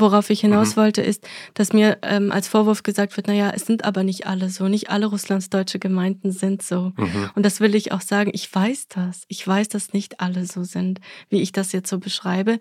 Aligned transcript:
worauf 0.00 0.30
ich 0.30 0.40
hinaus 0.40 0.76
mhm. 0.76 0.80
wollte, 0.80 1.02
ist, 1.02 1.26
dass 1.54 1.72
mir 1.72 1.98
ähm, 2.02 2.32
als 2.32 2.48
Vorwurf 2.48 2.82
gesagt 2.82 3.16
wird, 3.16 3.26
naja, 3.26 3.52
es 3.54 3.66
sind 3.66 3.84
aber 3.84 4.02
nicht 4.02 4.26
alle 4.26 4.50
so, 4.50 4.68
nicht 4.68 4.90
alle 4.90 5.06
russlandsdeutsche 5.06 5.78
Gemeinden 5.78 6.32
sind 6.32 6.62
so. 6.62 6.92
Mhm. 6.96 7.30
Und 7.34 7.44
das 7.44 7.60
will 7.60 7.74
ich 7.74 7.92
auch 7.92 8.00
sagen, 8.00 8.30
ich 8.32 8.52
weiß 8.54 8.88
das. 8.88 9.22
Ich 9.28 9.46
weiß, 9.46 9.68
dass 9.68 9.92
nicht 9.92 10.20
alle 10.20 10.46
so 10.46 10.64
sind, 10.64 11.00
wie 11.28 11.42
ich 11.42 11.52
das 11.52 11.72
jetzt 11.72 11.90
so 11.90 11.98
beschreibe. 11.98 12.58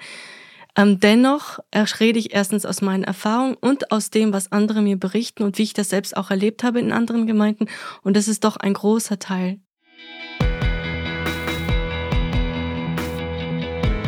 Ähm, 0.78 1.00
dennoch 1.00 1.60
rede 2.00 2.20
ich 2.20 2.34
erstens 2.34 2.66
aus 2.66 2.82
meinen 2.82 3.06
Erfahrungen 3.06 3.56
und 3.56 3.92
aus 3.92 4.10
dem, 4.10 4.34
was 4.34 4.52
andere 4.52 4.82
mir 4.82 5.00
berichten 5.00 5.44
und 5.44 5.58
wie 5.58 5.64
ich 5.64 5.74
das 5.74 5.90
selbst 5.90 6.18
auch 6.18 6.32
erlebt 6.32 6.64
habe 6.64 6.80
in 6.80 6.92
anderen 6.92 7.28
Gemeinden. 7.28 7.68
Und 8.02 8.18
das 8.18 8.28
ist 8.28 8.44
doch 8.44 8.58
ein 8.58 8.74
großer 8.74 9.20
Teil 9.20 9.60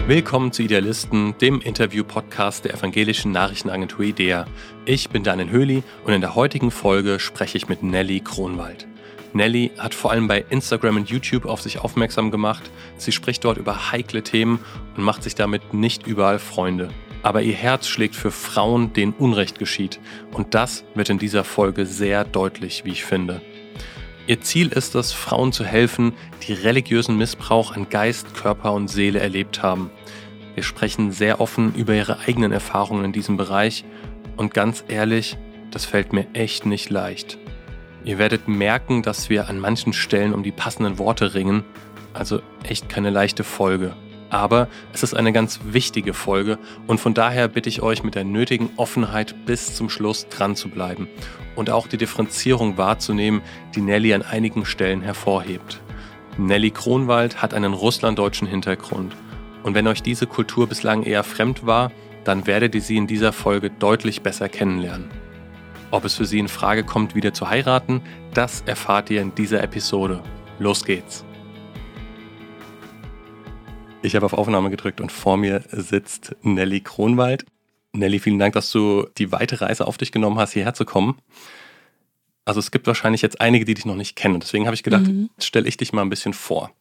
Willkommen 0.07 0.53
zu 0.53 0.63
Idealisten, 0.63 1.37
dem 1.41 1.59
Interview-Podcast 1.59 2.63
der 2.63 2.75
evangelischen 2.75 3.33
Nachrichtenagentur 3.33 4.05
IDEA. 4.05 4.45
Ich 4.85 5.09
bin 5.09 5.21
Daniel 5.21 5.49
Höhli 5.49 5.83
und 6.05 6.13
in 6.13 6.21
der 6.21 6.33
heutigen 6.33 6.71
Folge 6.71 7.19
spreche 7.19 7.57
ich 7.57 7.67
mit 7.67 7.83
Nelly 7.83 8.21
Kronwald. 8.21 8.87
Nelly 9.33 9.69
hat 9.77 9.93
vor 9.93 10.11
allem 10.11 10.29
bei 10.29 10.45
Instagram 10.49 10.95
und 10.95 11.09
YouTube 11.09 11.45
auf 11.45 11.61
sich 11.61 11.79
aufmerksam 11.79 12.31
gemacht. 12.31 12.71
Sie 12.95 13.11
spricht 13.11 13.43
dort 13.43 13.57
über 13.57 13.91
heikle 13.91 14.23
Themen 14.23 14.59
und 14.95 15.03
macht 15.03 15.23
sich 15.23 15.35
damit 15.35 15.73
nicht 15.73 16.07
überall 16.07 16.39
Freunde. 16.39 16.87
Aber 17.21 17.41
ihr 17.41 17.55
Herz 17.55 17.89
schlägt 17.89 18.15
für 18.15 18.31
Frauen, 18.31 18.93
denen 18.93 19.11
Unrecht 19.11 19.59
geschieht. 19.59 19.99
Und 20.31 20.53
das 20.53 20.85
wird 20.95 21.09
in 21.09 21.19
dieser 21.19 21.43
Folge 21.43 21.85
sehr 21.85 22.23
deutlich, 22.23 22.85
wie 22.85 22.91
ich 22.91 23.03
finde. 23.03 23.41
Ihr 24.27 24.41
Ziel 24.41 24.69
ist 24.73 24.95
es, 24.95 25.13
Frauen 25.13 25.53
zu 25.53 25.63
helfen, 25.63 26.13
die 26.47 26.53
religiösen 26.53 27.17
Missbrauch 27.17 27.73
an 27.73 27.89
Geist, 27.89 28.35
Körper 28.35 28.73
und 28.73 28.89
Seele 28.89 29.19
erlebt 29.19 29.63
haben. 29.63 29.89
Wir 30.57 30.63
sprechen 30.63 31.11
sehr 31.11 31.39
offen 31.39 31.75
über 31.75 31.93
ihre 31.93 32.17
eigenen 32.21 32.51
Erfahrungen 32.51 33.05
in 33.05 33.11
diesem 33.11 33.37
Bereich 33.37 33.85
und 34.37 34.55
ganz 34.55 34.83
ehrlich, 34.87 35.37
das 35.69 35.85
fällt 35.85 36.13
mir 36.13 36.25
echt 36.33 36.65
nicht 36.65 36.89
leicht. 36.89 37.37
Ihr 38.03 38.17
werdet 38.17 38.47
merken, 38.47 39.03
dass 39.03 39.29
wir 39.29 39.49
an 39.49 39.59
manchen 39.59 39.93
Stellen 39.93 40.33
um 40.33 40.41
die 40.41 40.51
passenden 40.51 40.97
Worte 40.97 41.35
ringen, 41.35 41.63
also 42.11 42.41
echt 42.63 42.89
keine 42.89 43.11
leichte 43.11 43.43
Folge. 43.43 43.95
Aber 44.31 44.67
es 44.93 45.03
ist 45.03 45.13
eine 45.13 45.31
ganz 45.31 45.59
wichtige 45.63 46.15
Folge 46.15 46.57
und 46.87 46.99
von 46.99 47.13
daher 47.13 47.47
bitte 47.49 47.69
ich 47.69 47.83
euch 47.83 48.01
mit 48.01 48.15
der 48.15 48.23
nötigen 48.23 48.71
Offenheit 48.77 49.45
bis 49.45 49.75
zum 49.75 49.91
Schluss 49.91 50.27
dran 50.27 50.55
zu 50.55 50.69
bleiben 50.69 51.07
und 51.55 51.69
auch 51.69 51.85
die 51.85 51.97
Differenzierung 51.97 52.79
wahrzunehmen, 52.79 53.43
die 53.75 53.81
Nelly 53.81 54.11
an 54.11 54.23
einigen 54.23 54.65
Stellen 54.65 55.03
hervorhebt. 55.03 55.81
Nelly 56.39 56.71
Kronwald 56.71 57.43
hat 57.43 57.53
einen 57.53 57.73
russlanddeutschen 57.73 58.47
Hintergrund 58.47 59.15
und 59.67 59.73
wenn 59.73 59.87
euch 59.87 60.01
diese 60.01 60.27
Kultur 60.27 60.65
bislang 60.65 61.03
eher 61.03 61.25
fremd 61.25 61.65
war, 61.65 61.91
dann 62.23 62.47
werdet 62.47 62.73
ihr 62.73 62.81
sie 62.81 62.95
in 62.95 63.05
dieser 63.05 63.33
Folge 63.33 63.69
deutlich 63.69 64.21
besser 64.21 64.47
kennenlernen. 64.47 65.09
Ob 65.91 66.05
es 66.05 66.15
für 66.15 66.23
sie 66.23 66.39
in 66.39 66.47
Frage 66.47 66.85
kommt, 66.85 67.15
wieder 67.15 67.33
zu 67.33 67.49
heiraten, 67.49 68.01
das 68.33 68.61
erfahrt 68.65 69.09
ihr 69.09 69.21
in 69.21 69.35
dieser 69.35 69.61
Episode. 69.61 70.23
Los 70.57 70.85
geht's! 70.85 71.25
Ich 74.01 74.15
habe 74.15 74.25
auf 74.25 74.31
Aufnahme 74.31 74.69
gedrückt 74.69 75.01
und 75.01 75.11
vor 75.11 75.35
mir 75.35 75.61
sitzt 75.69 76.33
Nelly 76.43 76.79
Kronwald. 76.79 77.43
Nelly, 77.91 78.19
vielen 78.19 78.39
Dank, 78.39 78.53
dass 78.53 78.71
du 78.71 79.05
die 79.17 79.33
weite 79.33 79.59
Reise 79.59 79.85
auf 79.85 79.97
dich 79.97 80.13
genommen 80.13 80.39
hast, 80.39 80.53
hierher 80.53 80.75
zu 80.75 80.85
kommen. 80.85 81.17
Also 82.45 82.61
es 82.61 82.71
gibt 82.71 82.87
wahrscheinlich 82.87 83.21
jetzt 83.21 83.41
einige, 83.41 83.65
die 83.65 83.73
dich 83.73 83.85
noch 83.85 83.95
nicht 83.95 84.15
kennen. 84.15 84.39
Deswegen 84.39 84.65
habe 84.65 84.75
ich 84.75 84.83
gedacht, 84.83 85.07
mhm. 85.07 85.29
stelle 85.39 85.67
ich 85.67 85.75
dich 85.75 85.91
mal 85.91 86.03
ein 86.03 86.09
bisschen 86.09 86.31
vor. 86.31 86.71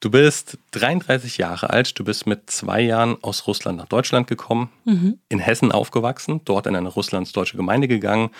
Du 0.00 0.10
bist 0.10 0.58
33 0.72 1.38
Jahre 1.38 1.70
alt, 1.70 1.98
du 1.98 2.04
bist 2.04 2.26
mit 2.26 2.50
zwei 2.50 2.80
Jahren 2.80 3.16
aus 3.22 3.48
Russland 3.48 3.78
nach 3.78 3.88
Deutschland 3.88 4.28
gekommen, 4.28 4.70
mhm. 4.84 5.18
in 5.28 5.40
Hessen 5.40 5.72
aufgewachsen, 5.72 6.40
dort 6.44 6.68
in 6.68 6.76
eine 6.76 6.88
russlandsdeutsche 6.88 7.56
Gemeinde 7.56 7.88
gegangen. 7.88 8.30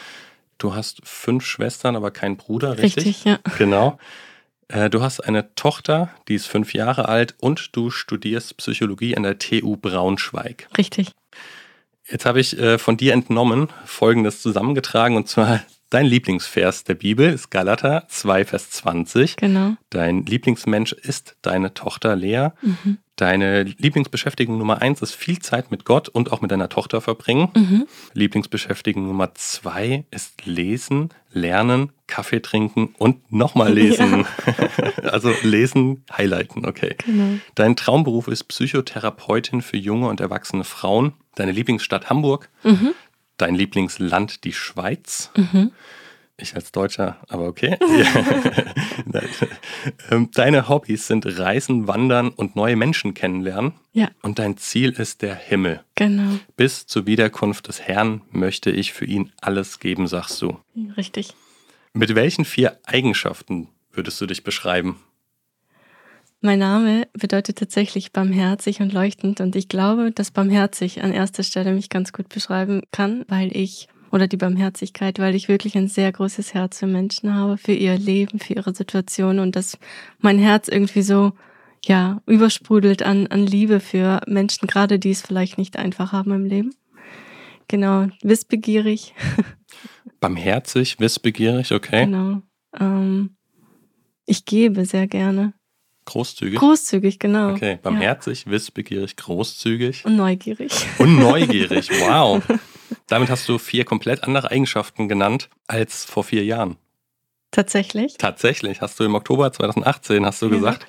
Du 0.58 0.74
hast 0.74 1.00
fünf 1.04 1.44
Schwestern, 1.44 1.96
aber 1.96 2.12
keinen 2.12 2.36
Bruder, 2.36 2.78
richtig? 2.78 3.06
Richtig, 3.06 3.24
ja. 3.24 3.38
Genau. 3.58 3.98
Äh, 4.68 4.88
du 4.88 5.02
hast 5.02 5.20
eine 5.20 5.54
Tochter, 5.56 6.10
die 6.28 6.34
ist 6.34 6.46
fünf 6.46 6.74
Jahre 6.74 7.08
alt 7.08 7.34
und 7.40 7.74
du 7.74 7.90
studierst 7.90 8.56
Psychologie 8.58 9.16
an 9.16 9.24
der 9.24 9.38
TU 9.38 9.76
Braunschweig. 9.76 10.68
Richtig. 10.76 11.12
Jetzt 12.08 12.24
habe 12.24 12.40
ich 12.40 12.58
äh, 12.58 12.78
von 12.78 12.96
dir 12.96 13.14
entnommen 13.14 13.68
Folgendes 13.84 14.42
zusammengetragen 14.42 15.16
und 15.16 15.28
zwar 15.28 15.60
dein 15.90 16.06
Lieblingsvers 16.06 16.84
der 16.84 16.94
Bibel 16.94 17.32
ist 17.32 17.50
Galater 17.50 18.04
2, 18.08 18.44
Vers 18.44 18.70
20. 18.70 19.36
Genau. 19.36 19.76
Dein 19.90 20.24
Lieblingsmensch 20.24 20.92
ist 20.92 21.36
deine 21.42 21.74
Tochter 21.74 22.16
Lea. 22.16 22.48
Mhm. 22.62 22.98
Deine 23.16 23.64
Lieblingsbeschäftigung 23.64 24.58
Nummer 24.58 24.80
eins 24.80 25.02
ist 25.02 25.12
viel 25.12 25.40
Zeit 25.40 25.72
mit 25.72 25.84
Gott 25.84 26.08
und 26.08 26.30
auch 26.30 26.40
mit 26.40 26.52
deiner 26.52 26.68
Tochter 26.68 27.00
verbringen. 27.00 27.48
Mhm. 27.56 27.88
Lieblingsbeschäftigung 28.12 29.06
Nummer 29.08 29.34
zwei 29.34 30.04
ist 30.12 30.46
Lesen, 30.46 31.08
Lernen, 31.32 31.90
Kaffee 32.06 32.40
trinken 32.40 32.94
und 32.96 33.32
nochmal 33.32 33.72
lesen. 33.72 34.24
Ja. 34.46 35.02
also 35.10 35.32
lesen, 35.42 36.04
highlighten, 36.16 36.64
okay. 36.64 36.94
Genau. 37.04 37.40
Dein 37.56 37.74
Traumberuf 37.74 38.28
ist 38.28 38.44
Psychotherapeutin 38.44 39.62
für 39.62 39.76
junge 39.76 40.06
und 40.06 40.20
erwachsene 40.20 40.62
Frauen. 40.62 41.12
Deine 41.34 41.50
Lieblingsstadt 41.50 42.08
Hamburg. 42.08 42.50
Mhm. 42.62 42.94
Dein 43.38 43.54
Lieblingsland 43.54 44.44
die 44.44 44.52
Schweiz. 44.52 45.30
Mhm. 45.36 45.72
Ich 46.40 46.54
als 46.54 46.70
Deutscher, 46.70 47.16
aber 47.28 47.46
okay. 47.46 47.76
Ähm, 50.10 50.30
deine 50.32 50.68
Hobbys 50.68 51.06
sind 51.06 51.24
Reisen, 51.38 51.86
Wandern 51.86 52.30
und 52.30 52.56
neue 52.56 52.76
Menschen 52.76 53.14
kennenlernen. 53.14 53.74
Ja. 53.92 54.10
Und 54.22 54.38
dein 54.38 54.56
Ziel 54.56 54.90
ist 54.90 55.22
der 55.22 55.34
Himmel. 55.34 55.82
Genau. 55.94 56.38
Bis 56.56 56.86
zur 56.86 57.06
Wiederkunft 57.06 57.68
des 57.68 57.80
Herrn 57.80 58.22
möchte 58.30 58.70
ich 58.70 58.92
für 58.92 59.04
ihn 59.04 59.32
alles 59.40 59.78
geben, 59.78 60.06
sagst 60.06 60.40
du. 60.42 60.58
Richtig. 60.96 61.34
Mit 61.92 62.14
welchen 62.14 62.44
vier 62.44 62.78
Eigenschaften 62.84 63.68
würdest 63.92 64.20
du 64.20 64.26
dich 64.26 64.44
beschreiben? 64.44 65.00
Mein 66.40 66.60
Name 66.60 67.08
bedeutet 67.14 67.58
tatsächlich 67.58 68.12
barmherzig 68.12 68.80
und 68.80 68.92
leuchtend 68.92 69.40
und 69.40 69.56
ich 69.56 69.68
glaube, 69.68 70.12
dass 70.12 70.30
barmherzig 70.30 71.02
an 71.02 71.12
erster 71.12 71.42
Stelle 71.42 71.72
mich 71.72 71.88
ganz 71.88 72.12
gut 72.12 72.28
beschreiben 72.28 72.82
kann, 72.92 73.24
weil 73.26 73.56
ich 73.56 73.88
oder 74.12 74.28
die 74.28 74.36
Barmherzigkeit, 74.36 75.18
weil 75.18 75.34
ich 75.34 75.48
wirklich 75.48 75.76
ein 75.76 75.88
sehr 75.88 76.12
großes 76.12 76.54
Herz 76.54 76.78
für 76.78 76.86
Menschen 76.86 77.34
habe, 77.34 77.58
für 77.58 77.72
ihr 77.72 77.98
Leben, 77.98 78.38
für 78.38 78.54
ihre 78.54 78.72
Situation 78.72 79.40
und 79.40 79.56
dass 79.56 79.78
mein 80.20 80.38
Herz 80.38 80.68
irgendwie 80.68 81.02
so, 81.02 81.32
ja, 81.84 82.22
übersprudelt 82.26 83.02
an, 83.02 83.26
an 83.26 83.44
Liebe 83.44 83.80
für 83.80 84.20
Menschen, 84.26 84.68
gerade 84.68 84.98
die 84.98 85.10
es 85.10 85.22
vielleicht 85.22 85.58
nicht 85.58 85.76
einfach 85.76 86.12
haben 86.12 86.32
im 86.32 86.44
Leben. 86.44 86.70
Genau, 87.66 88.06
wissbegierig. 88.22 89.12
Barmherzig, 90.20 91.00
wissbegierig, 91.00 91.72
okay. 91.72 92.06
Genau. 92.06 92.42
Ähm, 92.78 93.36
ich 94.24 94.44
gebe 94.44 94.84
sehr 94.84 95.06
gerne. 95.06 95.52
Großzügig? 96.08 96.58
Großzügig, 96.58 97.18
genau. 97.18 97.50
Okay, 97.50 97.78
barmherzig, 97.82 98.46
ja. 98.46 98.52
wissbegierig, 98.52 99.16
großzügig. 99.16 100.06
Und 100.06 100.16
neugierig. 100.16 100.72
Und 100.98 101.18
neugierig, 101.18 101.90
wow. 102.00 102.42
Damit 103.08 103.28
hast 103.28 103.46
du 103.46 103.58
vier 103.58 103.84
komplett 103.84 104.24
andere 104.24 104.50
Eigenschaften 104.50 105.06
genannt 105.06 105.50
als 105.66 106.06
vor 106.06 106.24
vier 106.24 106.44
Jahren. 106.44 106.76
Tatsächlich? 107.50 108.16
Tatsächlich. 108.16 108.80
Hast 108.80 108.98
du 108.98 109.04
im 109.04 109.14
Oktober 109.14 109.52
2018 109.52 110.24
hast 110.24 110.40
du 110.40 110.46
ja. 110.46 110.52
gesagt, 110.52 110.86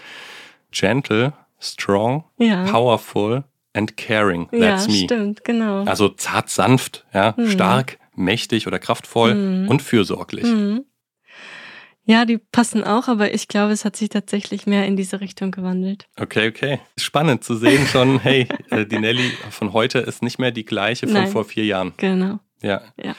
gentle, 0.71 1.33
strong, 1.59 2.23
ja. 2.37 2.63
powerful 2.63 3.43
and 3.73 3.97
caring. 3.97 4.47
That's 4.51 4.87
ja, 4.87 4.93
me. 4.93 5.03
stimmt, 5.03 5.43
genau. 5.43 5.83
Also 5.83 6.07
zart, 6.07 6.49
sanft, 6.49 7.05
ja, 7.13 7.33
mhm. 7.35 7.49
stark, 7.49 7.99
mächtig 8.15 8.67
oder 8.67 8.79
kraftvoll 8.79 9.35
mhm. 9.35 9.67
und 9.67 9.81
fürsorglich. 9.81 10.45
Mhm. 10.45 10.85
Ja, 12.09 12.25
die 12.25 12.39
passen 12.39 12.83
auch, 12.83 13.07
aber 13.07 13.35
ich 13.35 13.47
glaube, 13.47 13.71
es 13.71 13.85
hat 13.85 13.95
sich 13.95 14.09
tatsächlich 14.09 14.65
mehr 14.65 14.87
in 14.87 14.95
diese 14.95 15.21
Richtung 15.21 15.51
gewandelt. 15.51 16.07
Okay, 16.19 16.47
okay. 16.47 16.79
Spannend 16.97 17.43
zu 17.43 17.55
sehen 17.55 17.85
schon, 17.85 18.19
hey, 18.23 18.47
äh, 18.71 18.83
die 18.87 18.97
Nelly 18.97 19.31
von 19.51 19.73
heute 19.73 19.99
ist 19.99 20.23
nicht 20.23 20.39
mehr 20.39 20.49
die 20.49 20.65
gleiche 20.65 21.05
von 21.05 21.13
Nein, 21.13 21.27
vor 21.27 21.45
vier 21.45 21.65
Jahren. 21.65 21.93
Genau. 21.97 22.39
Ja. 22.63 22.81
ja. 22.97 23.15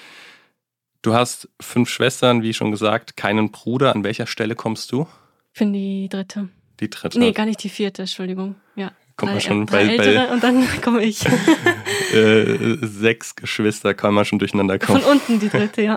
Du 1.03 1.15
hast 1.15 1.49
fünf 1.61 1.89
Schwestern, 1.89 2.43
wie 2.43 2.53
schon 2.53 2.73
gesagt, 2.73 3.17
keinen 3.17 3.53
Bruder. 3.53 3.95
An 3.95 4.03
welcher 4.03 4.27
Stelle 4.27 4.57
kommst 4.57 4.91
du? 4.91 5.07
Ich 5.53 5.61
bin 5.61 5.73
die 5.73 6.09
dritte. 6.09 6.49
Die 6.81 6.91
dritte? 6.91 7.17
Nee, 7.17 7.31
gar 7.31 7.47
nicht 7.47 7.63
die 7.63 7.69
vierte, 7.69 8.03
Entschuldigung. 8.03 8.57
Ja. 8.75 8.91
Kommt 9.17 9.31
man 9.31 9.41
schon 9.41 9.67
bei, 9.67 9.99
bei, 9.99 10.33
und 10.33 10.43
dann 10.43 10.67
komme 10.83 11.05
ich. 11.05 11.25
äh, 12.13 12.77
sechs 12.81 13.37
Geschwister 13.37 13.95
kann 13.95 14.15
man 14.15 14.25
schon 14.25 14.41
durcheinander 14.41 14.81
kommen. 14.81 15.01
Von 15.01 15.13
unten 15.13 15.39
die 15.39 15.49
dritte, 15.49 15.83
ja. 15.83 15.97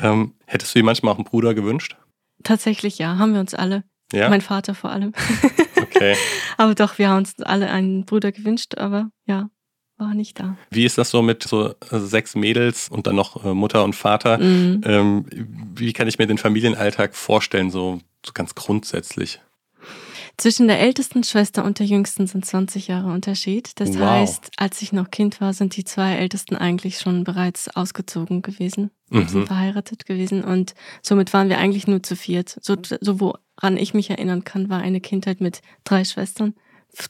Ähm, 0.00 0.34
hättest 0.46 0.74
du 0.74 0.78
dir 0.80 0.84
manchmal 0.84 1.12
auch 1.12 1.18
einen 1.18 1.24
Bruder 1.24 1.54
gewünscht? 1.54 1.96
Tatsächlich 2.44 2.98
ja, 2.98 3.18
haben 3.18 3.32
wir 3.32 3.40
uns 3.40 3.54
alle. 3.54 3.84
Ja? 4.12 4.28
Mein 4.28 4.40
Vater 4.40 4.74
vor 4.74 4.90
allem. 4.90 5.12
Okay. 5.80 6.16
aber 6.58 6.74
doch, 6.74 6.98
wir 6.98 7.08
haben 7.08 7.18
uns 7.18 7.40
alle 7.40 7.70
einen 7.70 8.04
Bruder 8.04 8.30
gewünscht, 8.30 8.76
aber 8.76 9.10
ja, 9.26 9.48
war 9.96 10.14
nicht 10.14 10.38
da. 10.38 10.56
Wie 10.70 10.84
ist 10.84 10.98
das 10.98 11.10
so 11.10 11.22
mit 11.22 11.42
so 11.42 11.70
äh, 11.70 11.98
sechs 11.98 12.36
Mädels 12.36 12.88
und 12.88 13.06
dann 13.06 13.16
noch 13.16 13.44
äh, 13.44 13.54
Mutter 13.54 13.82
und 13.82 13.94
Vater? 13.94 14.38
Mhm. 14.38 14.82
Ähm, 14.84 15.26
wie 15.74 15.92
kann 15.92 16.06
ich 16.06 16.18
mir 16.18 16.26
den 16.26 16.38
Familienalltag 16.38 17.16
vorstellen, 17.16 17.70
so, 17.70 18.00
so 18.24 18.32
ganz 18.32 18.54
grundsätzlich? 18.54 19.40
Zwischen 20.38 20.68
der 20.68 20.78
ältesten 20.78 21.24
Schwester 21.24 21.64
und 21.64 21.80
der 21.80 21.86
jüngsten 21.86 22.28
sind 22.28 22.46
20 22.46 22.86
Jahre 22.86 23.10
Unterschied. 23.10 23.72
Das 23.80 23.98
Wow. 23.98 24.06
heißt, 24.08 24.52
als 24.56 24.80
ich 24.82 24.92
noch 24.92 25.10
Kind 25.10 25.40
war, 25.40 25.52
sind 25.52 25.76
die 25.76 25.82
zwei 25.82 26.14
ältesten 26.14 26.54
eigentlich 26.54 27.00
schon 27.00 27.24
bereits 27.24 27.68
ausgezogen 27.74 28.40
gewesen 28.42 28.92
Mhm. 29.10 29.46
verheiratet 29.46 30.06
gewesen. 30.06 30.44
Und 30.44 30.74
somit 31.02 31.32
waren 31.32 31.48
wir 31.48 31.58
eigentlich 31.58 31.88
nur 31.88 32.02
zu 32.04 32.14
viert. 32.14 32.56
So, 32.62 32.76
so 33.00 33.18
woran 33.20 33.76
ich 33.76 33.94
mich 33.94 34.10
erinnern 34.10 34.44
kann, 34.44 34.68
war 34.68 34.80
eine 34.80 35.00
Kindheit 35.00 35.40
mit 35.40 35.60
drei 35.82 36.04
Schwestern. 36.04 36.54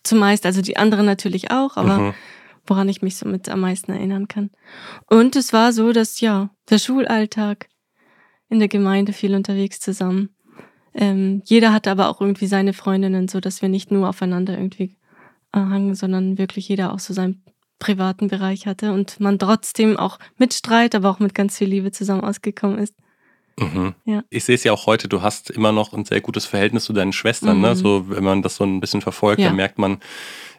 Zumeist, 0.02 0.46
also 0.46 0.62
die 0.62 0.78
anderen 0.78 1.04
natürlich 1.04 1.50
auch, 1.50 1.76
aber 1.76 1.98
Mhm. 1.98 2.14
woran 2.66 2.88
ich 2.88 3.02
mich 3.02 3.16
somit 3.16 3.50
am 3.50 3.60
meisten 3.60 3.92
erinnern 3.92 4.28
kann. 4.28 4.50
Und 5.06 5.36
es 5.36 5.52
war 5.52 5.72
so, 5.74 5.92
dass 5.92 6.20
ja, 6.20 6.48
der 6.70 6.78
Schulalltag 6.78 7.68
in 8.48 8.58
der 8.58 8.68
Gemeinde 8.68 9.12
viel 9.12 9.34
unterwegs 9.34 9.80
zusammen. 9.80 10.30
Ähm, 10.94 11.42
jeder 11.44 11.72
hatte 11.72 11.90
aber 11.90 12.08
auch 12.08 12.20
irgendwie 12.20 12.46
seine 12.46 12.72
Freundinnen, 12.72 13.28
so 13.28 13.40
dass 13.40 13.62
wir 13.62 13.68
nicht 13.68 13.90
nur 13.90 14.08
aufeinander 14.08 14.54
irgendwie 14.56 14.96
äh, 15.52 15.58
hangen, 15.58 15.94
sondern 15.94 16.38
wirklich 16.38 16.68
jeder 16.68 16.92
auch 16.92 16.98
so 16.98 17.12
seinen 17.14 17.42
privaten 17.78 18.28
Bereich 18.28 18.66
hatte 18.66 18.92
und 18.92 19.20
man 19.20 19.38
trotzdem 19.38 19.96
auch 19.96 20.18
mit 20.36 20.52
Streit, 20.54 20.94
aber 20.94 21.10
auch 21.10 21.20
mit 21.20 21.34
ganz 21.34 21.58
viel 21.58 21.68
Liebe 21.68 21.92
zusammen 21.92 22.22
ausgekommen 22.22 22.78
ist. 22.78 22.94
Mhm. 23.60 23.94
Ja. 24.04 24.22
Ich 24.30 24.44
sehe 24.44 24.54
es 24.54 24.64
ja 24.64 24.72
auch 24.72 24.86
heute, 24.86 25.08
du 25.08 25.22
hast 25.22 25.50
immer 25.50 25.72
noch 25.72 25.92
ein 25.92 26.04
sehr 26.04 26.20
gutes 26.20 26.44
Verhältnis 26.46 26.84
zu 26.84 26.92
deinen 26.92 27.12
Schwestern. 27.12 27.60
Ne? 27.60 27.70
Mhm. 27.70 27.74
So, 27.74 28.08
wenn 28.10 28.24
man 28.24 28.42
das 28.42 28.56
so 28.56 28.64
ein 28.64 28.80
bisschen 28.80 29.00
verfolgt, 29.00 29.40
Ja. 29.40 29.48
dann 29.48 29.56
merkt 29.56 29.78
man, 29.78 29.98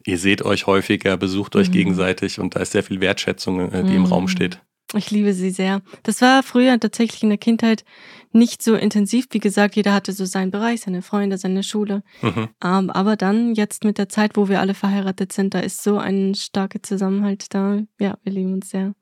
ihr 0.06 0.18
seht 0.18 0.42
euch 0.44 0.66
häufiger, 0.68 1.16
besucht 1.18 1.56
euch 1.56 1.70
Mhm. 1.70 1.74
gegenseitig 1.74 2.40
und 2.40 2.56
da 2.56 2.62
ist 2.62 2.72
sehr 2.72 2.84
viel 2.84 3.00
Wertschätzung, 3.02 3.72
äh, 3.72 3.84
die 3.84 3.96
im 3.96 4.02
Mhm. 4.04 4.08
Raum 4.08 4.28
steht. 4.28 4.60
Ich 4.96 5.12
liebe 5.12 5.34
sie 5.34 5.52
sehr. 5.52 5.82
Das 6.04 6.20
war 6.22 6.42
früher 6.42 6.80
tatsächlich 6.80 7.22
in 7.22 7.30
der 7.30 7.38
Kindheit 7.38 7.86
nicht 8.32 8.64
so 8.64 8.76
intensiv. 8.76 9.28
Wie 9.32 9.40
gesagt, 9.40 9.76
jeder 9.76 9.94
hatte 9.94 10.14
so 10.14 10.26
seinen 10.26 10.50
Bereich, 10.50 10.82
seine 10.82 11.02
Freunde, 11.04 11.38
seine 11.38 11.62
Schule. 11.64 12.02
Mhm. 12.24 12.50
Ähm, 12.64 12.90
aber 12.90 13.16
dann, 13.16 13.54
jetzt 13.54 13.84
mit 13.84 13.98
der 14.00 14.10
Zeit, 14.10 14.36
wo 14.36 14.50
wir 14.50 14.60
alle 14.60 14.74
verheiratet 14.74 15.32
sind, 15.32 15.54
da 15.54 15.60
ist 15.60 15.84
so 15.84 15.98
ein 16.00 16.34
starker 16.36 16.82
Zusammenhalt 16.82 17.54
da. 17.54 17.80
Ja, 18.00 18.18
wir 18.24 18.34
lieben 18.34 18.54
uns 18.54 18.70
sehr. 18.72 18.94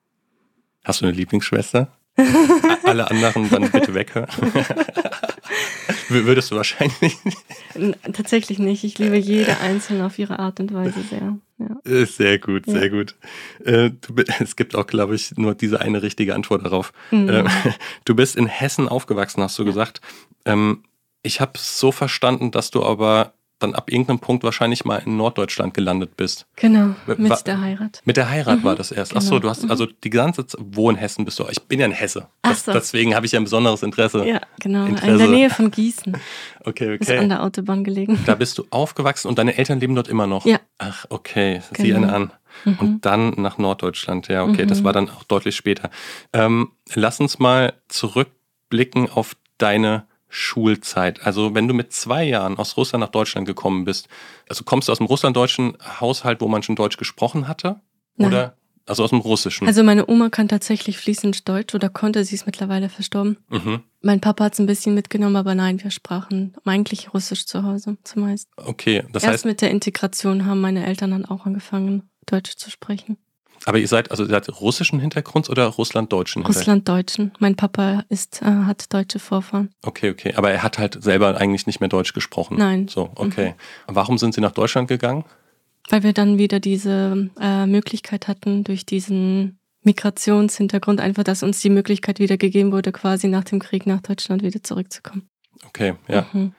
Hast 0.84 1.02
du 1.02 1.06
eine 1.06 1.16
Lieblingsschwester? 1.16 1.94
Alle 2.84 3.10
anderen 3.10 3.50
dann 3.50 3.70
bitte 3.70 3.94
weghören. 3.94 4.28
Würdest 6.10 6.52
du 6.52 6.56
wahrscheinlich. 6.56 7.16
N- 7.76 7.96
Tatsächlich 8.14 8.60
nicht. 8.60 8.84
Ich 8.84 8.98
liebe 8.98 9.18
jede 9.18 9.60
einzelne 9.60 10.06
auf 10.06 10.18
ihre 10.20 10.40
Art 10.40 10.60
und 10.60 10.74
Weise 10.74 11.02
sehr. 11.10 11.38
Ja. 11.60 11.92
Äh, 11.92 12.06
Sehr 12.06 12.38
gut, 12.40 12.66
sehr 12.66 12.84
Ja. 12.86 12.90
gut. 12.90 13.16
Äh, 13.66 13.90
du, 13.92 14.14
es 14.40 14.56
gibt 14.56 14.76
auch, 14.76 14.86
glaube 14.88 15.16
ich, 15.16 15.36
nur 15.38 15.56
diese 15.56 15.82
eine 15.82 16.02
richtige 16.04 16.36
Antwort 16.36 16.64
darauf. 16.66 16.94
Mhm. 17.12 17.30
Äh, 17.30 17.44
Du 18.06 18.16
bist 18.16 18.36
in 18.36 18.48
Hessen 18.48 18.88
aufgewachsen, 18.88 19.42
hast 19.42 19.58
du 19.60 19.66
gesagt. 19.66 20.02
Ähm, 20.46 20.84
Ich 21.24 21.42
habe 21.42 21.54
es 21.56 21.80
so 21.80 21.92
verstanden, 21.92 22.52
dass 22.52 22.72
du 22.72 22.84
aber 22.84 23.34
dann 23.60 23.74
ab 23.74 23.92
irgendeinem 23.92 24.20
Punkt 24.20 24.44
wahrscheinlich 24.44 24.86
mal 24.86 24.98
in 24.98 25.18
Norddeutschland 25.18 25.74
gelandet 25.74 26.16
bist. 26.16 26.46
Genau, 26.58 26.94
mit 27.08 27.48
der 27.48 27.60
Heirat. 27.60 28.02
Mit 28.06 28.16
der 28.18 28.30
Heirat 28.30 28.60
Mhm, 28.60 28.64
war 28.64 28.76
das 28.76 28.92
erst. 28.92 29.16
Ach 29.16 29.22
so, 29.22 29.32
genau. 29.32 29.40
du 29.42 29.50
hast 29.50 29.64
Mhm. 29.64 29.72
also 29.72 29.86
die 29.86 30.10
ganze 30.12 30.46
Zeit, 30.46 30.62
wo 30.64 30.90
in 30.90 30.96
Hessen 30.96 31.26
bist 31.26 31.40
du? 31.40 31.46
Ich 31.50 31.62
bin 31.64 31.80
ja 31.80 31.86
in 31.88 31.92
Hesse. 31.92 32.28
Ach 32.44 32.50
Das, 32.52 32.66
so. 32.66 32.72
Deswegen 32.74 33.16
habe 33.16 33.26
ich 33.26 33.32
ja 33.32 33.40
ein 33.40 33.46
besonderes 33.46 33.82
Interesse. 33.84 34.26
Ja, 34.28 34.42
genau. 34.60 34.86
Interesse. 34.86 35.12
In 35.12 35.18
der 35.18 35.28
Nähe 35.28 35.50
von 35.50 35.72
Gießen. 35.72 36.16
Okay, 36.66 36.98
Ist 37.00 37.10
an 37.10 37.18
okay. 37.20 37.28
der 37.30 37.44
Autobahn 37.44 37.86
gelegen. 37.86 38.20
Da 38.26 38.36
bist 38.36 38.58
du 38.58 38.66
aufgewachsen 38.72 39.30
und 39.30 39.38
deine 39.40 39.58
Eltern 39.58 39.80
leben 39.80 39.96
dort 39.96 40.10
immer 40.10 40.28
noch. 40.28 40.46
Ja. 40.46 40.60
Ach, 40.80 41.06
okay. 41.10 41.62
Sieh 41.78 41.88
Genau. 41.94 42.00
eine 42.08 42.14
an. 42.14 42.32
Mhm. 42.66 42.76
Und 42.80 43.06
dann 43.06 43.30
nach 43.38 43.58
Norddeutschland. 43.58 44.28
Ja, 44.28 44.44
okay, 44.44 44.66
das 44.66 44.82
Mhm. 44.82 44.84
war 44.84 44.92
dann 44.94 45.10
auch 45.10 45.24
deutlich 45.24 45.56
später. 45.56 45.90
Ähm, 46.34 46.72
lass 46.94 47.22
uns 47.22 47.40
mal 47.40 47.74
zurückblicken 47.88 49.10
auf 49.10 49.36
deine 49.58 50.06
Schulzeit. 50.30 51.26
Also 51.26 51.56
wenn 51.56 51.68
du 51.68 51.74
mit 51.74 51.94
zwei 51.94 52.24
Jahren 52.24 52.58
aus 52.58 52.78
Russland 52.78 53.02
nach 53.02 53.12
Deutschland 53.12 53.48
gekommen 53.48 53.86
bist, 53.86 54.08
also 54.50 54.64
kommst 54.64 54.88
du 54.88 54.92
aus 54.92 54.98
dem 54.98 55.08
russlanddeutschen 55.08 55.78
Haushalt, 56.00 56.42
wo 56.42 56.48
man 56.48 56.64
schon 56.64 56.76
Deutsch 56.76 56.98
gesprochen 56.98 57.48
hatte? 57.48 57.80
Nein. 58.18 58.28
Oder 58.28 58.58
also 58.86 59.04
aus 59.04 59.10
dem 59.10 59.20
russischen? 59.20 59.68
Also 59.68 59.84
meine 59.84 60.08
Oma 60.10 60.30
kann 60.30 60.48
tatsächlich 60.48 60.98
fließend 60.98 61.48
Deutsch 61.48 61.76
oder 61.76 61.90
konnte, 61.90 62.24
sie 62.24 62.36
ist 62.36 62.46
mittlerweile 62.46 62.90
verstorben. 62.90 63.38
mhm. 63.50 63.82
Mein 64.02 64.22
Papa 64.22 64.46
hat 64.46 64.54
es 64.54 64.60
ein 64.60 64.68
bisschen 64.68 64.94
mitgenommen, 64.94 65.36
aber 65.36 65.56
nein, 65.56 65.84
wir 65.84 65.92
sprachen 65.92 66.56
eigentlich 66.64 67.14
Russisch 67.14 67.46
zu 67.46 67.64
Hause 67.64 67.98
zumeist. 68.04 68.48
Okay, 68.56 69.04
das 69.12 69.24
Erst 69.24 69.34
heißt, 69.34 69.46
mit 69.46 69.62
der 69.62 69.72
Integration 69.72 70.46
haben 70.46 70.62
meine 70.62 70.86
Eltern 70.86 71.12
dann 71.12 71.26
auch 71.26 71.46
angefangen, 71.46 72.10
Deutsch 72.26 72.56
zu 72.56 72.70
sprechen. 72.70 73.18
Aber 73.68 73.80
ihr 73.80 73.88
seid 73.90 74.12
also 74.12 74.24
ihr 74.24 74.30
seid 74.30 74.50
russischen 74.62 75.02
Hintergrunds 75.02 75.50
oder 75.50 75.66
russlanddeutschen? 75.66 76.46
Russlanddeutschen. 76.46 77.34
Mein 77.40 77.58
Papa 77.58 78.06
ist, 78.08 78.42
äh, 78.42 78.46
hat 78.46 78.94
deutsche 78.94 79.20
Vorfahren. 79.20 79.72
Okay, 79.82 80.10
okay. 80.10 80.34
Aber 80.36 80.50
er 80.50 80.64
hat 80.64 80.78
halt 80.78 81.04
selber 81.04 81.36
eigentlich 81.36 81.68
nicht 81.68 81.82
mehr 81.82 81.90
Deutsch 81.90 82.14
gesprochen. 82.14 82.58
Nein. 82.58 82.88
So, 82.88 83.10
okay. 83.16 83.56
Warum 83.86 84.18
sind 84.18 84.34
Sie 84.34 84.40
nach 84.40 84.54
Deutschland 84.54 84.88
gegangen? 84.88 85.26
Weil 85.90 86.04
wir 86.04 86.14
dann 86.14 86.38
wieder 86.38 86.62
diese 86.62 87.30
äh, 87.42 87.66
Möglichkeit 87.66 88.30
hatten, 88.30 88.64
durch 88.64 88.86
diesen 88.86 89.60
Migrationshintergrund 89.84 91.02
einfach, 91.02 91.24
dass 91.24 91.44
uns 91.44 91.60
die 91.60 91.70
Möglichkeit 91.70 92.20
wieder 92.20 92.38
gegeben 92.38 92.72
wurde, 92.72 92.94
quasi 92.94 93.28
nach 93.28 93.44
dem 93.44 93.60
Krieg 93.60 93.86
nach 93.86 94.00
Deutschland 94.00 94.44
wieder 94.44 94.64
zurückzukommen. 94.64 95.28
Okay, 95.66 95.96
ja. 96.08 96.26
Mhm. 96.32 96.54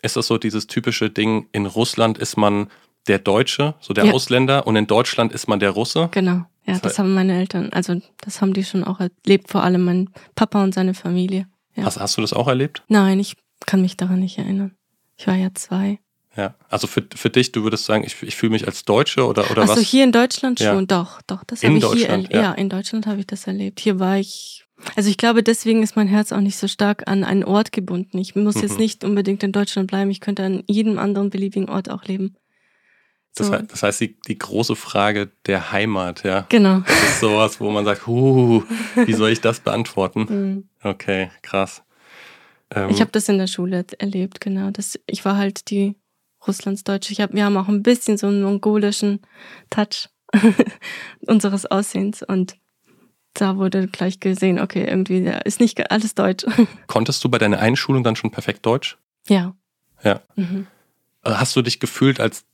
Ist 0.00 0.16
das 0.16 0.26
so 0.26 0.38
dieses 0.38 0.66
typische 0.66 1.10
Ding, 1.10 1.48
in 1.52 1.66
Russland 1.66 2.16
ist 2.16 2.38
man 2.38 2.68
der 3.08 3.18
Deutsche, 3.18 3.74
so 3.80 3.94
der 3.94 4.06
Ja. 4.06 4.12
Ausländer, 4.12 4.66
und 4.66 4.76
in 4.76 4.86
Deutschland 4.86 5.32
ist 5.32 5.48
man 5.48 5.60
der 5.60 5.70
Russe? 5.70 6.08
Genau. 6.12 6.44
Ja, 6.66 6.72
Das 6.74 6.82
das 6.82 6.98
haben 6.98 7.14
meine 7.14 7.38
Eltern, 7.38 7.70
also 7.72 8.00
das 8.18 8.40
haben 8.40 8.52
die 8.52 8.64
schon 8.64 8.82
auch 8.82 8.98
erlebt, 9.00 9.50
vor 9.50 9.62
allem 9.62 9.84
mein 9.84 10.10
Papa 10.34 10.62
und 10.64 10.74
seine 10.74 10.94
Familie. 10.94 11.46
Ja. 11.76 11.84
Hast, 11.84 12.00
hast 12.00 12.16
du 12.16 12.22
das 12.22 12.32
auch 12.32 12.48
erlebt? 12.48 12.82
Nein, 12.88 13.20
ich 13.20 13.36
kann 13.66 13.80
mich 13.82 13.96
daran 13.96 14.18
nicht 14.20 14.38
erinnern. 14.38 14.74
Ich 15.16 15.26
war 15.28 15.34
ja 15.36 15.48
zwei. 15.54 16.00
Ja. 16.36 16.54
Also 16.68 16.86
für, 16.86 17.04
für 17.14 17.30
dich, 17.30 17.52
du 17.52 17.62
würdest 17.62 17.84
sagen, 17.86 18.04
ich, 18.04 18.22
ich 18.22 18.34
fühle 18.36 18.50
mich 18.50 18.66
als 18.66 18.84
Deutsche 18.84 19.24
oder, 19.26 19.50
oder 19.50 19.62
Also 19.62 19.76
was? 19.76 19.80
hier 19.82 20.04
in 20.04 20.12
Deutschland 20.12 20.60
Ja. 20.60 20.72
schon, 20.74 20.86
doch, 20.86 21.22
doch. 21.26 21.44
Das 21.44 21.62
habe 21.62 21.78
ich 21.78 21.84
hier 21.94 22.08
erlebt. 22.08 22.32
ja. 22.34 22.42
Ja. 22.42 22.52
in 22.52 22.68
Deutschland 22.68 23.06
habe 23.06 23.20
ich 23.20 23.26
das 23.26 23.46
erlebt. 23.46 23.80
Hier 23.80 23.98
war 24.00 24.18
ich. 24.18 24.64
Also 24.96 25.08
ich 25.08 25.16
glaube, 25.16 25.42
deswegen 25.42 25.82
ist 25.82 25.96
mein 25.96 26.08
Herz 26.08 26.32
auch 26.32 26.40
nicht 26.40 26.58
so 26.58 26.68
stark 26.68 27.04
an 27.08 27.24
einen 27.24 27.44
Ort 27.44 27.72
gebunden. 27.72 28.18
Ich 28.18 28.34
muss 28.34 28.56
Mhm. 28.56 28.62
jetzt 28.62 28.78
nicht 28.78 29.04
unbedingt 29.04 29.42
in 29.42 29.52
Deutschland 29.52 29.86
bleiben. 29.88 30.10
Ich 30.10 30.20
könnte 30.20 30.44
an 30.44 30.62
jedem 30.66 30.98
anderen 30.98 31.30
beliebigen 31.30 31.70
Ort 31.70 31.88
auch 31.90 32.04
leben. 32.04 32.34
Das, 33.36 33.50
heißt, 33.50 33.72
das 33.72 33.82
heißt, 33.82 34.00
die, 34.00 34.16
die 34.26 34.38
große 34.38 34.76
Frage 34.76 35.30
der 35.46 35.70
Heimat, 35.72 36.24
ja. 36.24 36.46
genau. 36.48 36.80
Das 36.80 37.02
ist 37.02 37.20
sowas, 37.20 37.60
wo 37.60 37.70
man 37.70 37.84
sagt, 37.84 38.06
huh, 38.06 38.62
wie 39.04 39.12
soll 39.12 39.30
ich 39.30 39.40
das 39.40 39.60
beantworten? 39.60 40.26
Mhm. 40.36 40.68
Okay, 40.82 41.30
krass. 41.42 41.82
Ähm, 42.74 42.88
Ich 42.90 43.00
habe 43.00 43.10
das 43.10 43.28
in 43.28 43.38
der 43.38 43.46
Schule 43.46 43.84
erlebt, 43.98 44.40
genau. 44.40 44.70
Das, 44.70 44.98
ich 45.06 45.24
war 45.24 45.36
halt 45.36 45.70
die 45.70 45.96
Russlandsdeutsche. 46.46 47.12
Ich 47.12 47.20
hab, 47.20 47.32
wir 47.32 47.44
haben 47.44 47.56
auch 47.56 47.68
ein 47.68 47.82
bisschen 47.82 48.16
so 48.16 48.26
einen 48.28 48.42
mongolischen 48.42 49.20
Touch 49.70 50.08
unseres 51.26 51.66
Aussehens 51.66 52.22
und 52.22 52.56
da 53.34 53.56
wurde 53.56 53.86
gleich 53.86 54.20
gesehen, 54.20 54.58
okay, 54.58 54.84
irgendwie 54.88 55.30
ist 55.44 55.60
nicht 55.60 55.90
alles 55.90 56.14
deutsch. 56.14 56.46
konntest 56.86 57.22
du 57.22 57.28
bei 57.28 57.38
deiner 57.38 57.58
Einschulung 57.58 58.02
dann 58.02 58.16
schon 58.16 58.30
perfekt 58.30 58.64
Deutsch? 58.64 58.96
ja. 59.28 59.54
Ja. 60.02 60.20
Mhm. 60.36 60.66
Also 61.22 61.40
Hast 61.40 61.56
du 61.56 61.62
dich 61.62 61.80
gefühlt 61.80 62.20
als 62.20 62.44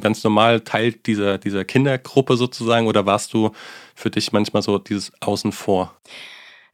ganz 0.00 0.22
normal 0.24 0.60
Teil 0.60 0.92
dieser, 0.92 1.38
dieser 1.38 1.64
Kindergruppe 1.64 2.36
sozusagen 2.36 2.86
oder 2.86 3.06
warst 3.06 3.34
du 3.34 3.50
für 3.94 4.10
dich 4.10 4.32
manchmal 4.32 4.62
so 4.62 4.78
dieses 4.78 5.12
Außen 5.20 5.52
vor? 5.52 5.96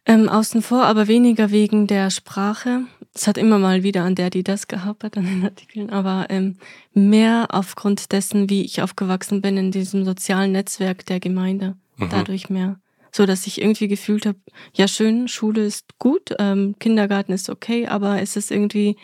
Ähm, 0.08 0.30
außen 0.30 0.62
vor, 0.62 0.84
aber 0.84 1.06
weniger 1.06 1.50
wegen 1.50 1.86
der 1.86 2.10
Sprache. 2.10 2.84
Es 3.14 3.26
hat 3.26 3.36
immer 3.36 3.58
mal 3.58 3.82
wieder 3.82 4.04
an 4.04 4.14
der, 4.14 4.30
die 4.30 4.42
das 4.42 4.66
gehapert 4.66 5.18
an 5.18 5.26
den 5.26 5.44
Artikeln, 5.44 5.90
aber 5.90 6.26
ähm, 6.30 6.56
mehr 6.94 7.48
aufgrund 7.50 8.12
dessen, 8.12 8.48
wie 8.48 8.64
ich 8.64 8.80
aufgewachsen 8.80 9.42
bin 9.42 9.58
in 9.58 9.70
diesem 9.70 10.06
sozialen 10.06 10.52
Netzwerk 10.52 11.04
der 11.04 11.20
Gemeinde. 11.20 11.76
Mhm. 11.98 12.08
Dadurch 12.10 12.48
mehr. 12.48 12.80
So 13.12 13.26
dass 13.26 13.46
ich 13.46 13.60
irgendwie 13.60 13.88
gefühlt 13.88 14.24
habe, 14.24 14.38
ja 14.72 14.88
schön, 14.88 15.28
Schule 15.28 15.64
ist 15.64 15.98
gut, 15.98 16.34
ähm, 16.38 16.74
Kindergarten 16.78 17.32
ist 17.32 17.50
okay, 17.50 17.86
aber 17.86 18.22
es 18.22 18.36
ist 18.36 18.50
irgendwie, 18.50 18.96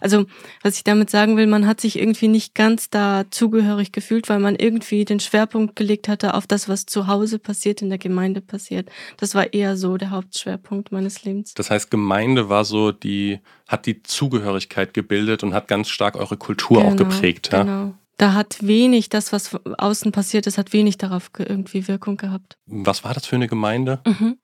also 0.00 0.26
was 0.62 0.76
ich 0.76 0.84
damit 0.84 1.10
sagen 1.10 1.36
will, 1.36 1.46
man 1.46 1.66
hat 1.66 1.80
sich 1.80 1.98
irgendwie 1.98 2.28
nicht 2.28 2.54
ganz 2.54 2.90
da 2.90 3.24
zugehörig 3.30 3.92
gefühlt, 3.92 4.28
weil 4.28 4.38
man 4.38 4.56
irgendwie 4.56 5.04
den 5.04 5.20
Schwerpunkt 5.20 5.76
gelegt 5.76 6.08
hatte 6.08 6.34
auf 6.34 6.46
das, 6.46 6.68
was 6.68 6.86
zu 6.86 7.06
Hause 7.06 7.38
passiert, 7.38 7.82
in 7.82 7.88
der 7.88 7.98
Gemeinde 7.98 8.40
passiert. 8.40 8.90
Das 9.16 9.34
war 9.34 9.52
eher 9.52 9.76
so 9.76 9.96
der 9.96 10.10
Hauptschwerpunkt 10.10 10.92
meines 10.92 11.24
Lebens. 11.24 11.54
Das 11.54 11.70
heißt, 11.70 11.90
Gemeinde 11.90 12.48
war 12.48 12.64
so 12.64 12.92
die, 12.92 13.40
hat 13.66 13.86
die 13.86 14.02
Zugehörigkeit 14.02 14.94
gebildet 14.94 15.42
und 15.42 15.54
hat 15.54 15.68
ganz 15.68 15.88
stark 15.88 16.16
eure 16.16 16.36
Kultur 16.36 16.78
auch 16.84 16.96
Genau, 16.96 17.08
geprägt. 17.10 17.50
Ja? 17.52 17.62
Genau. 17.62 17.94
Da 18.16 18.34
hat 18.34 18.66
wenig, 18.66 19.10
das, 19.10 19.32
was 19.32 19.54
außen 19.78 20.10
passiert 20.10 20.48
ist, 20.48 20.58
hat 20.58 20.72
wenig 20.72 20.98
darauf 20.98 21.32
ge- 21.32 21.46
irgendwie 21.48 21.86
Wirkung 21.86 22.16
gehabt. 22.16 22.56
Was 22.66 23.04
war 23.04 23.14
das 23.14 23.26
für 23.26 23.36
eine 23.36 23.46
Gemeinde? 23.46 24.00
Mhm. 24.04 24.38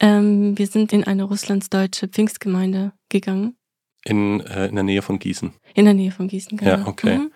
Ähm, 0.00 0.58
wir 0.58 0.66
sind 0.66 0.92
in 0.92 1.04
eine 1.04 1.24
russlandsdeutsche 1.24 2.08
Pfingstgemeinde 2.08 2.92
gegangen. 3.08 3.56
In, 4.04 4.40
äh, 4.40 4.66
in 4.66 4.74
der 4.74 4.84
Nähe 4.84 5.02
von 5.02 5.18
Gießen. 5.18 5.52
In 5.74 5.84
der 5.86 5.94
Nähe 5.94 6.10
von 6.10 6.28
Gießen, 6.28 6.58
genau. 6.58 6.70
Ja, 6.70 6.86
okay. 6.86 7.18
Mhm. 7.18 7.30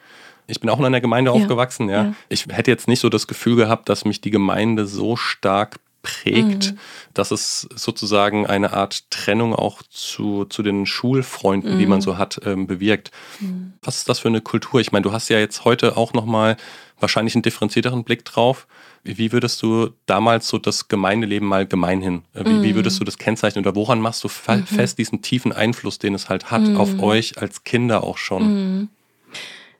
Ich 0.46 0.60
bin 0.60 0.70
auch 0.70 0.78
in 0.78 0.84
einer 0.84 1.00
Gemeinde 1.00 1.30
Ja, 1.30 1.36
aufgewachsen, 1.36 1.88
ja. 1.88 2.04
ja. 2.04 2.14
Ich 2.28 2.46
hätte 2.48 2.70
jetzt 2.70 2.88
nicht 2.88 3.00
so 3.00 3.08
das 3.08 3.26
Gefühl 3.26 3.56
gehabt, 3.56 3.88
dass 3.88 4.04
mich 4.04 4.20
die 4.20 4.30
Gemeinde 4.30 4.86
so 4.86 5.16
stark 5.16 5.78
prägt, 6.02 6.72
mhm. 6.72 6.78
dass 7.12 7.30
es 7.30 7.68
sozusagen 7.74 8.46
eine 8.46 8.72
Art 8.72 9.10
Trennung 9.10 9.54
auch 9.54 9.82
zu, 9.90 10.44
zu 10.46 10.62
den 10.62 10.86
Schulfreunden, 10.86 11.74
mhm. 11.74 11.78
die 11.78 11.86
man 11.86 11.98
mhm. 11.98 12.02
so 12.02 12.18
hat, 12.18 12.40
ähm, 12.44 12.66
bewirkt. 12.66 13.10
Mhm. 13.40 13.74
Was 13.82 13.98
ist 13.98 14.08
das 14.08 14.20
für 14.20 14.28
eine 14.28 14.40
Kultur? 14.40 14.80
Ich 14.80 14.92
meine, 14.92 15.02
du 15.02 15.12
hast 15.12 15.28
ja 15.28 15.38
jetzt 15.38 15.64
heute 15.64 15.96
auch 15.96 16.12
nochmal 16.14 16.56
wahrscheinlich 16.98 17.34
einen 17.34 17.42
differenzierteren 17.42 18.04
Blick 18.04 18.24
drauf. 18.24 18.66
Wie 19.04 19.32
würdest 19.32 19.62
du 19.62 19.90
damals 20.06 20.48
so 20.48 20.58
das 20.58 20.88
Gemeindeleben 20.88 21.48
mal 21.48 21.66
gemeinhin, 21.66 22.22
äh, 22.34 22.44
wie, 22.44 22.62
wie, 22.62 22.74
würdest 22.74 23.00
du 23.00 23.04
das 23.04 23.18
kennzeichnen 23.18 23.64
oder 23.64 23.74
woran 23.74 24.00
machst 24.00 24.24
du 24.24 24.28
mhm. 24.28 24.64
fest 24.64 24.98
diesen 24.98 25.22
tiefen 25.22 25.52
Einfluss, 25.52 25.98
den 25.98 26.14
es 26.14 26.28
halt 26.28 26.50
hat 26.50 26.68
auf 26.76 27.00
euch 27.00 27.38
als 27.38 27.64
Kinder 27.64 28.04
auch 28.04 28.18
schon? 28.18 28.88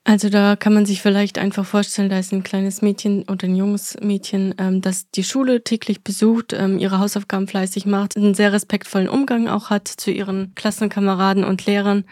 Also 0.09 0.31
da 0.31 0.57
kann 0.57 0.73
man 0.73 0.87
sich 0.87 1.03
vielleicht 1.03 1.37
einfach 1.37 1.67
vorstellen, 1.67 2.09
da 2.09 2.19
ist 2.19 2.33
ein 2.33 2.43
kleines 2.43 2.81
Mädchen 2.81 3.25
oder 3.25 3.47
ein 3.47 3.55
junges 3.55 3.95
Mädchen, 4.01 4.55
ähm, 4.57 4.81
das 4.81 5.11
die 5.11 5.23
Schule 5.23 5.63
täglich 5.63 6.03
besucht, 6.03 6.55
ähm, 6.55 6.79
ihre 6.79 6.99
Hausaufgaben 6.99 7.47
fleißig 7.47 7.85
macht, 7.85 8.17
einen 8.17 8.33
sehr 8.33 8.51
respektvollen 8.55 9.11
Umgang 9.11 9.49
auch 9.49 9.69
hat 9.69 9.87
zu 9.87 10.11
ihren 10.11 10.55
Klassenkameraden 10.55 11.45
und 11.45 11.67
Lehrern 11.67 12.05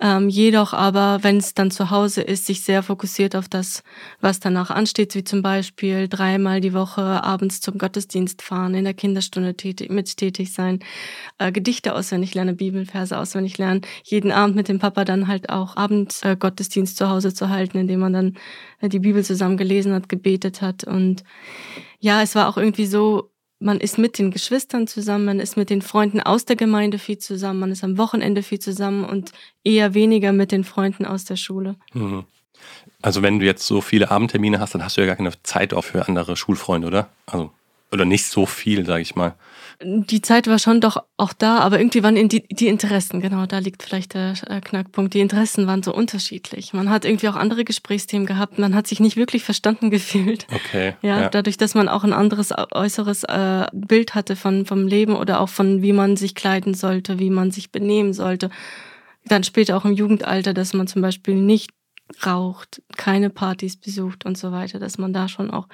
ähm, 0.00 0.28
jedoch 0.28 0.72
aber, 0.72 1.18
wenn 1.22 1.36
es 1.36 1.54
dann 1.54 1.70
zu 1.70 1.90
Hause 1.90 2.22
ist, 2.22 2.46
sich 2.46 2.62
sehr 2.62 2.82
fokussiert 2.82 3.36
auf 3.36 3.48
das, 3.48 3.82
was 4.20 4.40
danach 4.40 4.70
ansteht, 4.70 5.14
wie 5.14 5.24
zum 5.24 5.42
Beispiel 5.42 6.08
dreimal 6.08 6.60
die 6.60 6.72
Woche 6.72 7.02
abends 7.02 7.60
zum 7.60 7.76
Gottesdienst 7.76 8.40
fahren, 8.40 8.74
in 8.74 8.84
der 8.84 8.94
Kinderstunde 8.94 9.54
tätig, 9.54 9.90
mit 9.90 10.16
tätig 10.16 10.52
sein, 10.52 10.80
äh, 11.38 11.52
Gedichte 11.52 11.94
auswendig 11.94 12.34
lernen, 12.34 12.56
Bibelverse 12.56 13.18
auswendig 13.18 13.58
lernen, 13.58 13.82
jeden 14.02 14.32
Abend 14.32 14.56
mit 14.56 14.68
dem 14.68 14.78
Papa 14.78 15.04
dann 15.04 15.28
halt 15.28 15.50
auch 15.50 15.76
Abend 15.76 16.20
äh, 16.22 16.36
zu 16.36 17.08
Hause 17.10 17.34
zu 17.34 17.50
halten, 17.50 17.78
indem 17.78 18.00
man 18.00 18.12
dann 18.12 18.36
äh, 18.80 18.88
die 18.88 19.00
Bibel 19.00 19.22
zusammen 19.24 19.56
gelesen 19.56 19.92
hat, 19.92 20.08
gebetet 20.08 20.62
hat. 20.62 20.84
Und 20.84 21.24
ja, 21.98 22.22
es 22.22 22.34
war 22.34 22.48
auch 22.48 22.56
irgendwie 22.56 22.86
so, 22.86 23.30
man 23.60 23.78
ist 23.78 23.98
mit 23.98 24.18
den 24.18 24.30
Geschwistern 24.30 24.86
zusammen, 24.86 25.26
man 25.26 25.38
ist 25.38 25.56
mit 25.56 25.70
den 25.70 25.82
Freunden 25.82 26.20
aus 26.20 26.46
der 26.46 26.56
Gemeinde 26.56 26.98
viel 26.98 27.18
zusammen, 27.18 27.60
man 27.60 27.70
ist 27.70 27.84
am 27.84 27.98
Wochenende 27.98 28.42
viel 28.42 28.58
zusammen 28.58 29.04
und 29.04 29.32
eher 29.62 29.94
weniger 29.94 30.32
mit 30.32 30.50
den 30.50 30.64
Freunden 30.64 31.04
aus 31.04 31.26
der 31.26 31.36
Schule. 31.36 31.76
Mhm. 31.92 32.24
Also 33.02 33.22
wenn 33.22 33.38
du 33.38 33.46
jetzt 33.46 33.66
so 33.66 33.80
viele 33.80 34.10
Abendtermine 34.10 34.60
hast, 34.60 34.74
dann 34.74 34.84
hast 34.84 34.96
du 34.96 35.02
ja 35.02 35.06
gar 35.06 35.16
keine 35.16 35.32
Zeit 35.42 35.74
auch 35.74 35.84
für 35.84 36.08
andere 36.08 36.36
Schulfreunde, 36.36 36.86
oder? 36.86 37.10
Also 37.26 37.50
oder 37.92 38.04
nicht 38.04 38.26
so 38.26 38.46
viel, 38.46 38.86
sage 38.86 39.02
ich 39.02 39.16
mal. 39.16 39.34
Die 39.82 40.20
Zeit 40.20 40.46
war 40.46 40.58
schon 40.58 40.82
doch 40.82 41.02
auch 41.16 41.32
da, 41.32 41.58
aber 41.58 41.78
irgendwie 41.78 42.02
waren 42.02 42.28
die, 42.28 42.46
die 42.48 42.68
Interessen, 42.68 43.20
genau, 43.20 43.46
da 43.46 43.58
liegt 43.58 43.82
vielleicht 43.82 44.12
der 44.12 44.34
äh, 44.46 44.60
Knackpunkt. 44.60 45.14
Die 45.14 45.20
Interessen 45.20 45.66
waren 45.66 45.82
so 45.82 45.94
unterschiedlich. 45.94 46.74
Man 46.74 46.90
hat 46.90 47.06
irgendwie 47.06 47.28
auch 47.30 47.36
andere 47.36 47.64
Gesprächsthemen 47.64 48.26
gehabt, 48.26 48.58
man 48.58 48.74
hat 48.74 48.86
sich 48.86 49.00
nicht 49.00 49.16
wirklich 49.16 49.42
verstanden 49.42 49.90
gefühlt. 49.90 50.46
Okay. 50.52 50.94
Ja, 51.00 51.22
ja. 51.22 51.28
dadurch, 51.30 51.56
dass 51.56 51.74
man 51.74 51.88
auch 51.88 52.04
ein 52.04 52.12
anderes 52.12 52.52
äußeres 52.72 53.24
äh, 53.24 53.68
Bild 53.72 54.14
hatte 54.14 54.36
von, 54.36 54.66
vom 54.66 54.86
Leben 54.86 55.16
oder 55.16 55.40
auch 55.40 55.48
von, 55.48 55.80
wie 55.80 55.94
man 55.94 56.16
sich 56.16 56.34
kleiden 56.34 56.74
sollte, 56.74 57.18
wie 57.18 57.30
man 57.30 57.50
sich 57.50 57.72
benehmen 57.72 58.12
sollte. 58.12 58.50
Dann 59.24 59.44
später 59.44 59.76
auch 59.78 59.86
im 59.86 59.92
Jugendalter, 59.92 60.52
dass 60.52 60.74
man 60.74 60.88
zum 60.88 61.00
Beispiel 61.00 61.34
nicht 61.34 61.70
raucht, 62.26 62.82
keine 62.96 63.30
Partys 63.30 63.76
besucht 63.76 64.26
und 64.26 64.36
so 64.36 64.52
weiter, 64.52 64.78
dass 64.78 64.98
man 64.98 65.12
da 65.12 65.28
schon 65.28 65.50
auch 65.50 65.68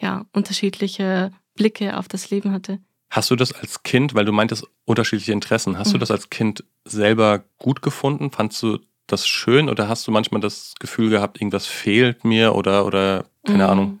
ja 0.00 0.26
unterschiedliche 0.32 1.32
Blicke 1.54 1.96
auf 1.96 2.08
das 2.08 2.30
Leben 2.30 2.52
hatte. 2.52 2.78
Hast 3.10 3.30
du 3.30 3.36
das 3.36 3.52
als 3.52 3.82
Kind, 3.82 4.14
weil 4.14 4.24
du 4.24 4.32
meintest 4.32 4.66
unterschiedliche 4.84 5.32
Interessen, 5.32 5.78
hast 5.78 5.88
mhm. 5.88 5.92
du 5.92 5.98
das 5.98 6.10
als 6.10 6.30
Kind 6.30 6.64
selber 6.84 7.44
gut 7.58 7.82
gefunden? 7.82 8.30
Fandst 8.30 8.62
du 8.62 8.78
das 9.06 9.26
schön 9.26 9.68
oder 9.68 9.88
hast 9.88 10.06
du 10.06 10.10
manchmal 10.10 10.40
das 10.40 10.74
Gefühl 10.78 11.10
gehabt, 11.10 11.40
irgendwas 11.40 11.66
fehlt 11.66 12.24
mir 12.24 12.54
oder, 12.54 12.86
oder 12.86 13.24
keine 13.44 13.64
mhm. 13.64 13.70
Ahnung? 13.70 14.00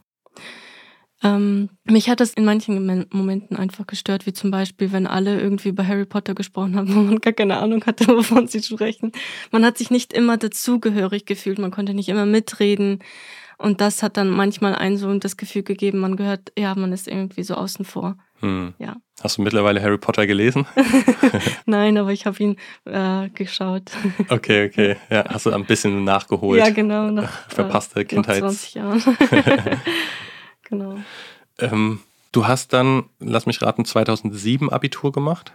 Ähm, 1.24 1.70
mich 1.82 2.08
hat 2.08 2.20
das 2.20 2.32
in 2.34 2.44
manchen 2.44 3.06
Momenten 3.10 3.56
einfach 3.56 3.86
gestört, 3.88 4.26
wie 4.26 4.32
zum 4.32 4.52
Beispiel, 4.52 4.92
wenn 4.92 5.08
alle 5.08 5.40
irgendwie 5.40 5.72
bei 5.72 5.84
Harry 5.84 6.04
Potter 6.04 6.34
gesprochen 6.34 6.76
haben, 6.76 6.94
wo 6.94 7.00
man 7.00 7.18
gar 7.18 7.32
keine 7.32 7.58
Ahnung 7.58 7.84
hatte, 7.86 8.06
wovon 8.08 8.46
sie 8.46 8.62
sprechen. 8.62 9.12
Man 9.50 9.64
hat 9.64 9.78
sich 9.78 9.90
nicht 9.90 10.12
immer 10.12 10.36
dazugehörig 10.36 11.26
gefühlt, 11.26 11.58
man 11.58 11.72
konnte 11.72 11.94
nicht 11.94 12.08
immer 12.08 12.26
mitreden. 12.26 13.00
Und 13.58 13.80
das 13.80 14.04
hat 14.04 14.16
dann 14.16 14.30
manchmal 14.30 14.76
ein 14.76 14.96
so 14.96 15.12
das 15.18 15.36
Gefühl 15.36 15.64
gegeben, 15.64 15.98
man 15.98 16.16
gehört, 16.16 16.52
ja, 16.56 16.74
man 16.76 16.92
ist 16.92 17.08
irgendwie 17.08 17.42
so 17.42 17.54
außen 17.54 17.84
vor. 17.84 18.16
Hm. 18.38 18.74
Ja. 18.78 18.96
Hast 19.20 19.36
du 19.36 19.42
mittlerweile 19.42 19.82
Harry 19.82 19.98
Potter 19.98 20.28
gelesen? 20.28 20.64
Nein, 21.66 21.98
aber 21.98 22.12
ich 22.12 22.24
habe 22.24 22.40
ihn 22.40 22.56
äh, 22.84 23.28
geschaut. 23.30 23.90
okay, 24.28 24.68
okay. 24.68 24.96
Ja, 25.10 25.24
hast 25.28 25.46
du 25.46 25.50
ein 25.50 25.64
bisschen 25.64 26.04
nachgeholt. 26.04 26.60
Ja, 26.60 26.70
genau. 26.70 27.10
Nach, 27.10 27.50
Verpasste 27.50 28.00
äh, 28.00 28.04
Kindheit. 28.04 28.38
20 28.38 28.74
Jahren. 28.74 29.02
genau. 30.62 30.98
Ähm, 31.58 31.98
du 32.30 32.46
hast 32.46 32.72
dann, 32.72 33.06
lass 33.18 33.46
mich 33.46 33.60
raten, 33.60 33.84
2007 33.84 34.70
Abitur 34.70 35.10
gemacht? 35.10 35.52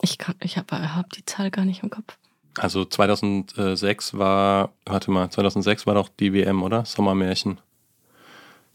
Ich, 0.00 0.18
ich 0.42 0.58
habe 0.58 0.94
hab 0.94 1.10
die 1.10 1.24
Zahl 1.24 1.50
gar 1.50 1.64
nicht 1.64 1.82
im 1.82 1.90
Kopf. 1.90 2.18
Also 2.58 2.84
2006 2.84 4.16
war, 4.16 4.70
warte 4.84 5.10
mal, 5.10 5.30
2006 5.30 5.86
war 5.86 5.94
doch 5.94 6.08
die 6.08 6.32
WM, 6.32 6.62
oder? 6.62 6.84
Sommermärchen. 6.84 7.58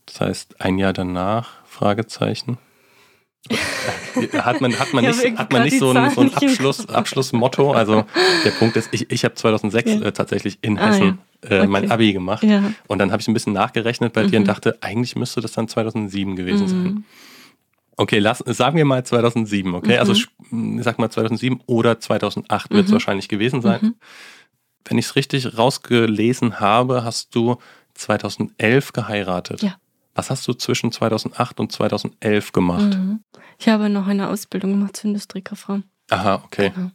Das 0.06 0.22
heißt, 0.22 0.62
ein 0.62 0.78
Jahr 0.78 0.94
danach, 0.94 1.50
Fragezeichen. 1.66 2.58
hat 4.34 4.62
man, 4.62 4.78
hat 4.80 4.94
man 4.94 5.04
nicht, 5.04 5.38
hat 5.38 5.52
man 5.52 5.64
nicht 5.64 5.80
so 5.80 5.92
ein, 5.92 6.12
so 6.12 6.22
ein 6.22 6.34
Abschluss, 6.34 6.88
Abschlussmotto? 6.88 7.72
Also 7.72 8.06
der 8.46 8.52
Punkt 8.52 8.76
ist, 8.78 8.90
ich, 8.92 9.10
ich 9.10 9.24
habe 9.26 9.34
2006 9.34 9.92
ja. 9.92 10.02
äh, 10.02 10.12
tatsächlich 10.12 10.60
in 10.62 10.78
ah, 10.78 10.88
Hessen 10.88 11.20
ja. 11.44 11.50
äh, 11.50 11.60
okay. 11.60 11.68
mein 11.68 11.92
Abi 11.92 12.14
gemacht. 12.14 12.44
Ja. 12.44 12.72
Und 12.88 13.00
dann 13.00 13.12
habe 13.12 13.22
ich 13.22 13.28
ein 13.28 13.34
bisschen 13.34 13.54
nachgerechnet 13.54 14.14
bei 14.14 14.24
mhm. 14.24 14.32
dir 14.32 14.38
und 14.38 14.44
mhm. 14.44 14.48
dachte, 14.48 14.78
eigentlich 14.82 15.16
müsste 15.16 15.42
das 15.42 15.54
dann 15.54 15.68
2007 15.68 16.36
gewesen 16.36 16.66
mhm. 16.66 16.68
sein. 16.68 17.06
Okay, 18.02 18.18
lass, 18.18 18.40
sagen 18.40 18.78
wir 18.78 18.86
mal 18.86 19.06
2007, 19.06 19.76
okay? 19.76 20.00
Also, 20.00 20.14
mhm. 20.14 20.18
Also 20.50 20.80
ich 20.80 20.84
sag 20.84 20.98
mal 20.98 21.12
2007 21.12 21.62
oder 21.68 22.00
2008 22.00 22.72
mhm. 22.72 22.76
wird 22.76 22.88
es 22.88 22.92
wahrscheinlich 22.92 23.28
gewesen 23.28 23.62
sein. 23.62 23.80
Mhm. 23.80 23.96
Wenn 24.86 24.98
ich 24.98 25.06
es 25.06 25.16
richtig 25.16 25.56
rausgelesen 25.56 26.60
habe, 26.60 27.04
hast 27.04 27.36
du 27.36 27.58
2011 27.94 28.94
geheiratet. 28.94 29.62
Ja. 29.62 29.76
Was 30.16 30.32
hast 30.32 30.48
du 30.48 30.54
zwischen 30.54 30.92
2008 30.92 31.60
und 31.60 31.72
2011 31.72 32.52
gemacht? 32.54 32.98
Mhm. 32.98 33.20
Ich 33.60 33.68
habe 33.68 33.88
noch 33.88 34.08
eine 34.08 34.30
Ausbildung 34.30 34.72
gemacht 34.72 34.98
zur 34.98 35.10
Industriekauffrau. 35.10 35.82
Aha, 36.10 36.42
okay. 36.44 36.72
Genau. 36.74 36.90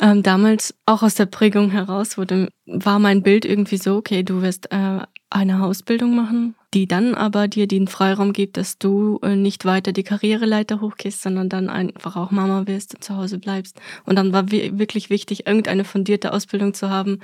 Ähm, 0.00 0.24
damals 0.24 0.74
auch 0.86 1.04
aus 1.04 1.14
der 1.14 1.26
Prägung 1.26 1.70
heraus 1.70 2.18
wurde, 2.18 2.48
war 2.66 2.98
mein 2.98 3.22
Bild 3.22 3.44
irgendwie 3.44 3.76
so, 3.76 3.94
okay, 3.94 4.24
du 4.24 4.42
wirst 4.42 4.72
äh, 4.72 4.98
eine 5.34 5.64
Ausbildung 5.64 6.14
machen, 6.14 6.54
die 6.74 6.86
dann 6.86 7.14
aber 7.14 7.48
dir 7.48 7.66
den 7.66 7.88
Freiraum 7.88 8.32
gibt, 8.32 8.56
dass 8.56 8.78
du 8.78 9.18
äh, 9.22 9.36
nicht 9.36 9.64
weiter 9.64 9.92
die 9.92 10.02
Karriereleiter 10.02 10.80
hochgehst, 10.80 11.22
sondern 11.22 11.48
dann 11.48 11.68
einfach 11.68 12.16
auch 12.16 12.30
Mama 12.30 12.66
wirst 12.66 12.94
und 12.94 13.04
zu 13.04 13.16
Hause 13.16 13.38
bleibst. 13.38 13.80
Und 14.04 14.16
dann 14.16 14.32
war 14.32 14.50
wirklich 14.50 15.10
wichtig, 15.10 15.46
irgendeine 15.46 15.84
fundierte 15.84 16.32
Ausbildung 16.32 16.74
zu 16.74 16.90
haben 16.90 17.20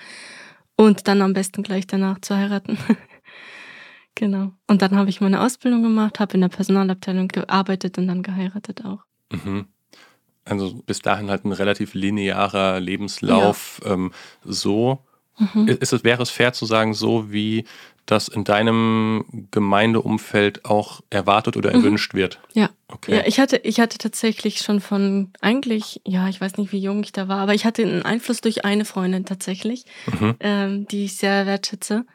und 0.76 1.08
dann 1.08 1.22
am 1.22 1.32
besten 1.32 1.62
gleich 1.62 1.86
danach 1.86 2.20
zu 2.20 2.36
heiraten. 2.36 2.78
genau. 4.14 4.52
Und 4.66 4.82
dann 4.82 4.96
habe 4.96 5.10
ich 5.10 5.20
meine 5.20 5.40
Ausbildung 5.40 5.82
gemacht, 5.82 6.20
habe 6.20 6.34
in 6.34 6.40
der 6.40 6.48
Personalabteilung 6.48 7.28
gearbeitet 7.28 7.98
und 7.98 8.08
dann 8.08 8.22
geheiratet 8.22 8.84
auch. 8.84 9.00
Mhm. 9.32 9.66
Also 10.44 10.74
bis 10.86 11.00
dahin 11.00 11.30
halt 11.30 11.44
ein 11.44 11.52
relativ 11.52 11.94
linearer 11.94 12.80
Lebenslauf. 12.80 13.80
Ja. 13.84 13.92
Ähm, 13.92 14.12
so 14.44 15.04
mhm. 15.38 15.68
ist 15.68 15.92
es, 15.92 16.04
wäre 16.04 16.22
es 16.22 16.30
fair 16.30 16.52
zu 16.52 16.64
sagen, 16.64 16.94
so 16.94 17.30
wie 17.30 17.64
das 18.10 18.28
in 18.28 18.44
deinem 18.44 19.24
Gemeindeumfeld 19.50 20.64
auch 20.64 21.02
erwartet 21.10 21.56
oder 21.56 21.70
mhm. 21.70 21.76
erwünscht 21.76 22.14
mhm. 22.14 22.18
wird. 22.18 22.40
Ja. 22.54 22.70
Okay. 22.88 23.16
Ja, 23.16 23.22
ich 23.26 23.38
hatte, 23.38 23.58
ich 23.58 23.80
hatte 23.80 23.98
tatsächlich 23.98 24.58
schon 24.58 24.80
von 24.80 25.30
eigentlich, 25.42 26.00
ja, 26.06 26.28
ich 26.28 26.40
weiß 26.40 26.56
nicht, 26.56 26.72
wie 26.72 26.78
jung 26.78 27.02
ich 27.02 27.12
da 27.12 27.28
war, 27.28 27.38
aber 27.38 27.54
ich 27.54 27.66
hatte 27.66 27.82
einen 27.82 28.02
Einfluss 28.02 28.40
durch 28.40 28.64
eine 28.64 28.86
Freundin 28.86 29.26
tatsächlich, 29.26 29.84
mhm. 30.18 30.36
ähm, 30.40 30.88
die 30.88 31.04
ich 31.04 31.16
sehr 31.16 31.44
wertschätze. 31.44 32.06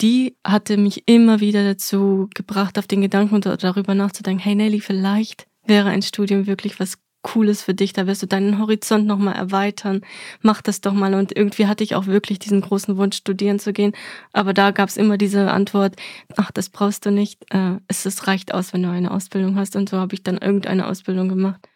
Die 0.00 0.36
hatte 0.44 0.76
mich 0.76 1.04
immer 1.06 1.40
wieder 1.40 1.64
dazu 1.64 2.28
gebracht, 2.34 2.78
auf 2.78 2.86
den 2.86 3.00
Gedanken 3.00 3.40
darüber 3.40 3.94
nachzudenken, 3.94 4.42
hey 4.42 4.54
Nelly, 4.54 4.80
vielleicht 4.80 5.46
wäre 5.64 5.90
ein 5.90 6.02
Studium 6.02 6.46
wirklich 6.46 6.80
was 6.80 6.98
Cooles 7.28 7.62
für 7.62 7.74
dich, 7.74 7.92
da 7.92 8.06
wirst 8.06 8.22
du 8.22 8.26
deinen 8.26 8.58
Horizont 8.58 9.06
nochmal 9.06 9.36
erweitern. 9.36 10.00
Mach 10.40 10.62
das 10.62 10.80
doch 10.80 10.94
mal. 10.94 11.12
Und 11.12 11.36
irgendwie 11.36 11.66
hatte 11.66 11.84
ich 11.84 11.94
auch 11.94 12.06
wirklich 12.06 12.38
diesen 12.38 12.62
großen 12.62 12.96
Wunsch, 12.96 13.18
studieren 13.18 13.58
zu 13.58 13.74
gehen. 13.74 13.92
Aber 14.32 14.54
da 14.54 14.70
gab 14.70 14.88
es 14.88 14.96
immer 14.96 15.18
diese 15.18 15.50
Antwort, 15.50 15.96
ach, 16.36 16.50
das 16.50 16.70
brauchst 16.70 17.04
du 17.04 17.10
nicht. 17.10 17.44
Äh, 17.50 17.76
es, 17.86 18.06
es 18.06 18.26
reicht 18.26 18.54
aus, 18.54 18.72
wenn 18.72 18.82
du 18.82 18.88
eine 18.88 19.10
Ausbildung 19.10 19.56
hast. 19.56 19.76
Und 19.76 19.90
so 19.90 19.98
habe 19.98 20.14
ich 20.14 20.22
dann 20.22 20.38
irgendeine 20.38 20.86
Ausbildung 20.86 21.28
gemacht. 21.28 21.68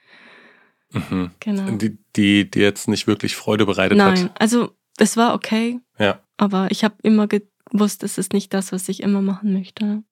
Mhm. 0.90 1.32
Genau. 1.40 1.70
Die, 1.72 1.98
die 2.16 2.50
dir 2.50 2.62
jetzt 2.62 2.88
nicht 2.88 3.06
wirklich 3.06 3.36
Freude 3.36 3.66
bereitet 3.66 3.98
Nein, 3.98 4.10
hat. 4.12 4.18
Nein, 4.18 4.30
also 4.38 4.70
es 4.96 5.18
war 5.18 5.34
okay. 5.34 5.80
Ja. 5.98 6.20
Aber 6.38 6.68
ich 6.70 6.82
habe 6.82 6.94
immer 7.02 7.28
gewusst, 7.28 8.04
es 8.04 8.16
ist 8.16 8.32
nicht 8.32 8.54
das, 8.54 8.72
was 8.72 8.88
ich 8.88 9.02
immer 9.02 9.20
machen 9.20 9.52
möchte. 9.52 10.02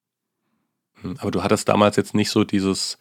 Mhm. 1.02 1.16
Aber 1.18 1.30
du 1.30 1.42
hattest 1.42 1.66
damals 1.70 1.96
jetzt 1.96 2.14
nicht 2.14 2.30
so 2.30 2.44
dieses 2.44 2.98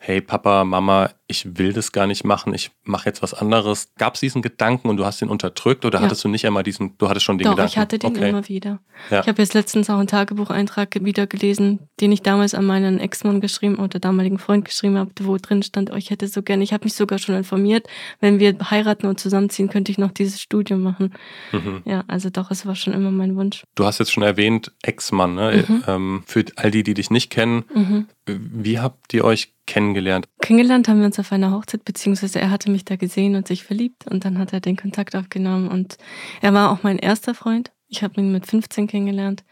hey 0.00 0.20
Papa, 0.20 0.64
Mama, 0.64 1.10
ich 1.30 1.56
will 1.58 1.72
das 1.72 1.92
gar 1.92 2.06
nicht 2.06 2.24
machen, 2.24 2.52
ich 2.52 2.72
mache 2.82 3.08
jetzt 3.08 3.22
was 3.22 3.34
anderes. 3.34 3.92
Gab 3.96 4.14
es 4.14 4.20
diesen 4.20 4.42
Gedanken 4.42 4.88
und 4.88 4.96
du 4.96 5.04
hast 5.04 5.22
ihn 5.22 5.28
unterdrückt 5.28 5.84
oder 5.84 5.98
ja. 5.98 6.04
hattest 6.04 6.24
du 6.24 6.28
nicht 6.28 6.44
einmal 6.44 6.64
diesen, 6.64 6.98
du 6.98 7.08
hattest 7.08 7.24
schon 7.24 7.38
den 7.38 7.44
Doch, 7.44 7.52
Gedanken? 7.52 7.70
ich 7.72 7.78
hatte 7.78 7.98
den 7.98 8.10
okay. 8.10 8.28
immer 8.28 8.48
wieder. 8.48 8.80
Ja. 9.10 9.20
Ich 9.20 9.28
habe 9.28 9.40
jetzt 9.40 9.54
letztens 9.54 9.88
auch 9.88 9.98
einen 9.98 10.08
Tagebucheintrag 10.08 10.96
wieder 11.04 11.26
gelesen, 11.26 11.78
den 12.00 12.10
ich 12.10 12.22
damals 12.22 12.54
an 12.54 12.66
meinen 12.66 12.98
Ex-Mann 12.98 13.40
geschrieben 13.40 13.76
oder 13.76 14.00
damaligen 14.00 14.38
Freund 14.38 14.64
geschrieben 14.64 14.98
habe, 14.98 15.10
wo 15.22 15.36
drin 15.36 15.62
stand, 15.62 15.92
oh, 15.92 15.96
ich 15.96 16.10
hätte 16.10 16.26
so 16.26 16.42
gerne, 16.42 16.64
ich 16.64 16.72
habe 16.72 16.84
mich 16.84 16.94
sogar 16.94 17.18
schon 17.18 17.36
informiert, 17.36 17.86
wenn 18.20 18.40
wir 18.40 18.56
heiraten 18.70 19.06
und 19.06 19.20
zusammenziehen, 19.20 19.68
könnte 19.70 19.92
ich 19.92 19.98
noch 19.98 20.10
dieses 20.10 20.40
Studium 20.40 20.82
machen. 20.82 21.14
Mhm. 21.52 21.82
Ja, 21.84 22.04
also 22.08 22.30
doch, 22.30 22.50
es 22.50 22.66
war 22.66 22.74
schon 22.74 22.92
immer 22.92 23.10
mein 23.10 23.36
Wunsch. 23.36 23.62
Du 23.76 23.84
hast 23.84 23.98
jetzt 23.98 24.10
schon 24.12 24.24
erwähnt, 24.24 24.72
Ex-Mann, 24.82 25.34
ne? 25.34 25.64
Mhm. 25.66 25.84
Ähm, 25.86 26.22
für 26.26 26.44
all 26.56 26.72
die, 26.72 26.82
die 26.82 26.94
dich 26.94 27.10
nicht 27.10 27.30
kennen, 27.30 27.64
mhm. 27.72 28.06
wie 28.26 28.80
habt 28.80 29.14
ihr 29.14 29.24
euch 29.24 29.52
kennengelernt? 29.66 30.26
Kennengelernt 30.40 30.88
haben 30.88 30.98
wir 30.98 31.06
uns 31.06 31.16
auf 31.20 31.32
einer 31.32 31.52
Hochzeit, 31.52 31.84
beziehungsweise 31.84 32.40
er 32.40 32.50
hatte 32.50 32.70
mich 32.70 32.84
da 32.84 32.96
gesehen 32.96 33.36
und 33.36 33.46
sich 33.46 33.64
verliebt 33.64 34.06
und 34.10 34.24
dann 34.24 34.38
hat 34.38 34.52
er 34.52 34.60
den 34.60 34.76
Kontakt 34.76 35.14
aufgenommen 35.14 35.68
und 35.68 35.96
er 36.40 36.52
war 36.54 36.70
auch 36.70 36.82
mein 36.82 36.98
erster 36.98 37.34
Freund. 37.34 37.70
Ich 37.88 38.02
habe 38.02 38.20
ihn 38.20 38.32
mit 38.32 38.46
15 38.46 38.86
kennengelernt 38.86 39.44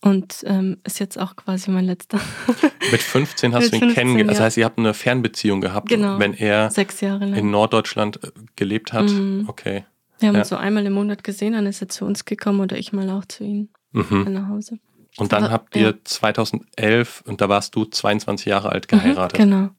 und 0.00 0.42
ähm, 0.44 0.78
ist 0.84 1.00
jetzt 1.00 1.18
auch 1.18 1.34
quasi 1.34 1.70
mein 1.70 1.86
letzter. 1.86 2.20
Mit 2.92 3.00
15 3.00 3.54
hast 3.54 3.72
mit 3.72 3.80
du 3.80 3.86
ihn 3.86 3.94
kennengelernt. 3.94 4.32
Ja. 4.32 4.34
Das 4.34 4.40
heißt, 4.40 4.56
ihr 4.58 4.66
habt 4.66 4.78
eine 4.78 4.92
Fernbeziehung 4.92 5.62
gehabt, 5.62 5.88
genau. 5.88 6.18
wenn 6.18 6.34
er 6.34 6.70
Sechs 6.70 7.00
Jahre 7.00 7.24
in 7.24 7.50
Norddeutschland 7.50 8.22
äh, 8.22 8.30
gelebt 8.56 8.92
hat. 8.92 9.08
Mhm. 9.08 9.46
Okay. 9.48 9.86
Wir 10.18 10.28
haben 10.28 10.34
ja. 10.34 10.42
uns 10.42 10.50
so 10.50 10.56
einmal 10.56 10.84
im 10.84 10.92
Monat 10.92 11.24
gesehen, 11.24 11.54
dann 11.54 11.64
ist 11.64 11.80
er 11.80 11.88
zu 11.88 12.04
uns 12.04 12.26
gekommen 12.26 12.60
oder 12.60 12.76
ich 12.76 12.92
mal 12.92 13.08
auch 13.08 13.24
zu 13.24 13.44
ihm 13.44 13.70
mhm. 13.92 14.26
nach 14.28 14.48
Hause. 14.48 14.78
Und 15.16 15.32
dann 15.32 15.50
habt 15.50 15.76
ihr 15.76 15.82
ja. 15.82 15.94
2011, 16.04 17.22
und 17.26 17.40
da 17.40 17.48
warst 17.48 17.74
du 17.74 17.84
22 17.84 18.46
Jahre 18.46 18.70
alt, 18.70 18.88
geheiratet. 18.88 19.38
Mhm, 19.38 19.42
genau. 19.42 19.70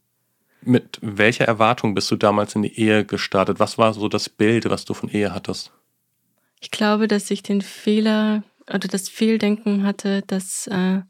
Mit 0.65 0.99
welcher 1.01 1.45
Erwartung 1.45 1.93
bist 1.93 2.09
du 2.09 2.15
damals 2.15 2.55
in 2.55 2.63
die 2.63 2.79
Ehe 2.79 3.05
gestartet? 3.05 3.59
Was 3.59 3.77
war 3.77 3.93
so 3.93 4.07
das 4.07 4.29
Bild, 4.29 4.69
was 4.69 4.83
du 4.85 4.93
von 4.93 5.09
Ehe 5.09 5.33
hattest? 5.33 5.71
Ich 6.59 6.71
glaube, 6.71 7.07
dass 7.07 7.29
ich 7.29 7.43
den 7.43 7.61
Fehler 7.61 8.43
oder 8.67 8.87
das 8.87 9.07
Fehldenken 9.07 9.83
hatte, 9.83 10.23
dass, 10.23 10.65
äh, 10.67 11.01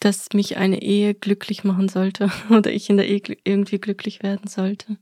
dass 0.00 0.32
mich 0.32 0.56
eine 0.56 0.82
Ehe 0.82 1.14
glücklich 1.14 1.62
machen 1.62 1.88
sollte 1.88 2.32
oder 2.50 2.72
ich 2.72 2.90
in 2.90 2.96
der 2.96 3.08
Ehe 3.08 3.20
irgendwie 3.44 3.78
glücklich 3.78 4.22
werden 4.22 4.48
sollte. 4.48 4.96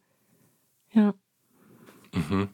Ja. 0.93 1.15
Mhm. 2.13 2.49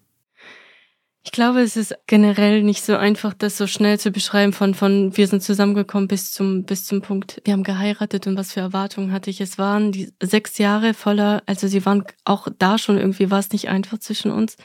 Ich 1.27 1.33
glaube, 1.33 1.63
es 1.63 1.75
ist 1.77 1.95
generell 2.07 2.63
nicht 2.63 2.85
so 2.85 2.97
einfach, 2.97 3.33
das 3.33 3.57
so 3.57 3.67
schnell 3.67 3.99
zu 3.99 4.11
beschreiben 4.11 4.53
von, 4.53 4.75
von 4.75 5.17
wir 5.17 5.27
sind 5.27 5.43
zusammengekommen 5.43 6.07
bis 6.07 6.33
zum, 6.33 6.65
bis 6.65 6.85
zum 6.85 7.01
Punkt, 7.01 7.41
wir 7.45 7.55
haben 7.55 7.63
geheiratet 7.65 8.27
und 8.27 8.37
was 8.37 8.53
für 8.53 8.61
Erwartungen 8.61 9.11
hatte 9.11 9.31
ich. 9.31 9.41
Es 9.41 9.57
waren 9.57 9.91
die 9.91 10.13
sechs 10.23 10.59
Jahre 10.59 10.93
voller, 10.93 11.43
also 11.47 11.67
sie 11.67 11.85
waren 11.87 12.05
auch 12.27 12.49
da 12.59 12.77
schon 12.77 12.99
irgendwie, 12.99 13.31
war 13.31 13.39
es 13.39 13.53
nicht 13.53 13.71
einfach 13.71 13.99
zwischen 13.99 14.31
uns. 14.31 14.57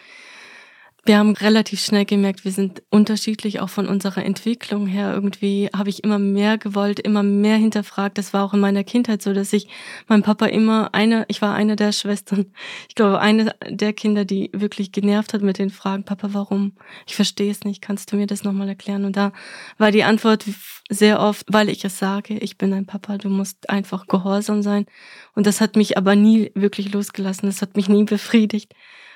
Wir 1.09 1.17
haben 1.17 1.33
relativ 1.33 1.81
schnell 1.81 2.05
gemerkt, 2.05 2.45
wir 2.45 2.51
sind 2.51 2.83
unterschiedlich, 2.91 3.61
auch 3.61 3.69
von 3.69 3.87
unserer 3.87 4.23
Entwicklung 4.23 4.85
her. 4.85 5.11
Irgendwie 5.11 5.67
habe 5.75 5.89
ich 5.89 6.03
immer 6.03 6.19
mehr 6.19 6.59
gewollt, 6.59 6.99
immer 6.99 7.23
mehr 7.23 7.57
hinterfragt. 7.57 8.19
Das 8.19 8.31
war 8.31 8.45
auch 8.45 8.53
in 8.53 8.59
meiner 8.59 8.83
Kindheit 8.83 9.23
so, 9.23 9.33
dass 9.33 9.51
ich 9.51 9.67
mein 10.07 10.21
Papa 10.21 10.45
immer 10.45 10.93
eine, 10.93 11.25
ich 11.27 11.41
war 11.41 11.55
eine 11.55 11.75
der 11.75 11.93
Schwestern, 11.93 12.53
ich 12.89 12.93
glaube, 12.93 13.19
eine 13.21 13.55
der 13.67 13.93
Kinder, 13.93 14.23
die 14.23 14.51
wirklich 14.53 14.91
genervt 14.91 15.33
hat 15.33 15.41
mit 15.41 15.57
den 15.57 15.71
Fragen, 15.71 16.03
Papa, 16.03 16.29
warum? 16.33 16.73
Ich 17.07 17.15
verstehe 17.15 17.49
es 17.49 17.63
nicht, 17.63 17.81
kannst 17.81 18.11
du 18.11 18.15
mir 18.15 18.27
das 18.27 18.43
nochmal 18.43 18.69
erklären? 18.69 19.03
Und 19.03 19.17
da 19.17 19.33
war 19.79 19.89
die 19.89 20.03
Antwort 20.03 20.45
sehr 20.89 21.21
oft, 21.21 21.43
weil 21.49 21.69
ich 21.69 21.83
es 21.83 21.97
sage, 21.97 22.37
ich 22.37 22.59
bin 22.59 22.71
ein 22.71 22.85
Papa, 22.85 23.17
du 23.17 23.29
musst 23.29 23.67
einfach 23.67 24.05
gehorsam 24.05 24.61
sein. 24.61 24.85
Und 25.33 25.47
das 25.47 25.59
hat 25.59 25.75
mich 25.75 25.97
aber 25.97 26.15
nie 26.15 26.51
wirklich 26.53 26.93
losgelassen, 26.93 27.49
das 27.49 27.63
hat 27.63 27.75
mich 27.75 27.89
nie 27.89 28.03
befriedigt. 28.03 28.75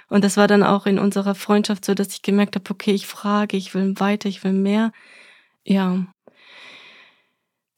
Und 0.10 0.24
das 0.24 0.38
war 0.38 0.48
dann 0.48 0.63
auch 0.63 0.86
in 0.86 1.00
unserer 1.00 1.36
Freundschaft 1.36 1.86
so, 1.86 1.93
dass 1.93 2.10
ich 2.10 2.22
gemerkt 2.22 2.55
habe, 2.55 2.69
okay, 2.69 2.91
ich 2.91 3.07
frage, 3.07 3.57
ich 3.57 3.74
will 3.74 4.00
weiter, 4.00 4.29
ich 4.29 4.43
will 4.43 4.53
mehr. 4.53 4.91
Ja. 5.63 6.05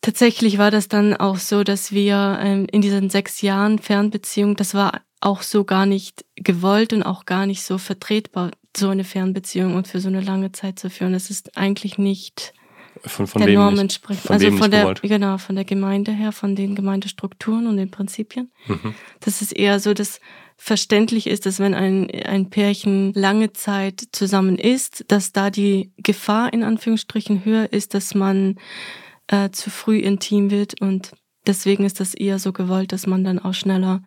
Tatsächlich 0.02 0.58
war 0.58 0.72
das 0.72 0.88
dann 0.88 1.16
auch 1.16 1.38
so, 1.38 1.64
dass 1.64 1.92
wir 1.92 2.40
ähm, 2.42 2.68
in 2.72 2.82
diesen 2.82 3.10
sechs 3.10 3.42
Jahren 3.42 3.80
Fernbeziehung, 3.80 4.56
das 4.56 4.74
war 4.74 5.02
auch 5.22 5.42
so 5.42 5.64
gar 5.64 5.86
nicht 5.86 6.26
gewollt 6.36 6.94
und 6.94 7.04
auch 7.04 7.26
gar 7.26 7.46
nicht 7.46 7.64
so 7.64 7.78
vertretbar, 7.78 8.52
so 8.78 8.90
eine 8.90 9.04
Fernbeziehung 9.04 9.76
und 9.76 9.88
für 9.88 10.00
so 10.00 10.08
eine 10.08 10.22
lange 10.22 10.52
Zeit 10.52 10.78
zu 10.78 10.90
führen. 10.90 11.14
Das 11.14 11.30
ist 11.30 11.58
eigentlich 11.58 11.98
nicht 11.98 12.54
von, 13.04 13.28
von 13.28 13.42
der 13.42 13.54
Norm 13.54 13.78
entspricht. 13.80 14.30
Also 14.30 14.52
von 14.52 14.72
der, 14.72 14.82
gewollt. 14.82 15.02
genau, 15.02 15.38
von 15.38 15.56
der 15.56 15.66
Gemeinde 15.66 16.12
her, 16.12 16.32
von 16.32 16.56
den 16.56 16.76
Gemeindestrukturen 16.76 17.68
und 17.68 17.78
den 17.78 17.92
Prinzipien. 17.92 18.52
Mhm. 18.68 18.96
Das 19.20 19.42
ist 19.42 19.56
eher 19.56 19.80
so, 19.80 19.94
dass 19.94 20.20
verständlich 20.58 21.28
ist, 21.28 21.46
dass 21.46 21.60
wenn 21.60 21.74
ein, 21.74 22.10
ein 22.10 22.50
Pärchen 22.50 23.14
lange 23.14 23.54
Zeit 23.54 24.08
zusammen 24.12 24.58
ist, 24.58 25.06
dass 25.10 25.32
da 25.32 25.50
die 25.50 25.92
Gefahr 25.98 26.54
in 26.54 26.64
Anführungsstrichen 26.64 27.46
höher 27.46 27.72
ist, 27.72 27.94
dass 27.94 28.16
man 28.16 28.56
äh, 29.28 29.50
zu 29.52 29.70
früh 29.70 29.98
intim 29.98 30.52
wird 30.52 30.80
und 30.82 31.12
deswegen 31.46 31.84
ist 31.86 32.00
das 32.00 32.14
eher 32.14 32.40
so 32.40 32.54
gewollt, 32.54 32.92
dass 32.92 33.08
man 33.08 33.24
dann 33.24 33.40
auch 33.40 33.54
schneller 33.54 34.02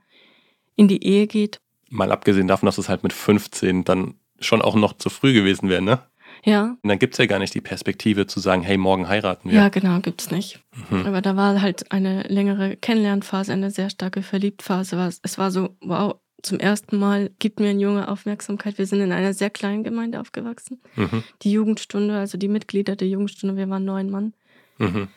in 0.76 0.88
die 0.88 1.04
Ehe 1.04 1.26
geht. 1.26 1.60
Mal 1.90 2.12
abgesehen 2.12 2.48
davon, 2.48 2.66
dass 2.66 2.78
es 2.78 2.88
halt 2.88 3.02
mit 3.02 3.12
15 3.12 3.84
dann 3.84 4.14
schon 4.40 4.62
auch 4.62 4.74
noch 4.74 4.92
zu 4.94 5.10
früh 5.10 5.32
gewesen 5.32 5.68
wäre, 5.68 5.82
ne? 5.82 6.00
Ja. 6.44 6.76
Und 6.82 6.88
dann 6.88 6.98
gibt 6.98 7.14
es 7.14 7.18
ja 7.18 7.26
gar 7.26 7.40
nicht 7.40 7.54
die 7.54 7.60
Perspektive 7.60 8.26
zu 8.26 8.38
sagen, 8.38 8.62
hey, 8.62 8.76
morgen 8.76 9.08
heiraten 9.08 9.50
wir. 9.50 9.56
Ja, 9.56 9.68
genau, 9.70 9.98
gibt 10.00 10.20
es 10.20 10.30
nicht. 10.30 10.60
Mhm. 10.90 11.06
Aber 11.06 11.20
da 11.20 11.36
war 11.36 11.60
halt 11.60 11.90
eine 11.90 12.22
längere 12.22 12.76
Kennenlernphase, 12.76 13.52
eine 13.52 13.70
sehr 13.70 13.90
starke 13.90 14.22
Verliebtphase. 14.22 15.10
Es 15.22 15.38
war 15.38 15.50
so, 15.50 15.76
wow, 15.80 16.14
zum 16.42 16.58
ersten 16.60 16.98
Mal 16.98 17.30
gibt 17.38 17.60
mir 17.60 17.70
ein 17.70 17.80
Junge 17.80 18.08
Aufmerksamkeit. 18.08 18.78
Wir 18.78 18.86
sind 18.86 19.00
in 19.00 19.12
einer 19.12 19.34
sehr 19.34 19.50
kleinen 19.50 19.84
Gemeinde 19.84 20.20
aufgewachsen. 20.20 20.80
Mhm. 20.96 21.24
Die 21.42 21.52
Jugendstunde, 21.52 22.16
also 22.16 22.38
die 22.38 22.48
Mitglieder 22.48 22.96
der 22.96 23.08
Jugendstunde, 23.08 23.56
wir 23.56 23.68
waren 23.68 23.84
neun 23.84 24.10
Mann. 24.10 24.34
Mhm 24.78 25.08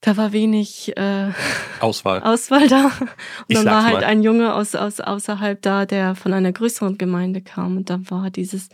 da 0.00 0.16
war 0.16 0.32
wenig 0.32 0.96
äh, 0.96 1.32
Auswahl. 1.80 2.22
Auswahl 2.22 2.68
da. 2.68 2.84
Und 2.84 3.10
ich 3.48 3.56
dann 3.56 3.66
war 3.66 3.82
halt 3.82 3.94
mal. 3.94 4.04
ein 4.04 4.22
Junge 4.22 4.54
aus, 4.54 4.76
aus 4.76 5.00
außerhalb 5.00 5.60
da, 5.60 5.86
der 5.86 6.14
von 6.14 6.32
einer 6.32 6.52
größeren 6.52 6.98
Gemeinde 6.98 7.40
kam. 7.40 7.76
Und 7.78 7.90
dann 7.90 8.08
war 8.08 8.30
dieses, 8.30 8.68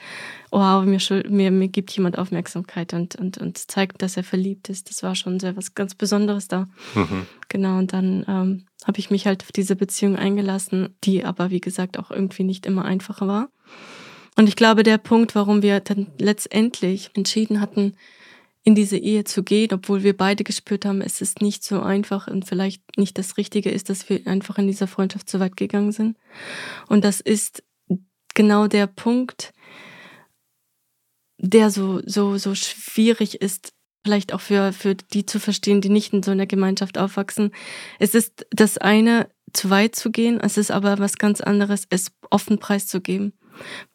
wow, 0.51 0.85
mir, 0.85 1.01
mir, 1.31 1.51
mir 1.51 1.69
gibt 1.69 1.93
jemand 1.93 2.19
Aufmerksamkeit 2.19 2.93
und, 2.93 3.17
und, 3.17 3.39
und 3.39 3.57
zeigt, 3.57 4.03
dass 4.03 4.19
er 4.19 4.25
verliebt 4.25 4.69
ist. 4.69 4.91
Das 4.91 5.03
war 5.03 5.15
schon 5.15 5.41
sehr 5.41 5.57
was 5.57 5.75
ganz 5.75 5.95
Besonderes 5.95 6.49
da. 6.49 6.69
Mhm. 6.95 7.27
Genau, 7.49 7.79
und 7.79 7.95
dann 7.95 8.25
ähm, 8.29 8.67
habe 8.85 8.99
ich 8.99 9.11
mich 9.11 9.27
halt 9.27 9.45
auf 9.45 9.53
diese 9.53 9.77
Beziehung 9.77 10.17
eingelassen, 10.17 10.95
die 11.05 11.25
aber, 11.25 11.49
wie 11.49 11.61
gesagt, 11.61 11.99
auch 11.99 12.11
irgendwie 12.11 12.45
nicht 12.45 12.67
immer 12.67 12.85
einfacher 12.85 13.27
war. 13.27 13.49
Und 14.37 14.49
ich 14.49 14.57
glaube, 14.57 14.83
der 14.83 14.99
Punkt, 14.99 15.35
warum 15.35 15.63
wir 15.63 15.81
dann 15.81 16.09
letztendlich 16.19 17.11
entschieden 17.15 17.63
hatten, 17.63 17.95
in 18.65 18.75
diese 18.75 18.97
Ehe 18.97 19.25
zu 19.25 19.43
gehen, 19.43 19.73
obwohl 19.73 20.03
wir 20.03 20.17
beide 20.17 20.43
gespürt 20.43 20.87
haben, 20.87 21.03
es 21.03 21.21
ist 21.21 21.43
nicht 21.43 21.63
so 21.63 21.83
einfach 21.83 22.27
und 22.27 22.47
vielleicht 22.47 22.97
nicht 22.97 23.19
das 23.19 23.37
Richtige 23.37 23.71
ist, 23.71 23.91
dass 23.91 24.09
wir 24.09 24.27
einfach 24.27 24.57
in 24.57 24.67
dieser 24.67 24.87
Freundschaft 24.87 25.29
zu 25.29 25.39
weit 25.39 25.57
gegangen 25.57 25.93
sind. 25.93 26.17
Und 26.89 27.05
das 27.05 27.21
ist 27.21 27.63
genau 28.35 28.67
der 28.67 28.87
Punkt, 28.87 29.53
der 31.37 31.71
so, 31.71 32.01
so, 32.07 32.39
so 32.39 32.55
schwierig 32.55 33.43
ist, 33.43 33.75
vielleicht 34.03 34.33
auch 34.33 34.41
für, 34.41 34.73
für 34.73 34.95
die 34.95 35.27
zu 35.27 35.41
verstehen, 35.41 35.83
die 35.83 35.91
nicht 35.91 36.15
in 36.15 36.23
so 36.23 36.31
einer 36.31 36.47
Gemeinschaft 36.47 36.97
aufwachsen. 36.97 37.51
Es 37.99 38.15
ist 38.15 38.47
das 38.51 38.79
eine, 38.79 39.29
zu 39.53 39.71
weit 39.71 39.95
zu 39.95 40.11
gehen, 40.11 40.41
es 40.41 40.57
ist 40.57 40.71
aber 40.71 40.99
was 40.99 41.17
ganz 41.17 41.41
anderes, 41.41 41.87
es 41.91 42.11
offen 42.31 42.59
preiszugeben. 42.59 43.35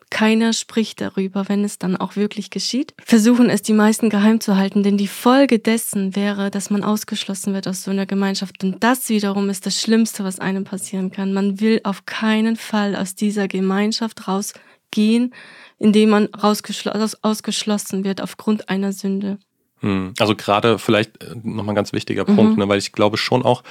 Keiner 0.10 0.54
spricht 0.54 1.02
darüber, 1.02 1.48
wenn 1.50 1.64
es 1.64 1.78
dann 1.78 1.96
auch 1.96 2.16
wirklich 2.16 2.50
geschieht. 2.50 2.94
Versuchen 3.04 3.50
es 3.50 3.62
die 3.62 3.74
meisten 3.74 4.10
geheim 4.10 4.40
zu 4.40 4.56
halten, 4.58 4.82
denn 4.82 4.98
die 4.98 5.08
Folge 5.08 5.60
dessen 5.60 6.16
wäre, 6.16 6.50
dass 6.50 6.70
man 6.70 6.84
ausgeschlossen 6.84 7.54
wird 7.54 7.68
aus 7.68 7.84
so 7.84 7.92
einer 7.92 8.06
Gemeinschaft. 8.06 8.64
Und 8.64 8.84
das 8.84 9.10
wiederum 9.10 9.50
ist 9.50 9.66
das 9.66 9.80
Schlimmste, 9.80 10.24
was 10.24 10.40
einem 10.40 10.64
passieren 10.64 11.12
kann. 11.12 11.34
Man 11.34 11.60
will 11.60 11.80
auf 11.84 12.06
keinen 12.06 12.56
Fall 12.56 12.96
aus 12.96 13.16
dieser 13.16 13.48
Gemeinschaft 13.48 14.28
rausgehen, 14.28 15.34
indem 15.78 16.10
man 16.10 16.34
ausgeschlossen 16.34 18.04
wird 18.04 18.22
aufgrund 18.22 18.70
einer 18.70 18.94
Sünde. 18.94 19.38
Hm. 19.82 20.14
Also 20.20 20.36
gerade 20.36 20.78
vielleicht 20.80 21.24
äh, 21.24 21.36
nochmal 21.44 21.74
ein 21.74 21.76
ganz 21.76 21.94
wichtiger 21.94 22.26
Punkt, 22.26 22.54
mhm. 22.54 22.64
ne, 22.64 22.70
weil 22.70 22.80
ich 22.80 22.92
glaube 22.92 23.18
schon 23.18 23.44
auch, 23.44 23.64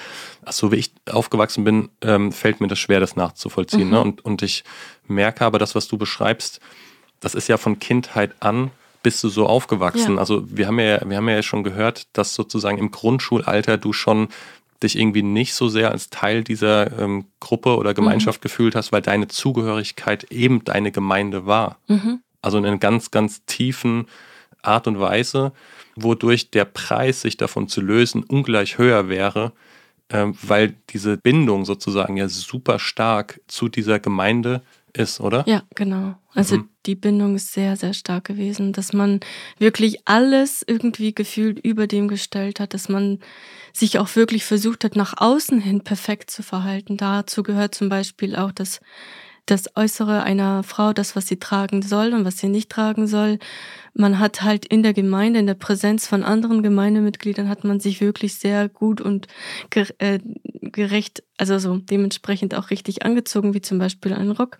so 0.49 0.73
wie 0.73 0.77
ich 0.77 0.93
aufgewachsen 1.11 1.65
bin, 1.65 1.91
ähm, 2.03 2.33
fällt 2.33 2.61
mir 2.61 2.69
das 2.69 2.79
schwer, 2.79 3.01
das 3.01 3.17
nachzuvollziehen. 3.17 3.89
Mhm. 3.89 3.91
Ne? 3.91 4.01
Und, 4.01 4.25
und 4.25 4.43
ich 4.43 4.65
merke 5.07 5.45
aber, 5.45 5.59
das, 5.59 5.75
was 5.75 5.89
du 5.89 5.99
beschreibst, 5.99 6.61
das 7.21 7.35
ist 7.35 7.49
ja 7.49 7.57
von 7.57 7.79
Kindheit 7.79 8.35
an 8.41 8.71
bist 9.03 9.23
du 9.23 9.29
so 9.29 9.47
aufgewachsen. 9.47 10.15
Ja. 10.15 10.19
Also 10.19 10.45
wir 10.49 10.67
haben 10.67 10.81
ja, 10.81 11.01
wir 11.09 11.17
haben 11.17 11.29
ja 11.29 11.43
schon 11.43 11.63
gehört, 11.63 12.09
dass 12.15 12.35
sozusagen 12.35 12.79
im 12.79 12.91
Grundschulalter 12.91 13.79
du 13.79 13.93
schon 13.93 14.29
dich 14.83 14.99
irgendwie 14.99 15.23
nicht 15.23 15.55
so 15.55 15.69
sehr 15.69 15.91
als 15.91 16.11
Teil 16.11 16.45
dieser 16.45 16.99
ähm, 16.99 17.27
Gruppe 17.41 17.77
oder 17.77 17.95
Gemeinschaft 17.95 18.41
mhm. 18.41 18.43
gefühlt 18.43 18.75
hast, 18.75 18.93
weil 18.93 19.03
deine 19.03 19.29
Zugehörigkeit 19.29 20.25
eben 20.25 20.65
deine 20.65 20.93
Gemeinde 20.93 21.47
war. 21.47 21.79
Mhm. 21.89 22.21
Also 22.43 22.59
in 22.59 22.67
einer 22.67 22.79
ganz, 22.79 23.11
ganz 23.11 23.45
tiefen 23.47 24.07
Art 24.63 24.87
und 24.87 25.01
Weise 25.01 25.53
wodurch 26.03 26.51
der 26.51 26.65
Preis, 26.65 27.23
sich 27.23 27.37
davon 27.37 27.69
zu 27.69 27.81
lösen, 27.81 28.23
ungleich 28.25 28.79
höher 28.79 29.09
wäre, 29.09 29.53
ähm, 30.11 30.35
weil 30.43 30.75
diese 30.91 31.17
Bindung 31.17 31.65
sozusagen 31.65 32.17
ja 32.17 32.29
super 32.29 32.79
stark 32.79 33.41
zu 33.47 33.69
dieser 33.69 33.99
Gemeinde 33.99 34.63
ist, 34.93 35.21
oder? 35.21 35.45
Ja, 35.47 35.63
genau. 35.75 36.15
Also 36.35 36.59
mhm. 36.59 36.69
die 36.87 36.95
Bindung 36.95 37.37
ist 37.37 37.53
sehr, 37.53 37.77
sehr 37.77 37.95
stark 37.95 38.25
gewesen, 38.25 38.73
dass 38.73 38.93
man 38.93 39.21
wirklich 39.59 40.07
alles 40.07 40.65
irgendwie 40.67 41.15
gefühlt 41.15 41.59
über 41.59 41.87
dem 41.87 42.09
gestellt 42.09 42.61
hat, 42.61 42.75
dass 42.75 42.89
man 42.89 43.21
sich 43.73 43.99
auch 43.99 44.17
wirklich 44.17 44.45
versucht 44.45 44.85
hat, 44.85 44.97
nach 44.97 45.15
außen 45.17 45.61
hin 45.61 45.83
perfekt 45.83 46.31
zu 46.31 46.43
verhalten. 46.43 46.97
Dazu 46.97 47.43
gehört 47.43 47.75
zum 47.75 47.89
Beispiel 47.89 48.35
auch 48.35 48.53
das 48.53 48.81
das 49.51 49.75
Äußere 49.77 50.23
einer 50.23 50.63
Frau, 50.63 50.93
das, 50.93 51.17
was 51.17 51.27
sie 51.27 51.39
tragen 51.39 51.83
soll 51.83 52.13
und 52.13 52.25
was 52.25 52.39
sie 52.39 52.49
nicht 52.49 52.71
tragen 52.71 53.07
soll. 53.07 53.39
Man 53.95 54.19
hat 54.19 54.43
halt 54.43 54.65
in 54.67 54.83
der 54.83 54.93
Gemeinde, 54.93 55.41
in 55.41 55.47
der 55.47 55.55
Präsenz 55.55 56.07
von 56.07 56.23
anderen 56.23 56.63
Gemeindemitgliedern, 56.63 57.49
hat 57.49 57.65
man 57.65 57.81
sich 57.81 58.01
wirklich 58.01 58.35
sehr 58.35 58.69
gut 58.69 59.01
und 59.01 59.27
äh, 59.99 60.19
gerecht, 60.61 61.23
also 61.39 61.59
so 61.59 61.79
dementsprechend 61.79 62.55
auch 62.55 62.71
richtig 62.71 63.05
angezogen, 63.05 63.55
wie 63.55 63.63
zum 63.63 63.79
Beispiel 63.79 64.13
einen 64.13 64.33
Rock. 64.33 64.59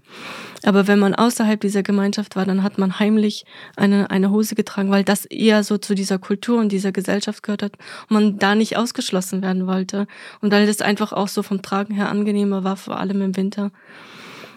Aber 0.65 0.89
wenn 0.89 0.99
man 0.99 1.15
außerhalb 1.15 1.61
dieser 1.61 1.83
Gemeinschaft 1.83 2.35
war, 2.35 2.47
dann 2.47 2.63
hat 2.63 2.79
man 2.79 2.99
heimlich 2.99 3.45
eine, 3.77 4.11
eine 4.11 4.31
Hose 4.31 4.55
getragen, 4.55 4.91
weil 4.91 5.05
das 5.05 5.27
eher 5.27 5.63
so 5.63 5.79
zu 5.79 5.95
dieser 5.95 6.19
Kultur 6.19 6.59
und 6.59 6.73
dieser 6.73 6.93
Gesellschaft 6.93 7.43
gehört 7.43 7.63
hat 7.63 7.73
und 8.09 8.15
man 8.15 8.39
da 8.39 8.55
nicht 8.55 8.77
ausgeschlossen 8.77 9.43
werden 9.43 9.67
wollte. 9.67 10.07
Und 10.41 10.51
weil 10.51 10.67
das 10.67 10.81
einfach 10.81 11.13
auch 11.13 11.29
so 11.29 11.43
vom 11.43 11.63
Tragen 11.63 11.95
her 11.95 12.09
angenehmer 12.09 12.65
war, 12.65 12.77
vor 12.77 12.99
allem 12.99 13.21
im 13.21 13.37
Winter. 13.37 13.71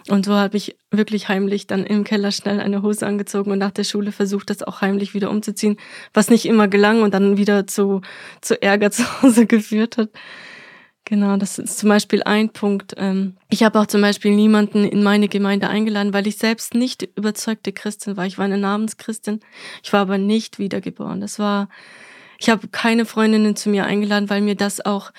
Und 0.08 0.24
so 0.24 0.34
habe 0.34 0.56
ich 0.56 0.76
wirklich 0.90 1.28
heimlich 1.28 1.66
dann 1.66 1.84
im 1.84 2.04
Keller 2.04 2.32
schnell 2.32 2.60
eine 2.60 2.82
Hose 2.82 3.06
angezogen 3.06 3.50
und 3.52 3.58
nach 3.58 3.70
der 3.70 3.84
Schule 3.84 4.12
versucht, 4.12 4.50
das 4.50 4.62
auch 4.62 4.80
heimlich 4.80 5.14
wieder 5.14 5.30
umzuziehen, 5.30 5.76
was 6.12 6.30
nicht 6.30 6.46
immer 6.46 6.68
gelang 6.68 7.02
und 7.02 7.14
dann 7.14 7.36
wieder 7.36 7.66
zu, 7.66 8.00
zu 8.40 8.60
Ärger 8.60 8.90
zu 8.92 9.22
Hause 9.22 9.46
geführt 9.46 9.96
hat. 9.96 10.10
Genau, 11.04 11.36
das 11.36 11.58
ist 11.58 11.78
zum 11.78 11.88
Beispiel 11.88 12.22
ein 12.22 12.50
Punkt. 12.50 12.94
Ähm, 12.96 13.36
ich 13.50 13.64
habe 13.64 13.80
auch 13.80 13.86
zum 13.86 14.00
Beispiel 14.00 14.34
niemanden 14.34 14.84
in 14.84 15.02
meine 15.02 15.28
Gemeinde 15.28 15.68
eingeladen, 15.68 16.12
weil 16.12 16.26
ich 16.28 16.38
selbst 16.38 16.74
nicht 16.74 17.08
überzeugte 17.16 17.72
Christin 17.72 18.16
war. 18.16 18.24
Ich 18.26 18.38
war 18.38 18.44
eine 18.44 18.58
Namenschristin, 18.58 19.40
ich 19.82 19.92
war 19.92 20.00
aber 20.00 20.18
nicht 20.18 20.60
wiedergeboren. 20.60 21.20
Das 21.20 21.40
war, 21.40 21.68
ich 22.38 22.50
habe 22.50 22.68
keine 22.68 23.04
Freundinnen 23.04 23.56
zu 23.56 23.68
mir 23.68 23.84
eingeladen, 23.84 24.30
weil 24.30 24.42
mir 24.42 24.54
das 24.54 24.84
auch 24.84 25.10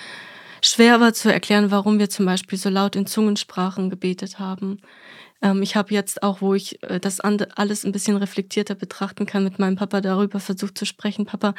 schwer 0.66 1.00
war 1.00 1.14
zu 1.14 1.32
erklären, 1.32 1.72
warum 1.72 2.00
wir 2.00 2.10
zum 2.10 2.26
Beispiel 2.26 2.58
so 2.58 2.70
laut 2.70 2.96
in 2.96 3.06
Zungensprachen 3.06 3.90
gebetet 3.90 4.40
haben. 4.40 4.80
Ähm, 5.44 5.62
ich 5.62 5.76
habe 5.76 5.94
jetzt 5.94 6.24
auch, 6.24 6.42
wo 6.42 6.54
ich 6.54 6.82
äh, 6.84 7.00
das 7.00 7.20
alles 7.20 7.84
ein 7.84 7.92
bisschen 7.92 8.16
reflektierter 8.16 8.74
betrachten 8.74 9.26
kann, 9.26 9.44
mit 9.44 9.60
meinem 9.60 9.76
Papa 9.76 10.00
darüber 10.02 10.40
versucht 10.40 10.78
zu 10.78 10.86
sprechen. 10.86 11.26
Papa, 11.26 11.54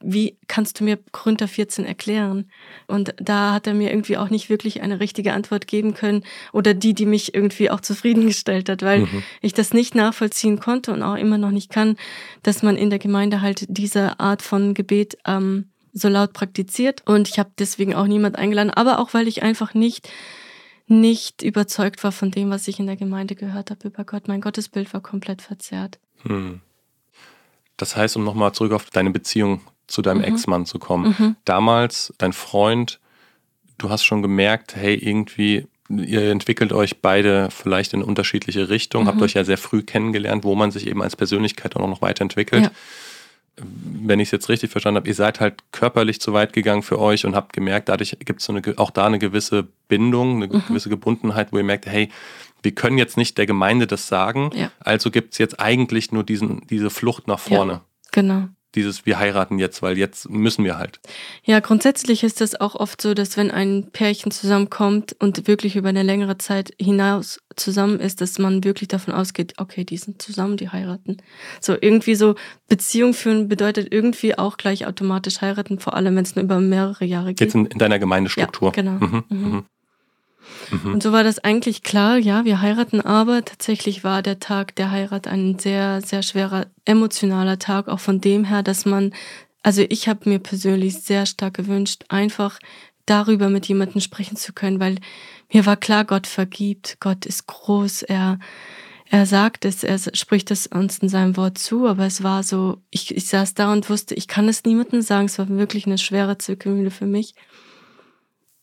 wie 0.00 0.38
kannst 0.46 0.78
du 0.78 0.84
mir 0.84 0.98
Gründer 1.12 1.48
14 1.48 1.84
erklären? 1.84 2.48
Und 2.86 3.14
da 3.18 3.52
hat 3.52 3.66
er 3.66 3.74
mir 3.74 3.90
irgendwie 3.90 4.16
auch 4.16 4.30
nicht 4.30 4.48
wirklich 4.48 4.82
eine 4.82 5.00
richtige 5.00 5.32
Antwort 5.32 5.66
geben 5.66 5.94
können 5.94 6.22
oder 6.52 6.74
die, 6.74 6.94
die 6.94 7.06
mich 7.06 7.34
irgendwie 7.34 7.70
auch 7.70 7.80
zufriedengestellt 7.80 8.68
hat, 8.68 8.82
weil 8.82 9.00
mhm. 9.00 9.22
ich 9.42 9.52
das 9.52 9.74
nicht 9.74 9.94
nachvollziehen 9.94 10.60
konnte 10.60 10.92
und 10.92 11.02
auch 11.02 11.16
immer 11.16 11.38
noch 11.38 11.50
nicht 11.50 11.70
kann, 11.70 11.96
dass 12.42 12.62
man 12.62 12.76
in 12.76 12.90
der 12.90 13.00
Gemeinde 13.00 13.40
halt 13.40 13.64
diese 13.68 14.20
Art 14.20 14.42
von 14.42 14.74
Gebet 14.74 15.18
ähm, 15.26 15.70
so 15.94 16.08
laut 16.08 16.32
praktiziert 16.32 17.02
und 17.06 17.28
ich 17.28 17.38
habe 17.38 17.50
deswegen 17.58 17.94
auch 17.94 18.06
niemand 18.06 18.36
eingeladen, 18.36 18.70
aber 18.70 18.98
auch 18.98 19.14
weil 19.14 19.28
ich 19.28 19.42
einfach 19.42 19.72
nicht 19.72 20.10
nicht 20.86 21.42
überzeugt 21.42 22.04
war 22.04 22.12
von 22.12 22.30
dem, 22.30 22.50
was 22.50 22.68
ich 22.68 22.78
in 22.78 22.86
der 22.86 22.96
Gemeinde 22.96 23.34
gehört 23.34 23.70
habe 23.70 23.88
über 23.88 24.04
Gott. 24.04 24.28
Mein 24.28 24.42
Gottesbild 24.42 24.92
war 24.92 25.00
komplett 25.00 25.40
verzerrt. 25.40 25.98
Hm. 26.24 26.60
Das 27.78 27.96
heißt, 27.96 28.16
um 28.16 28.24
nochmal 28.24 28.52
zurück 28.52 28.72
auf 28.72 28.90
deine 28.90 29.10
Beziehung 29.10 29.62
zu 29.86 30.02
deinem 30.02 30.18
mhm. 30.18 30.24
Ex-Mann 30.24 30.66
zu 30.66 30.78
kommen. 30.78 31.14
Mhm. 31.18 31.36
Damals, 31.44 32.12
dein 32.18 32.32
Freund, 32.32 33.00
du 33.78 33.88
hast 33.88 34.04
schon 34.04 34.22
gemerkt, 34.22 34.76
hey, 34.76 34.94
irgendwie, 34.94 35.66
ihr 35.88 36.30
entwickelt 36.30 36.72
euch 36.72 37.00
beide 37.00 37.50
vielleicht 37.50 37.94
in 37.94 38.02
unterschiedliche 38.02 38.68
Richtungen, 38.68 39.04
mhm. 39.04 39.08
habt 39.08 39.22
euch 39.22 39.34
ja 39.34 39.44
sehr 39.44 39.58
früh 39.58 39.82
kennengelernt, 39.82 40.44
wo 40.44 40.54
man 40.54 40.70
sich 40.70 40.86
eben 40.86 41.02
als 41.02 41.16
Persönlichkeit 41.16 41.76
auch 41.76 41.88
noch 41.88 42.02
weiterentwickelt. 42.02 42.64
Ja 42.64 42.70
wenn 43.56 44.20
ich 44.20 44.28
es 44.28 44.32
jetzt 44.32 44.48
richtig 44.48 44.70
verstanden 44.70 44.96
habe, 44.96 45.08
ihr 45.08 45.14
seid 45.14 45.40
halt 45.40 45.62
körperlich 45.72 46.20
zu 46.20 46.32
weit 46.32 46.52
gegangen 46.52 46.82
für 46.82 46.98
euch 46.98 47.24
und 47.24 47.34
habt 47.36 47.52
gemerkt, 47.52 47.88
dadurch 47.88 48.16
gibt 48.24 48.40
es 48.40 48.46
so 48.46 48.54
auch 48.76 48.90
da 48.90 49.06
eine 49.06 49.18
gewisse 49.18 49.68
Bindung, 49.88 50.42
eine 50.42 50.52
mhm. 50.52 50.62
gewisse 50.68 50.88
Gebundenheit, 50.88 51.52
wo 51.52 51.58
ihr 51.58 51.64
merkt, 51.64 51.86
hey, 51.86 52.10
wir 52.62 52.72
können 52.72 52.98
jetzt 52.98 53.16
nicht 53.16 53.38
der 53.38 53.46
Gemeinde 53.46 53.86
das 53.86 54.08
sagen, 54.08 54.50
ja. 54.54 54.70
also 54.80 55.10
gibt 55.10 55.34
es 55.34 55.38
jetzt 55.38 55.60
eigentlich 55.60 56.12
nur 56.12 56.24
diesen, 56.24 56.66
diese 56.68 56.90
Flucht 56.90 57.28
nach 57.28 57.38
vorne. 57.38 57.72
Ja, 57.72 57.82
genau 58.12 58.48
dieses 58.74 59.06
wir 59.06 59.18
heiraten 59.18 59.58
jetzt, 59.58 59.82
weil 59.82 59.98
jetzt 59.98 60.28
müssen 60.28 60.64
wir 60.64 60.78
halt. 60.78 61.00
Ja, 61.44 61.60
grundsätzlich 61.60 62.24
ist 62.24 62.40
es 62.40 62.60
auch 62.60 62.74
oft 62.74 63.00
so, 63.00 63.14
dass 63.14 63.36
wenn 63.36 63.50
ein 63.50 63.90
Pärchen 63.92 64.30
zusammenkommt 64.30 65.14
und 65.18 65.46
wirklich 65.46 65.76
über 65.76 65.88
eine 65.88 66.02
längere 66.02 66.38
Zeit 66.38 66.72
hinaus 66.78 67.40
zusammen 67.56 68.00
ist, 68.00 68.20
dass 68.20 68.38
man 68.38 68.64
wirklich 68.64 68.88
davon 68.88 69.14
ausgeht, 69.14 69.54
okay, 69.58 69.84
die 69.84 69.96
sind 69.96 70.20
zusammen, 70.20 70.56
die 70.56 70.70
heiraten. 70.70 71.18
So 71.60 71.76
irgendwie 71.80 72.14
so 72.14 72.34
Beziehung 72.68 73.14
führen 73.14 73.48
bedeutet 73.48 73.92
irgendwie 73.92 74.36
auch 74.36 74.56
gleich 74.56 74.86
automatisch 74.86 75.40
heiraten, 75.40 75.78
vor 75.78 75.94
allem 75.94 76.16
wenn 76.16 76.24
es 76.24 76.34
nur 76.34 76.44
über 76.44 76.60
mehrere 76.60 77.04
Jahre 77.04 77.28
geht. 77.28 77.40
Jetzt 77.40 77.54
in, 77.54 77.66
in 77.66 77.78
deiner 77.78 77.98
Gemeindestruktur. 77.98 78.72
Ja, 78.74 78.82
genau. 78.82 79.04
Mhm, 79.04 79.24
mhm. 79.28 79.48
Mhm. 79.48 79.64
Mhm. 80.70 80.94
Und 80.94 81.02
so 81.02 81.12
war 81.12 81.24
das 81.24 81.38
eigentlich 81.38 81.82
klar, 81.82 82.18
ja, 82.18 82.44
wir 82.44 82.60
heiraten, 82.60 83.00
aber 83.00 83.44
tatsächlich 83.44 84.04
war 84.04 84.22
der 84.22 84.40
Tag 84.40 84.74
der 84.76 84.90
Heirat 84.90 85.26
ein 85.26 85.58
sehr, 85.58 86.00
sehr 86.00 86.22
schwerer 86.22 86.66
emotionaler 86.84 87.58
Tag, 87.58 87.88
auch 87.88 88.00
von 88.00 88.20
dem 88.20 88.44
her, 88.44 88.62
dass 88.62 88.84
man, 88.84 89.12
also 89.62 89.84
ich 89.88 90.08
habe 90.08 90.28
mir 90.28 90.38
persönlich 90.38 91.00
sehr 91.00 91.26
stark 91.26 91.54
gewünscht, 91.54 92.04
einfach 92.08 92.58
darüber 93.06 93.48
mit 93.48 93.66
jemandem 93.66 94.00
sprechen 94.00 94.36
zu 94.36 94.52
können, 94.52 94.80
weil 94.80 94.98
mir 95.52 95.66
war 95.66 95.76
klar, 95.76 96.04
Gott 96.04 96.26
vergibt, 96.26 96.96
Gott 97.00 97.26
ist 97.26 97.46
groß, 97.46 98.02
er, 98.02 98.38
er 99.10 99.26
sagt 99.26 99.64
es, 99.64 99.84
er 99.84 99.98
spricht 99.98 100.50
es 100.50 100.66
uns 100.66 100.98
in 100.98 101.08
seinem 101.08 101.36
Wort 101.36 101.58
zu, 101.58 101.86
aber 101.86 102.06
es 102.06 102.22
war 102.22 102.42
so, 102.42 102.78
ich, 102.90 103.14
ich 103.14 103.28
saß 103.28 103.54
da 103.54 103.72
und 103.72 103.90
wusste, 103.90 104.14
ich 104.14 104.26
kann 104.26 104.48
es 104.48 104.64
niemandem 104.64 105.02
sagen, 105.02 105.26
es 105.26 105.38
war 105.38 105.48
wirklich 105.48 105.86
eine 105.86 105.98
schwere 105.98 106.38
Zirkelmühle 106.38 106.90
für 106.90 107.06
mich. 107.06 107.34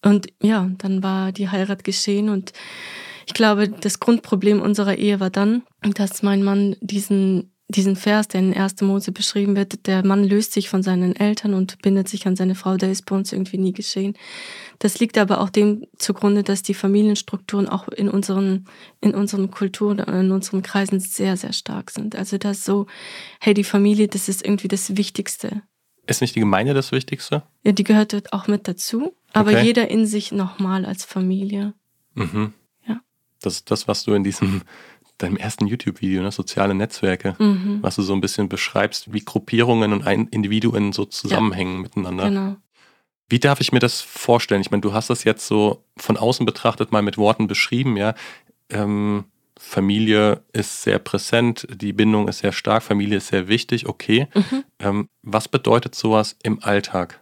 Und 0.03 0.27
ja, 0.41 0.69
dann 0.77 1.03
war 1.03 1.31
die 1.31 1.49
Heirat 1.49 1.83
geschehen 1.83 2.29
und 2.29 2.53
ich 3.27 3.33
glaube, 3.33 3.69
das 3.69 3.99
Grundproblem 3.99 4.61
unserer 4.61 4.97
Ehe 4.97 5.19
war 5.19 5.29
dann, 5.29 5.63
dass 5.81 6.23
mein 6.23 6.43
Mann 6.43 6.75
diesen, 6.81 7.53
diesen 7.69 7.95
Vers, 7.95 8.27
der 8.27 8.41
in 8.41 8.53
1. 8.53 8.81
Mose 8.81 9.11
beschrieben 9.11 9.55
wird, 9.55 9.87
der 9.87 10.05
Mann 10.05 10.23
löst 10.23 10.53
sich 10.53 10.69
von 10.69 10.83
seinen 10.83 11.15
Eltern 11.15 11.53
und 11.53 11.81
bindet 11.81 12.09
sich 12.09 12.27
an 12.27 12.35
seine 12.35 12.55
Frau, 12.55 12.77
der 12.77 12.91
ist 12.91 13.05
bei 13.05 13.15
uns 13.15 13.31
irgendwie 13.31 13.57
nie 13.57 13.73
geschehen. 13.73 14.17
Das 14.79 14.99
liegt 14.99 15.17
aber 15.17 15.39
auch 15.39 15.49
dem 15.49 15.85
zugrunde, 15.97 16.43
dass 16.43 16.63
die 16.63 16.73
Familienstrukturen 16.73 17.69
auch 17.69 17.87
in 17.87 18.09
unseren, 18.09 18.65
in 18.99 19.13
unseren 19.13 19.51
Kulturen, 19.51 19.99
in 19.99 20.31
unseren 20.31 20.63
Kreisen 20.63 20.99
sehr, 20.99 21.37
sehr 21.37 21.53
stark 21.53 21.91
sind. 21.91 22.15
Also 22.15 22.37
das 22.37 22.65
so, 22.65 22.87
hey, 23.39 23.53
die 23.53 23.63
Familie, 23.63 24.07
das 24.07 24.27
ist 24.27 24.43
irgendwie 24.43 24.67
das 24.67 24.97
Wichtigste. 24.97 25.61
Ist 26.07 26.21
nicht 26.21 26.35
die 26.35 26.39
Gemeinde 26.39 26.73
das 26.73 26.91
Wichtigste? 26.91 27.43
Ja, 27.63 27.71
die 27.71 27.83
gehört 27.83 28.33
auch 28.33 28.47
mit 28.47 28.67
dazu. 28.67 29.13
Aber 29.33 29.51
okay. 29.51 29.63
jeder 29.63 29.89
in 29.89 30.05
sich 30.05 30.31
nochmal 30.31 30.85
als 30.85 31.05
Familie. 31.05 31.73
Mhm. 32.15 32.53
Ja. 32.87 33.01
Das 33.41 33.53
ist 33.53 33.71
das, 33.71 33.87
was 33.87 34.03
du 34.03 34.13
in 34.13 34.23
diesem 34.23 34.61
deinem 35.17 35.37
ersten 35.37 35.67
YouTube-Video, 35.67 36.21
ne, 36.21 36.31
soziale 36.31 36.73
Netzwerke, 36.73 37.35
mhm. 37.39 37.79
was 37.81 37.95
du 37.95 38.01
so 38.01 38.13
ein 38.13 38.21
bisschen 38.21 38.49
beschreibst, 38.49 39.13
wie 39.13 39.23
Gruppierungen 39.23 39.93
und 39.93 40.05
Individuen 40.05 40.93
so 40.93 41.05
zusammenhängen 41.05 41.75
ja. 41.75 41.81
miteinander. 41.81 42.23
Genau. 42.25 42.55
Wie 43.29 43.39
darf 43.39 43.61
ich 43.61 43.71
mir 43.71 43.79
das 43.79 44.01
vorstellen? 44.01 44.61
Ich 44.61 44.71
meine, 44.71 44.81
du 44.81 44.93
hast 44.93 45.09
das 45.09 45.23
jetzt 45.23 45.47
so 45.47 45.85
von 45.95 46.17
außen 46.17 46.45
betrachtet 46.45 46.91
mal 46.91 47.01
mit 47.01 47.17
Worten 47.17 47.47
beschrieben, 47.47 47.95
ja. 47.97 48.13
Ähm, 48.69 49.25
Familie 49.57 50.41
ist 50.53 50.81
sehr 50.81 50.97
präsent, 50.97 51.67
die 51.71 51.93
Bindung 51.93 52.27
ist 52.27 52.39
sehr 52.39 52.51
stark, 52.51 52.83
Familie 52.83 53.17
ist 53.17 53.27
sehr 53.27 53.47
wichtig, 53.47 53.87
okay. 53.87 54.27
Mhm. 54.33 54.63
Ähm, 54.79 55.09
was 55.21 55.47
bedeutet 55.47 55.95
sowas 55.95 56.35
im 56.43 56.63
Alltag? 56.63 57.20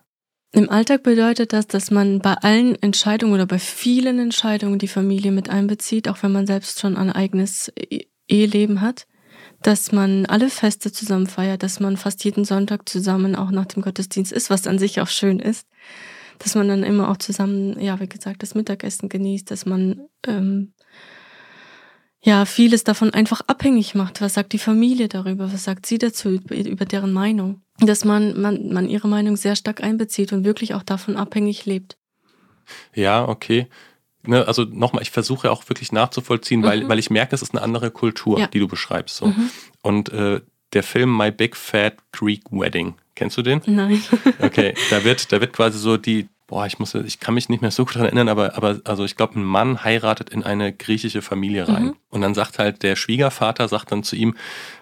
Im 0.52 0.70
Alltag 0.70 1.04
bedeutet 1.04 1.54
das, 1.54 1.68
dass 1.68 1.92
man 1.92 2.20
bei 2.20 2.34
allen 2.34 2.82
Entscheidungen 2.82 3.34
oder 3.34 3.46
bei 3.46 3.60
vielen 3.60 4.18
Entscheidungen 4.18 4.80
die 4.80 4.88
Familie 4.88 5.32
mit 5.32 5.50
einbezieht, 5.50 6.10
auch 6.10 6.24
wenn 6.24 6.32
man 6.32 6.48
selbst 6.48 6.80
schon 6.80 6.98
ein 6.98 7.12
eigenes 7.12 7.72
e-, 7.78 8.06
Eheleben 8.28 8.82
hat, 8.82 9.06
dass 9.62 9.92
man 9.92 10.26
alle 10.26 10.50
Feste 10.50 10.92
zusammen 10.92 11.28
feiert, 11.28 11.62
dass 11.62 11.80
man 11.80 11.98
fast 11.98 12.24
jeden 12.24 12.46
Sonntag 12.46 12.90
zusammen 12.90 13.36
auch 13.36 13.52
nach 13.52 13.66
dem 13.66 13.84
Gottesdienst 13.84 14.32
ist, 14.32 14.50
was 14.50 14.66
an 14.66 14.80
sich 14.80 15.02
auch 15.02 15.08
schön 15.08 15.40
ist, 15.40 15.68
dass 16.40 16.56
man 16.56 16.68
dann 16.68 16.84
immer 16.84 17.10
auch 17.10 17.18
zusammen, 17.18 17.80
ja, 17.80 18.00
wie 18.00 18.10
gesagt, 18.10 18.42
das 18.42 18.56
Mittagessen 18.56 19.08
genießt, 19.08 19.52
dass 19.52 19.68
man 19.68 20.08
ähm, 20.26 20.74
ja 22.22 22.46
vieles 22.46 22.84
davon 22.84 23.14
einfach 23.14 23.42
abhängig 23.42 23.94
macht. 23.94 24.20
Was 24.20 24.34
sagt 24.34 24.54
die 24.54 24.60
Familie 24.60 25.10
darüber? 25.10 25.54
Was 25.54 25.64
sagt 25.64 25.86
sie 25.86 26.00
dazu 26.00 26.30
über 26.30 26.86
deren 26.86 27.14
Meinung? 27.14 27.62
Dass 27.82 28.06
man, 28.06 28.40
man, 28.40 28.72
man 28.72 28.90
ihre 28.90 29.08
Meinung 29.08 29.36
sehr 29.36 29.56
stark 29.56 29.84
einbezieht 29.84 30.34
und 30.34 30.44
wirklich 30.44 30.74
auch 30.74 30.84
davon 30.84 31.16
abhängig 31.16 31.66
lebt. 31.66 31.98
Ja, 32.94 33.28
okay. 33.28 33.68
Ne, 34.24 34.46
also 34.48 34.64
nochmal, 34.64 35.02
ich 35.02 35.12
versuche 35.12 35.50
auch 35.50 35.68
wirklich 35.70 35.92
nachzuvollziehen, 35.92 36.62
mhm. 36.62 36.66
weil, 36.66 36.90
weil 36.90 37.00
ich 37.00 37.10
merke, 37.10 37.32
das 37.32 37.42
ist 37.42 37.54
eine 37.54 37.62
andere 37.62 37.90
Kultur, 37.90 38.40
ja. 38.40 38.48
die 38.48 38.60
du 38.60 38.68
beschreibst. 38.68 39.18
So. 39.18 39.28
Mhm. 39.28 39.50
Und 39.82 40.10
äh, 40.10 40.42
der 40.74 40.84
Film 40.84 41.16
My 41.16 41.32
Big 41.32 41.56
Fat 41.56 41.96
Greek 42.12 42.44
Wedding, 42.52 42.96
kennst 43.16 43.38
du 43.38 43.42
den? 43.42 43.62
Nein. 43.66 44.02
okay, 44.40 44.74
da 44.90 45.04
wird, 45.04 45.32
da 45.32 45.40
wird 45.42 45.54
quasi 45.54 45.80
so 45.80 45.98
die, 45.98 46.28
boah, 46.50 46.66
ich 46.66 46.80
muss, 46.80 46.96
ich 46.96 47.20
kann 47.20 47.36
mich 47.36 47.48
nicht 47.48 47.62
mehr 47.62 47.70
so 47.70 47.86
gut 47.86 47.96
daran 47.96 48.08
erinnern, 48.08 48.28
aber, 48.28 48.58
aber 48.58 48.80
also 48.84 49.06
ich 49.06 49.16
glaube, 49.16 49.40
ein 49.40 49.44
Mann 49.44 49.84
heiratet 49.84 50.32
in 50.32 50.44
eine 50.44 50.74
griechische 50.74 51.22
Familie 51.22 51.68
rein. 51.68 51.84
Mhm. 51.84 51.96
Und 52.10 52.22
dann 52.22 52.34
sagt 52.34 52.58
halt 52.58 52.82
der 52.82 52.96
Schwiegervater, 52.96 53.68
sagt 53.68 53.92
dann 53.92 54.02
zu 54.02 54.16
ihm, 54.16 54.36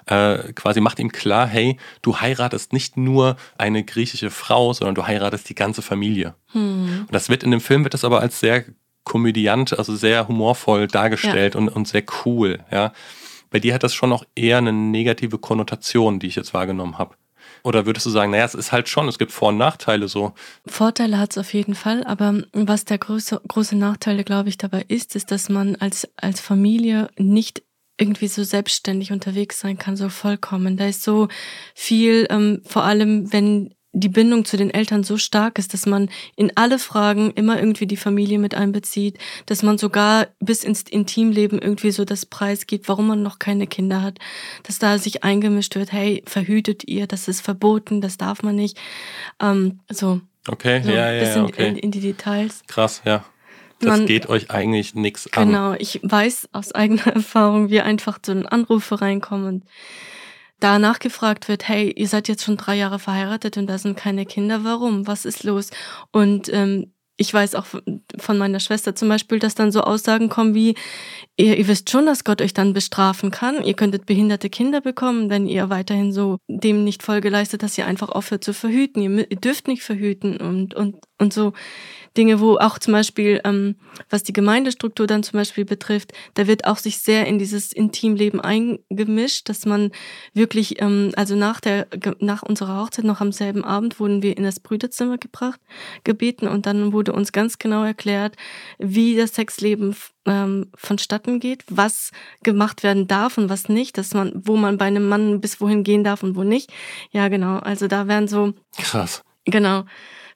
äh, 0.06 0.54
quasi 0.54 0.80
macht 0.80 0.98
ihm 0.98 1.12
klar, 1.12 1.46
hey, 1.46 1.78
du 2.02 2.22
heiratest 2.22 2.72
nicht 2.72 2.96
nur 2.96 3.36
eine 3.58 3.84
griechische 3.84 4.30
Frau, 4.30 4.72
sondern 4.72 4.96
du 4.96 5.06
heiratest 5.06 5.50
die 5.50 5.56
ganze 5.56 5.82
Familie. 5.82 6.36
Mhm. 6.54 7.02
Und 7.02 7.14
das 7.14 7.28
wird 7.28 7.44
in 7.44 7.52
dem 7.52 7.62
Film 7.62 7.84
wird 7.84 7.94
das 7.94 8.06
aber 8.06 8.22
als 8.22 8.40
sehr 8.40 8.64
komödiant, 9.04 9.78
also 9.78 9.94
sehr 9.96 10.30
humorvoll 10.30 10.88
dargestellt 10.88 11.56
ja. 11.56 11.60
und, 11.60 11.68
und 11.68 11.88
sehr 11.88 12.04
cool, 12.26 12.60
ja. 12.72 12.94
Bei 13.50 13.60
dir 13.60 13.74
hat 13.74 13.84
das 13.84 13.94
schon 13.94 14.12
auch 14.12 14.26
eher 14.36 14.58
eine 14.58 14.74
negative 14.74 15.38
Konnotation, 15.38 16.20
die 16.20 16.28
ich 16.28 16.36
jetzt 16.36 16.54
wahrgenommen 16.54 16.98
habe. 16.98 17.16
Oder 17.68 17.86
würdest 17.86 18.06
du 18.06 18.10
sagen, 18.12 18.32
naja, 18.32 18.46
es 18.46 18.56
ist 18.56 18.72
halt 18.72 18.88
schon, 18.88 19.10
es 19.10 19.20
gibt 19.20 19.34
Vor- 19.34 19.50
und 19.50 19.58
Nachteile 19.58 20.08
so? 20.08 20.32
Vorteile 20.66 21.20
hat 21.20 21.32
es 21.32 21.38
auf 21.38 21.54
jeden 21.54 21.76
Fall, 21.76 22.06
aber 22.06 22.44
was 22.54 22.86
der 22.86 22.98
große, 22.98 23.42
große 23.46 23.76
Nachteil, 23.76 24.24
glaube 24.24 24.48
ich, 24.48 24.58
dabei 24.58 24.86
ist, 24.88 25.18
ist, 25.18 25.32
dass 25.32 25.50
man 25.50 25.76
als, 25.76 26.08
als 26.16 26.40
Familie 26.40 27.10
nicht 27.18 27.64
irgendwie 27.98 28.30
so 28.30 28.46
selbstständig 28.46 29.12
unterwegs 29.12 29.60
sein 29.60 29.78
kann, 29.78 29.98
so 29.98 30.08
vollkommen. 30.08 30.78
Da 30.78 30.88
ist 30.88 31.04
so 31.04 31.28
viel, 31.76 32.26
ähm, 32.30 32.62
vor 32.66 32.84
allem 32.84 33.34
wenn 33.34 33.76
die 34.00 34.10
Bindung 34.10 34.46
zu 34.46 34.58
den 34.58 34.70
Eltern 34.70 35.04
so 35.04 35.18
stark 35.18 35.58
ist, 35.58 35.74
dass 35.74 35.86
man 35.86 36.10
in 36.36 36.52
alle 36.56 36.78
Fragen 36.78 37.32
immer 37.32 37.58
irgendwie 37.58 37.88
die 37.88 37.98
Familie 37.98 38.38
mit 38.38 38.54
einbezieht, 38.54 39.18
dass 39.48 39.64
man 39.64 39.78
sogar 39.78 40.28
bis 40.40 40.64
ins 40.64 40.84
Intimleben 40.84 41.60
irgendwie 41.60 41.92
so 41.92 42.06
das 42.06 42.26
Preis 42.26 42.68
gibt, 42.68 42.88
warum 42.90 43.08
man 43.08 43.24
noch 43.24 43.40
keine 43.40 43.66
Kinder 43.66 44.02
hat, 44.02 44.20
dass 44.64 44.78
da 44.78 45.00
sich 45.00 45.24
eingemischt 45.24 45.76
wird, 45.76 45.92
hey, 45.92 46.24
verhütet 46.26 46.88
ihr, 46.88 47.08
das 47.08 47.28
ist 47.28 47.42
verboten, 47.42 48.02
das 48.02 48.18
darf 48.18 48.44
man 48.44 48.56
nicht. 48.56 48.78
Ähm, 49.42 49.80
so. 49.90 50.22
Okay, 50.48 50.82
so 50.84 50.92
ja, 50.92 51.12
ja, 51.12 51.20
bisschen 51.20 51.46
okay. 51.46 51.70
In, 51.70 51.78
in 51.78 51.92
die 51.92 52.00
Details. 52.00 52.62
Krass, 52.68 53.02
ja. 53.04 53.26
Das 53.80 53.90
man, 53.90 54.06
geht 54.06 54.28
euch 54.30 54.50
eigentlich 54.50 54.96
nichts 54.96 55.32
an. 55.34 55.48
Genau, 55.48 55.74
ich 55.74 56.00
weiß 56.04 56.50
aus 56.52 56.72
eigener 56.74 57.08
Erfahrung, 57.16 57.70
wie 57.70 57.82
einfach 57.82 58.20
so 58.26 58.32
Anrufe 58.32 59.02
reinkommen 59.02 59.48
und 59.48 59.64
da 60.60 60.80
nachgefragt 60.80 61.48
wird, 61.48 61.68
hey, 61.68 61.92
ihr 61.92 62.08
seid 62.08 62.28
jetzt 62.28 62.44
schon 62.44 62.58
drei 62.58 62.76
Jahre 62.76 63.00
verheiratet 63.00 63.58
und 63.58 63.68
da 63.68 63.78
sind 63.78 63.98
keine 63.98 64.26
Kinder, 64.26 64.64
warum? 64.64 65.08
Was 65.08 65.26
ist 65.26 65.44
los? 65.44 65.70
Und 66.12 66.52
ähm, 66.52 66.94
ich 67.18 67.34
weiß 67.34 67.56
auch 67.56 67.66
von 67.66 68.38
meiner 68.38 68.60
Schwester 68.60 68.96
zum 68.96 69.10
Beispiel, 69.10 69.40
dass 69.40 69.56
dann 69.56 69.72
so 69.72 69.82
Aussagen 69.82 70.30
kommen 70.30 70.54
wie, 70.54 70.76
ihr, 71.36 71.58
ihr 71.58 71.68
wisst 71.68 71.90
schon, 71.90 72.06
dass 72.06 72.24
Gott 72.24 72.44
euch 72.44 72.54
dann 72.54 72.74
bestrafen 72.74 73.32
kann. 73.32 73.64
Ihr 73.64 73.74
könntet 73.74 74.06
behinderte 74.06 74.52
Kinder 74.52 74.82
bekommen, 74.82 75.32
wenn 75.32 75.48
ihr 75.48 75.70
weiterhin 75.70 76.12
so 76.12 76.38
dem 76.48 76.84
nicht 76.84 77.02
Folge 77.02 77.30
leistet, 77.30 77.64
dass 77.64 77.78
ihr 77.78 77.88
einfach 77.88 78.10
aufhört 78.10 78.44
zu 78.44 78.54
verhüten. 78.54 79.02
Ihr, 79.02 79.32
ihr 79.32 79.38
dürft 79.38 79.68
nicht 79.68 79.82
verhüten 79.82 80.38
und, 80.38 80.76
und, 80.76 80.98
und 81.18 81.34
so. 81.34 81.54
Dinge, 82.18 82.40
wo 82.40 82.58
auch 82.58 82.80
zum 82.80 82.94
Beispiel, 82.94 83.40
ähm, 83.44 83.76
was 84.10 84.24
die 84.24 84.34
Gemeindestruktur 84.34 85.06
dann 85.06 85.24
zum 85.24 85.38
Beispiel 85.38 85.66
betrifft, 85.66 86.14
da 86.34 86.48
wird 86.48 86.66
auch 86.66 86.78
sich 86.78 86.98
sehr 87.00 87.28
in 87.28 87.38
dieses 87.38 87.72
Intimleben 87.72 88.42
eingemischt, 88.42 89.48
dass 89.50 89.66
man 89.66 89.92
wirklich, 90.34 90.82
ähm, 90.82 91.12
also 91.16 91.36
nach 91.36 91.62
der, 91.62 91.88
nach 92.20 92.42
unserer 92.42 92.82
Hochzeit 92.82 93.06
noch 93.06 93.22
am 93.22 93.32
selben 93.32 93.64
Abend 93.64 94.00
wurden 94.00 94.24
wir 94.24 94.36
in 94.36 94.44
das 94.44 94.60
Brüderzimmer 94.60 95.18
gebracht, 95.18 95.60
gebeten 96.04 96.48
und 96.48 96.66
dann 96.66 96.92
wurde 96.92 97.14
uns 97.14 97.32
ganz 97.32 97.60
genau 97.60 97.84
erklärt, 97.84 98.36
wie 98.80 99.16
das 99.16 99.36
Sexleben 99.36 99.96
ähm, 100.26 100.72
vonstatten 100.76 101.40
geht, 101.40 101.64
was 101.70 102.12
gemacht 102.44 102.82
werden 102.82 103.08
darf 103.08 103.38
und 103.38 103.50
was 103.50 103.70
nicht, 103.70 103.98
dass 103.98 104.14
man, 104.14 104.34
wo 104.36 104.58
man 104.58 104.78
bei 104.78 104.86
einem 104.86 105.08
Mann 105.08 105.40
bis 105.40 105.62
wohin 105.62 105.84
gehen 105.84 106.04
darf 106.04 106.24
und 106.24 106.36
wo 106.36 106.44
nicht. 106.44 106.74
Ja, 107.12 107.28
genau. 107.28 107.60
Also 107.60 107.88
da 107.88 108.08
werden 108.08 108.28
so. 108.28 108.54
Krass. 108.78 109.24
Genau 109.46 109.86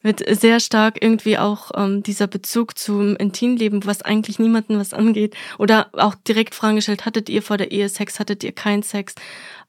wird 0.01 0.23
sehr 0.27 0.59
stark 0.59 1.01
irgendwie 1.01 1.37
auch 1.37 1.71
ähm, 1.75 2.03
dieser 2.03 2.27
Bezug 2.27 2.77
zum 2.77 3.15
Intimleben, 3.15 3.85
was 3.85 4.01
eigentlich 4.01 4.39
niemanden 4.39 4.79
was 4.79 4.93
angeht. 4.93 5.35
Oder 5.57 5.89
auch 5.93 6.15
direkt 6.15 6.55
Fragen 6.55 6.77
gestellt, 6.77 7.05
hattet 7.05 7.29
ihr 7.29 7.41
vor 7.41 7.57
der 7.57 7.71
Ehe 7.71 7.89
Sex, 7.89 8.19
hattet 8.19 8.43
ihr 8.43 8.51
keinen 8.51 8.83
Sex? 8.83 9.15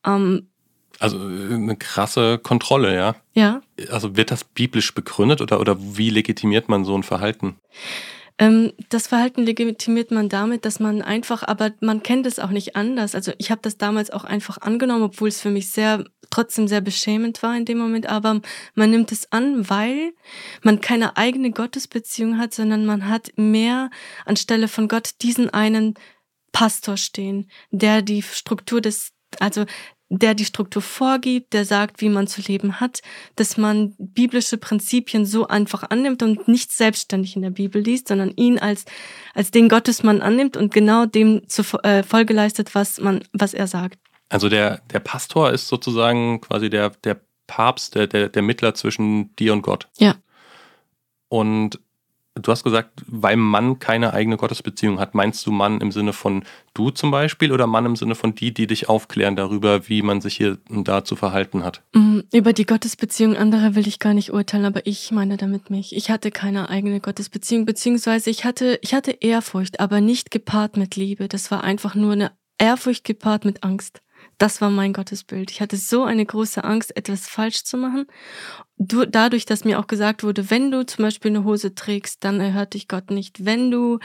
Ähm, 0.06 0.48
also 0.98 1.18
äh, 1.18 1.54
eine 1.54 1.76
krasse 1.76 2.38
Kontrolle, 2.38 2.94
ja? 2.94 3.16
Ja. 3.34 3.60
Also 3.90 4.16
wird 4.16 4.30
das 4.30 4.44
biblisch 4.44 4.94
begründet 4.94 5.40
oder, 5.40 5.60
oder 5.60 5.76
wie 5.78 6.10
legitimiert 6.10 6.68
man 6.68 6.84
so 6.84 6.96
ein 6.96 7.02
Verhalten? 7.02 7.56
Ähm, 8.38 8.72
das 8.88 9.06
Verhalten 9.06 9.42
legitimiert 9.42 10.10
man 10.10 10.28
damit, 10.28 10.64
dass 10.64 10.80
man 10.80 11.02
einfach, 11.02 11.42
aber 11.42 11.72
man 11.80 12.02
kennt 12.02 12.26
es 12.26 12.38
auch 12.38 12.50
nicht 12.50 12.76
anders. 12.76 13.14
Also 13.14 13.32
ich 13.38 13.50
habe 13.50 13.60
das 13.62 13.76
damals 13.76 14.10
auch 14.10 14.24
einfach 14.24 14.58
angenommen, 14.58 15.04
obwohl 15.04 15.28
es 15.28 15.40
für 15.40 15.50
mich 15.50 15.70
sehr, 15.70 16.04
trotzdem 16.30 16.66
sehr 16.66 16.80
beschämend 16.80 17.42
war 17.42 17.56
in 17.56 17.64
dem 17.64 17.78
Moment, 17.78 18.06
aber 18.06 18.40
man 18.74 18.90
nimmt 18.90 19.12
es 19.12 19.30
an, 19.32 19.68
weil 19.68 20.12
man 20.62 20.80
keine 20.80 21.16
eigene 21.16 21.50
Gottesbeziehung 21.50 22.38
hat, 22.38 22.54
sondern 22.54 22.86
man 22.86 23.08
hat 23.08 23.32
mehr 23.36 23.90
anstelle 24.24 24.68
von 24.68 24.88
Gott 24.88 25.10
diesen 25.22 25.50
einen 25.50 25.94
Pastor 26.52 26.96
stehen, 26.96 27.50
der 27.70 28.02
die 28.02 28.22
Struktur 28.22 28.80
des, 28.80 29.12
also 29.40 29.64
der 30.18 30.34
die 30.34 30.44
Struktur 30.44 30.82
vorgibt, 30.82 31.54
der 31.54 31.64
sagt, 31.64 32.00
wie 32.02 32.10
man 32.10 32.26
zu 32.26 32.42
leben 32.42 32.80
hat, 32.80 33.00
dass 33.36 33.56
man 33.56 33.94
biblische 33.98 34.58
Prinzipien 34.58 35.24
so 35.24 35.48
einfach 35.48 35.84
annimmt 35.88 36.22
und 36.22 36.48
nicht 36.48 36.70
selbstständig 36.70 37.34
in 37.34 37.42
der 37.42 37.50
Bibel 37.50 37.80
liest, 37.80 38.08
sondern 38.08 38.30
ihn 38.36 38.58
als, 38.58 38.84
als 39.34 39.50
den 39.50 39.70
Gottesmann 39.70 40.20
annimmt 40.20 40.56
und 40.56 40.72
genau 40.74 41.06
dem 41.06 41.48
zu 41.48 41.62
äh, 41.82 42.02
Folge 42.02 42.34
leistet, 42.34 42.74
was 42.74 43.00
man, 43.00 43.24
was 43.32 43.54
er 43.54 43.66
sagt. 43.66 43.98
Also 44.28 44.48
der, 44.48 44.82
der 44.92 45.00
Pastor 45.00 45.50
ist 45.50 45.68
sozusagen 45.68 46.40
quasi 46.42 46.68
der, 46.68 46.90
der 46.90 47.20
Papst, 47.46 47.94
der, 47.94 48.06
der, 48.06 48.28
der 48.28 48.42
Mittler 48.42 48.74
zwischen 48.74 49.34
dir 49.36 49.54
und 49.54 49.62
Gott. 49.62 49.88
Ja. 49.98 50.16
Und 51.28 51.80
Du 52.34 52.50
hast 52.50 52.64
gesagt, 52.64 53.02
weil 53.06 53.36
Mann 53.36 53.78
keine 53.78 54.14
eigene 54.14 54.38
Gottesbeziehung 54.38 54.98
hat. 54.98 55.14
Meinst 55.14 55.46
du 55.46 55.52
Mann 55.52 55.82
im 55.82 55.92
Sinne 55.92 56.14
von 56.14 56.44
du 56.72 56.88
zum 56.88 57.10
Beispiel 57.10 57.52
oder 57.52 57.66
Mann 57.66 57.84
im 57.84 57.94
Sinne 57.94 58.14
von 58.14 58.34
die, 58.34 58.54
die 58.54 58.66
dich 58.66 58.88
aufklären 58.88 59.36
darüber, 59.36 59.88
wie 59.88 60.00
man 60.00 60.22
sich 60.22 60.36
hier 60.36 60.56
und 60.70 60.88
da 60.88 61.04
zu 61.04 61.14
verhalten 61.14 61.62
hat? 61.62 61.82
Mm, 61.92 62.20
über 62.32 62.54
die 62.54 62.64
Gottesbeziehung 62.64 63.36
anderer 63.36 63.74
will 63.74 63.86
ich 63.86 63.98
gar 63.98 64.14
nicht 64.14 64.32
urteilen, 64.32 64.64
aber 64.64 64.86
ich 64.86 65.10
meine 65.12 65.36
damit 65.36 65.68
mich. 65.68 65.94
Ich 65.94 66.10
hatte 66.10 66.30
keine 66.30 66.70
eigene 66.70 67.00
Gottesbeziehung, 67.00 67.66
beziehungsweise 67.66 68.30
ich 68.30 68.46
hatte, 68.46 68.78
ich 68.80 68.94
hatte 68.94 69.10
Ehrfurcht, 69.10 69.78
aber 69.78 70.00
nicht 70.00 70.30
gepaart 70.30 70.78
mit 70.78 70.96
Liebe. 70.96 71.28
Das 71.28 71.50
war 71.50 71.62
einfach 71.62 71.94
nur 71.94 72.12
eine 72.12 72.32
Ehrfurcht 72.56 73.04
gepaart 73.04 73.44
mit 73.44 73.62
Angst. 73.62 74.00
Das 74.42 74.60
war 74.60 74.70
mein 74.70 74.92
Gottesbild. 74.92 75.52
Ich 75.52 75.60
hatte 75.60 75.76
so 75.76 76.02
eine 76.02 76.26
große 76.26 76.64
Angst, 76.64 76.96
etwas 76.96 77.28
falsch 77.28 77.62
zu 77.62 77.76
machen. 77.76 78.06
Du, 78.76 79.06
dadurch, 79.06 79.46
dass 79.46 79.64
mir 79.64 79.78
auch 79.78 79.86
gesagt 79.86 80.24
wurde, 80.24 80.50
wenn 80.50 80.72
du 80.72 80.84
zum 80.84 81.04
Beispiel 81.04 81.30
eine 81.30 81.44
Hose 81.44 81.76
trägst, 81.76 82.24
dann 82.24 82.40
erhört 82.40 82.74
dich 82.74 82.88
Gott 82.88 83.12
nicht. 83.12 83.44
Wenn 83.44 83.70
du 83.70 84.00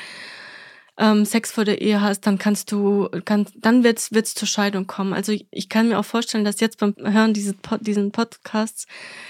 ähm, 0.97 1.25
Sex 1.25 1.51
vor 1.51 1.63
der 1.63 1.81
Ehe 1.81 2.01
hast, 2.01 2.21
dann 2.21 2.37
kannst 2.37 2.71
du, 2.71 3.07
kann, 3.25 3.45
dann 3.55 3.83
wird's 3.83 4.11
wird's 4.11 4.33
zur 4.33 4.47
Scheidung 4.47 4.87
kommen. 4.87 5.13
Also 5.13 5.31
ich, 5.31 5.45
ich 5.51 5.69
kann 5.69 5.89
mir 5.89 5.99
auch 5.99 6.05
vorstellen, 6.05 6.43
dass 6.43 6.59
jetzt 6.59 6.79
beim 6.79 6.95
Hören 6.97 7.33
dieses 7.33 7.55
diesen 7.81 8.11
Podcasts 8.11 8.87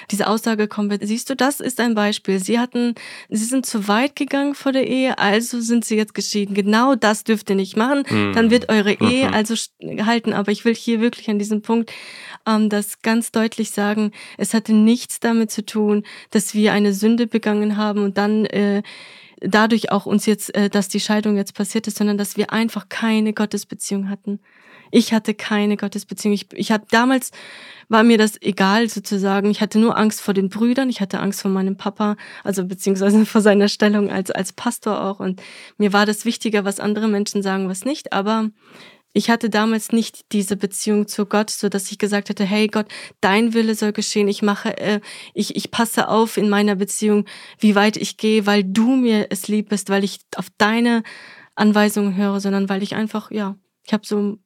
diese 0.09 0.27
Aussage 0.27 0.67
kommen 0.67 0.89
wird. 0.89 1.05
Siehst 1.05 1.29
du, 1.29 1.35
das 1.35 1.59
ist 1.59 1.79
ein 1.79 1.93
Beispiel. 1.93 2.39
Sie 2.39 2.59
hatten, 2.59 2.95
sie 3.29 3.43
sind 3.43 3.65
zu 3.65 3.87
weit 3.87 4.15
gegangen 4.15 4.55
vor 4.55 4.71
der 4.71 4.87
Ehe, 4.87 5.17
also 5.17 5.59
sind 5.59 5.83
sie 5.83 5.97
jetzt 5.97 6.13
geschieden. 6.13 6.53
Genau 6.53 6.95
das 6.95 7.25
dürft 7.25 7.49
ihr 7.49 7.55
nicht 7.55 7.75
machen. 7.75 8.03
Mhm. 8.09 8.33
Dann 8.33 8.49
wird 8.49 8.69
eure 8.69 8.93
Ehe 8.93 9.27
mhm. 9.27 9.33
also 9.33 9.55
halten. 10.05 10.33
Aber 10.33 10.51
ich 10.51 10.63
will 10.63 10.75
hier 10.75 11.01
wirklich 11.01 11.29
an 11.29 11.39
diesem 11.39 11.61
Punkt 11.61 11.91
ähm, 12.47 12.69
das 12.69 13.01
ganz 13.01 13.31
deutlich 13.31 13.71
sagen. 13.71 14.11
Es 14.37 14.53
hatte 14.53 14.73
nichts 14.73 15.19
damit 15.19 15.51
zu 15.51 15.65
tun, 15.65 16.03
dass 16.31 16.53
wir 16.53 16.71
eine 16.71 16.93
Sünde 16.93 17.27
begangen 17.27 17.75
haben 17.75 18.03
und 18.03 18.17
dann 18.17 18.45
äh, 18.45 18.83
dadurch 19.41 19.91
auch 19.91 20.05
uns 20.05 20.25
jetzt, 20.25 20.53
äh, 20.55 20.69
dass 20.69 20.87
die 20.87 20.99
Scheidung 20.99 21.37
jetzt 21.37 21.53
passiert 21.53 21.87
ist, 21.87 21.97
sondern 21.97 22.17
dass 22.17 22.37
wir 22.37 22.51
einfach 22.51 22.89
keine 22.89 23.33
Gottesbeziehung 23.33 24.09
hatten. 24.09 24.39
Ich 24.91 25.13
hatte 25.13 25.33
keine 25.33 25.77
Gottesbeziehung. 25.77 26.33
Ich, 26.33 26.47
ich 26.53 26.71
habe 26.71 26.85
damals 26.89 27.31
war 27.89 28.03
mir 28.03 28.17
das 28.17 28.41
egal 28.41 28.89
sozusagen. 28.89 29.49
Ich 29.49 29.61
hatte 29.61 29.79
nur 29.79 29.97
Angst 29.97 30.21
vor 30.21 30.33
den 30.33 30.49
Brüdern. 30.49 30.89
Ich 30.89 31.01
hatte 31.01 31.19
Angst 31.19 31.41
vor 31.41 31.51
meinem 31.51 31.77
Papa, 31.77 32.15
also 32.43 32.65
beziehungsweise 32.65 33.25
vor 33.25 33.41
seiner 33.41 33.67
Stellung 33.67 34.09
als 34.09 34.31
als 34.31 34.53
Pastor 34.53 35.03
auch. 35.03 35.19
Und 35.19 35.41
mir 35.77 35.93
war 35.93 36.05
das 36.05 36.25
wichtiger, 36.25 36.65
was 36.65 36.79
andere 36.79 37.07
Menschen 37.07 37.41
sagen, 37.43 37.69
was 37.69 37.85
nicht. 37.85 38.13
Aber 38.13 38.49
ich 39.17 39.31
hatte 39.31 39.49
damals 39.49 39.91
nicht 39.91 40.31
diese 40.31 40.55
Beziehung 40.55 41.07
zu 41.07 41.25
Gott, 41.25 41.49
so 41.49 41.69
dass 41.69 41.91
ich 41.91 41.97
gesagt 41.97 42.29
hätte, 42.29 42.45
hey 42.45 42.67
Gott, 42.67 42.85
dein 43.19 43.55
Wille 43.55 43.73
soll 43.73 43.91
geschehen. 43.91 44.27
Ich 44.27 44.43
mache, 44.43 44.77
äh, 44.77 45.01
ich, 45.33 45.55
ich 45.55 45.71
passe 45.71 46.07
auf 46.07 46.37
in 46.37 46.49
meiner 46.49 46.75
Beziehung, 46.75 47.25
wie 47.57 47.73
weit 47.73 47.97
ich 47.97 48.17
gehe, 48.17 48.45
weil 48.45 48.63
du 48.63 48.95
mir 48.95 49.27
es 49.31 49.47
lieb 49.47 49.69
bist, 49.69 49.89
weil 49.89 50.03
ich 50.03 50.19
auf 50.35 50.49
deine 50.59 51.01
Anweisungen 51.55 52.15
höre, 52.15 52.39
sondern 52.39 52.69
weil 52.69 52.83
ich 52.83 52.93
einfach, 52.93 53.31
ja, 53.31 53.55
ich 53.83 53.91
habe 53.91 54.05
so, 54.05 54.37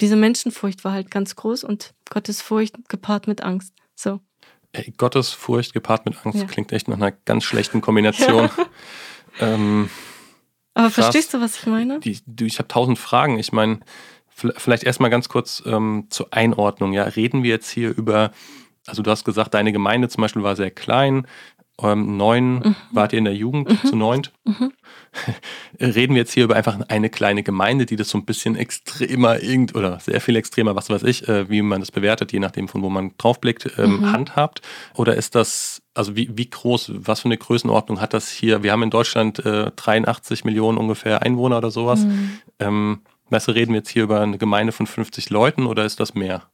diese 0.00 0.16
Menschenfurcht 0.16 0.84
war 0.84 0.92
halt 0.92 1.10
ganz 1.10 1.34
groß 1.34 1.64
und 1.64 1.94
Gottes 2.10 2.42
Furcht 2.42 2.90
gepaart 2.90 3.26
mit 3.26 3.42
Angst. 3.42 3.72
So. 3.94 4.20
Ey, 4.72 4.92
Gottes 4.98 5.30
Furcht 5.30 5.72
gepaart 5.72 6.04
mit 6.04 6.26
Angst 6.26 6.40
ja. 6.40 6.44
klingt 6.44 6.72
echt 6.72 6.88
nach 6.88 6.96
einer 6.96 7.12
ganz 7.12 7.44
schlechten 7.44 7.80
Kombination. 7.80 8.50
Ja. 8.56 8.66
Ähm, 9.40 9.90
aber 10.74 10.86
Krass. 10.86 10.94
verstehst 10.94 11.32
du, 11.32 11.40
was 11.40 11.56
ich 11.56 11.66
meine? 11.66 12.00
Die, 12.00 12.18
die, 12.26 12.46
ich 12.46 12.58
habe 12.58 12.68
tausend 12.68 12.98
Fragen. 12.98 13.38
Ich 13.38 13.52
meine, 13.52 13.80
vielleicht 14.28 14.82
erstmal 14.82 15.10
ganz 15.10 15.28
kurz 15.28 15.62
ähm, 15.64 16.06
zur 16.10 16.32
Einordnung. 16.32 16.92
Ja, 16.92 17.04
reden 17.04 17.42
wir 17.42 17.50
jetzt 17.50 17.70
hier 17.70 17.96
über, 17.96 18.32
also 18.86 19.02
du 19.02 19.10
hast 19.10 19.24
gesagt, 19.24 19.54
deine 19.54 19.72
Gemeinde 19.72 20.08
zum 20.08 20.22
Beispiel 20.22 20.42
war 20.42 20.56
sehr 20.56 20.72
klein. 20.72 21.26
Ähm, 21.82 22.16
neun 22.16 22.54
mhm. 22.54 22.76
wart 22.92 23.12
ihr 23.12 23.18
in 23.18 23.24
der 23.24 23.34
Jugend 23.34 23.68
mhm. 23.68 23.88
zu 23.88 23.96
neunt. 23.96 24.32
Mhm. 24.44 24.72
Reden 25.80 26.14
wir 26.14 26.20
jetzt 26.20 26.32
hier 26.32 26.44
über 26.44 26.54
einfach 26.54 26.78
eine 26.88 27.10
kleine 27.10 27.42
Gemeinde, 27.42 27.86
die 27.86 27.96
das 27.96 28.08
so 28.08 28.18
ein 28.18 28.24
bisschen 28.24 28.56
extremer 28.56 29.42
irgend 29.42 29.74
oder 29.74 29.98
sehr 30.00 30.20
viel 30.20 30.36
extremer, 30.36 30.76
was 30.76 30.90
weiß 30.90 31.02
ich, 31.02 31.28
äh, 31.28 31.48
wie 31.50 31.62
man 31.62 31.80
das 31.80 31.90
bewertet, 31.90 32.32
je 32.32 32.38
nachdem 32.38 32.68
von 32.68 32.82
wo 32.82 32.90
man 32.90 33.12
draufblickt, 33.18 33.72
ähm, 33.78 34.00
mhm. 34.00 34.12
handhabt? 34.12 34.62
Oder 34.94 35.16
ist 35.16 35.34
das, 35.34 35.82
also 35.94 36.14
wie, 36.14 36.30
wie 36.36 36.48
groß, 36.48 36.92
was 36.94 37.20
für 37.20 37.26
eine 37.26 37.38
Größenordnung 37.38 38.00
hat 38.00 38.14
das 38.14 38.30
hier? 38.30 38.62
Wir 38.62 38.72
haben 38.72 38.82
in 38.82 38.90
Deutschland 38.90 39.44
äh, 39.44 39.70
83 39.74 40.44
Millionen 40.44 40.78
ungefähr 40.78 41.22
Einwohner 41.22 41.58
oder 41.58 41.70
sowas. 41.70 42.04
Mhm. 42.04 42.38
Ähm, 42.60 43.00
weißt 43.30 43.48
du, 43.48 43.52
reden 43.52 43.72
wir 43.72 43.78
jetzt 43.78 43.90
hier 43.90 44.04
über 44.04 44.20
eine 44.20 44.38
Gemeinde 44.38 44.72
von 44.72 44.86
50 44.86 45.30
Leuten 45.30 45.66
oder 45.66 45.84
ist 45.84 45.98
das 45.98 46.14
mehr? 46.14 46.44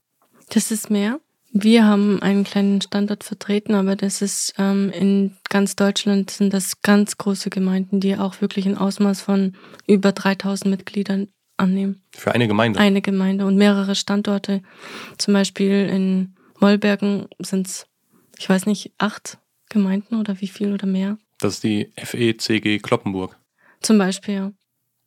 Das 0.49 0.71
ist 0.71 0.91
mehr. 0.91 1.21
Wir 1.53 1.85
haben 1.85 2.23
einen 2.23 2.45
kleinen 2.45 2.81
Standort 2.81 3.25
vertreten, 3.25 3.75
aber 3.75 3.97
das 3.97 4.23
ist 4.23 4.55
ähm, 4.57 4.91
in 4.91 5.37
ganz 5.49 5.75
Deutschland 5.75 6.31
sind 6.31 6.55
das 6.55 6.81
ganz 6.81 7.19
große 7.19 7.51
Gemeinden, 7.51 7.99
die 7.99 8.17
auch 8.17 8.41
wirklich 8.41 8.67
ein 8.67 8.79
Ausmaß 8.79 9.21
von 9.21 9.57
über 9.87 10.13
3000 10.13 10.71
Mitgliedern 10.71 11.29
annehmen. 11.57 12.03
Für 12.13 12.33
eine 12.33 12.47
Gemeinde? 12.47 12.79
Eine 12.79 13.03
Gemeinde 13.03 13.47
und 13.47 13.57
mehrere 13.57 13.97
Standorte. 13.97 14.63
Zum 15.19 15.35
Beispiel 15.35 15.89
in 15.93 16.37
Mollbergen 16.61 17.27
sind 17.41 17.67
es, 17.67 17.87
ich 18.39 18.49
weiß 18.49 18.67
nicht, 18.67 18.93
acht 18.99 19.39
Gemeinden 19.69 20.17
oder 20.21 20.41
wie 20.41 20.49
viel 20.49 20.73
oder 20.73 20.87
mehr. 20.87 21.19
Das 21.41 21.55
ist 21.55 21.65
die 21.65 21.93
FECG 21.97 22.79
Kloppenburg. 22.79 23.37
Zum 23.81 23.99
Beispiel, 23.99 24.35
ja. 24.35 24.53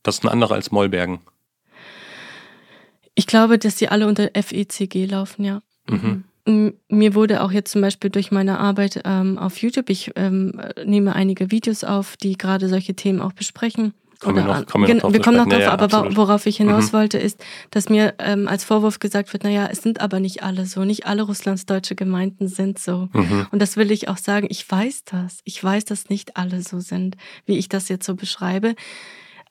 Das 0.03 0.15
ist 0.15 0.23
eine 0.23 0.31
andere 0.31 0.55
als 0.55 0.71
Mollbergen. 0.71 1.21
Ich 3.15 3.27
glaube, 3.27 3.57
dass 3.57 3.77
sie 3.77 3.87
alle 3.87 4.07
unter 4.07 4.29
FECG 4.33 5.05
laufen, 5.05 5.45
ja. 5.45 5.61
Mhm. 5.87 6.25
Mir 6.45 7.15
wurde 7.15 7.41
auch 7.41 7.51
jetzt 7.51 7.71
zum 7.71 7.81
Beispiel 7.81 8.09
durch 8.09 8.31
meine 8.31 8.59
Arbeit 8.59 9.01
ähm, 9.05 9.37
auf 9.37 9.57
YouTube, 9.59 9.89
ich 9.89 10.11
ähm, 10.15 10.59
nehme 10.83 11.15
einige 11.15 11.51
Videos 11.51 11.85
auf, 11.85 12.17
die 12.17 12.37
gerade 12.37 12.67
solche 12.67 12.95
Themen 12.95 13.21
auch 13.21 13.31
besprechen. 13.31 13.93
Kommen 14.23 14.37
wir, 14.37 14.43
noch, 14.45 14.65
kommen 14.65 14.87
wir, 14.87 14.95
noch 14.95 15.11
wir 15.11 15.21
kommen 15.21 15.37
noch 15.37 15.47
drauf, 15.47 15.59
ja, 15.59 15.71
aber 15.71 15.83
absolut. 15.83 16.15
worauf 16.15 16.45
ich 16.45 16.57
hinaus 16.57 16.91
mhm. 16.91 16.97
wollte, 16.97 17.17
ist, 17.17 17.43
dass 17.71 17.89
mir 17.89 18.13
ähm, 18.19 18.47
als 18.47 18.63
Vorwurf 18.63 18.99
gesagt 18.99 19.33
wird, 19.33 19.43
naja, 19.43 19.67
es 19.69 19.81
sind 19.81 19.99
aber 19.99 20.19
nicht 20.19 20.43
alle 20.43 20.65
so, 20.65 20.85
nicht 20.85 21.05
alle 21.05 21.23
russlandsdeutsche 21.23 21.95
Gemeinden 21.95 22.47
sind 22.47 22.79
so. 22.79 23.09
Mhm. 23.11 23.47
Und 23.51 23.61
das 23.61 23.75
will 23.75 23.91
ich 23.91 24.07
auch 24.07 24.17
sagen, 24.17 24.47
ich 24.49 24.69
weiß 24.69 25.03
das. 25.05 25.39
Ich 25.43 25.61
weiß, 25.61 25.85
dass 25.85 26.09
nicht 26.09 26.37
alle 26.37 26.61
so 26.61 26.79
sind, 26.79 27.17
wie 27.45 27.57
ich 27.57 27.67
das 27.67 27.89
jetzt 27.89 28.05
so 28.05 28.15
beschreibe. 28.15 28.75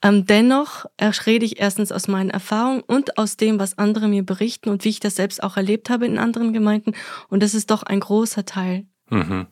Ähm, 0.03 0.27
dennoch 0.27 0.87
rede 1.27 1.45
ich 1.45 1.61
erstens 1.61 1.93
aus 1.93 2.09
meinen 2.09 2.31
Erfahrungen 2.31 2.81
und 2.81 3.19
aus 3.19 3.37
dem, 3.37 3.61
was 3.61 3.79
andere 3.79 4.09
mir 4.09 4.25
berichten 4.27 4.69
und 4.69 4.85
wie 4.85 4.89
ich 4.89 5.01
das 5.01 5.15
selbst 5.15 5.43
auch 5.43 5.57
erlebt 5.57 5.91
habe 5.91 6.07
in 6.07 6.19
anderen 6.19 6.53
Gemeinden. 6.53 6.93
Und 7.29 7.43
das 7.43 7.55
ist 7.55 7.71
doch 7.71 7.85
ein 7.85 8.01
großer 8.01 8.45
Teil. 8.45 8.87
Mhm. 9.11 9.47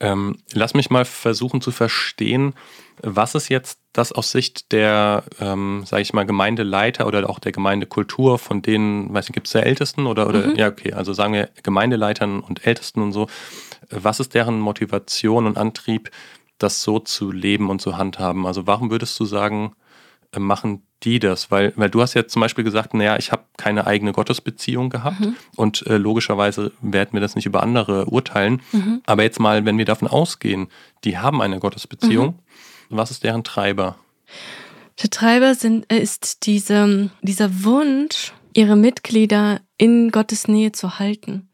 Ähm, 0.00 0.36
lass 0.52 0.74
mich 0.74 0.90
mal 0.90 1.04
versuchen 1.04 1.60
zu 1.60 1.70
verstehen, 1.70 2.54
was 3.02 3.34
ist 3.34 3.48
jetzt 3.48 3.78
das 3.92 4.12
aus 4.12 4.32
Sicht 4.32 4.72
der, 4.72 5.24
ähm, 5.40 5.84
sage 5.86 6.02
ich 6.02 6.12
mal, 6.12 6.26
Gemeindeleiter 6.26 7.06
oder 7.06 7.30
auch 7.30 7.38
der 7.38 7.52
Gemeindekultur, 7.52 8.38
von 8.38 8.62
denen, 8.62 9.14
weiß 9.14 9.28
ich, 9.28 9.32
gibt 9.32 9.46
es 9.46 9.52
der 9.52 9.64
Ältesten 9.64 10.06
oder, 10.06 10.28
oder 10.28 10.48
mhm. 10.48 10.56
ja, 10.56 10.68
okay, 10.68 10.92
also 10.92 11.12
sagen 11.12 11.32
wir 11.34 11.50
Gemeindeleitern 11.62 12.40
und 12.40 12.66
Ältesten 12.66 13.00
und 13.00 13.12
so, 13.12 13.28
was 13.90 14.18
ist 14.18 14.34
deren 14.34 14.58
Motivation 14.58 15.46
und 15.46 15.56
Antrieb, 15.56 16.10
das 16.58 16.82
so 16.82 16.98
zu 16.98 17.32
leben 17.32 17.70
und 17.70 17.80
zu 17.80 17.96
handhaben? 17.96 18.46
Also 18.46 18.66
warum 18.66 18.90
würdest 18.90 19.18
du 19.18 19.24
sagen, 19.24 19.74
äh, 20.32 20.38
machen 20.38 20.82
die 21.02 21.18
das? 21.18 21.50
Weil, 21.50 21.72
weil 21.76 21.90
du 21.90 22.00
hast 22.00 22.14
ja 22.14 22.26
zum 22.26 22.40
Beispiel 22.40 22.64
gesagt, 22.64 22.94
naja, 22.94 23.16
ich 23.18 23.32
habe 23.32 23.44
keine 23.56 23.86
eigene 23.86 24.12
Gottesbeziehung 24.12 24.90
gehabt 24.90 25.20
mhm. 25.20 25.36
und 25.56 25.86
äh, 25.86 25.96
logischerweise 25.96 26.72
werden 26.80 27.12
wir 27.12 27.20
das 27.20 27.34
nicht 27.34 27.46
über 27.46 27.62
andere 27.62 28.06
urteilen. 28.06 28.62
Mhm. 28.72 29.02
Aber 29.06 29.22
jetzt 29.22 29.40
mal, 29.40 29.64
wenn 29.64 29.78
wir 29.78 29.84
davon 29.84 30.08
ausgehen, 30.08 30.68
die 31.04 31.18
haben 31.18 31.42
eine 31.42 31.58
Gottesbeziehung, 31.58 32.26
mhm. 32.28 32.96
was 32.96 33.10
ist 33.10 33.24
deren 33.24 33.44
Treiber? 33.44 33.96
Der 35.02 35.10
Treiber 35.10 35.54
sind, 35.54 35.90
äh, 35.92 35.98
ist 35.98 36.46
diese, 36.46 37.10
dieser 37.22 37.64
Wunsch, 37.64 38.32
ihre 38.54 38.76
Mitglieder 38.76 39.60
in 39.78 40.10
Gottes 40.10 40.48
Nähe 40.48 40.72
zu 40.72 40.98
halten. 40.98 41.48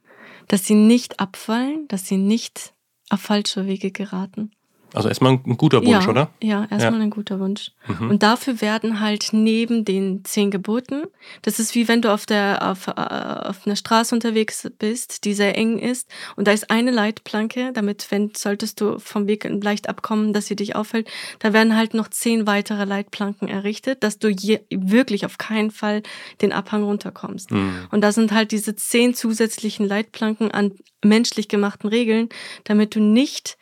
Dass 0.48 0.64
sie 0.64 0.74
nicht 0.74 1.20
abfallen, 1.20 1.86
dass 1.88 2.06
sie 2.06 2.16
nicht 2.16 2.72
auf 3.10 3.20
falsche 3.20 3.66
Wege 3.66 3.90
geraten. 3.90 4.50
Also 4.94 5.08
erstmal 5.08 5.32
ein 5.32 5.56
guter 5.56 5.84
Wunsch, 5.84 6.04
ja, 6.04 6.08
oder? 6.08 6.30
Ja, 6.42 6.66
erstmal 6.70 7.00
ja. 7.00 7.00
ein 7.00 7.10
guter 7.10 7.38
Wunsch. 7.40 7.72
Mhm. 7.86 8.10
Und 8.10 8.22
dafür 8.22 8.60
werden 8.60 9.00
halt 9.00 9.28
neben 9.32 9.84
den 9.84 10.24
zehn 10.24 10.50
Geboten, 10.50 11.02
das 11.42 11.58
ist 11.58 11.74
wie 11.74 11.88
wenn 11.88 12.00
du 12.00 12.12
auf 12.12 12.24
der 12.24 12.70
auf, 12.70 12.88
äh, 12.88 12.92
auf 12.92 13.66
einer 13.66 13.76
Straße 13.76 14.14
unterwegs 14.14 14.70
bist, 14.78 15.24
die 15.24 15.34
sehr 15.34 15.56
eng 15.56 15.78
ist 15.78 16.08
und 16.36 16.48
da 16.48 16.52
ist 16.52 16.70
eine 16.70 16.90
Leitplanke, 16.90 17.72
damit 17.74 18.06
wenn 18.10 18.32
solltest 18.34 18.80
du 18.80 18.98
vom 18.98 19.26
Weg 19.26 19.44
leicht 19.62 19.88
abkommen, 19.88 20.32
dass 20.32 20.46
sie 20.46 20.56
dich 20.56 20.74
auffällt, 20.74 21.08
da 21.38 21.52
werden 21.52 21.76
halt 21.76 21.92
noch 21.92 22.08
zehn 22.08 22.46
weitere 22.46 22.84
Leitplanken 22.84 23.48
errichtet, 23.48 24.02
dass 24.02 24.18
du 24.18 24.28
je, 24.28 24.60
wirklich 24.70 25.26
auf 25.26 25.36
keinen 25.38 25.70
Fall 25.70 26.02
den 26.40 26.52
Abhang 26.52 26.82
runterkommst. 26.82 27.50
Mhm. 27.50 27.88
Und 27.90 28.00
da 28.00 28.12
sind 28.12 28.32
halt 28.32 28.52
diese 28.52 28.74
zehn 28.74 29.14
zusätzlichen 29.14 29.86
Leitplanken 29.86 30.50
an 30.50 30.72
menschlich 31.04 31.48
gemachten 31.48 31.88
Regeln, 31.88 32.28
damit 32.64 32.94
du 32.94 33.00
nicht 33.00 33.58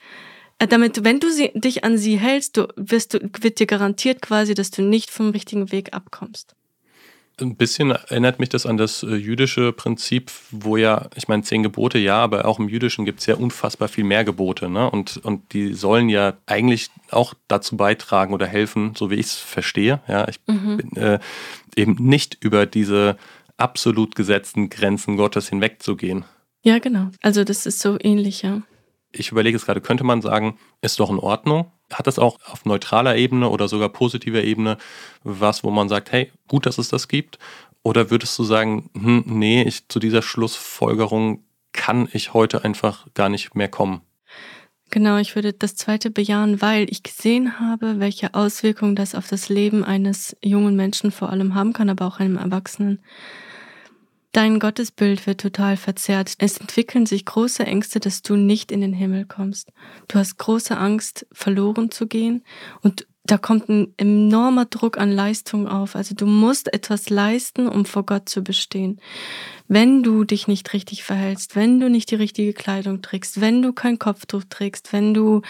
damit, 0.58 1.04
wenn 1.04 1.20
du 1.20 1.30
sie, 1.30 1.50
dich 1.54 1.84
an 1.84 1.98
sie 1.98 2.18
hältst, 2.18 2.56
du 2.56 2.68
wirst 2.76 3.14
du, 3.14 3.30
wird 3.40 3.60
dir 3.60 3.66
garantiert 3.66 4.22
quasi, 4.22 4.54
dass 4.54 4.70
du 4.70 4.82
nicht 4.82 5.10
vom 5.10 5.30
richtigen 5.30 5.70
Weg 5.70 5.92
abkommst. 5.92 6.54
Ein 7.38 7.56
bisschen 7.56 7.90
erinnert 7.90 8.40
mich 8.40 8.48
das 8.48 8.64
an 8.64 8.78
das 8.78 9.02
äh, 9.02 9.14
jüdische 9.14 9.70
Prinzip, 9.72 10.30
wo 10.50 10.78
ja, 10.78 11.10
ich 11.14 11.28
meine, 11.28 11.42
zehn 11.42 11.62
Gebote 11.62 11.98
ja, 11.98 12.16
aber 12.16 12.46
auch 12.46 12.58
im 12.58 12.70
Jüdischen 12.70 13.04
gibt 13.04 13.20
es 13.20 13.26
ja 13.26 13.34
unfassbar 13.34 13.88
viel 13.88 14.04
mehr 14.04 14.24
Gebote. 14.24 14.70
Ne? 14.70 14.90
Und, 14.90 15.18
und 15.18 15.52
die 15.52 15.74
sollen 15.74 16.08
ja 16.08 16.32
eigentlich 16.46 16.88
auch 17.10 17.34
dazu 17.46 17.76
beitragen 17.76 18.32
oder 18.32 18.46
helfen, 18.46 18.94
so 18.96 19.10
wie 19.10 19.16
ich 19.16 19.26
es 19.26 19.34
verstehe. 19.34 20.00
Ja, 20.08 20.26
ich 20.28 20.40
mhm. 20.46 20.76
bin 20.78 20.96
äh, 20.96 21.18
eben 21.76 21.96
nicht 22.00 22.38
über 22.40 22.64
diese 22.64 23.18
absolut 23.58 24.14
gesetzten 24.14 24.70
Grenzen 24.70 25.18
Gottes 25.18 25.50
hinwegzugehen. 25.50 26.24
Ja, 26.62 26.78
genau. 26.78 27.10
Also 27.20 27.44
das 27.44 27.66
ist 27.66 27.80
so 27.80 27.98
ähnlich, 28.00 28.40
ja 28.40 28.62
ich 29.18 29.30
überlege 29.30 29.56
es 29.56 29.66
gerade, 29.66 29.80
könnte 29.80 30.04
man 30.04 30.22
sagen, 30.22 30.58
ist 30.82 31.00
doch 31.00 31.10
in 31.10 31.18
Ordnung? 31.18 31.70
Hat 31.92 32.06
das 32.06 32.18
auch 32.18 32.38
auf 32.46 32.64
neutraler 32.64 33.16
Ebene 33.16 33.48
oder 33.48 33.68
sogar 33.68 33.88
positiver 33.88 34.42
Ebene 34.42 34.78
was, 35.22 35.64
wo 35.64 35.70
man 35.70 35.88
sagt, 35.88 36.12
hey, 36.12 36.32
gut, 36.48 36.66
dass 36.66 36.78
es 36.78 36.88
das 36.88 37.08
gibt? 37.08 37.38
Oder 37.82 38.10
würdest 38.10 38.38
du 38.38 38.44
sagen, 38.44 38.90
hm, 38.94 39.24
nee, 39.26 39.62
ich, 39.62 39.88
zu 39.88 39.98
dieser 39.98 40.22
Schlussfolgerung 40.22 41.44
kann 41.72 42.08
ich 42.12 42.34
heute 42.34 42.64
einfach 42.64 43.06
gar 43.14 43.28
nicht 43.28 43.54
mehr 43.54 43.68
kommen? 43.68 44.00
Genau, 44.90 45.18
ich 45.18 45.34
würde 45.34 45.52
das 45.52 45.74
zweite 45.74 46.10
bejahen, 46.10 46.62
weil 46.62 46.90
ich 46.90 47.02
gesehen 47.02 47.58
habe, 47.58 47.98
welche 47.98 48.34
Auswirkungen 48.34 48.94
das 48.94 49.14
auf 49.14 49.28
das 49.28 49.48
Leben 49.48 49.84
eines 49.84 50.36
jungen 50.42 50.76
Menschen 50.76 51.10
vor 51.10 51.30
allem 51.30 51.54
haben 51.54 51.72
kann, 51.72 51.90
aber 51.90 52.06
auch 52.06 52.20
einem 52.20 52.36
Erwachsenen. 52.36 53.00
Dein 54.36 54.58
Gottesbild 54.58 55.26
wird 55.26 55.40
total 55.40 55.78
verzerrt. 55.78 56.34
Es 56.36 56.58
entwickeln 56.58 57.06
sich 57.06 57.24
große 57.24 57.64
Ängste, 57.64 58.00
dass 58.00 58.20
du 58.20 58.36
nicht 58.36 58.70
in 58.70 58.82
den 58.82 58.92
Himmel 58.92 59.24
kommst. 59.24 59.72
Du 60.08 60.18
hast 60.18 60.36
große 60.36 60.76
Angst, 60.76 61.26
verloren 61.32 61.90
zu 61.90 62.06
gehen 62.06 62.44
und 62.82 63.06
da 63.24 63.38
kommt 63.38 63.70
ein 63.70 63.94
enormer 63.96 64.66
Druck 64.66 64.98
an 64.98 65.10
Leistung 65.10 65.66
auf. 65.66 65.96
Also 65.96 66.14
du 66.14 66.26
musst 66.26 66.70
etwas 66.74 67.08
leisten, 67.08 67.66
um 67.66 67.86
vor 67.86 68.04
Gott 68.04 68.28
zu 68.28 68.42
bestehen. 68.42 69.00
Wenn 69.68 70.02
du 70.02 70.24
dich 70.24 70.48
nicht 70.48 70.70
richtig 70.74 71.02
verhältst, 71.02 71.56
wenn 71.56 71.80
du 71.80 71.88
nicht 71.88 72.10
die 72.10 72.16
richtige 72.16 72.52
Kleidung 72.52 73.00
trägst, 73.00 73.40
wenn 73.40 73.62
du 73.62 73.72
kein 73.72 73.98
Kopftuch 73.98 74.44
trägst, 74.50 74.92
wenn 74.92 75.14
du 75.14 75.40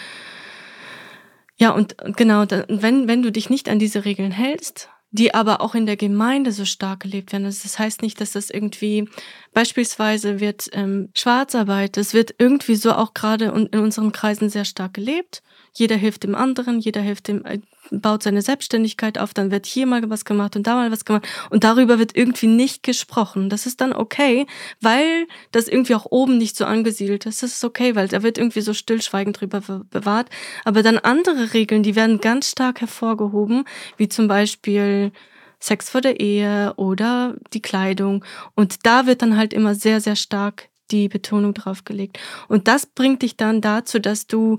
ja 1.57 1.71
und 1.71 1.97
genau, 2.15 2.45
wenn 2.69 3.09
wenn 3.09 3.21
du 3.21 3.33
dich 3.33 3.49
nicht 3.49 3.67
an 3.67 3.79
diese 3.79 4.05
Regeln 4.05 4.31
hältst, 4.31 4.87
die 5.17 5.33
aber 5.33 5.61
auch 5.61 5.75
in 5.75 5.85
der 5.85 5.97
Gemeinde 5.97 6.51
so 6.51 6.65
stark 6.65 7.01
gelebt 7.01 7.31
werden. 7.31 7.45
Also 7.45 7.61
das 7.63 7.79
heißt 7.79 8.01
nicht, 8.01 8.21
dass 8.21 8.31
das 8.31 8.49
irgendwie 8.49 9.09
beispielsweise 9.53 10.39
wird 10.39 10.69
ähm, 10.73 11.09
Schwarzarbeit, 11.13 11.97
das 11.97 12.13
wird 12.13 12.35
irgendwie 12.37 12.75
so 12.75 12.93
auch 12.93 13.13
gerade 13.13 13.45
in 13.45 13.79
unseren 13.79 14.11
Kreisen 14.11 14.49
sehr 14.49 14.65
stark 14.65 14.93
gelebt. 14.93 15.41
Jeder 15.73 15.95
hilft 15.95 16.23
dem 16.23 16.35
anderen, 16.35 16.79
jeder 16.79 17.01
hilft 17.01 17.27
dem, 17.27 17.43
äh, 17.45 17.59
baut 17.91 18.23
seine 18.23 18.41
Selbstständigkeit 18.41 19.17
auf, 19.17 19.33
dann 19.33 19.51
wird 19.51 19.65
hier 19.65 19.85
mal 19.85 20.09
was 20.09 20.25
gemacht 20.25 20.55
und 20.55 20.67
da 20.67 20.75
mal 20.75 20.91
was 20.91 21.05
gemacht 21.05 21.27
und 21.49 21.63
darüber 21.63 21.99
wird 21.99 22.15
irgendwie 22.15 22.47
nicht 22.47 22.83
gesprochen. 22.83 23.49
Das 23.49 23.65
ist 23.65 23.81
dann 23.81 23.93
okay, 23.93 24.47
weil 24.81 25.27
das 25.51 25.67
irgendwie 25.67 25.95
auch 25.95 26.05
oben 26.09 26.37
nicht 26.37 26.55
so 26.55 26.65
angesiedelt 26.65 27.25
ist. 27.25 27.43
Das 27.43 27.53
ist 27.53 27.63
okay, 27.63 27.95
weil 27.95 28.07
da 28.07 28.23
wird 28.23 28.37
irgendwie 28.37 28.61
so 28.61 28.73
stillschweigend 28.73 29.39
drüber 29.39 29.61
bewahrt. 29.89 30.29
Aber 30.65 30.83
dann 30.83 30.97
andere 30.97 31.53
Regeln, 31.53 31.83
die 31.83 31.95
werden 31.95 32.19
ganz 32.19 32.51
stark 32.51 32.81
hervorgehoben, 32.81 33.65
wie 33.97 34.09
zum 34.09 34.27
Beispiel 34.27 35.11
Sex 35.59 35.89
vor 35.89 36.01
der 36.01 36.19
Ehe 36.19 36.73
oder 36.77 37.35
die 37.53 37.61
Kleidung. 37.61 38.23
Und 38.55 38.85
da 38.85 39.05
wird 39.07 39.21
dann 39.21 39.37
halt 39.37 39.53
immer 39.53 39.75
sehr, 39.75 40.01
sehr 40.01 40.15
stark 40.15 40.69
die 40.91 41.09
Betonung 41.09 41.53
drauf 41.53 41.83
gelegt. 41.83 42.19
Und 42.47 42.67
das 42.67 42.85
bringt 42.85 43.21
dich 43.21 43.37
dann 43.37 43.61
dazu, 43.61 43.99
dass 43.99 44.27
du 44.27 44.57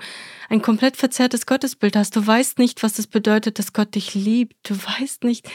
ein 0.48 0.62
komplett 0.62 0.96
verzerrtes 0.96 1.46
Gottesbild 1.46 1.96
hast. 1.96 2.16
Du 2.16 2.26
weißt 2.26 2.58
nicht, 2.58 2.82
was 2.82 2.98
es 2.98 3.06
bedeutet, 3.06 3.58
dass 3.58 3.72
Gott 3.72 3.94
dich 3.94 4.14
liebt. 4.14 4.56
Du 4.68 4.76
weißt 4.76 5.24
nicht, 5.24 5.48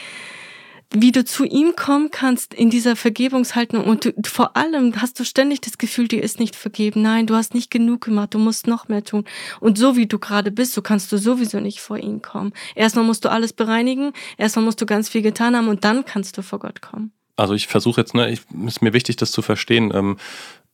wie 0.90 1.12
du 1.12 1.24
zu 1.24 1.44
ihm 1.44 1.74
kommen 1.76 2.10
kannst 2.10 2.54
in 2.54 2.70
dieser 2.70 2.94
Vergebungshaltung 2.94 3.84
und 3.84 4.04
du, 4.04 4.12
vor 4.24 4.56
allem 4.56 5.00
hast 5.00 5.18
du 5.18 5.24
ständig 5.24 5.60
das 5.60 5.78
Gefühl, 5.78 6.06
dir 6.08 6.22
ist 6.22 6.38
nicht 6.38 6.54
vergeben. 6.54 7.02
Nein, 7.02 7.26
du 7.26 7.34
hast 7.34 7.54
nicht 7.54 7.70
genug 7.70 8.02
gemacht, 8.02 8.34
du 8.34 8.38
musst 8.38 8.66
noch 8.66 8.88
mehr 8.88 9.02
tun. 9.02 9.24
Und 9.60 9.76
so 9.76 9.96
wie 9.96 10.06
du 10.06 10.18
gerade 10.18 10.52
bist, 10.52 10.72
so 10.72 10.82
kannst 10.82 11.10
du 11.10 11.18
sowieso 11.18 11.58
nicht 11.58 11.80
vor 11.80 11.98
ihn 11.98 12.22
kommen. 12.22 12.52
Erstmal 12.76 13.04
musst 13.04 13.24
du 13.24 13.30
alles 13.30 13.52
bereinigen, 13.52 14.12
erstmal 14.38 14.64
musst 14.64 14.80
du 14.80 14.86
ganz 14.86 15.08
viel 15.08 15.22
getan 15.22 15.56
haben 15.56 15.68
und 15.68 15.84
dann 15.84 16.04
kannst 16.04 16.38
du 16.38 16.42
vor 16.42 16.60
Gott 16.60 16.80
kommen. 16.80 17.12
Also 17.36 17.54
ich 17.54 17.66
versuche 17.66 18.00
jetzt, 18.00 18.14
ne, 18.14 18.30
ich, 18.30 18.42
ist 18.66 18.82
mir 18.82 18.92
wichtig, 18.92 19.16
das 19.16 19.32
zu 19.32 19.42
verstehen, 19.42 19.92
ähm, 19.94 20.18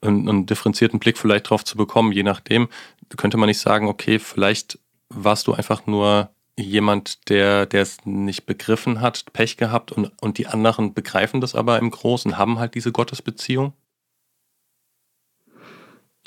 einen, 0.03 0.29
einen 0.29 0.47
differenzierten 0.47 0.99
Blick 0.99 1.19
vielleicht 1.19 1.51
drauf 1.51 1.65
zu 1.65 1.77
bekommen, 1.77 2.13
je 2.13 2.23
nachdem, 2.23 2.69
könnte 3.17 3.37
man 3.37 3.49
nicht 3.49 3.61
sagen, 3.61 3.89
okay, 3.89 4.19
vielleicht 4.19 4.79
warst 5.09 5.47
du 5.47 5.53
einfach 5.53 5.87
nur 5.87 6.31
jemand, 6.57 7.29
der, 7.29 7.67
der 7.67 7.83
es 7.83 8.05
nicht 8.05 8.47
begriffen 8.47 9.01
hat, 9.01 9.25
Pech 9.33 9.57
gehabt 9.57 9.93
und, 9.93 10.13
und 10.21 10.39
die 10.39 10.47
anderen 10.47 10.95
begreifen 10.95 11.41
das 11.41 11.55
aber 11.55 11.79
im 11.79 11.91
Großen, 11.91 12.39
haben 12.39 12.59
halt 12.59 12.75
diese 12.75 12.93
Gottesbeziehung? 12.93 13.73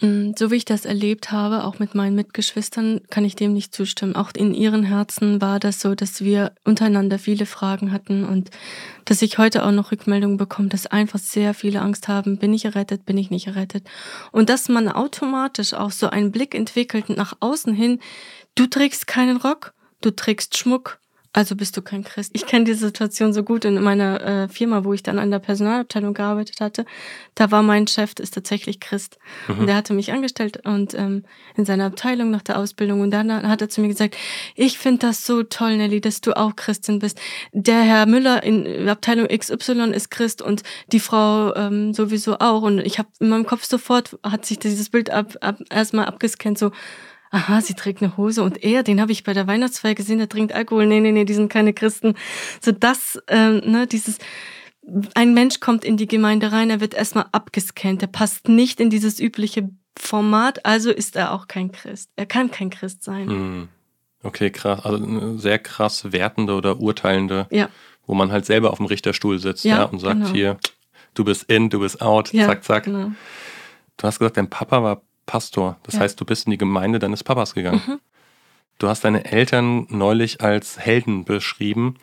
Mm, 0.04 0.34
so 0.38 0.52
wie 0.52 0.58
ich 0.58 0.66
das 0.66 0.84
erlebt 0.84 1.32
habe, 1.32 1.64
auch 1.64 1.80
mit 1.80 1.96
meinen 1.96 2.14
Mitgeschwistern, 2.14 3.00
kann 3.10 3.24
ich 3.24 3.38
dem 3.38 3.54
nicht 3.54 3.74
zustimmen. 3.74 4.18
Auch 4.18 4.32
in 4.36 4.54
ihren 4.54 4.84
Herzen 4.84 5.40
war 5.40 5.62
das 5.62 5.80
so, 5.80 5.96
dass 5.96 6.22
wir 6.22 6.52
untereinander 6.66 7.18
viele 7.18 7.46
Fragen 7.46 7.94
hatten 7.94 8.26
und 8.26 8.50
dass 9.06 9.22
ich 9.22 9.38
heute 9.38 9.66
auch 9.66 9.72
noch 9.72 9.94
Rückmeldungen 9.94 10.36
bekomme, 10.36 10.68
dass 10.68 10.88
einfach 10.88 11.20
sehr 11.20 11.54
viele 11.54 11.82
Angst 11.82 12.10
haben, 12.10 12.38
bin 12.38 12.54
ich 12.54 12.66
errettet, 12.66 13.06
bin 13.06 13.18
ich 13.18 13.32
nicht 13.32 13.48
errettet. 13.48 13.88
Und 14.34 14.50
dass 14.50 14.68
man 14.68 14.90
automatisch 14.90 15.74
auch 15.74 15.92
so 15.92 16.10
einen 16.10 16.32
Blick 16.32 16.54
entwickelt 16.54 17.08
nach 17.08 17.38
außen 17.40 17.74
hin, 17.74 18.00
du 18.56 18.68
trägst 18.68 19.08
keinen 19.08 19.38
Rock, 19.38 19.74
du 20.02 20.12
trägst 20.12 20.58
Schmuck, 20.58 21.00
also 21.34 21.56
bist 21.56 21.76
du 21.76 21.82
kein 21.82 22.04
Christ. 22.04 22.32
Ich 22.36 22.46
kenne 22.46 22.66
die 22.66 22.76
Situation 22.76 23.34
so 23.34 23.42
gut 23.42 23.66
in 23.66 23.82
meiner 23.82 24.22
äh, 24.22 24.48
Firma, 24.48 24.84
wo 24.84 24.94
ich 24.94 25.02
dann 25.02 25.18
an 25.18 25.32
der 25.32 25.40
Personalabteilung 25.40 26.14
gearbeitet 26.14 26.62
hatte. 26.62 26.86
Da 27.34 27.50
war 27.50 27.64
mein 27.64 27.88
Chef, 27.88 28.14
ist 28.20 28.36
tatsächlich 28.36 28.80
Christ. 28.80 29.18
Mhm. 29.48 29.60
Und 29.60 29.68
der 29.68 29.76
hatte 29.76 29.96
mich 29.96 30.12
angestellt 30.12 30.66
und 30.66 30.94
ähm, 30.94 31.24
in 31.58 31.66
seiner 31.66 31.86
Abteilung 31.86 32.30
nach 32.30 32.44
der 32.44 32.60
Ausbildung. 32.60 33.02
Und 33.02 33.10
dann 33.10 33.32
hat 33.50 33.62
er 33.62 33.70
zu 33.70 33.82
mir 33.82 33.88
gesagt, 33.88 34.16
ich 34.56 34.78
finde 34.78 35.08
das 35.08 35.26
so 35.26 35.42
toll, 35.42 35.76
Nelly, 35.78 36.02
dass 36.02 36.22
du 36.22 36.38
auch 36.38 36.56
Christin 36.56 37.00
bist. 37.00 37.20
Der 37.52 37.82
Herr 37.82 38.06
Müller 38.06 38.44
in 38.44 38.88
Abteilung 38.88 39.28
XY 39.28 39.92
ist 39.92 40.12
Christ 40.12 40.44
und 40.44 40.62
die 40.92 41.00
Frau 41.00 41.56
ähm, 41.56 41.96
sowieso 41.96 42.38
auch. 42.38 42.62
Und 42.62 42.78
ich 42.80 43.00
habe 43.00 43.10
in 43.20 43.30
meinem 43.30 43.48
Kopf 43.48 43.64
sofort, 43.64 44.20
hat 44.22 44.46
sich 44.46 44.60
dieses 44.60 44.92
Bild 44.92 45.10
ab, 45.10 45.36
ab, 45.42 45.58
erstmal 45.72 46.06
abgescannt, 46.06 46.60
so, 46.60 46.72
aha, 47.34 47.62
sie 47.62 47.74
trägt 47.74 48.02
eine 48.02 48.16
Hose 48.16 48.44
und 48.44 48.64
er, 48.64 48.84
den 48.84 49.02
habe 49.02 49.12
ich 49.12 49.24
bei 49.24 49.34
der 49.34 49.48
Weihnachtsfeier 49.48 49.96
gesehen, 49.96 50.20
der 50.20 50.30
trinkt 50.30 50.54
Alkohol. 50.54 50.86
Nee, 50.86 51.00
nee, 51.00 51.12
nee, 51.12 51.26
die 51.26 51.34
sind 51.34 51.52
keine 51.52 51.74
Christen. 51.74 52.14
So 52.62 52.72
das, 52.72 53.20
ähm, 53.28 53.62
ne, 53.66 53.88
dieses, 53.88 54.20
ein 55.16 55.34
Mensch 55.34 55.60
kommt 55.60 55.84
in 55.84 55.98
die 55.98 56.08
Gemeinde 56.08 56.52
rein, 56.52 56.70
er 56.70 56.80
wird 56.80 56.94
erstmal 56.94 57.26
abgescannt, 57.32 58.04
er 58.04 58.08
passt 58.08 58.48
nicht 58.50 58.80
in 58.80 58.92
dieses 58.92 59.20
übliche 59.20 59.70
Format, 59.98 60.64
also 60.66 60.92
ist 60.92 61.16
er 61.16 61.34
auch 61.34 61.48
kein 61.48 61.72
Christ. 61.72 62.12
Er 62.16 62.28
kann 62.28 62.52
kein 62.52 62.70
Christ 62.70 63.04
sein. 63.04 63.30
Hm. 63.30 63.70
Okay, 64.22 64.52
krass. 64.52 64.86
Also 64.86 65.38
sehr 65.38 65.60
krass 65.60 66.12
wertende 66.12 66.54
oder 66.54 66.80
urteilende, 66.80 67.48
ja. 67.50 67.68
wo 68.06 68.14
man 68.14 68.32
halt 68.32 68.46
selber 68.46 68.72
auf 68.72 68.78
dem 68.78 68.86
Richterstuhl 68.86 69.40
sitzt 69.40 69.66
ja, 69.66 69.78
ja 69.78 69.84
und 69.86 70.00
sagt 70.00 70.20
genau. 70.20 70.32
hier, 70.32 70.58
du 71.16 71.24
bist 71.24 71.44
in, 71.50 71.72
du 71.72 71.80
bist 71.80 72.00
out, 72.02 72.32
ja, 72.32 72.46
zack, 72.46 72.64
zack. 72.64 72.84
Genau. 72.84 73.12
Du 73.98 74.08
hast 74.08 74.20
gesagt, 74.20 74.38
dein 74.38 74.50
Papa 74.50 74.84
war 74.84 75.02
Pastor. 75.26 75.78
Das 75.84 75.96
ja. 75.96 76.02
heißt, 76.02 76.20
du 76.20 76.26
bist 76.26 76.46
in 76.46 76.52
die 76.52 76.58
Gemeinde 76.58 77.00
deines 77.00 77.24
Papas 77.24 77.54
gegangen. 77.54 77.82
Mhm. 77.86 78.00
Du 78.80 78.88
hast 78.88 79.04
deine 79.04 79.26
Eltern 79.26 79.88
neulich 79.90 80.42
als 80.42 80.80
Helden 80.80 81.26
beschrieben. 81.26 81.96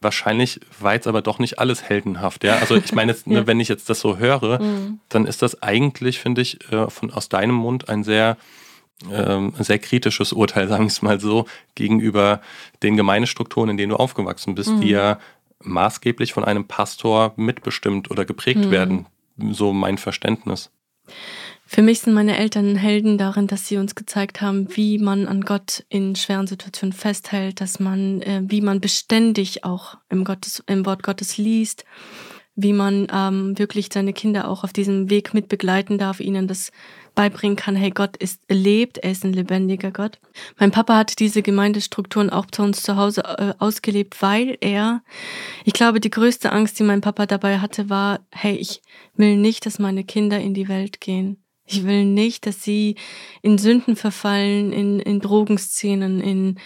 Wahrscheinlich 0.00 0.60
war 0.80 0.94
jetzt 0.94 1.06
aber 1.06 1.22
doch 1.22 1.38
nicht 1.38 1.58
alles 1.58 1.82
heldenhaft. 1.82 2.44
Ja? 2.44 2.56
Also 2.56 2.76
ich 2.76 2.92
meine, 2.92 3.12
jetzt, 3.12 3.26
ne, 3.26 3.40
ja. 3.40 3.46
wenn 3.46 3.60
ich 3.60 3.68
jetzt 3.68 3.90
das 3.90 4.00
so 4.00 4.18
höre, 4.18 4.60
mhm. 4.62 5.00
dann 5.08 5.26
ist 5.26 5.42
das 5.42 5.62
eigentlich, 5.62 6.18
finde 6.18 6.42
ich, 6.42 6.70
äh, 6.72 6.88
von, 6.88 7.10
aus 7.10 7.28
deinem 7.28 7.54
Mund 7.54 7.88
ein 7.88 8.04
sehr, 8.04 8.36
ähm, 9.10 9.54
sehr 9.58 9.78
kritisches 9.78 10.32
Urteil, 10.32 10.68
sagen 10.68 10.84
wir 10.84 10.88
es 10.88 11.02
mal 11.02 11.20
so, 11.20 11.46
gegenüber 11.74 12.40
den 12.82 12.96
Gemeindestrukturen, 12.96 13.70
in 13.70 13.76
denen 13.76 13.90
du 13.90 13.96
aufgewachsen 13.96 14.54
bist, 14.54 14.70
mhm. 14.70 14.80
die 14.82 14.90
ja 14.90 15.18
maßgeblich 15.60 16.32
von 16.32 16.44
einem 16.44 16.66
Pastor 16.66 17.32
mitbestimmt 17.36 18.10
oder 18.10 18.24
geprägt 18.24 18.66
mhm. 18.66 18.70
werden. 18.70 19.06
So 19.50 19.72
mein 19.72 19.98
Verständnis. 19.98 20.70
Für 21.74 21.82
mich 21.82 22.02
sind 22.02 22.14
meine 22.14 22.38
Eltern 22.38 22.76
Helden 22.76 23.18
darin, 23.18 23.48
dass 23.48 23.66
sie 23.66 23.78
uns 23.78 23.96
gezeigt 23.96 24.40
haben, 24.40 24.68
wie 24.76 25.00
man 25.00 25.26
an 25.26 25.40
Gott 25.40 25.84
in 25.88 26.14
schweren 26.14 26.46
Situationen 26.46 26.92
festhält, 26.92 27.60
dass 27.60 27.80
man, 27.80 28.22
äh, 28.22 28.42
wie 28.44 28.60
man 28.60 28.80
beständig 28.80 29.64
auch 29.64 29.98
im, 30.08 30.22
Gottes, 30.22 30.62
im 30.68 30.86
Wort 30.86 31.02
Gottes 31.02 31.36
liest, 31.36 31.84
wie 32.54 32.72
man 32.72 33.08
ähm, 33.12 33.58
wirklich 33.58 33.88
seine 33.92 34.12
Kinder 34.12 34.46
auch 34.46 34.62
auf 34.62 34.72
diesem 34.72 35.10
Weg 35.10 35.34
mit 35.34 35.48
begleiten 35.48 35.98
darf, 35.98 36.20
ihnen 36.20 36.46
das 36.46 36.70
beibringen 37.16 37.56
kann, 37.56 37.74
hey, 37.74 37.90
Gott 37.90 38.16
ist 38.18 38.42
lebt, 38.48 38.98
er 38.98 39.10
ist 39.10 39.24
ein 39.24 39.32
lebendiger 39.32 39.90
Gott. 39.90 40.20
Mein 40.60 40.70
Papa 40.70 40.94
hat 40.96 41.18
diese 41.18 41.42
Gemeindestrukturen 41.42 42.30
auch 42.30 42.46
zu 42.46 42.62
uns 42.62 42.84
zu 42.84 42.94
Hause 42.94 43.24
äh, 43.24 43.54
ausgelebt, 43.58 44.22
weil 44.22 44.56
er, 44.60 45.02
ich 45.64 45.72
glaube, 45.72 45.98
die 45.98 46.10
größte 46.10 46.52
Angst, 46.52 46.78
die 46.78 46.84
mein 46.84 47.00
Papa 47.00 47.26
dabei 47.26 47.58
hatte, 47.58 47.90
war, 47.90 48.20
hey, 48.30 48.54
ich 48.54 48.80
will 49.16 49.36
nicht, 49.36 49.66
dass 49.66 49.80
meine 49.80 50.04
Kinder 50.04 50.38
in 50.38 50.54
die 50.54 50.68
Welt 50.68 51.00
gehen. 51.00 51.43
Ich 51.66 51.84
will 51.84 52.04
nicht, 52.04 52.46
dass 52.46 52.62
sie 52.62 52.96
in 53.42 53.58
Sünden 53.58 53.96
verfallen, 53.96 54.72
in, 54.72 55.00
in 55.00 55.20
Drogenszenen, 55.20 56.20
in, 56.20 56.58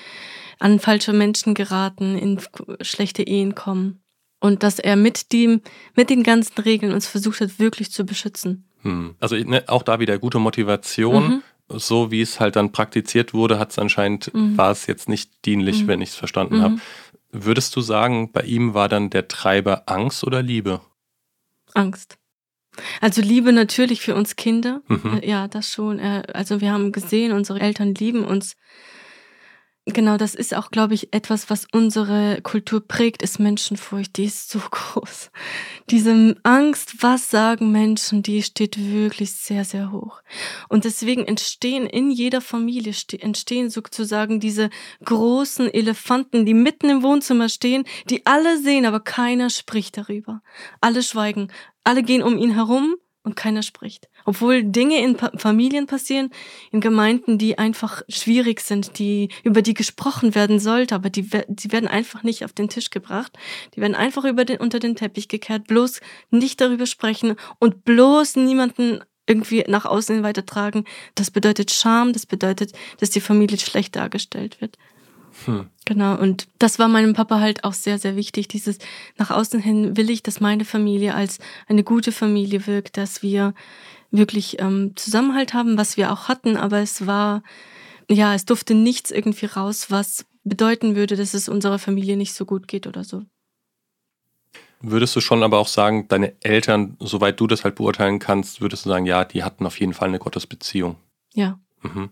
an 0.58 0.80
falsche 0.80 1.12
Menschen 1.12 1.54
geraten, 1.54 2.18
in 2.18 2.40
schlechte 2.80 3.22
Ehen 3.22 3.54
kommen. 3.54 4.02
Und 4.40 4.62
dass 4.62 4.78
er 4.78 4.96
mit 4.96 5.32
dem, 5.32 5.62
mit 5.94 6.10
den 6.10 6.22
ganzen 6.22 6.60
Regeln 6.60 6.92
uns 6.92 7.06
versucht 7.06 7.40
hat, 7.40 7.58
wirklich 7.58 7.90
zu 7.90 8.04
beschützen. 8.04 8.68
Hm. 8.82 9.16
Also 9.18 9.36
ne, 9.36 9.64
auch 9.66 9.82
da 9.82 10.00
wieder 10.00 10.18
gute 10.18 10.38
Motivation. 10.38 11.28
Mhm. 11.28 11.42
So 11.70 12.10
wie 12.10 12.22
es 12.22 12.40
halt 12.40 12.56
dann 12.56 12.72
praktiziert 12.72 13.34
wurde, 13.34 13.58
hat 13.58 13.72
es 13.72 13.78
anscheinend, 13.78 14.32
mhm. 14.32 14.56
war 14.56 14.70
es 14.70 14.86
jetzt 14.86 15.08
nicht 15.08 15.44
dienlich, 15.44 15.82
mhm. 15.82 15.88
wenn 15.88 16.00
ich 16.00 16.10
es 16.10 16.14
verstanden 16.14 16.62
habe. 16.62 16.74
Mhm. 16.74 16.80
Würdest 17.30 17.76
du 17.76 17.82
sagen, 17.82 18.32
bei 18.32 18.40
ihm 18.42 18.72
war 18.72 18.88
dann 18.88 19.10
der 19.10 19.28
Treiber 19.28 19.82
Angst 19.86 20.24
oder 20.24 20.40
Liebe? 20.40 20.80
Angst. 21.74 22.16
Also 23.00 23.22
Liebe 23.22 23.52
natürlich 23.52 24.00
für 24.00 24.14
uns 24.14 24.36
Kinder. 24.36 24.82
Mhm. 24.88 25.20
Ja, 25.22 25.48
das 25.48 25.70
schon. 25.70 26.00
Also 26.00 26.60
wir 26.60 26.72
haben 26.72 26.92
gesehen, 26.92 27.32
unsere 27.32 27.60
Eltern 27.60 27.94
lieben 27.94 28.24
uns 28.24 28.56
Genau, 29.94 30.18
das 30.18 30.34
ist 30.34 30.54
auch, 30.54 30.70
glaube 30.70 30.92
ich, 30.92 31.14
etwas, 31.14 31.48
was 31.48 31.66
unsere 31.72 32.40
Kultur 32.42 32.86
prägt, 32.86 33.22
ist 33.22 33.38
Menschenfurcht. 33.38 34.18
Die 34.18 34.24
ist 34.24 34.50
so 34.50 34.58
groß. 34.70 35.30
Diese 35.88 36.36
Angst, 36.42 37.02
was 37.02 37.30
sagen 37.30 37.72
Menschen, 37.72 38.22
die 38.22 38.42
steht 38.42 38.76
wirklich 38.78 39.32
sehr, 39.32 39.64
sehr 39.64 39.90
hoch. 39.90 40.20
Und 40.68 40.84
deswegen 40.84 41.24
entstehen 41.24 41.86
in 41.86 42.10
jeder 42.10 42.42
Familie, 42.42 42.92
entstehen 43.20 43.70
sozusagen 43.70 44.40
diese 44.40 44.68
großen 45.04 45.72
Elefanten, 45.72 46.44
die 46.44 46.54
mitten 46.54 46.90
im 46.90 47.02
Wohnzimmer 47.02 47.48
stehen, 47.48 47.84
die 48.10 48.26
alle 48.26 48.58
sehen, 48.58 48.84
aber 48.84 49.00
keiner 49.00 49.48
spricht 49.48 49.96
darüber. 49.96 50.42
Alle 50.82 51.02
schweigen. 51.02 51.48
Alle 51.88 52.02
gehen 52.02 52.22
um 52.22 52.36
ihn 52.36 52.52
herum 52.52 52.96
und 53.22 53.34
keiner 53.34 53.62
spricht. 53.62 54.10
Obwohl 54.26 54.62
Dinge 54.62 55.02
in 55.02 55.16
pa 55.16 55.30
Familien 55.38 55.86
passieren, 55.86 56.28
in 56.70 56.82
Gemeinden, 56.82 57.38
die 57.38 57.56
einfach 57.56 58.02
schwierig 58.10 58.60
sind, 58.60 58.98
die, 58.98 59.30
über 59.42 59.62
die 59.62 59.72
gesprochen 59.72 60.34
werden 60.34 60.60
sollte, 60.60 60.94
aber 60.94 61.08
die, 61.08 61.30
die 61.48 61.72
werden 61.72 61.88
einfach 61.88 62.22
nicht 62.22 62.44
auf 62.44 62.52
den 62.52 62.68
Tisch 62.68 62.90
gebracht. 62.90 63.38
Die 63.74 63.80
werden 63.80 63.94
einfach 63.94 64.26
über 64.26 64.44
den, 64.44 64.58
unter 64.58 64.80
den 64.80 64.96
Teppich 64.96 65.28
gekehrt, 65.28 65.66
bloß 65.66 66.02
nicht 66.28 66.60
darüber 66.60 66.84
sprechen 66.84 67.36
und 67.58 67.86
bloß 67.86 68.36
niemanden 68.36 69.00
irgendwie 69.26 69.64
nach 69.66 69.86
außen 69.86 70.22
weitertragen. 70.22 70.84
Das 71.14 71.30
bedeutet 71.30 71.70
Scham, 71.70 72.12
das 72.12 72.26
bedeutet, 72.26 72.72
dass 73.00 73.08
die 73.08 73.22
Familie 73.22 73.56
schlecht 73.56 73.96
dargestellt 73.96 74.60
wird. 74.60 74.76
Hm. 75.46 75.66
Genau, 75.84 76.18
und 76.18 76.48
das 76.58 76.78
war 76.78 76.88
meinem 76.88 77.14
Papa 77.14 77.40
halt 77.40 77.64
auch 77.64 77.72
sehr, 77.72 77.98
sehr 77.98 78.16
wichtig. 78.16 78.48
Dieses 78.48 78.78
nach 79.16 79.30
außen 79.30 79.60
hin 79.60 79.96
will 79.96 80.10
ich, 80.10 80.22
dass 80.22 80.40
meine 80.40 80.64
Familie 80.64 81.14
als 81.14 81.38
eine 81.66 81.84
gute 81.84 82.12
Familie 82.12 82.66
wirkt, 82.66 82.96
dass 82.96 83.22
wir 83.22 83.54
wirklich 84.10 84.60
ähm, 84.60 84.92
Zusammenhalt 84.96 85.54
haben, 85.54 85.78
was 85.78 85.96
wir 85.96 86.12
auch 86.12 86.28
hatten, 86.28 86.56
aber 86.56 86.78
es 86.78 87.06
war, 87.06 87.42
ja, 88.10 88.34
es 88.34 88.44
durfte 88.44 88.74
nichts 88.74 89.10
irgendwie 89.10 89.46
raus, 89.46 89.90
was 89.90 90.24
bedeuten 90.44 90.96
würde, 90.96 91.16
dass 91.16 91.34
es 91.34 91.48
unserer 91.48 91.78
Familie 91.78 92.16
nicht 92.16 92.32
so 92.32 92.44
gut 92.44 92.68
geht 92.68 92.86
oder 92.86 93.04
so. 93.04 93.22
Würdest 94.80 95.14
du 95.16 95.20
schon 95.20 95.42
aber 95.42 95.58
auch 95.58 95.68
sagen, 95.68 96.06
deine 96.08 96.34
Eltern, 96.40 96.96
soweit 97.00 97.40
du 97.40 97.46
das 97.46 97.64
halt 97.64 97.74
beurteilen 97.74 98.18
kannst, 98.20 98.60
würdest 98.60 98.84
du 98.84 98.90
sagen, 98.90 99.06
ja, 99.06 99.24
die 99.24 99.42
hatten 99.42 99.66
auf 99.66 99.78
jeden 99.80 99.92
Fall 99.92 100.08
eine 100.08 100.20
Gottesbeziehung? 100.20 100.96
Ja. 101.34 101.58
Mhm. 101.82 102.10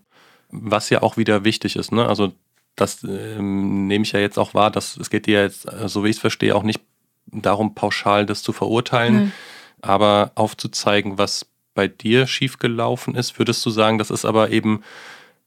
Was 0.49 0.89
ja 0.89 1.01
auch 1.01 1.17
wieder 1.17 1.43
wichtig 1.43 1.77
ist, 1.77 1.91
ne? 1.91 2.07
Also 2.07 2.33
das 2.77 3.03
ähm, 3.03 3.87
nehme 3.87 4.03
ich 4.03 4.13
ja 4.13 4.21
jetzt 4.21 4.39
auch 4.39 4.53
wahr, 4.53 4.71
dass 4.71 4.95
es 4.95 5.09
geht 5.09 5.25
dir 5.25 5.41
jetzt, 5.41 5.65
äh, 5.65 5.89
so 5.89 6.05
wie 6.05 6.09
ich 6.09 6.15
es 6.15 6.21
verstehe, 6.21 6.55
auch 6.55 6.63
nicht 6.63 6.79
darum, 7.25 7.75
pauschal 7.75 8.25
das 8.25 8.43
zu 8.43 8.53
verurteilen, 8.53 9.15
Nein. 9.15 9.33
aber 9.81 10.31
aufzuzeigen, 10.35 11.17
was 11.17 11.47
bei 11.73 11.87
dir 11.87 12.27
schiefgelaufen 12.27 13.15
ist. 13.15 13.37
Würdest 13.37 13.65
du 13.65 13.69
sagen, 13.69 13.97
das 13.97 14.09
ist 14.09 14.25
aber 14.25 14.51
eben, 14.51 14.83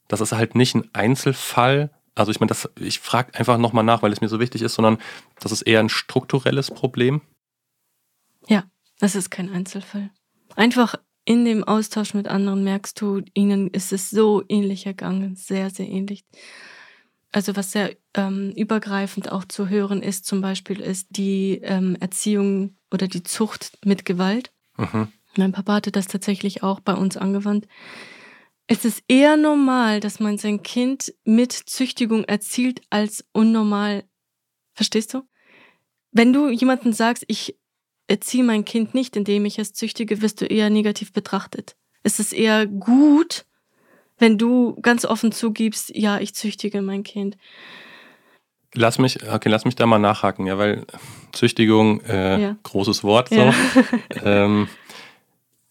das 0.07 0.21
ist 0.21 0.33
halt 0.33 0.55
nicht 0.55 0.75
ein 0.75 0.89
Einzelfall, 0.93 1.89
Also 2.13 2.31
ich 2.31 2.39
meine, 2.39 2.49
das, 2.49 2.69
ich 2.79 2.99
frage 2.99 3.33
einfach 3.33 3.57
nochmal 3.57 3.85
nach, 3.85 4.03
weil 4.03 4.11
es 4.11 4.21
mir 4.21 4.27
so 4.27 4.39
wichtig 4.39 4.61
ist, 4.61 4.75
sondern 4.75 4.97
das 5.39 5.51
ist 5.51 5.61
eher 5.63 5.79
ein 5.79 5.89
strukturelles 5.89 6.69
Problem. 6.69 7.21
Ja, 8.47 8.65
das 8.99 9.15
ist 9.15 9.31
kein 9.31 9.49
Einzelfall. 9.49 10.09
Einfach 10.55 10.95
in 11.23 11.45
dem 11.45 11.63
Austausch 11.63 12.13
mit 12.13 12.27
anderen 12.27 12.63
merkst 12.63 12.99
du, 12.99 13.21
ihnen 13.33 13.69
ist 13.69 13.93
es 13.93 14.09
so 14.09 14.43
ähnlich 14.49 14.85
ergangen, 14.85 15.35
sehr, 15.35 15.69
sehr 15.69 15.87
ähnlich. 15.87 16.25
Also 17.31 17.55
was 17.55 17.71
sehr 17.71 17.95
ähm, 18.13 18.51
übergreifend 18.51 19.31
auch 19.31 19.45
zu 19.45 19.69
hören 19.69 20.01
ist, 20.01 20.25
zum 20.25 20.41
Beispiel 20.41 20.81
ist 20.81 21.07
die 21.11 21.61
ähm, 21.63 21.95
Erziehung 21.99 22.75
oder 22.91 23.07
die 23.07 23.23
Zucht 23.23 23.77
mit 23.85 24.03
Gewalt. 24.05 24.51
Mhm. 24.77 25.07
Mein 25.37 25.53
Papa 25.53 25.75
hatte 25.75 25.91
das 25.91 26.07
tatsächlich 26.07 26.61
auch 26.61 26.81
bei 26.81 26.93
uns 26.93 27.15
angewandt. 27.15 27.67
Es 28.67 28.85
ist 28.85 29.03
eher 29.07 29.37
normal, 29.37 29.99
dass 30.01 30.19
man 30.19 30.37
sein 30.37 30.61
Kind 30.63 31.13
mit 31.23 31.51
Züchtigung 31.51 32.25
erzielt, 32.25 32.81
als 32.89 33.25
unnormal. 33.31 34.03
Verstehst 34.73 35.13
du? 35.13 35.23
Wenn 36.11 36.33
du 36.33 36.49
jemanden 36.49 36.91
sagst, 36.91 37.23
ich 37.27 37.57
erziehe 38.07 38.43
mein 38.43 38.65
Kind 38.65 38.93
nicht, 38.93 39.15
indem 39.15 39.45
ich 39.45 39.57
es 39.57 39.73
züchtige, 39.73 40.21
wirst 40.21 40.41
du 40.41 40.45
eher 40.45 40.69
negativ 40.69 41.13
betrachtet. 41.13 41.77
Es 42.03 42.19
ist 42.19 42.33
eher 42.33 42.67
gut, 42.67 43.45
wenn 44.21 44.37
du 44.37 44.79
ganz 44.81 45.03
offen 45.03 45.31
zugibst, 45.31 45.93
ja, 45.95 46.19
ich 46.19 46.35
züchtige 46.35 46.81
mein 46.81 47.03
Kind. 47.03 47.37
Lass 48.73 48.99
mich, 48.99 49.27
okay, 49.29 49.49
lass 49.49 49.65
mich 49.65 49.75
da 49.75 49.85
mal 49.85 49.99
nachhaken, 49.99 50.45
ja, 50.45 50.57
weil 50.57 50.85
Züchtigung, 51.33 51.99
äh, 52.01 52.41
ja. 52.41 52.55
großes 52.63 53.03
Wort 53.03 53.29
so. 53.29 53.35
Ja. 53.35 53.53
ähm, 54.23 54.69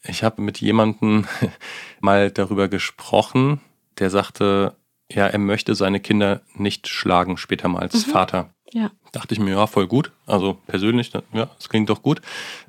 ich 0.03 0.23
habe 0.23 0.43
mit 0.43 0.61
jemandem 0.61 1.27
mal 2.01 2.31
darüber 2.31 2.69
gesprochen, 2.69 3.61
der 3.99 4.11
sagte, 4.11 4.75
ja, 5.11 5.27
er 5.27 5.39
möchte 5.39 5.75
seine 5.75 6.01
Kinder 6.01 6.43
nicht 6.55 6.89
schlagen, 6.89 7.37
später 7.37 7.69
mal 7.69 7.81
als 7.81 8.07
mhm. 8.07 8.11
Vater. 8.11 8.55
Ja. 8.73 8.91
Dachte 9.13 9.35
ich 9.35 9.41
mir, 9.41 9.53
ja, 9.53 9.67
voll 9.67 9.87
gut. 9.87 10.13
Also 10.27 10.59
persönlich, 10.67 11.13
ja, 11.33 11.47
das 11.57 11.69
klingt 11.69 11.89
doch 11.89 12.03
gut. 12.03 12.21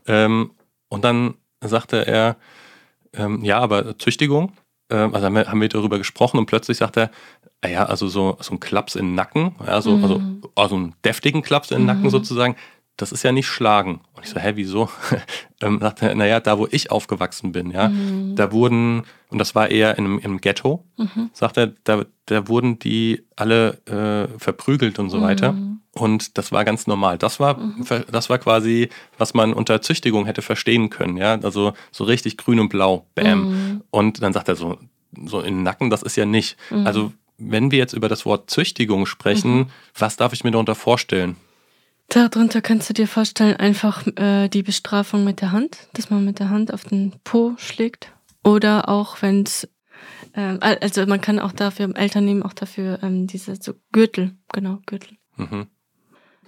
Ähm, 0.08 0.52
und 0.88 1.04
dann 1.04 1.36
sagte 1.62 2.08
er, 2.08 2.38
ähm, 3.14 3.44
ja, 3.44 3.60
aber 3.60 3.98
Züchtigung, 4.00 4.54
also 4.96 5.26
haben 5.26 5.36
wir, 5.36 5.48
haben 5.48 5.62
wir 5.62 5.70
darüber 5.70 5.98
gesprochen 5.98 6.38
und 6.38 6.46
plötzlich 6.46 6.78
sagt 6.78 6.98
er, 6.98 7.12
ah 7.62 7.68
ja, 7.68 7.86
also 7.86 8.08
so, 8.08 8.38
so 8.40 8.54
ein 8.54 8.60
Klaps 8.60 8.96
in 8.96 9.08
den 9.08 9.16
Nacken, 9.16 9.56
also, 9.60 9.98
mhm. 9.98 10.04
also, 10.04 10.22
also 10.56 10.76
einen 10.76 10.96
deftigen 11.06 11.42
Klaps 11.42 11.72
in 11.72 11.80
den 11.80 11.86
Nacken 11.86 12.04
mhm. 12.04 12.10
sozusagen, 12.10 12.56
das 12.98 13.12
ist 13.12 13.24
ja 13.24 13.32
nicht 13.32 13.48
schlagen. 13.48 14.02
Und 14.14 14.24
ich 14.24 14.30
so, 14.30 14.40
hä, 14.40 14.52
wieso? 14.56 14.90
ähm, 15.62 15.80
sagte 15.80 16.10
er, 16.10 16.16
naja, 16.16 16.40
da 16.40 16.60
wo 16.60 16.68
ich 16.70 16.92
aufgewachsen 16.92 17.52
bin, 17.52 17.72
ja, 17.72 17.90
mhm. 17.90 18.36
da 18.36 18.52
wurden, 18.52 19.04
und 19.30 19.40
das 19.40 19.56
war 19.56 19.70
eher 19.70 19.98
im, 19.98 20.20
im 20.20 20.40
Ghetto, 20.40 20.86
mhm. 20.98 21.30
sagt 21.34 21.58
er, 21.58 21.74
da, 21.84 22.06
da 22.26 22.48
wurden 22.48 22.80
die 22.80 23.24
alle 23.36 23.82
äh, 23.86 24.40
verprügelt 24.40 25.00
und 25.00 25.10
so 25.10 25.18
mhm. 25.18 25.24
weiter. 25.24 25.56
Und 25.94 26.38
das 26.38 26.54
war 26.54 26.64
ganz 26.64 26.88
normal. 26.88 27.18
Das 27.18 27.40
war, 27.40 27.58
mhm. 27.58 27.86
das 28.10 28.30
war 28.30 28.38
quasi, 28.38 28.90
was 29.18 29.34
man 29.34 29.54
unter 29.54 29.82
Züchtigung 29.82 30.26
hätte 30.26 30.42
verstehen 30.42 30.90
können, 30.90 31.18
ja. 31.18 31.38
Also 31.42 31.74
so 31.92 32.04
richtig 32.06 32.38
grün 32.38 32.60
und 32.60 32.70
blau, 32.70 33.08
bam. 33.16 33.50
Mhm. 33.50 33.82
Und 33.90 34.22
dann 34.22 34.32
sagt 34.34 34.48
er 34.48 34.56
so, 34.56 34.78
so 35.26 35.42
in 35.42 35.56
den 35.56 35.64
Nacken, 35.64 35.90
das 35.90 36.04
ist 36.04 36.16
ja 36.16 36.26
nicht. 36.26 36.58
Mhm. 36.70 36.88
Also 36.88 37.12
wenn 37.38 37.72
wir 37.72 37.80
jetzt 37.80 37.94
über 37.94 38.08
das 38.08 38.26
Wort 38.26 38.50
Züchtigung 38.50 39.06
sprechen, 39.06 39.72
was 39.98 40.16
darf 40.16 40.32
ich 40.32 40.44
mir 40.44 40.52
darunter 40.52 40.76
vorstellen? 40.76 41.36
Darunter 42.14 42.62
kannst 42.62 42.90
du 42.90 42.94
dir 42.94 43.08
vorstellen, 43.08 43.56
einfach 43.56 44.06
äh, 44.18 44.50
die 44.50 44.64
Bestrafung 44.64 45.24
mit 45.24 45.40
der 45.40 45.54
Hand, 45.54 45.88
dass 45.94 46.10
man 46.10 46.26
mit 46.26 46.40
der 46.40 46.50
Hand 46.50 46.74
auf 46.74 46.84
den 46.84 47.14
Po 47.24 47.56
schlägt. 47.58 48.12
Oder 48.44 48.90
auch 48.90 49.22
wenn 49.22 49.44
es, 49.44 49.70
äh, 50.34 50.58
also 50.60 51.06
man 51.06 51.22
kann 51.22 51.40
auch 51.40 51.54
dafür, 51.54 51.96
Eltern 51.96 52.26
nehmen 52.26 52.44
auch 52.44 52.54
dafür 52.54 53.00
ähm, 53.02 53.28
diese 53.28 53.56
so 53.56 53.76
Gürtel, 53.94 54.36
genau, 54.52 54.80
Gürtel. 54.86 55.18
Mhm 55.38 55.68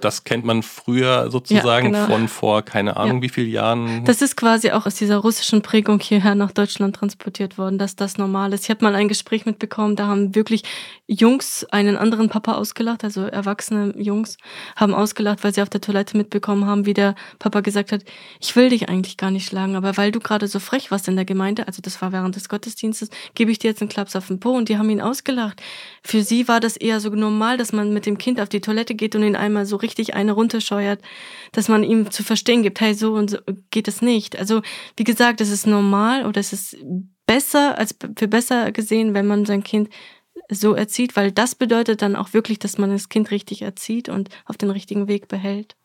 das 0.04 0.24
kennt 0.24 0.46
man 0.46 0.64
früher 0.64 1.32
sozusagen 1.32 1.94
ja, 1.94 2.06
genau. 2.06 2.14
von 2.14 2.28
vor 2.28 2.62
keine 2.62 2.98
Ahnung 2.98 3.18
ja. 3.18 3.22
wie 3.24 3.30
vielen 3.30 3.50
Jahren. 3.50 4.06
Das 4.06 4.22
ist 4.22 4.36
quasi 4.36 4.72
auch 4.72 4.86
aus 4.86 4.96
dieser 4.96 5.18
russischen 5.18 5.62
Prägung 5.62 6.00
hierher 6.00 6.36
nach 6.36 6.52
Deutschland 6.52 6.96
transportiert 6.96 7.58
worden, 7.58 7.78
dass 7.78 7.96
das 7.96 8.18
normal 8.18 8.54
ist. 8.54 8.66
Ich 8.66 8.70
habe 8.70 8.84
mal 8.84 8.96
ein 8.96 9.08
Gespräch 9.08 9.46
mitbekommen, 9.46 9.96
da 9.96 10.08
haben 10.08 10.36
wirklich 10.36 10.64
Jungs 11.08 11.66
einen 11.66 11.98
anderen 11.98 12.30
Papa 12.30 12.54
ausgelacht, 12.54 13.04
also 13.04 13.22
erwachsene 13.22 13.94
Jungs 13.98 14.38
haben 14.76 14.94
ausgelacht, 14.94 15.44
weil 15.44 15.54
sie 15.54 15.62
auf 15.62 15.70
der 15.70 15.82
Toilette 15.82 16.18
mitbekommen 16.18 16.66
haben, 16.66 16.86
wie 16.86 16.94
der 16.94 17.16
Papa 17.40 17.62
gesagt 17.62 17.92
hat, 17.92 18.02
ich 18.40 18.56
will 18.56 18.70
dich 18.70 18.90
eigentlich 18.90 19.18
gar 19.18 19.32
nicht 19.32 19.48
schlagen, 19.48 19.76
aber 19.76 19.98
weil 19.98 20.12
du 20.12 20.20
gerade 20.20 20.48
so 20.48 20.60
frech 20.60 20.92
warst 20.92 21.08
in 21.08 21.16
der 21.16 21.26
Gemeinde, 21.26 21.68
also 21.68 21.82
das 21.82 22.02
war 22.02 22.12
während 22.12 22.36
des 22.36 22.50
Gottesdienstes, 22.50 23.10
gebe 23.36 23.52
ich 23.52 23.60
dir 23.60 23.70
jetzt 23.70 23.82
einen 23.82 23.90
Klaps 23.90 24.16
auf 24.16 24.28
den 24.28 24.40
Po 24.40 24.52
und 24.52 24.70
die 24.70 24.78
haben 24.78 24.90
ihn 24.90 25.02
ausgelacht. 25.02 25.62
Für 26.04 26.24
sie 26.24 26.48
war 26.48 26.60
das 26.60 26.78
eher 26.78 27.00
so 27.00 27.10
normal, 27.10 27.58
dass 27.58 27.74
man 27.74 27.94
mit 27.94 28.06
dem 28.06 28.18
Kind 28.18 28.40
auf 28.40 28.50
die 28.50 28.62
Toilette 28.62 28.96
geht 28.96 29.16
und 29.16 29.24
ihn 29.24 29.36
einmal 29.36 29.66
so 29.66 29.76
richtig 29.76 29.93
richtig 29.94 30.16
eine 30.16 30.32
runterscheuert, 30.32 31.02
dass 31.52 31.70
man 31.70 31.84
ihm 31.84 32.10
zu 32.12 32.24
verstehen 32.24 32.64
gibt, 32.64 32.82
hey, 32.82 32.94
so 32.94 33.14
und 33.14 33.30
so 33.30 33.38
geht 33.72 33.88
es 33.88 34.02
nicht. 34.02 34.38
Also, 34.38 34.62
wie 34.98 35.04
gesagt, 35.04 35.42
es 35.42 35.50
ist 35.50 35.68
normal 35.68 36.26
oder 36.26 36.40
es 36.40 36.54
ist 36.54 36.78
besser 37.26 37.78
als 37.78 37.96
für 38.18 38.28
besser 38.28 38.72
gesehen, 38.72 39.14
wenn 39.14 39.28
man 39.28 39.46
sein 39.46 39.64
Kind 39.64 39.90
so 40.50 40.74
erzieht, 40.74 41.16
weil 41.16 41.32
das 41.32 41.56
bedeutet 41.56 42.02
dann 42.02 42.16
auch 42.16 42.34
wirklich, 42.34 42.60
dass 42.60 42.78
man 42.78 42.90
das 42.90 43.10
Kind 43.10 43.32
richtig 43.32 43.62
erzieht 43.62 44.10
und 44.10 44.30
auf 44.46 44.58
den 44.58 44.72
richtigen 44.72 45.08
Weg 45.08 45.28
behält. 45.28 45.76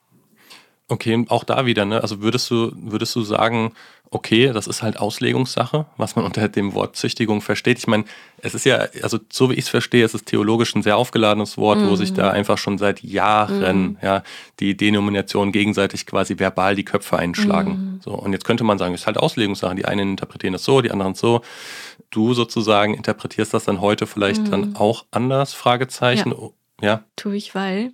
Okay, 0.91 1.23
auch 1.29 1.43
da 1.43 1.67
wieder, 1.67 1.85
ne? 1.85 2.01
Also 2.01 2.21
würdest 2.21 2.49
du, 2.49 2.71
würdest 2.75 3.15
du 3.15 3.21
sagen, 3.21 3.73
okay, 4.11 4.51
das 4.51 4.65
ist 4.65 4.81
halt 4.81 4.97
Auslegungssache, 4.97 5.85
was 5.97 6.15
man 6.15 6.25
unter 6.29 6.47
dem 6.49 6.73
Wort 6.73 6.95
Züchtigung 6.95 7.41
versteht. 7.41 7.77
Ich 7.77 7.87
meine, 7.87 8.05
es 8.39 8.55
ist 8.55 8.65
ja, 8.65 8.87
also 9.03 9.19
so 9.31 9.49
wie 9.49 9.53
ich 9.53 9.65
es 9.65 9.69
verstehe, 9.69 10.03
es 10.03 10.13
ist 10.13 10.25
theologisch 10.25 10.73
ein 10.75 10.81
sehr 10.81 10.97
aufgeladenes 10.97 11.57
Wort, 11.57 11.79
mhm. 11.79 11.89
wo 11.89 11.95
sich 11.95 12.13
da 12.13 12.29
mhm. 12.29 12.35
einfach 12.37 12.57
schon 12.57 12.77
seit 12.77 13.03
Jahren 13.03 13.81
mhm. 13.81 13.97
ja 14.01 14.23
die 14.59 14.75
Denominationen 14.75 15.51
gegenseitig 15.51 16.05
quasi 16.05 16.39
verbal 16.39 16.75
die 16.75 16.85
Köpfe 16.85 17.17
einschlagen. 17.17 17.71
Mhm. 17.71 18.01
So 18.03 18.11
und 18.11 18.33
jetzt 18.33 18.45
könnte 18.45 18.63
man 18.63 18.77
sagen, 18.77 18.93
es 18.93 19.01
ist 19.01 19.07
halt 19.07 19.17
Auslegungssache. 19.17 19.75
Die 19.75 19.85
einen 19.85 20.11
interpretieren 20.11 20.53
das 20.53 20.63
so, 20.63 20.81
die 20.81 20.91
anderen 20.91 21.13
so. 21.13 21.41
Du 22.09 22.33
sozusagen 22.33 22.95
interpretierst 22.95 23.53
das 23.53 23.65
dann 23.65 23.81
heute 23.81 24.07
vielleicht 24.07 24.51
dann 24.51 24.69
mhm. 24.69 24.75
auch 24.75 25.05
anders? 25.11 25.53
Fragezeichen. 25.53 26.33
Ja. 26.81 26.87
ja. 26.87 27.03
Tue 27.15 27.35
ich, 27.35 27.53
weil, 27.53 27.91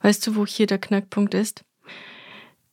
weißt 0.00 0.26
du, 0.26 0.36
wo 0.36 0.46
hier 0.46 0.66
der 0.66 0.78
Knackpunkt 0.78 1.34
ist? 1.34 1.64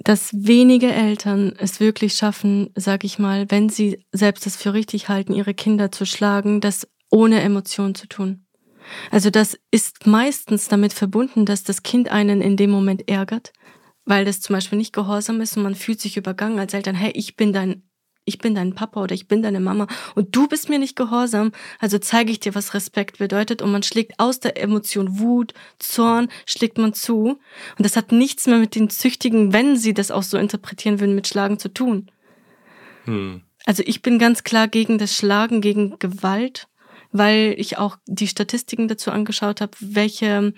Dass 0.06 0.32
wenige 0.34 0.94
Eltern 0.94 1.54
es 1.58 1.80
wirklich 1.80 2.14
schaffen, 2.14 2.70
sag 2.76 3.04
ich 3.04 3.18
mal, 3.18 3.50
wenn 3.50 3.70
sie 3.70 4.06
selbst 4.12 4.46
es 4.46 4.56
für 4.56 4.74
richtig 4.74 5.10
halten, 5.10 5.34
ihre 5.34 5.56
Kinder 5.56 5.92
zu 5.92 6.06
schlagen, 6.06 6.62
das 6.62 6.88
ohne 7.10 7.42
Emotion 7.42 7.96
zu 7.96 8.08
tun. 8.08 8.46
Also 9.10 9.32
das 9.32 9.58
ist 9.72 10.06
meistens 10.06 10.68
damit 10.68 10.94
verbunden, 10.94 11.48
dass 11.48 11.64
das 11.64 11.82
Kind 11.82 12.10
einen 12.10 12.42
in 12.42 12.56
dem 12.56 12.70
Moment 12.70 13.10
ärgert, 13.10 13.52
weil 14.06 14.26
das 14.26 14.42
zum 14.42 14.54
Beispiel 14.54 14.78
nicht 14.78 14.94
gehorsam 14.94 15.42
ist 15.42 15.58
und 15.58 15.64
man 15.64 15.74
fühlt 15.74 16.00
sich 16.00 16.18
übergangen 16.18 16.60
als 16.60 16.76
Eltern, 16.76 16.94
hey, 16.94 17.12
ich 17.16 17.36
bin 17.36 17.52
dein 17.52 17.82
ich 18.26 18.40
bin 18.40 18.56
dein 18.56 18.74
Papa 18.74 19.02
oder 19.02 19.14
ich 19.14 19.28
bin 19.28 19.42
deine 19.42 19.60
Mama 19.60 19.88
und 20.16 20.36
du 20.36 20.48
bist 20.48 20.68
mir 20.68 20.80
nicht 20.80 20.96
gehorsam, 20.96 21.52
also 21.80 22.00
zeige 22.00 22.32
ich 22.32 22.40
dir, 22.40 22.56
was 22.56 22.74
Respekt 22.74 23.20
bedeutet 23.20 23.62
und 23.62 23.72
man 23.72 23.84
schlägt 23.84 24.20
aus 24.20 24.40
der 24.40 24.62
Emotion 24.62 25.20
Wut, 25.20 25.54
Zorn, 25.80 26.28
schlägt 26.46 26.78
man 26.78 26.94
zu 26.94 27.40
und 27.78 27.86
das 27.86 27.96
hat 27.96 28.12
nichts 28.12 28.48
mehr 28.48 28.58
mit 28.58 28.76
den 28.76 28.90
Züchtigen, 28.90 29.54
wenn 29.54 29.78
sie 29.78 29.94
das 29.94 30.12
auch 30.12 30.24
so 30.24 30.38
interpretieren 30.38 31.00
würden, 31.00 31.16
mit 31.16 31.28
Schlagen 31.28 31.60
zu 31.60 31.70
tun. 31.70 32.10
Hm. 33.06 33.42
Also 33.66 33.84
ich 33.86 34.02
bin 34.02 34.20
ganz 34.20 34.44
klar 34.44 34.68
gegen 34.68 34.98
das 34.98 35.16
Schlagen, 35.16 35.62
gegen 35.62 35.98
Gewalt, 36.00 36.68
weil 37.12 37.56
ich 37.58 37.78
auch 37.78 37.98
die 38.06 38.28
Statistiken 38.28 38.88
dazu 38.88 39.12
angeschaut 39.12 39.62
habe, 39.62 39.72
welche 39.80 40.54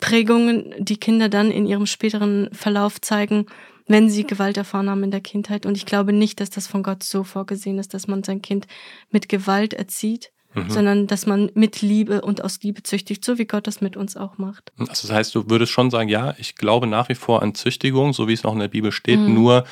Prägungen 0.00 0.74
die 0.78 0.98
Kinder 0.98 1.28
dann 1.28 1.50
in 1.50 1.66
ihrem 1.66 1.86
späteren 1.86 2.50
Verlauf 2.52 3.00
zeigen, 3.00 3.46
wenn 3.92 4.10
sie 4.10 4.26
Gewalt 4.26 4.56
erfahren 4.56 4.90
haben 4.90 5.04
in 5.04 5.10
der 5.10 5.20
Kindheit. 5.20 5.66
Und 5.66 5.76
ich 5.76 5.86
glaube 5.86 6.12
nicht, 6.12 6.40
dass 6.40 6.50
das 6.50 6.66
von 6.66 6.82
Gott 6.82 7.02
so 7.02 7.22
vorgesehen 7.22 7.78
ist, 7.78 7.94
dass 7.94 8.08
man 8.08 8.24
sein 8.24 8.42
Kind 8.42 8.66
mit 9.10 9.28
Gewalt 9.28 9.74
erzieht, 9.74 10.32
mhm. 10.54 10.70
sondern 10.70 11.06
dass 11.06 11.26
man 11.26 11.50
mit 11.54 11.82
Liebe 11.82 12.22
und 12.22 12.42
aus 12.42 12.60
Liebe 12.62 12.82
züchtigt, 12.82 13.24
so 13.24 13.38
wie 13.38 13.44
Gott 13.44 13.66
das 13.66 13.80
mit 13.80 13.96
uns 13.96 14.16
auch 14.16 14.38
macht. 14.38 14.72
Also 14.78 15.06
das 15.06 15.12
heißt, 15.12 15.34
du 15.34 15.48
würdest 15.48 15.72
schon 15.72 15.90
sagen, 15.90 16.08
ja, 16.08 16.34
ich 16.38 16.56
glaube 16.56 16.86
nach 16.86 17.08
wie 17.08 17.14
vor 17.14 17.42
an 17.42 17.54
Züchtigung, 17.54 18.12
so 18.12 18.28
wie 18.28 18.32
es 18.32 18.44
auch 18.44 18.54
in 18.54 18.60
der 18.60 18.68
Bibel 18.68 18.92
steht, 18.92 19.20
mhm. 19.20 19.34
nur 19.34 19.64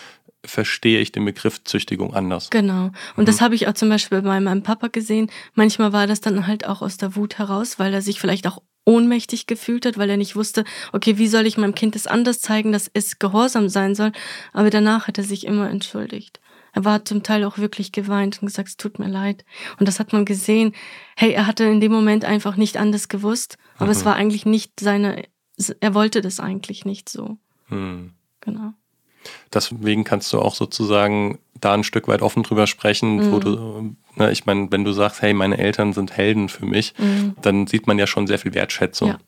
verstehe 0.44 1.00
ich 1.00 1.12
den 1.12 1.24
Begriff 1.24 1.64
Züchtigung 1.64 2.14
anders. 2.14 2.50
Genau. 2.50 2.84
Und 3.16 3.18
mhm. 3.18 3.24
das 3.26 3.40
habe 3.40 3.54
ich 3.54 3.68
auch 3.68 3.74
zum 3.74 3.88
Beispiel 3.88 4.22
bei 4.22 4.40
meinem 4.40 4.62
Papa 4.62 4.88
gesehen. 4.88 5.30
Manchmal 5.54 5.92
war 5.92 6.06
das 6.06 6.20
dann 6.20 6.46
halt 6.46 6.66
auch 6.66 6.82
aus 6.82 6.96
der 6.96 7.16
Wut 7.16 7.38
heraus, 7.38 7.78
weil 7.78 7.92
er 7.92 8.00
sich 8.00 8.20
vielleicht 8.20 8.46
auch 8.46 8.62
ohnmächtig 8.91 9.47
gefühlt 9.47 9.86
hat, 9.86 9.97
weil 9.99 10.11
er 10.11 10.16
nicht 10.16 10.34
wusste, 10.34 10.64
okay, 10.93 11.16
wie 11.16 11.28
soll 11.28 11.47
ich 11.47 11.57
meinem 11.57 11.76
Kind 11.76 11.95
das 11.95 12.09
anders 12.09 12.41
zeigen, 12.41 12.72
dass 12.72 12.91
es 12.93 13.20
gehorsam 13.20 13.68
sein 13.68 13.95
soll. 13.95 14.11
Aber 14.53 14.70
danach 14.70 15.07
hat 15.07 15.16
er 15.16 15.24
sich 15.24 15.47
immer 15.47 15.70
entschuldigt. 15.70 16.41
Er 16.72 16.84
war 16.84 17.05
zum 17.05 17.22
Teil 17.22 17.45
auch 17.45 17.59
wirklich 17.59 17.93
geweint 17.93 18.43
und 18.43 18.47
gesagt, 18.47 18.68
es 18.68 18.76
tut 18.76 18.99
mir 18.99 19.09
leid. 19.09 19.45
Und 19.78 19.86
das 19.86 20.01
hat 20.01 20.12
man 20.12 20.24
gesehen. 20.24 20.74
Hey, 21.16 21.32
er 21.32 21.47
hatte 21.47 21.64
in 21.64 21.80
dem 21.80 21.93
Moment 21.93 22.24
einfach 22.24 22.57
nicht 22.57 22.76
anders 22.76 23.09
gewusst, 23.09 23.59
aber 23.76 23.86
mhm. 23.86 23.93
es 23.93 24.05
war 24.05 24.16
eigentlich 24.16 24.47
nicht 24.47 24.80
seine, 24.80 25.24
er 25.80 25.95
wollte 25.95 26.20
das 26.20 26.41
eigentlich 26.41 26.84
nicht 26.84 27.09
so. 27.09 27.38
Mhm. 27.68 28.12
Genau. 28.41 28.72
Deswegen 29.52 30.04
kannst 30.04 30.32
du 30.32 30.40
auch 30.40 30.54
sozusagen 30.54 31.38
da 31.54 31.74
ein 31.74 31.84
Stück 31.84 32.08
weit 32.08 32.22
offen 32.22 32.42
drüber 32.42 32.66
sprechen, 32.66 33.16
mhm. 33.16 33.32
wo 33.32 33.38
du, 33.38 33.96
ne, 34.16 34.30
ich 34.30 34.46
meine, 34.46 34.70
wenn 34.70 34.84
du 34.84 34.92
sagst, 34.92 35.22
hey, 35.22 35.34
meine 35.34 35.58
Eltern 35.58 35.92
sind 35.92 36.16
Helden 36.16 36.48
für 36.48 36.64
mich, 36.64 36.94
mhm. 36.98 37.34
dann 37.42 37.66
sieht 37.66 37.86
man 37.86 37.98
ja 37.98 38.06
schon 38.06 38.26
sehr 38.26 38.38
viel 38.38 38.54
Wertschätzung. 38.54 39.08
Ja. 39.10 39.18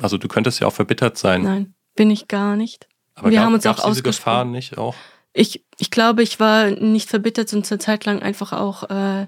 Also 0.00 0.18
du 0.18 0.28
könntest 0.28 0.60
ja 0.60 0.66
auch 0.66 0.72
verbittert 0.72 1.18
sein. 1.18 1.42
Nein, 1.42 1.74
bin 1.94 2.10
ich 2.10 2.28
gar 2.28 2.56
nicht. 2.56 2.88
Aber 3.14 3.30
wir 3.30 3.36
gab, 3.36 3.46
haben 3.46 3.54
uns 3.54 3.66
auch 3.66 3.86
diese 3.88 4.02
Gefahr 4.02 4.44
nicht 4.44 4.78
auch? 4.78 4.94
Ich, 5.34 5.64
ich 5.78 5.90
glaube, 5.90 6.22
ich 6.22 6.40
war 6.40 6.70
nicht 6.70 7.08
verbittert 7.08 7.52
und 7.52 7.66
zur 7.66 7.78
Zeit 7.78 8.04
lang 8.04 8.22
einfach 8.22 8.52
auch 8.52 8.84
äh, 8.90 9.26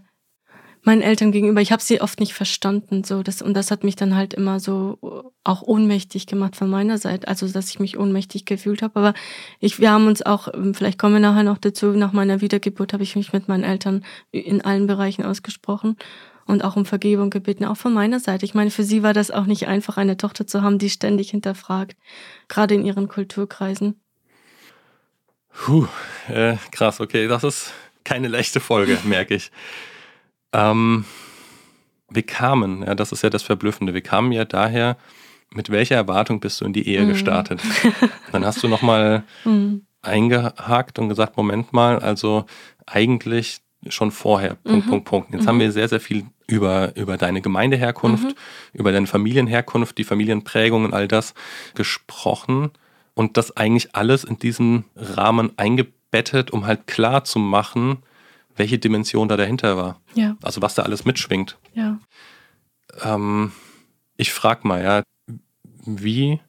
meinen 0.86 1.02
Eltern 1.02 1.32
gegenüber. 1.32 1.60
Ich 1.60 1.72
habe 1.72 1.82
sie 1.82 2.00
oft 2.00 2.20
nicht 2.20 2.34
verstanden, 2.34 3.04
so 3.04 3.22
das 3.22 3.42
und 3.42 3.54
das 3.54 3.70
hat 3.70 3.84
mich 3.84 3.96
dann 3.96 4.14
halt 4.14 4.34
immer 4.34 4.60
so 4.60 5.32
auch 5.42 5.62
ohnmächtig 5.62 6.26
gemacht 6.26 6.56
von 6.56 6.70
meiner 6.70 6.98
Seite, 6.98 7.26
also 7.28 7.48
dass 7.48 7.70
ich 7.70 7.80
mich 7.80 7.98
ohnmächtig 7.98 8.44
gefühlt 8.44 8.82
habe. 8.82 8.98
Aber 8.98 9.14
ich, 9.60 9.80
wir 9.80 9.90
haben 9.90 10.06
uns 10.06 10.22
auch, 10.22 10.48
vielleicht 10.72 10.98
kommen 10.98 11.14
wir 11.14 11.20
nachher 11.20 11.42
noch 11.42 11.58
dazu. 11.58 11.86
Nach 11.86 12.12
meiner 12.12 12.40
Wiedergeburt 12.40 12.92
habe 12.92 13.02
ich 13.02 13.16
mich 13.16 13.32
mit 13.32 13.48
meinen 13.48 13.64
Eltern 13.64 14.04
in 14.30 14.62
allen 14.62 14.86
Bereichen 14.86 15.24
ausgesprochen 15.24 15.96
und 16.46 16.62
auch 16.62 16.76
um 16.76 16.84
Vergebung 16.84 17.30
gebeten, 17.30 17.64
auch 17.64 17.76
von 17.76 17.92
meiner 17.92 18.20
Seite. 18.20 18.44
Ich 18.44 18.54
meine, 18.54 18.70
für 18.70 18.84
sie 18.84 19.02
war 19.02 19.12
das 19.12 19.30
auch 19.30 19.46
nicht 19.46 19.66
einfach, 19.66 19.96
eine 19.96 20.16
Tochter 20.16 20.46
zu 20.46 20.62
haben, 20.62 20.78
die 20.78 20.90
ständig 20.90 21.30
hinterfragt, 21.30 21.96
gerade 22.48 22.74
in 22.74 22.84
ihren 22.84 23.08
Kulturkreisen. 23.08 24.00
Puh, 25.52 25.86
äh, 26.28 26.56
krass, 26.72 27.00
okay, 27.00 27.28
das 27.28 27.44
ist 27.44 27.72
keine 28.02 28.28
leichte 28.28 28.60
Folge, 28.60 28.98
merke 29.04 29.34
ich. 29.34 29.50
Ähm, 30.54 31.04
wir 32.08 32.22
kamen, 32.22 32.82
ja, 32.82 32.94
das 32.94 33.12
ist 33.12 33.22
ja 33.22 33.30
das 33.30 33.42
Verblüffende, 33.42 33.92
wir 33.92 34.00
kamen 34.00 34.32
ja 34.32 34.44
daher, 34.44 34.96
mit 35.50 35.70
welcher 35.70 35.96
Erwartung 35.96 36.40
bist 36.40 36.60
du 36.60 36.64
in 36.64 36.72
die 36.72 36.88
Ehe 36.88 37.02
mhm. 37.02 37.08
gestartet? 37.08 37.60
Dann 38.32 38.44
hast 38.44 38.62
du 38.62 38.68
nochmal 38.68 39.24
mhm. 39.44 39.84
eingehakt 40.02 40.98
und 40.98 41.08
gesagt, 41.08 41.36
Moment 41.36 41.72
mal, 41.72 41.98
also 41.98 42.46
eigentlich 42.86 43.60
schon 43.88 44.10
vorher, 44.10 44.54
Punkt, 44.56 44.86
mhm. 44.86 44.90
Punkt, 44.90 45.04
Punkt. 45.04 45.34
Jetzt 45.34 45.46
haben 45.46 45.56
mhm. 45.56 45.60
wir 45.60 45.72
sehr, 45.72 45.88
sehr 45.88 46.00
viel 46.00 46.24
über, 46.46 46.96
über 46.96 47.16
deine 47.16 47.40
Gemeindeherkunft, 47.40 48.24
mhm. 48.24 48.34
über 48.72 48.92
deine 48.92 49.06
Familienherkunft, 49.06 49.98
die 49.98 50.04
Familienprägung 50.04 50.84
und 50.84 50.94
all 50.94 51.08
das 51.08 51.34
gesprochen 51.74 52.70
und 53.14 53.36
das 53.36 53.56
eigentlich 53.56 53.94
alles 53.94 54.24
in 54.24 54.38
diesen 54.38 54.84
Rahmen 54.96 55.52
eingebettet, 55.56 56.50
um 56.50 56.66
halt 56.66 56.86
klar 56.86 57.24
zu 57.24 57.38
machen, 57.38 57.98
welche 58.56 58.78
Dimension 58.78 59.28
da 59.28 59.36
dahinter 59.36 59.76
war. 59.76 60.00
Ja. 60.14 60.36
Also 60.42 60.62
was 60.62 60.74
da 60.74 60.82
alles 60.82 61.04
mitschwingt. 61.04 61.58
Ja. 61.74 61.98
Ähm, 63.02 63.52
ich 64.16 64.32
frage 64.32 64.66
mal, 64.66 64.82
ja, 64.82 65.02
wie, 65.84 66.40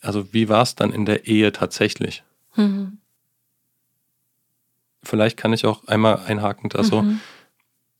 also 0.00 0.32
wie 0.32 0.48
war 0.48 0.62
es 0.62 0.74
dann 0.74 0.92
in 0.92 1.04
der 1.04 1.26
Ehe 1.26 1.52
tatsächlich? 1.52 2.22
Mhm. 2.54 2.98
Vielleicht 5.02 5.36
kann 5.36 5.52
ich 5.52 5.66
auch 5.66 5.86
einmal 5.86 6.20
einhakend, 6.26 6.76
also 6.76 7.02
mhm 7.02 7.20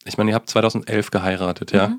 ich 0.04 0.18
meine, 0.18 0.30
ihr 0.30 0.34
habt 0.34 0.50
2011 0.50 1.10
geheiratet, 1.10 1.72
ja. 1.72 1.96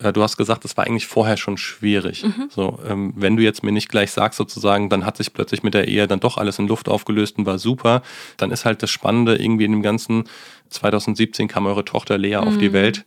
Mhm. 0.00 0.06
Äh, 0.06 0.12
du 0.12 0.22
hast 0.22 0.36
gesagt, 0.36 0.64
es 0.64 0.76
war 0.76 0.86
eigentlich 0.86 1.06
vorher 1.06 1.36
schon 1.36 1.56
schwierig. 1.56 2.24
Mhm. 2.24 2.48
So, 2.50 2.78
ähm, 2.86 3.12
wenn 3.16 3.36
du 3.36 3.42
jetzt 3.42 3.62
mir 3.62 3.72
nicht 3.72 3.88
gleich 3.88 4.10
sagst, 4.10 4.38
sozusagen, 4.38 4.88
dann 4.88 5.04
hat 5.04 5.16
sich 5.16 5.32
plötzlich 5.32 5.62
mit 5.62 5.74
der 5.74 5.88
Ehe 5.88 6.06
dann 6.06 6.20
doch 6.20 6.38
alles 6.38 6.58
in 6.58 6.68
Luft 6.68 6.88
aufgelöst 6.88 7.38
und 7.38 7.46
war 7.46 7.58
super, 7.58 8.02
dann 8.36 8.50
ist 8.50 8.64
halt 8.64 8.82
das 8.82 8.90
Spannende 8.90 9.36
irgendwie 9.36 9.64
in 9.64 9.72
dem 9.72 9.82
ganzen 9.82 10.24
2017 10.70 11.48
kam 11.48 11.66
eure 11.66 11.84
Tochter 11.84 12.18
Lea 12.18 12.36
mhm. 12.40 12.48
auf 12.48 12.58
die 12.58 12.70
mhm. 12.70 12.74
Welt. 12.74 13.04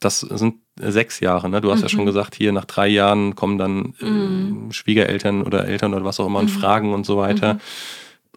Das 0.00 0.20
sind 0.20 0.56
sechs 0.80 1.20
Jahre, 1.20 1.50
ne? 1.50 1.60
Du 1.60 1.70
hast 1.70 1.82
ja 1.82 1.90
schon 1.90 2.00
mhm. 2.00 2.06
gesagt, 2.06 2.34
hier 2.34 2.52
nach 2.52 2.64
drei 2.64 2.88
Jahren 2.88 3.34
kommen 3.34 3.58
dann 3.58 3.94
äh, 4.00 4.06
mhm. 4.06 4.72
Schwiegereltern 4.72 5.42
oder 5.42 5.66
Eltern 5.66 5.92
oder 5.92 6.04
was 6.04 6.18
auch 6.20 6.26
immer 6.26 6.38
und 6.38 6.48
fragen 6.48 6.94
und 6.94 7.04
so 7.04 7.18
weiter. 7.18 7.60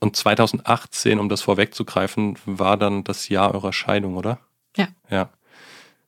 Und 0.01 0.17
2018, 0.17 1.19
um 1.19 1.29
das 1.29 1.41
vorwegzugreifen, 1.41 2.37
war 2.45 2.75
dann 2.75 3.05
das 3.05 3.29
Jahr 3.29 3.53
eurer 3.53 3.71
Scheidung, 3.71 4.17
oder? 4.17 4.39
Ja. 4.75 4.89
Ja. 5.09 5.29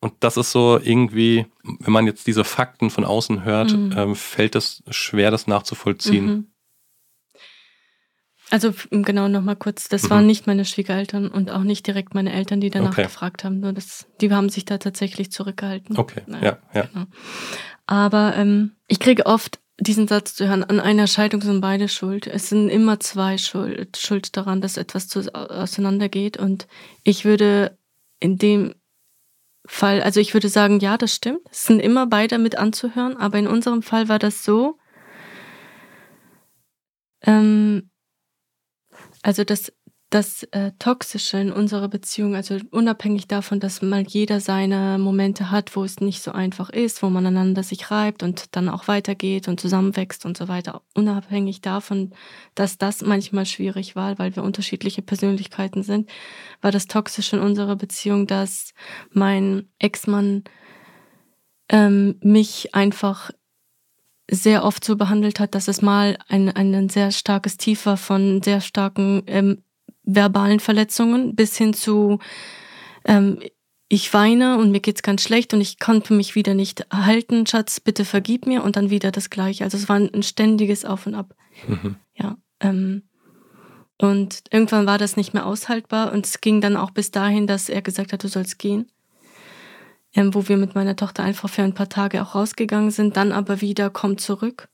Und 0.06 0.14
das 0.20 0.38
ist 0.38 0.52
so 0.52 0.80
irgendwie, 0.80 1.48
wenn 1.64 1.92
man 1.92 2.06
jetzt 2.06 2.28
diese 2.28 2.44
Fakten 2.44 2.92
von 2.92 3.06
außen 3.06 3.44
hört, 3.44 3.76
mhm. 3.76 3.92
ähm, 3.98 4.16
fällt 4.16 4.54
es 4.54 4.84
schwer, 4.92 5.32
das 5.32 5.48
nachzuvollziehen. 5.48 6.26
Mhm. 6.28 6.48
Also 8.52 8.72
genau 8.92 9.28
nochmal 9.28 9.56
kurz, 9.56 9.90
das 9.90 10.04
mhm. 10.04 10.10
waren 10.12 10.28
nicht 10.28 10.46
meine 10.46 10.64
Schwiegereltern 10.64 11.28
und 11.28 11.50
auch 11.50 11.64
nicht 11.64 11.88
direkt 11.88 12.14
meine 12.14 12.32
Eltern, 12.32 12.62
die 12.62 12.70
danach 12.70 12.92
okay. 12.92 13.02
gefragt 13.02 13.44
haben. 13.44 13.62
Nur 13.62 13.74
das, 13.74 14.06
die 14.22 14.32
haben 14.32 14.50
sich 14.50 14.64
da 14.64 14.78
tatsächlich 14.78 15.32
zurückgehalten. 15.32 15.98
Okay, 15.98 16.22
naja, 16.28 16.60
ja, 16.72 16.82
ja. 16.82 16.88
Genau. 16.94 17.06
Aber 17.88 18.36
ähm, 18.36 18.76
ich 18.88 19.00
kriege 19.00 19.26
oft 19.26 19.60
diesen 19.80 20.08
Satz 20.08 20.36
zu 20.36 20.48
hören, 20.48 20.64
an 20.64 20.80
einer 20.80 21.08
Scheidung 21.08 21.42
sind 21.42 21.62
beide 21.62 21.88
schuld. 21.88 22.28
Es 22.28 22.50
sind 22.50 22.70
immer 22.70 23.00
zwei 23.00 23.40
schuld, 23.40 23.98
schuld 23.98 24.38
daran, 24.38 24.62
dass 24.62 24.78
etwas 24.78 25.08
zu, 25.08 25.34
auseinandergeht. 25.34 26.38
Und 26.38 26.68
ich 27.04 27.26
würde 27.26 27.76
in 28.20 28.38
dem 28.38 28.76
Fall, 29.68 30.02
also 30.02 30.20
ich 30.20 30.34
würde 30.34 30.50
sagen, 30.50 30.80
ja, 30.80 30.98
das 30.98 31.14
stimmt. 31.14 31.42
Es 31.52 31.66
sind 31.66 31.80
immer 31.80 32.08
beide 32.08 32.38
mit 32.38 32.58
anzuhören, 32.58 33.18
aber 33.18 33.40
in 33.40 33.48
unserem 33.48 33.82
Fall 33.82 34.08
war 34.10 34.20
das 34.20 34.44
so, 34.44 34.78
ähm, 37.22 37.90
also 39.24 39.44
dass 39.44 39.74
das 40.12 40.44
äh, 40.52 40.72
Toxische 40.78 41.38
in 41.38 41.52
unserer 41.52 41.88
Beziehung, 41.88 42.36
also 42.36 42.58
unabhängig 42.72 43.28
davon, 43.28 43.60
dass 43.60 43.82
mal 43.82 44.04
jeder 44.08 44.40
seine 44.40 44.98
Momente 44.98 45.52
hat, 45.52 45.76
wo 45.76 45.84
es 45.84 46.00
nicht 46.00 46.22
so 46.22 46.32
einfach 46.32 46.70
ist, 46.70 47.02
wo 47.02 47.10
man 47.10 47.26
einander 47.26 47.64
sich 47.64 47.90
reibt 47.92 48.22
und 48.22 48.56
dann 48.56 48.70
auch 48.70 48.88
weitergeht 48.88 49.48
und 49.48 49.60
zusammenwächst 49.60 50.26
und 50.26 50.38
so 50.38 50.48
weiter, 50.48 50.84
unabhängig 50.94 51.62
davon, 51.62 52.14
dass 52.54 52.78
das 52.78 53.02
manchmal 53.02 53.46
schwierig 53.46 53.96
war, 53.96 54.18
weil 54.20 54.36
wir 54.36 54.44
unterschiedliche 54.44 55.02
Persönlichkeiten 55.02 55.84
sind, 55.84 56.10
war 56.62 56.72
das 56.72 56.88
Toxische 56.88 57.38
in 57.38 57.42
unserer 57.42 57.76
Beziehung, 57.76 58.28
dass 58.28 58.74
mein 59.12 59.68
Ex-Mann 59.80 60.44
ähm, 61.70 62.20
mich 62.22 62.76
einfach 62.76 63.32
sehr 64.30 64.64
oft 64.64 64.84
so 64.84 64.96
behandelt 64.96 65.40
hat, 65.40 65.56
dass 65.56 65.68
es 65.68 65.82
mal 65.82 66.18
ein, 66.28 66.50
ein 66.50 66.90
sehr 66.90 67.12
starkes 67.12 67.58
Tief 67.58 67.86
war 67.86 67.98
von 67.98 68.42
sehr 68.42 68.62
starken 68.62 69.24
ähm, 69.28 69.64
verbalen 70.06 70.60
Verletzungen 70.60 71.36
bis 71.36 71.58
hin 71.58 71.74
zu 71.74 72.20
ähm, 73.06 73.40
ich 73.88 74.12
weine 74.14 74.58
und 74.58 74.72
mir 74.72 74.80
geht's 74.80 75.04
ganz 75.04 75.22
schlecht 75.22 75.54
und 75.54 75.62
ich 75.62 75.80
konnte 75.80 76.14
mich 76.14 76.36
wieder 76.36 76.54
nicht 76.54 76.88
halten, 76.92 77.46
Schatz, 77.46 77.80
bitte 77.80 78.04
vergib 78.04 78.48
mir 78.48 78.64
und 78.64 78.76
dann 78.76 78.90
wieder 78.90 79.12
das 79.12 79.30
Gleiche. 79.30 79.64
Also 79.64 79.78
es 79.78 79.88
war 79.88 79.98
ein 79.98 80.24
ständiges 80.24 80.86
Auf 80.86 81.06
und 81.06 81.14
Ab. 81.14 81.36
Mhm. 81.68 81.96
Ja. 82.16 82.38
Ähm, 82.60 83.04
und 83.98 84.44
irgendwann 84.52 84.88
war 84.88 84.98
das 84.98 85.18
nicht 85.18 85.34
mehr 85.34 85.46
aushaltbar 85.46 86.12
und 86.12 86.26
es 86.26 86.42
ging 86.42 86.62
dann 86.62 86.76
auch 86.78 86.92
bis 86.92 87.12
dahin, 87.12 87.48
dass 87.48 87.70
er 87.70 87.82
gesagt 87.82 88.12
hat, 88.12 88.24
du 88.24 88.28
sollst 88.28 88.60
gehen. 88.60 88.88
Ähm, 90.14 90.34
wo 90.34 90.48
wir 90.48 90.58
mit 90.58 90.76
meiner 90.76 90.96
Tochter 90.96 91.24
einfach 91.24 91.50
für 91.50 91.64
ein 91.64 91.74
paar 91.74 91.90
Tage 91.90 92.22
auch 92.22 92.36
rausgegangen 92.36 92.90
sind, 92.90 93.18
dann 93.18 93.32
aber 93.32 93.62
wieder 93.62 93.90
komm 93.90 94.18
zurück. 94.18 94.70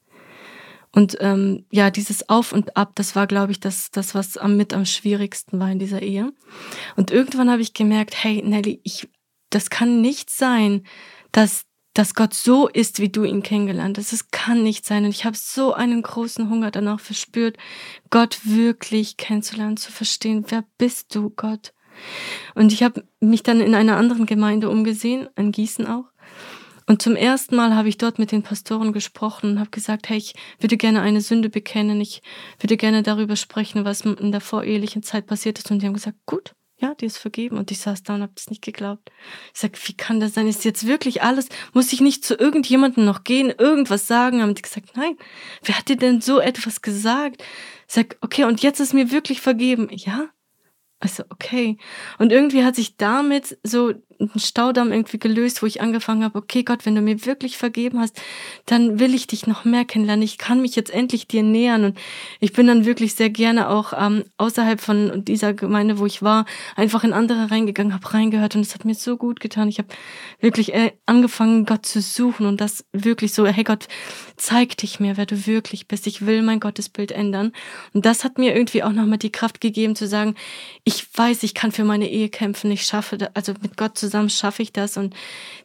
Und 0.94 1.18
ähm, 1.22 1.66
ja, 1.72 1.89
dieses 1.89 2.28
Auf 2.28 2.52
und 2.52 2.76
Ab, 2.76 2.92
das 2.96 3.16
war, 3.16 3.26
glaube 3.26 3.52
ich, 3.52 3.60
das, 3.60 3.92
das, 3.92 4.14
was 4.14 4.38
am, 4.38 4.58
mit 4.58 4.74
am 4.74 4.86
schwierigsten 4.86 5.60
war 5.60 5.72
in 5.72 5.80
dieser 5.80 6.02
Ehe. 6.02 6.34
Und 6.98 7.12
irgendwann 7.12 7.50
habe 7.50 7.62
ich 7.62 7.74
gemerkt, 7.74 8.24
hey 8.24 8.42
Nelly, 8.44 8.82
ich, 8.84 9.08
das 9.50 9.70
kann 9.70 10.02
nicht 10.02 10.30
sein, 10.30 10.84
dass, 11.32 11.64
dass 11.94 12.14
Gott 12.14 12.34
so 12.34 12.68
ist, 12.68 13.00
wie 13.00 13.10
du 13.10 13.24
ihn 13.24 13.42
kennengelernt 13.42 13.98
hast. 13.98 14.12
Es 14.12 14.32
kann 14.32 14.64
nicht 14.64 14.86
sein. 14.86 15.06
Und 15.06 15.12
ich 15.12 15.24
habe 15.24 15.38
so 15.38 15.74
einen 15.74 16.02
großen 16.02 16.50
Hunger 16.50 16.72
danach 16.72 17.00
verspürt, 17.00 17.58
Gott 18.10 18.39
wirklich 18.44 19.16
kennenzulernen, 19.16 19.78
zu 19.78 19.94
verstehen, 19.94 20.46
wer 20.50 20.66
bist 20.78 21.16
du, 21.16 21.30
Gott? 21.30 21.74
Und 22.56 22.74
ich 22.74 22.84
habe 22.84 23.06
mich 23.20 23.44
dann 23.44 23.62
in 23.62 23.76
einer 23.76 23.98
anderen 23.98 24.26
Gemeinde 24.26 24.70
umgesehen, 24.70 25.30
in 25.38 25.52
Gießen 25.52 25.88
auch. 25.88 26.11
Und 26.92 27.02
zum 27.02 27.16
ersten 27.16 27.56
Mal 27.56 27.74
habe 27.74 27.88
ich 27.88 27.98
dort 27.98 28.20
mit 28.20 28.34
den 28.34 28.44
Pastoren 28.44 28.92
gesprochen 28.92 29.52
und 29.52 29.60
habe 29.62 29.70
gesagt, 29.70 30.10
hey, 30.10 30.18
ich 30.18 30.34
würde 30.60 30.76
gerne 30.76 31.00
eine 31.00 31.22
Sünde 31.22 31.50
bekennen, 31.50 32.02
ich 32.02 32.22
würde 32.60 32.76
gerne 32.76 33.02
darüber 33.02 33.38
sprechen, 33.38 33.86
was 33.86 34.02
in 34.02 34.34
der 34.34 34.42
vorehelichen 34.42 35.02
Zeit 35.02 35.26
passiert 35.26 35.58
ist. 35.58 35.72
Und 35.72 35.82
die 35.82 35.86
haben 35.86 35.94
gesagt, 35.94 36.18
gut, 36.26 36.54
ja, 36.82 36.94
die 36.94 37.06
ist 37.06 37.18
vergeben. 37.18 37.58
Und 37.58 37.72
ich 37.72 37.80
saß 37.80 38.04
da 38.04 38.16
und 38.16 38.24
habe 38.24 38.34
das 38.36 38.50
nicht 38.50 38.62
geglaubt. 38.62 39.10
Ich 39.54 39.62
sag, 39.62 39.78
wie 39.88 39.94
kann 39.94 40.20
das 40.20 40.34
sein? 40.34 40.48
Ist 40.48 40.66
jetzt 40.66 40.86
wirklich 40.86 41.24
alles? 41.24 41.48
Muss 41.72 41.94
ich 41.94 42.02
nicht 42.02 42.26
zu 42.26 42.36
irgendjemandem 42.36 43.06
noch 43.06 43.24
gehen, 43.24 43.54
irgendwas 43.58 44.06
sagen? 44.06 44.42
Haben 44.42 44.54
die 44.54 44.62
gesagt, 44.62 44.98
nein. 44.98 45.16
Wer 45.64 45.78
hat 45.78 45.88
dir 45.88 45.96
denn 45.96 46.20
so 46.20 46.42
etwas 46.42 46.82
gesagt? 46.82 47.42
Ich 47.88 47.94
sag, 47.94 48.18
okay, 48.20 48.44
und 48.44 48.64
jetzt 48.64 48.82
ist 48.82 48.94
mir 48.94 49.12
wirklich 49.12 49.39
vergeben. 49.39 49.88
Ja, 49.92 50.28
also 51.00 51.24
okay. 51.30 51.78
Und 52.20 52.34
irgendwie 52.34 52.66
hat 52.66 52.76
sich 52.76 52.98
damit 52.98 53.58
so 53.64 53.94
ein 54.22 54.39
Staudamm 54.39 54.91
irgendwie 54.91 55.19
gelöst, 55.19 55.61
wo 55.61 55.65
ich 55.65 55.82
angefangen 55.82 56.24
habe, 56.24 56.38
okay 56.38 56.63
Gott, 56.63 56.86
wenn 56.86 56.95
du 56.95 57.01
mir 57.01 57.26
wirklich 57.26 57.57
vergeben 57.57 57.99
hast, 57.99 58.22
dann 58.65 58.99
will 58.99 59.13
ich 59.13 59.28
dich 59.28 59.47
noch 59.47 59.65
mehr 59.65 59.86
kennenlernen. 59.86 60.24
Ich 60.24 60.38
kann 60.38 60.61
mich 60.61 60.76
jetzt 60.76 60.93
endlich 60.93 61.28
dir 61.28 61.43
nähern. 61.43 61.84
Und 61.86 61.97
ich 62.39 62.53
bin 62.53 62.67
dann 62.67 62.86
wirklich 62.86 63.15
sehr 63.15 63.30
gerne 63.30 63.69
auch 63.69 63.93
ähm, 63.97 64.24
außerhalb 64.38 64.80
von 64.80 65.26
dieser 65.26 65.53
Gemeinde, 65.53 65.97
wo 65.97 66.05
ich 66.05 66.22
war, 66.22 66.45
einfach 66.76 67.03
in 67.03 67.13
andere 67.13 67.49
reingegangen, 67.51 67.93
habe 67.93 68.13
reingehört 68.13 68.55
und 68.55 68.61
es 68.61 68.74
hat 68.74 68.86
mir 68.86 68.95
so 68.95 69.17
gut 69.17 69.39
getan. 69.39 69.67
Ich 69.67 69.80
habe 69.80 69.89
wirklich 70.39 70.74
äh, 70.74 70.91
angefangen, 71.05 71.65
Gott 71.65 71.86
zu 71.86 72.01
suchen 72.01 72.45
und 72.45 72.61
das 72.61 72.86
wirklich 72.93 73.34
so, 73.34 73.47
hey 73.47 73.63
Gott, 73.63 73.88
zeig 74.38 74.78
dich 74.78 74.99
mir, 74.99 75.17
wer 75.17 75.26
du 75.26 75.47
wirklich 75.47 75.88
bist. 75.88 76.05
Ich 76.07 76.26
will 76.26 76.43
mein 76.43 76.59
Gottesbild 76.59 77.11
ändern. 77.11 77.51
Und 77.93 78.05
das 78.05 78.24
hat 78.24 78.38
mir 78.38 78.55
irgendwie 78.55 78.84
auch 78.84 78.91
nochmal 78.91 79.17
die 79.17 79.32
Kraft 79.32 79.61
gegeben 79.61 79.95
zu 79.95 80.07
sagen, 80.07 80.36
ich 80.84 81.07
weiß, 81.17 81.43
ich 81.43 81.53
kann 81.53 81.72
für 81.72 81.84
meine 81.84 82.09
Ehe 82.09 82.30
kämpfen, 82.30 82.72
ich 82.72 82.84
schaffe, 82.84 83.17
also 83.34 83.53
mit 83.61 83.78
Gott 83.78 83.97
zusammen 83.97 84.11
schaffe 84.30 84.62
ich 84.62 84.74
das. 84.74 84.97
Und 84.97 85.16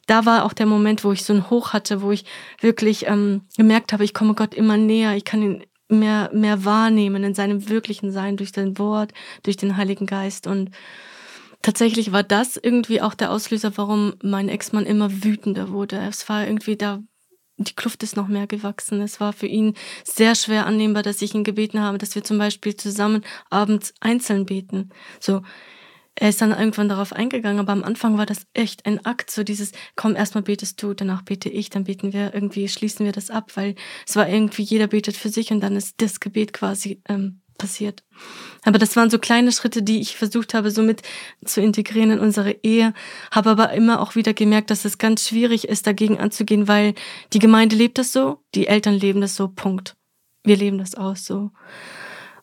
da 0.07 0.25
war 0.25 0.45
auch 0.45 0.53
der 0.53 0.65
Moment, 0.65 1.03
wo 1.03 1.11
ich 1.11 1.23
so 1.23 1.33
ein 1.33 1.49
Hoch 1.49 1.73
hatte, 1.73 2.01
wo 2.01 2.11
ich 2.11 2.25
wirklich 2.61 3.07
ähm, 3.07 3.41
gemerkt 3.57 3.93
habe, 3.93 4.03
ich 4.03 4.13
komme 4.13 4.33
Gott 4.33 4.53
immer 4.53 4.77
näher, 4.77 5.15
ich 5.15 5.25
kann 5.25 5.41
ihn 5.41 5.63
mehr, 5.89 6.29
mehr 6.33 6.65
wahrnehmen 6.65 7.23
in 7.23 7.33
seinem 7.33 7.69
wirklichen 7.69 8.11
Sein 8.11 8.37
durch 8.37 8.51
sein 8.51 8.77
Wort, 8.77 9.13
durch 9.43 9.57
den 9.57 9.77
Heiligen 9.77 10.05
Geist. 10.05 10.47
Und 10.47 10.71
tatsächlich 11.61 12.11
war 12.11 12.23
das 12.23 12.57
irgendwie 12.57 13.01
auch 13.01 13.13
der 13.13 13.31
Auslöser, 13.31 13.77
warum 13.77 14.13
mein 14.21 14.49
Ex-Mann 14.49 14.85
immer 14.85 15.23
wütender 15.23 15.69
wurde. 15.69 15.97
Es 15.97 16.27
war 16.29 16.45
irgendwie 16.45 16.75
da, 16.75 17.01
die 17.57 17.73
Kluft 17.73 18.03
ist 18.03 18.15
noch 18.15 18.27
mehr 18.27 18.47
gewachsen. 18.47 19.01
Es 19.01 19.19
war 19.19 19.33
für 19.33 19.47
ihn 19.47 19.73
sehr 20.03 20.35
schwer 20.35 20.65
annehmbar, 20.65 21.03
dass 21.03 21.21
ich 21.21 21.33
ihn 21.33 21.43
gebeten 21.43 21.81
habe, 21.81 21.97
dass 21.97 22.15
wir 22.15 22.23
zum 22.23 22.37
Beispiel 22.37 22.75
zusammen 22.75 23.23
abends 23.49 23.93
einzeln 23.99 24.45
beten. 24.45 24.89
So, 25.19 25.41
er 26.19 26.29
ist 26.29 26.41
dann 26.41 26.51
irgendwann 26.51 26.89
darauf 26.89 27.13
eingegangen, 27.13 27.59
aber 27.59 27.73
am 27.73 27.83
Anfang 27.83 28.17
war 28.17 28.25
das 28.25 28.47
echt 28.53 28.87
ein 28.87 29.05
Akt, 29.05 29.29
so 29.29 29.43
dieses, 29.43 29.71
komm, 29.95 30.15
erstmal 30.15 30.41
betest 30.41 30.81
du, 30.81 30.95
danach 30.95 31.21
bete 31.21 31.47
ich, 31.47 31.69
dann 31.69 31.83
beten 31.83 32.11
wir, 32.11 32.33
irgendwie 32.33 32.67
schließen 32.67 33.05
wir 33.05 33.11
das 33.11 33.29
ab, 33.29 33.51
weil 33.53 33.75
es 34.07 34.15
war 34.15 34.27
irgendwie, 34.27 34.63
jeder 34.63 34.87
betet 34.87 35.15
für 35.15 35.29
sich 35.29 35.51
und 35.51 35.61
dann 35.61 35.75
ist 35.75 36.01
das 36.01 36.19
Gebet 36.19 36.53
quasi 36.53 37.03
ähm, 37.07 37.41
passiert. 37.59 38.03
Aber 38.63 38.79
das 38.79 38.95
waren 38.95 39.11
so 39.11 39.19
kleine 39.19 39.51
Schritte, 39.51 39.83
die 39.83 39.99
ich 39.99 40.17
versucht 40.17 40.55
habe, 40.55 40.71
so 40.71 40.81
mit 40.81 41.03
zu 41.45 41.61
integrieren 41.61 42.09
in 42.09 42.19
unsere 42.19 42.51
Ehe, 42.63 42.95
habe 43.29 43.51
aber 43.51 43.73
immer 43.73 44.01
auch 44.01 44.15
wieder 44.15 44.33
gemerkt, 44.33 44.71
dass 44.71 44.85
es 44.85 44.97
ganz 44.97 45.27
schwierig 45.27 45.67
ist, 45.67 45.85
dagegen 45.85 46.17
anzugehen, 46.17 46.67
weil 46.67 46.95
die 47.33 47.39
Gemeinde 47.39 47.75
lebt 47.75 47.99
das 47.99 48.11
so, 48.11 48.39
die 48.55 48.65
Eltern 48.65 48.95
leben 48.95 49.21
das 49.21 49.35
so, 49.35 49.49
Punkt. 49.49 49.95
Wir 50.43 50.57
leben 50.57 50.79
das 50.79 50.95
aus 50.95 51.25
so. 51.25 51.51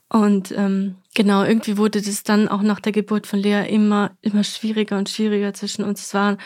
Und 0.09 0.53
ähm, 0.53 0.97
genau, 1.15 1.45
irgendwie 1.45 1.79
wurde 1.79 2.03
das 2.03 2.23
dann 2.23 2.49
auch 2.49 2.63
nach 2.63 2.81
der 2.81 2.93
Geburt 2.93 3.27
von 3.27 3.39
Lea 3.39 3.67
immer, 3.69 4.17
immer 4.21 4.45
schwieriger 4.45 4.99
und 4.99 5.09
schwieriger 5.09 5.55
zwischen 5.55 5.85
uns. 5.85 6.03
Es 6.07 6.15
war 6.15 6.33
ein 6.33 6.39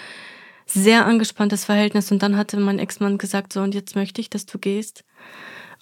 sehr 0.67 1.07
angespanntes 1.07 1.65
Verhältnis 1.65 2.13
und 2.13 2.23
dann 2.23 2.37
hatte 2.37 2.59
mein 2.59 2.79
Ex-Mann 2.79 3.19
gesagt, 3.19 3.53
so 3.53 3.61
und 3.63 3.75
jetzt 3.75 3.97
möchte 3.97 4.21
ich, 4.21 4.31
dass 4.31 4.47
du 4.47 4.59
gehst. 4.59 5.05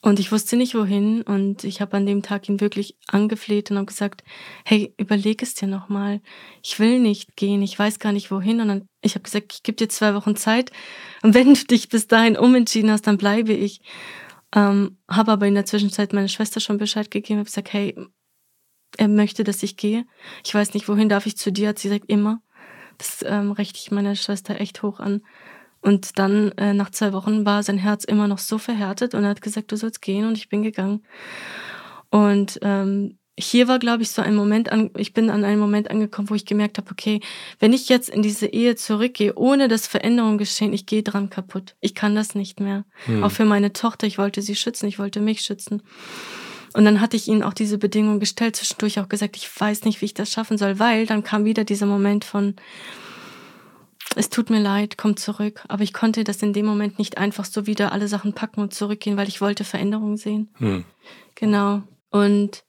Und 0.02 0.20
ich 0.20 0.30
wusste 0.30 0.56
nicht 0.56 0.74
wohin 0.74 1.22
und 1.22 1.64
ich 1.64 1.80
habe 1.80 1.96
an 1.96 2.06
dem 2.06 2.22
Tag 2.22 2.48
ihn 2.48 2.60
wirklich 2.60 2.96
angefleht 3.08 3.70
und 3.70 3.78
habe 3.78 3.86
gesagt, 3.86 4.22
hey, 4.64 4.94
überleg 4.98 5.42
es 5.42 5.54
dir 5.54 5.66
nochmal. 5.66 6.20
Ich 6.62 6.78
will 6.78 7.00
nicht 7.00 7.34
gehen, 7.34 7.62
ich 7.62 7.76
weiß 7.76 7.98
gar 7.98 8.12
nicht 8.12 8.30
wohin. 8.30 8.60
Und 8.60 8.68
dann, 8.68 8.86
ich 9.00 9.14
habe 9.14 9.24
gesagt, 9.24 9.54
ich 9.54 9.62
gebe 9.62 9.76
dir 9.76 9.88
zwei 9.88 10.14
Wochen 10.14 10.36
Zeit 10.36 10.70
und 11.22 11.34
wenn 11.34 11.54
du 11.54 11.64
dich 11.64 11.88
bis 11.88 12.06
dahin 12.06 12.36
umentschieden 12.36 12.90
hast, 12.90 13.06
dann 13.06 13.18
bleibe 13.18 13.52
ich. 13.52 13.80
Ähm, 14.54 14.98
habe 15.08 15.32
aber 15.32 15.46
in 15.46 15.54
der 15.54 15.64
Zwischenzeit 15.66 16.12
meine 16.12 16.28
Schwester 16.28 16.60
schon 16.60 16.78
Bescheid 16.78 17.10
gegeben, 17.10 17.40
habe 17.40 17.46
gesagt, 17.46 17.72
hey, 17.72 17.96
er 18.96 19.08
möchte, 19.08 19.44
dass 19.44 19.62
ich 19.62 19.76
gehe. 19.76 20.04
Ich 20.44 20.54
weiß 20.54 20.74
nicht, 20.74 20.88
wohin 20.88 21.08
darf 21.08 21.26
ich 21.26 21.36
zu 21.36 21.52
dir? 21.52 21.68
Hat 21.68 21.78
sie 21.78 21.88
gesagt, 21.88 22.06
immer. 22.08 22.40
Das 22.98 23.24
ähm, 23.26 23.52
rechte 23.52 23.78
ich 23.78 23.90
meiner 23.90 24.14
Schwester 24.14 24.60
echt 24.60 24.82
hoch 24.82 25.00
an. 25.00 25.22
Und 25.82 26.18
dann 26.18 26.52
äh, 26.52 26.74
nach 26.74 26.90
zwei 26.90 27.12
Wochen 27.12 27.44
war 27.44 27.62
sein 27.62 27.78
Herz 27.78 28.04
immer 28.04 28.26
noch 28.26 28.38
so 28.38 28.58
verhärtet 28.58 29.14
und 29.14 29.22
er 29.22 29.30
hat 29.30 29.42
gesagt, 29.42 29.70
du 29.70 29.76
sollst 29.76 30.02
gehen 30.02 30.26
und 30.26 30.36
ich 30.36 30.48
bin 30.48 30.62
gegangen. 30.62 31.04
Und 32.10 32.58
ähm, 32.62 33.18
hier 33.38 33.68
war, 33.68 33.78
glaube 33.78 34.02
ich, 34.02 34.10
so 34.10 34.22
ein 34.22 34.34
Moment 34.34 34.72
an, 34.72 34.90
ich 34.96 35.12
bin 35.12 35.28
an 35.28 35.44
einem 35.44 35.60
Moment 35.60 35.90
angekommen, 35.90 36.30
wo 36.30 36.34
ich 36.34 36.46
gemerkt 36.46 36.78
habe, 36.78 36.90
okay, 36.90 37.20
wenn 37.58 37.74
ich 37.74 37.88
jetzt 37.88 38.08
in 38.08 38.22
diese 38.22 38.46
Ehe 38.46 38.76
zurückgehe, 38.76 39.34
ohne 39.36 39.68
dass 39.68 39.86
Veränderungen 39.86 40.38
geschehen, 40.38 40.72
ich 40.72 40.86
gehe 40.86 41.02
dran 41.02 41.28
kaputt. 41.28 41.76
Ich 41.80 41.94
kann 41.94 42.14
das 42.14 42.34
nicht 42.34 42.60
mehr. 42.60 42.84
Hm. 43.04 43.22
Auch 43.22 43.30
für 43.30 43.44
meine 43.44 43.74
Tochter, 43.74 44.06
ich 44.06 44.16
wollte 44.16 44.40
sie 44.40 44.56
schützen, 44.56 44.88
ich 44.88 44.98
wollte 44.98 45.20
mich 45.20 45.42
schützen. 45.42 45.82
Und 46.76 46.84
dann 46.84 47.00
hatte 47.00 47.16
ich 47.16 47.26
ihnen 47.26 47.42
auch 47.42 47.54
diese 47.54 47.78
Bedingungen 47.78 48.20
gestellt, 48.20 48.54
zwischendurch 48.54 49.00
auch 49.00 49.08
gesagt, 49.08 49.36
ich 49.38 49.48
weiß 49.58 49.84
nicht, 49.84 50.02
wie 50.02 50.04
ich 50.04 50.14
das 50.14 50.30
schaffen 50.30 50.58
soll, 50.58 50.78
weil 50.78 51.06
dann 51.06 51.24
kam 51.24 51.46
wieder 51.46 51.64
dieser 51.64 51.86
Moment 51.86 52.22
von, 52.26 52.54
es 54.14 54.28
tut 54.28 54.50
mir 54.50 54.60
leid, 54.60 54.98
komm 54.98 55.16
zurück. 55.16 55.64
Aber 55.68 55.82
ich 55.82 55.94
konnte 55.94 56.22
das 56.22 56.42
in 56.42 56.52
dem 56.52 56.66
Moment 56.66 56.98
nicht 56.98 57.16
einfach 57.16 57.46
so 57.46 57.66
wieder 57.66 57.92
alle 57.92 58.08
Sachen 58.08 58.34
packen 58.34 58.60
und 58.60 58.74
zurückgehen, 58.74 59.16
weil 59.16 59.26
ich 59.26 59.40
wollte 59.40 59.64
Veränderungen 59.64 60.18
sehen. 60.18 60.50
Hm. 60.58 60.84
Genau. 61.34 61.82
Und 62.10 62.62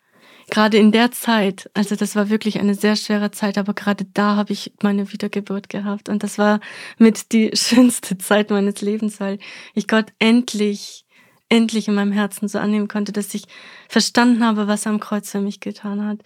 gerade 0.50 0.78
in 0.78 0.94
der 0.94 1.12
Zeit, 1.12 1.70
also 1.74 1.98
das 1.98 2.16
war 2.16 2.30
wirklich 2.30 2.62
eine 2.62 2.76
sehr 2.76 2.96
schwere 2.96 3.32
Zeit, 3.32 3.58
aber 3.58 3.74
gerade 3.74 4.06
da 4.14 4.38
habe 4.38 4.54
ich 4.54 4.72
meine 4.82 5.12
Wiedergeburt 5.12 5.68
gehabt. 5.68 6.08
Und 6.08 6.24
das 6.24 6.38
war 6.38 6.62
mit 6.98 7.34
die 7.34 7.52
schönste 7.56 8.18
Zeit 8.18 8.52
meines 8.52 8.80
Lebens, 8.80 9.20
weil 9.20 9.38
ich 9.74 9.88
Gott 9.88 10.14
endlich, 10.18 11.06
endlich 11.50 11.88
in 11.88 11.96
meinem 11.96 12.12
Herzen 12.12 12.48
so 12.48 12.60
annehmen 12.60 12.88
konnte, 12.88 13.12
dass 13.12 13.34
ich 13.34 13.44
verstanden 13.88 14.44
habe, 14.46 14.68
was 14.68 14.86
er 14.86 14.92
am 14.92 15.00
Kreuz 15.00 15.32
für 15.32 15.42
mich 15.42 15.60
getan 15.60 16.06
hat 16.06 16.20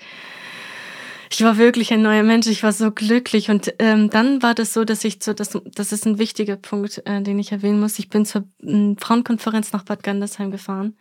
ich 1.34 1.44
war 1.44 1.58
wirklich 1.58 1.94
ein 1.94 2.02
neuer 2.02 2.24
Mensch, 2.24 2.48
ich 2.48 2.62
war 2.62 2.74
so 2.74 2.92
glücklich. 2.92 3.50
Und 3.50 3.74
ähm, 3.80 4.10
dann 4.10 4.44
war 4.44 4.54
das 4.54 4.74
so, 4.74 4.84
dass 4.84 5.06
ich 5.06 5.24
so, 5.24 5.32
das, 5.32 5.58
das 5.64 5.94
ist 5.94 6.06
ein 6.06 6.20
wichtiger 6.20 6.58
Punkt, 6.58 7.02
äh, 7.06 7.22
den 7.22 7.40
ich 7.40 7.54
erwähnen 7.54 7.80
muss. 7.80 8.00
Ich 8.00 8.10
bin 8.10 8.26
zur 8.26 8.44
äh, 8.62 8.96
Frauenkonferenz 9.00 9.72
nach 9.72 9.84
Bad 9.84 10.04
Gandersheim 10.04 10.52
gefahren. 10.52 10.98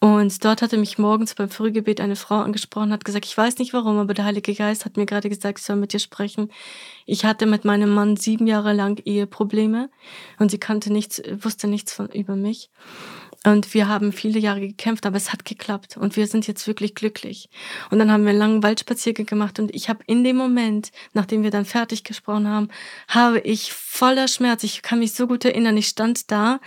Und 0.00 0.44
dort 0.44 0.62
hatte 0.62 0.76
mich 0.76 0.98
morgens 0.98 1.36
beim 1.36 1.50
Frühgebet 1.50 2.00
eine 2.00 2.16
Frau 2.16 2.40
angesprochen, 2.40 2.92
hat 2.92 3.04
gesagt, 3.04 3.26
ich 3.26 3.36
weiß 3.36 3.58
nicht 3.58 3.72
warum, 3.72 3.98
aber 3.98 4.12
der 4.12 4.24
Heilige 4.24 4.54
Geist 4.54 4.84
hat 4.84 4.96
mir 4.96 5.06
gerade 5.06 5.28
gesagt, 5.28 5.60
ich 5.60 5.64
soll 5.64 5.76
mit 5.76 5.92
dir 5.92 6.00
sprechen. 6.00 6.50
Ich 7.06 7.24
hatte 7.24 7.46
mit 7.46 7.64
meinem 7.64 7.94
Mann 7.94 8.16
sieben 8.16 8.48
Jahre 8.48 8.72
lang 8.72 9.00
Eheprobleme 9.04 9.88
und 10.40 10.50
sie 10.50 10.58
kannte 10.58 10.92
nichts, 10.92 11.22
wusste 11.42 11.68
nichts 11.68 11.92
von 11.92 12.08
über 12.08 12.34
mich. 12.34 12.70
Und 13.44 13.72
wir 13.72 13.88
haben 13.88 14.12
viele 14.12 14.38
Jahre 14.38 14.60
gekämpft, 14.60 15.06
aber 15.06 15.16
es 15.16 15.32
hat 15.32 15.46
geklappt 15.46 15.96
und 15.96 16.14
wir 16.16 16.26
sind 16.26 16.46
jetzt 16.46 16.66
wirklich 16.66 16.94
glücklich. 16.94 17.48
Und 17.90 17.98
dann 17.98 18.12
haben 18.12 18.24
wir 18.24 18.30
einen 18.30 18.38
langen 18.38 18.62
Waldspaziergang 18.62 19.24
gemacht 19.24 19.58
und 19.58 19.74
ich 19.74 19.88
habe 19.88 20.04
in 20.06 20.24
dem 20.24 20.36
Moment, 20.36 20.92
nachdem 21.14 21.42
wir 21.42 21.50
dann 21.50 21.64
fertig 21.64 22.04
gesprochen 22.04 22.46
haben, 22.46 22.68
habe 23.08 23.38
ich 23.40 23.72
voller 23.72 24.28
Schmerz, 24.28 24.62
ich 24.62 24.82
kann 24.82 24.98
mich 24.98 25.14
so 25.14 25.26
gut 25.26 25.46
erinnern, 25.46 25.78
ich 25.78 25.88
stand 25.88 26.30
da 26.30 26.60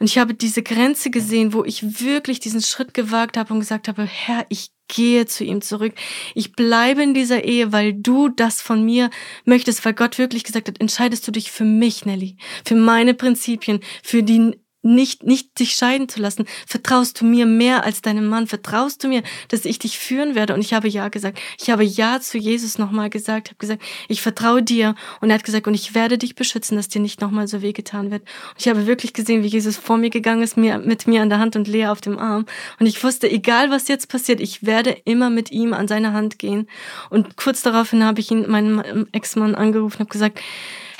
und 0.00 0.06
ich 0.06 0.18
habe 0.18 0.34
diese 0.34 0.64
Grenze 0.64 1.10
gesehen, 1.10 1.52
wo 1.52 1.64
ich 1.64 2.00
wirklich 2.04 2.40
diesen 2.40 2.62
Schritt 2.62 2.94
gewagt 2.94 3.36
habe 3.36 3.54
und 3.54 3.60
gesagt 3.60 3.86
habe, 3.86 4.02
Herr, 4.02 4.44
ich 4.48 4.70
gehe 4.88 5.26
zu 5.26 5.44
ihm 5.44 5.60
zurück. 5.60 5.94
Ich 6.34 6.52
bleibe 6.52 7.02
in 7.02 7.14
dieser 7.14 7.44
Ehe, 7.44 7.72
weil 7.72 7.92
du 7.92 8.28
das 8.28 8.60
von 8.60 8.84
mir 8.84 9.10
möchtest, 9.44 9.84
weil 9.84 9.94
Gott 9.94 10.18
wirklich 10.18 10.44
gesagt 10.44 10.66
hat, 10.66 10.80
entscheidest 10.80 11.28
du 11.28 11.30
dich 11.30 11.52
für 11.52 11.64
mich, 11.64 12.06
Nelly, 12.06 12.36
für 12.64 12.74
meine 12.74 13.14
Prinzipien, 13.14 13.80
für 14.02 14.22
die 14.22 14.58
nicht, 14.82 15.24
nicht 15.24 15.58
dich 15.58 15.72
scheiden 15.72 16.08
zu 16.08 16.20
lassen. 16.20 16.46
Vertraust 16.66 17.20
du 17.20 17.24
mir 17.24 17.46
mehr 17.46 17.84
als 17.84 18.02
deinem 18.02 18.26
Mann? 18.26 18.46
Vertraust 18.46 19.02
du 19.02 19.08
mir, 19.08 19.22
dass 19.48 19.64
ich 19.64 19.78
dich 19.78 19.98
führen 19.98 20.34
werde? 20.34 20.54
Und 20.54 20.60
ich 20.60 20.72
habe 20.72 20.88
Ja 20.88 21.08
gesagt. 21.08 21.38
Ich 21.60 21.70
habe 21.70 21.84
Ja 21.84 22.20
zu 22.20 22.38
Jesus 22.38 22.78
nochmal 22.78 23.10
gesagt. 23.10 23.48
Ich 23.48 23.52
habe 23.52 23.58
gesagt, 23.58 23.82
ich 24.08 24.22
vertraue 24.22 24.62
dir. 24.62 24.94
Und 25.20 25.30
er 25.30 25.34
hat 25.34 25.44
gesagt, 25.44 25.66
und 25.66 25.74
ich 25.74 25.94
werde 25.94 26.18
dich 26.18 26.34
beschützen, 26.34 26.76
dass 26.76 26.88
dir 26.88 27.00
nicht 27.00 27.20
nochmal 27.20 27.48
so 27.48 27.62
wehgetan 27.62 28.10
wird. 28.10 28.22
Und 28.22 28.60
ich 28.60 28.68
habe 28.68 28.86
wirklich 28.86 29.12
gesehen, 29.12 29.42
wie 29.42 29.48
Jesus 29.48 29.76
vor 29.76 29.98
mir 29.98 30.10
gegangen 30.10 30.42
ist, 30.42 30.56
mir, 30.56 30.78
mit 30.78 31.06
mir 31.06 31.22
an 31.22 31.28
der 31.28 31.38
Hand 31.38 31.56
und 31.56 31.68
Lea 31.68 31.86
auf 31.86 32.00
dem 32.00 32.18
Arm. 32.18 32.46
Und 32.78 32.86
ich 32.86 33.02
wusste, 33.02 33.30
egal 33.30 33.70
was 33.70 33.88
jetzt 33.88 34.08
passiert, 34.08 34.40
ich 34.40 34.64
werde 34.64 34.90
immer 35.04 35.30
mit 35.30 35.50
ihm 35.50 35.72
an 35.72 35.88
seine 35.88 36.12
Hand 36.12 36.38
gehen. 36.38 36.68
Und 37.10 37.36
kurz 37.36 37.62
daraufhin 37.62 38.04
habe 38.04 38.20
ich 38.20 38.30
ihn, 38.30 38.48
meinen 38.48 39.08
Ex-Mann 39.12 39.54
angerufen 39.54 39.98
habe 39.98 40.10
gesagt, 40.10 40.40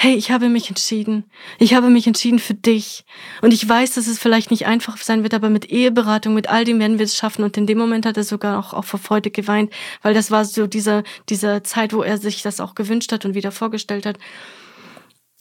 hey, 0.01 0.15
ich 0.15 0.31
habe 0.31 0.49
mich 0.49 0.69
entschieden. 0.69 1.25
Ich 1.59 1.75
habe 1.75 1.91
mich 1.91 2.07
entschieden 2.07 2.39
für 2.39 2.55
dich. 2.55 3.05
Und 3.43 3.53
ich 3.53 3.69
weiß, 3.69 3.95
dass 3.95 4.07
es 4.07 4.21
vielleicht 4.21 4.53
nicht 4.53 4.65
einfach 4.65 4.97
sein 4.97 5.25
wird, 5.25 5.35
aber 5.35 5.51
mit 5.51 5.73
Eheberatung, 5.73 6.35
mit 6.35 6.49
all 6.49 6.65
dem 6.65 6.79
werden 6.79 6.99
wir 7.01 7.05
es 7.05 7.17
schaffen. 7.17 7.43
Und 7.43 7.57
in 7.57 7.67
dem 7.67 7.79
Moment 7.79 8.07
hat 8.07 8.17
er 8.17 8.23
sogar 8.23 8.61
auch, 8.61 8.73
auch 8.75 8.85
vor 8.85 9.01
Freude 9.01 9.33
geweint, 9.33 9.73
weil 10.03 10.15
das 10.15 10.31
war 10.31 10.45
so 10.45 10.69
dieser, 10.69 11.03
dieser 11.29 11.65
Zeit, 11.65 11.93
wo 11.93 12.05
er 12.05 12.17
sich 12.17 12.43
das 12.43 12.61
auch 12.61 12.77
gewünscht 12.77 13.11
hat 13.11 13.25
und 13.25 13.35
wieder 13.35 13.51
vorgestellt 13.51 14.07
hat. 14.07 14.19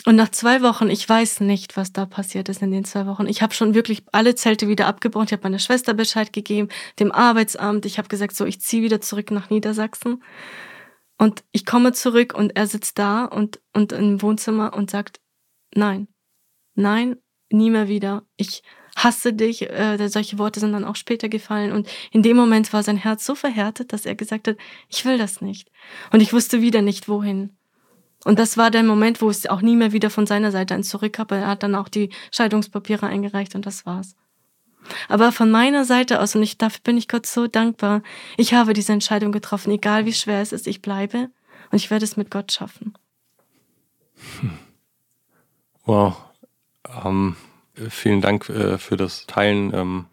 Und 0.06 0.16
nach 0.16 0.30
zwei 0.30 0.64
Wochen, 0.64 0.90
ich 0.90 1.08
weiß 1.08 1.42
nicht, 1.42 1.78
was 1.78 1.94
da 1.94 2.08
passiert 2.08 2.50
ist 2.50 2.64
in 2.64 2.72
den 2.72 2.84
zwei 2.84 3.06
Wochen. 3.06 3.28
Ich 3.28 3.44
habe 3.44 3.54
schon 3.54 3.76
wirklich 3.76 4.02
alle 4.12 4.34
Zelte 4.34 4.68
wieder 4.68 4.88
abgebrochen. 4.88 5.28
Ich 5.28 5.34
habe 5.34 5.44
meiner 5.44 5.60
Schwester 5.60 5.94
Bescheid 5.94 6.34
gegeben, 6.34 6.70
dem 7.00 7.12
Arbeitsamt. 7.12 7.86
Ich 7.86 8.00
habe 8.00 8.08
gesagt, 8.08 8.36
so, 8.36 8.46
ich 8.46 8.60
ziehe 8.60 8.82
wieder 8.82 9.02
zurück 9.02 9.30
nach 9.30 9.52
Niedersachsen. 9.52 10.24
Und 11.18 11.44
ich 11.52 11.66
komme 11.66 11.94
zurück 11.94 12.34
und 12.34 12.56
er 12.56 12.68
sitzt 12.68 13.00
da 13.00 13.26
und, 13.26 13.60
und 13.74 13.92
im 13.92 14.22
Wohnzimmer 14.22 14.76
und 14.76 14.92
sagt, 14.92 15.20
nein, 15.74 16.08
nein, 16.76 17.18
nie 17.50 17.70
mehr 17.70 17.88
wieder. 17.88 18.24
Ich 18.36 18.62
hasse 18.96 19.34
dich. 19.34 19.70
Äh, 19.70 20.08
solche 20.10 20.38
Worte 20.38 20.60
sind 20.60 20.74
dann 20.74 20.86
auch 20.86 20.96
später 20.96 21.30
gefallen. 21.30 21.72
Und 21.72 21.88
in 22.12 22.24
dem 22.24 22.38
Moment 22.38 22.72
war 22.74 22.84
sein 22.84 22.98
Herz 22.98 23.26
so 23.26 23.36
verhärtet, 23.36 23.94
dass 23.94 24.06
er 24.06 24.16
gesagt 24.16 24.48
hat, 24.48 24.58
ich 24.90 25.06
will 25.06 25.18
das 25.18 25.42
nicht. 25.42 25.72
Und 26.12 26.22
ich 26.22 26.34
wusste 26.34 26.62
wieder 26.62 26.82
nicht, 26.82 27.08
wohin. 27.08 27.58
Und 28.26 28.40
das 28.40 28.58
war 28.58 28.72
der 28.72 28.84
Moment, 28.84 29.22
wo 29.22 29.30
es 29.30 29.46
auch 29.46 29.62
nie 29.62 29.76
mehr 29.76 29.94
wieder 29.94 30.10
von 30.10 30.26
seiner 30.26 30.52
Seite 30.52 30.74
ein 30.74 30.84
Zurück 30.84 31.14
gab. 31.14 31.32
Er 31.32 31.48
hat 31.48 31.64
dann 31.64 31.76
auch 31.76 31.88
die 31.88 32.10
Scheidungspapiere 32.32 33.08
eingereicht 33.08 33.56
und 33.56 33.66
das 33.66 33.86
war's. 33.86 34.16
Aber 35.10 35.32
von 35.32 35.52
meiner 35.52 35.86
Seite 35.86 36.22
aus, 36.22 36.36
und 36.36 36.44
ich, 36.44 36.58
dafür 36.58 36.82
bin 36.84 36.98
ich 36.98 37.08
Gott 37.08 37.26
so 37.26 37.48
dankbar, 37.48 38.02
ich 38.38 38.54
habe 38.54 38.74
diese 38.74 38.94
Entscheidung 38.94 39.32
getroffen, 39.32 39.72
egal 39.72 40.06
wie 40.06 40.14
schwer 40.14 40.42
es 40.42 40.52
ist, 40.52 40.68
ich 40.68 40.82
bleibe 40.82 41.30
und 41.72 41.76
ich 41.76 41.90
werde 41.90 42.06
es 42.06 42.18
mit 42.18 42.32
Gott 42.32 42.52
schaffen. 42.52 42.94
Hm. 44.40 44.58
Wow. 45.86 46.18
Ähm, 47.04 47.36
vielen 47.90 48.22
Dank 48.22 48.50
äh, 48.50 48.78
für 48.78 48.98
das 48.98 49.26
Teilen. 49.26 49.74
Ähm, 49.74 50.06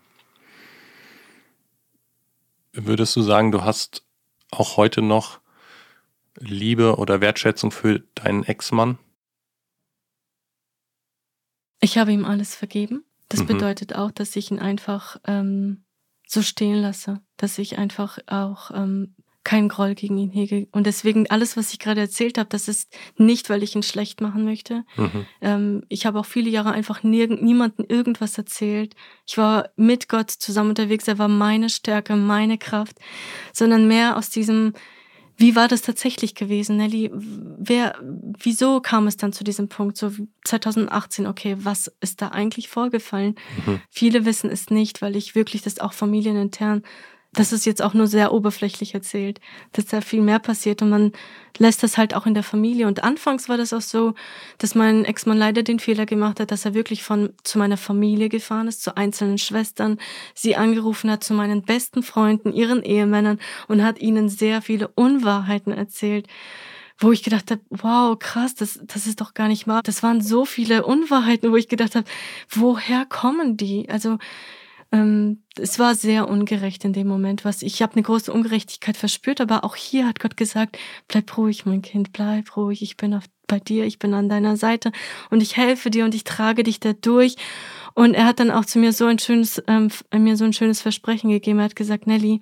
würdest 2.73 3.17
du 3.17 3.23
sagen, 3.23 3.53
du 3.53 3.63
hast 3.65 4.05
auch 4.51 4.77
heute 4.77 5.03
noch 5.03 5.41
Liebe 6.39 6.97
oder 6.97 7.21
Wertschätzung 7.21 7.71
für 7.71 8.01
deinen 8.15 8.45
Ex-Mann? 8.45 8.99
Ich 11.81 11.99
habe 11.99 12.13
ihm 12.13 12.25
alles 12.25 12.55
vergeben. 12.55 13.05
Das 13.29 13.41
mhm. 13.41 13.47
bedeutet 13.47 13.95
auch, 13.95 14.11
dass 14.11 14.37
ich 14.37 14.51
ihn 14.51 14.59
einfach 14.59 15.17
ähm, 15.27 15.85
so 16.27 16.43
stehen 16.43 16.77
lasse, 16.77 17.21
dass 17.37 17.59
ich 17.59 17.79
einfach 17.79 18.19
auch 18.27 18.71
ähm, 18.73 19.15
keinen 19.45 19.69
Groll 19.69 19.95
gegen 19.95 20.17
ihn 20.17 20.31
hege. 20.31 20.67
Und 20.73 20.87
deswegen 20.87 21.29
alles, 21.29 21.57
was 21.57 21.73
ich 21.73 21.79
gerade 21.79 22.01
erzählt 22.01 22.39
habe, 22.39 22.49
das 22.49 22.67
ist 22.67 22.97
nicht, 23.19 23.51
weil 23.51 23.63
ich 23.63 23.77
ihn 23.77 23.83
schlecht 23.83 24.23
machen 24.23 24.45
möchte. 24.45 24.85
Mhm. 24.97 25.27
Ähm, 25.43 25.83
ich 25.91 26.07
habe 26.07 26.19
auch 26.19 26.25
viele 26.25 26.49
Jahre 26.49 26.73
einfach 26.73 27.03
nirgend, 27.03 27.43
niemandem 27.43 27.85
irgendwas 27.87 28.39
erzählt. 28.39 28.95
Ich 29.27 29.37
war 29.37 29.69
mit 29.77 30.09
Gott 30.09 30.31
zusammen 30.31 30.71
unterwegs. 30.71 31.07
Er 31.07 31.19
war 31.19 31.29
meine 31.29 31.69
Stärke, 31.69 32.17
meine 32.17 32.57
Kraft, 32.57 32.99
sondern 33.53 33.87
mehr 33.87 34.17
aus 34.17 34.31
diesem 34.31 34.73
wie 35.37 35.57
war 35.57 35.69
das 35.69 35.83
tatsächlich 35.83 36.35
gewesen, 36.35 36.77
Nelly? 36.77 37.11
Wer, 37.13 37.99
wieso 38.39 38.81
kam 38.81 39.07
es 39.07 39.17
dann 39.17 39.33
zu 39.33 39.43
diesem 39.43 39.69
Punkt? 39.69 39.97
So 39.97 40.13
2018, 40.45 41.27
okay, 41.27 41.57
was 41.59 41.93
ist 42.01 42.23
da 42.23 42.29
eigentlich 42.29 42.69
vorgefallen? 42.69 43.35
Mhm. 43.67 43.81
Viele 43.91 44.25
wissen 44.25 44.51
es 44.51 44.71
nicht, 44.71 45.03
weil 45.03 45.17
ich 45.17 45.35
wirklich 45.35 45.63
das 45.63 45.81
auch 45.81 45.93
familienintern 45.93 46.83
das 47.35 47.53
ist 47.53 47.67
jetzt 47.67 47.83
auch 47.83 47.95
nur 47.95 48.07
sehr 48.07 48.33
oberflächlich 48.33 48.95
erzählt, 48.95 49.41
dass 49.73 49.87
da 49.87 50.01
viel 50.01 50.23
mehr 50.23 50.39
passiert 50.39 50.83
und 50.83 50.91
man 50.91 51.13
lässt 51.59 51.83
das 51.83 51.99
halt 51.99 52.15
auch 52.15 52.27
in 52.27 52.35
der 52.35 52.43
Familie. 52.43 52.87
Und 52.87 53.05
anfangs 53.05 53.49
war 53.49 53.57
das 53.57 53.73
auch 53.73 53.81
so, 53.81 54.15
dass 54.59 54.75
mein 54.75 55.05
Ex-Mann 55.05 55.39
leider 55.39 55.63
den 55.63 55.79
Fehler 55.79 56.07
gemacht 56.07 56.41
hat, 56.41 56.51
dass 56.51 56.65
er 56.65 56.75
wirklich 56.75 57.03
von 57.03 57.33
zu 57.43 57.59
meiner 57.59 57.77
Familie 57.77 58.29
gefahren 58.29 58.69
ist, 58.69 58.83
zu 58.83 58.97
einzelnen 58.97 59.39
Schwestern, 59.39 59.99
sie 60.35 60.57
angerufen 60.57 61.11
hat, 61.11 61.23
zu 61.23 61.35
meinen 61.35 61.63
besten 61.63 62.03
Freunden, 62.03 62.53
ihren 62.53 62.83
Ehemännern 62.83 63.39
und 63.69 63.83
hat 63.83 63.99
ihnen 64.01 64.29
sehr 64.29 64.63
viele 64.63 64.89
Unwahrheiten 64.89 65.73
erzählt 65.73 66.27
wo 66.97 67.11
ich 67.11 67.25
gedacht 67.25 67.51
habe, 67.51 67.61
wow, 67.71 68.17
krass, 68.17 68.55
das, 68.55 68.79
das 68.85 69.09
ist 69.09 69.21
doch 69.21 69.35
gar 69.35 69.49
nicht 69.49 69.67
wahr. 69.67 69.83
Das 69.83 70.05
waren 70.05 70.21
so 70.21 70.45
viele 70.45 70.87
Unwahrheiten, 70.87 71.51
wo 71.51 71.57
ich 71.57 71.67
gedacht 71.69 71.97
habe, 71.97 72.07
woher 72.49 73.05
kommen 73.05 73.57
die? 73.57 73.89
Also 73.89 74.19
ähm, 74.95 75.43
es 75.59 75.81
war 75.81 75.97
sehr 75.97 76.29
ungerecht 76.29 76.85
in 76.85 76.93
dem 76.93 77.09
Moment, 77.09 77.45
was 77.45 77.63
ich 77.63 77.83
habe 77.83 77.95
eine 77.95 78.03
große 78.03 78.33
Ungerechtigkeit 78.33 78.97
verspürt, 78.97 79.41
aber 79.41 79.65
auch 79.65 79.75
hier 79.75 80.07
hat 80.07 80.21
Gott 80.21 80.37
gesagt, 80.37 80.79
bleib 81.09 81.37
ruhig, 81.37 81.67
mein 81.67 81.83
Kind, 81.83 82.13
bleib 82.13 82.57
ruhig, 82.57 82.81
ich 82.81 82.97
bin 82.97 83.13
auf, 83.13 83.25
bei 83.49 83.59
dir, 83.59 83.87
ich 83.87 83.99
bin 83.99 84.15
an 84.15 84.29
deiner 84.29 84.57
Seite 84.57 84.93
und 85.31 85.43
ich 85.43 85.57
helfe 85.57 85.91
dir 85.91 86.05
und 86.05 86.15
ich 86.15 86.23
trage 86.23 86.63
dich 86.63 86.79
da 86.79 86.93
durch. 86.93 87.35
Und 87.95 88.15
er 88.15 88.25
hat 88.25 88.39
dann 88.39 88.53
auch 88.53 88.65
zu 88.65 88.79
mir 88.79 88.93
so 88.93 89.07
ein 89.07 89.19
schönes, 89.19 89.61
ähm, 89.67 89.91
mir 90.17 90.37
so 90.37 90.45
ein 90.45 90.53
schönes 90.53 90.81
Versprechen 90.81 91.31
gegeben. 91.31 91.59
Er 91.59 91.67
hat 91.67 91.77
gesagt, 91.77 92.07
Nelly, 92.07 92.41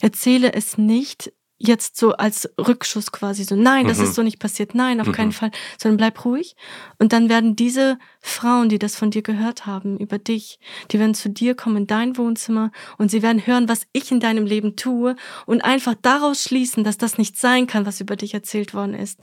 erzähle 0.00 0.52
es 0.52 0.76
nicht 0.76 1.32
jetzt 1.62 1.98
so 1.98 2.12
als 2.12 2.48
Rückschuss 2.58 3.12
quasi 3.12 3.44
so, 3.44 3.54
nein, 3.54 3.86
das 3.86 3.98
mhm. 3.98 4.04
ist 4.04 4.14
so 4.14 4.22
nicht 4.22 4.38
passiert, 4.38 4.74
nein, 4.74 4.98
auf 4.98 5.08
mhm. 5.08 5.12
keinen 5.12 5.32
Fall, 5.32 5.50
sondern 5.76 5.98
bleib 5.98 6.24
ruhig. 6.24 6.56
Und 6.98 7.12
dann 7.12 7.28
werden 7.28 7.54
diese 7.54 7.98
Frauen, 8.20 8.70
die 8.70 8.78
das 8.78 8.96
von 8.96 9.10
dir 9.10 9.20
gehört 9.20 9.66
haben, 9.66 9.98
über 9.98 10.18
dich, 10.18 10.58
die 10.90 10.98
werden 10.98 11.14
zu 11.14 11.28
dir 11.28 11.54
kommen 11.54 11.76
in 11.76 11.86
dein 11.86 12.16
Wohnzimmer 12.16 12.72
und 12.96 13.10
sie 13.10 13.20
werden 13.20 13.46
hören, 13.46 13.68
was 13.68 13.82
ich 13.92 14.10
in 14.10 14.20
deinem 14.20 14.46
Leben 14.46 14.74
tue 14.74 15.16
und 15.44 15.62
einfach 15.62 15.94
daraus 16.00 16.42
schließen, 16.42 16.82
dass 16.82 16.96
das 16.96 17.18
nicht 17.18 17.38
sein 17.38 17.66
kann, 17.66 17.84
was 17.84 18.00
über 18.00 18.16
dich 18.16 18.32
erzählt 18.32 18.72
worden 18.72 18.94
ist. 18.94 19.20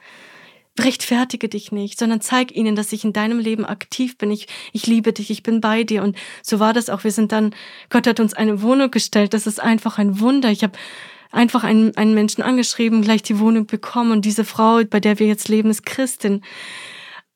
Rechtfertige 0.80 1.50
dich 1.50 1.72
nicht, 1.72 1.98
sondern 1.98 2.22
zeig 2.22 2.56
ihnen, 2.56 2.76
dass 2.76 2.94
ich 2.94 3.04
in 3.04 3.14
deinem 3.14 3.40
Leben 3.40 3.66
aktiv 3.66 4.16
bin. 4.16 4.30
Ich, 4.30 4.46
ich 4.74 4.86
liebe 4.86 5.12
dich, 5.12 5.32
ich 5.32 5.42
bin 5.42 5.60
bei 5.60 5.84
dir. 5.84 6.04
Und 6.04 6.16
so 6.44 6.60
war 6.60 6.72
das 6.72 6.92
auch. 6.92 7.04
Wir 7.04 7.10
sind 7.10 7.32
dann, 7.32 7.56
Gott 7.90 8.06
hat 8.06 8.20
uns 8.20 8.36
eine 8.36 8.62
Wohnung 8.62 8.92
gestellt. 8.92 9.34
Das 9.34 9.48
ist 9.48 9.60
einfach 9.60 9.98
ein 9.98 10.20
Wunder. 10.20 10.52
Ich 10.52 10.62
habe 10.62 10.78
einfach 11.32 11.64
einen, 11.64 11.96
einen 11.98 12.14
Menschen 12.14 12.44
angeschrieben, 12.44 13.02
gleich 13.02 13.24
die 13.24 13.40
Wohnung 13.40 13.68
bekommen 13.68 14.12
und 14.12 14.26
diese 14.26 14.46
Frau, 14.46 14.82
bei 14.90 15.00
der 15.00 15.20
wir 15.20 15.28
jetzt 15.28 15.50
leben, 15.50 15.70
ist 15.70 15.86
Christin, 15.86 16.42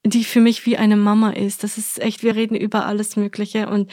die 0.04 0.24
für 0.24 0.42
mich 0.42 0.66
wie 0.66 0.78
eine 0.78 0.98
Mama 0.98 1.32
ist. 1.32 1.64
Das 1.64 1.78
ist 1.78 2.02
echt, 2.02 2.24
wir 2.24 2.36
reden 2.36 2.56
über 2.56 2.86
alles 2.86 3.16
Mögliche. 3.16 3.70
Und 3.70 3.92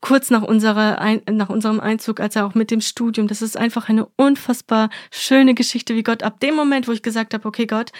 kurz 0.00 0.30
nach, 0.30 0.42
unserer 0.42 1.20
nach 1.30 1.48
unserem 1.48 1.80
Einzug, 1.80 2.20
als 2.20 2.36
er 2.36 2.46
auch 2.46 2.54
mit 2.54 2.70
dem 2.70 2.80
Studium, 2.80 3.28
das 3.28 3.42
ist 3.42 3.56
einfach 3.56 3.88
eine 3.88 4.06
unfassbar 4.16 4.90
schöne 5.10 5.54
Geschichte, 5.54 5.94
wie 5.94 6.02
Gott 6.02 6.22
ab 6.22 6.40
dem 6.40 6.54
Moment, 6.54 6.88
wo 6.88 6.92
ich 6.92 7.02
gesagt 7.02 7.34
habe, 7.34 7.46
okay 7.46 7.66
Gott, 7.66 7.92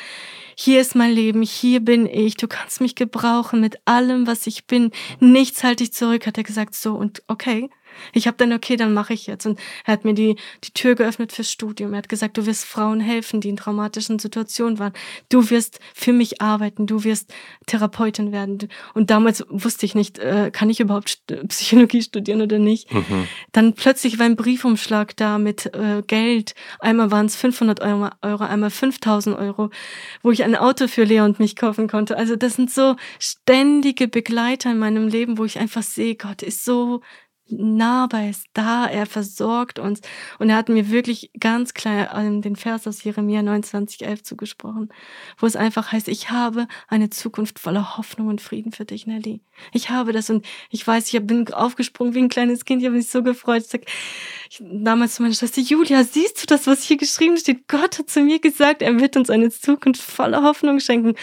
hier 0.56 0.80
ist 0.80 0.94
mein 0.94 1.12
Leben, 1.12 1.42
hier 1.42 1.80
bin 1.80 2.06
ich, 2.06 2.36
du 2.36 2.48
kannst 2.48 2.80
mich 2.80 2.94
gebrauchen 2.94 3.60
mit 3.60 3.76
allem, 3.84 4.26
was 4.26 4.46
ich 4.46 4.66
bin, 4.66 4.90
nichts 5.20 5.64
halte 5.64 5.84
ich 5.84 5.92
zurück, 5.92 6.26
hat 6.26 6.38
er 6.38 6.44
gesagt, 6.44 6.74
so 6.74 6.94
und 6.94 7.22
okay, 7.28 7.70
ich 8.12 8.26
habe 8.26 8.36
dann, 8.36 8.52
okay, 8.52 8.76
dann 8.76 8.94
mache 8.94 9.14
ich 9.14 9.26
jetzt. 9.26 9.46
Und 9.46 9.58
er 9.84 9.94
hat 9.94 10.04
mir 10.04 10.14
die, 10.14 10.36
die 10.64 10.72
Tür 10.72 10.94
geöffnet 10.94 11.32
fürs 11.32 11.50
Studium. 11.50 11.92
Er 11.92 11.98
hat 11.98 12.08
gesagt, 12.08 12.36
du 12.36 12.46
wirst 12.46 12.64
Frauen 12.64 13.00
helfen, 13.00 13.40
die 13.40 13.48
in 13.48 13.56
traumatischen 13.56 14.18
Situationen 14.18 14.78
waren. 14.78 14.92
Du 15.28 15.50
wirst 15.50 15.80
für 15.94 16.12
mich 16.12 16.40
arbeiten, 16.40 16.86
du 16.86 17.04
wirst 17.04 17.32
Therapeutin 17.66 18.32
werden. 18.32 18.68
Und 18.94 19.10
damals 19.10 19.44
wusste 19.48 19.86
ich 19.86 19.94
nicht, 19.94 20.18
äh, 20.18 20.50
kann 20.52 20.70
ich 20.70 20.80
überhaupt 20.80 21.18
Psychologie 21.48 22.02
studieren 22.02 22.42
oder 22.42 22.58
nicht. 22.58 22.92
Mhm. 22.92 23.28
Dann 23.52 23.74
plötzlich 23.74 24.18
war 24.18 24.26
ein 24.26 24.36
Briefumschlag 24.36 25.16
da 25.16 25.38
mit 25.38 25.66
äh, 25.74 26.02
Geld. 26.06 26.54
Einmal 26.78 27.10
waren 27.10 27.26
es 27.26 27.36
500 27.36 27.80
Euro, 27.80 28.10
Euro, 28.22 28.44
einmal 28.44 28.70
5000 28.70 29.36
Euro, 29.36 29.70
wo 30.22 30.30
ich 30.30 30.44
ein 30.44 30.56
Auto 30.56 30.88
für 30.88 31.04
Lea 31.04 31.20
und 31.20 31.38
mich 31.38 31.56
kaufen 31.56 31.88
konnte. 31.88 32.16
Also 32.16 32.36
das 32.36 32.54
sind 32.54 32.70
so 32.70 32.96
ständige 33.18 34.08
Begleiter 34.08 34.70
in 34.70 34.78
meinem 34.78 35.08
Leben, 35.08 35.38
wo 35.38 35.44
ich 35.44 35.58
einfach 35.58 35.82
sehe, 35.82 36.16
Gott 36.16 36.42
ist 36.42 36.64
so 36.64 37.00
nahbar 37.48 38.28
ist 38.28 38.46
da, 38.54 38.86
er 38.86 39.06
versorgt 39.06 39.78
uns. 39.78 40.00
Und 40.38 40.50
er 40.50 40.56
hat 40.56 40.68
mir 40.68 40.90
wirklich 40.90 41.30
ganz 41.38 41.74
klar 41.74 42.16
ähm, 42.16 42.42
den 42.42 42.56
Vers 42.56 42.86
aus 42.86 43.04
Jeremia 43.04 43.40
29,11 43.40 44.22
zugesprochen, 44.24 44.92
wo 45.38 45.46
es 45.46 45.56
einfach 45.56 45.92
heißt, 45.92 46.08
ich 46.08 46.30
habe 46.30 46.66
eine 46.88 47.10
Zukunft 47.10 47.58
voller 47.58 47.96
Hoffnung 47.96 48.28
und 48.28 48.40
Frieden 48.40 48.72
für 48.72 48.84
dich, 48.84 49.06
Nelly. 49.06 49.40
Ich 49.72 49.90
habe 49.90 50.12
das 50.12 50.28
und 50.30 50.44
ich 50.70 50.86
weiß, 50.86 51.12
ich 51.12 51.26
bin 51.26 51.52
aufgesprungen 51.52 52.14
wie 52.14 52.20
ein 52.20 52.28
kleines 52.28 52.64
Kind, 52.64 52.82
ich 52.82 52.86
habe 52.86 52.96
mich 52.96 53.08
so 53.08 53.22
gefreut. 53.22 53.62
Ich 53.62 53.68
sag, 53.68 53.82
ich, 54.50 54.62
damals 54.62 55.14
zu 55.16 55.22
meiner 55.22 55.34
Schwester, 55.34 55.60
Julia, 55.60 56.04
siehst 56.04 56.42
du 56.42 56.46
das, 56.46 56.66
was 56.66 56.82
hier 56.82 56.96
geschrieben 56.96 57.36
steht? 57.36 57.68
Gott 57.68 57.98
hat 57.98 58.10
zu 58.10 58.20
mir 58.20 58.40
gesagt, 58.40 58.82
er 58.82 58.98
wird 59.00 59.16
uns 59.16 59.30
eine 59.30 59.50
Zukunft 59.50 60.02
voller 60.02 60.42
Hoffnung 60.42 60.80
schenken. 60.80 61.14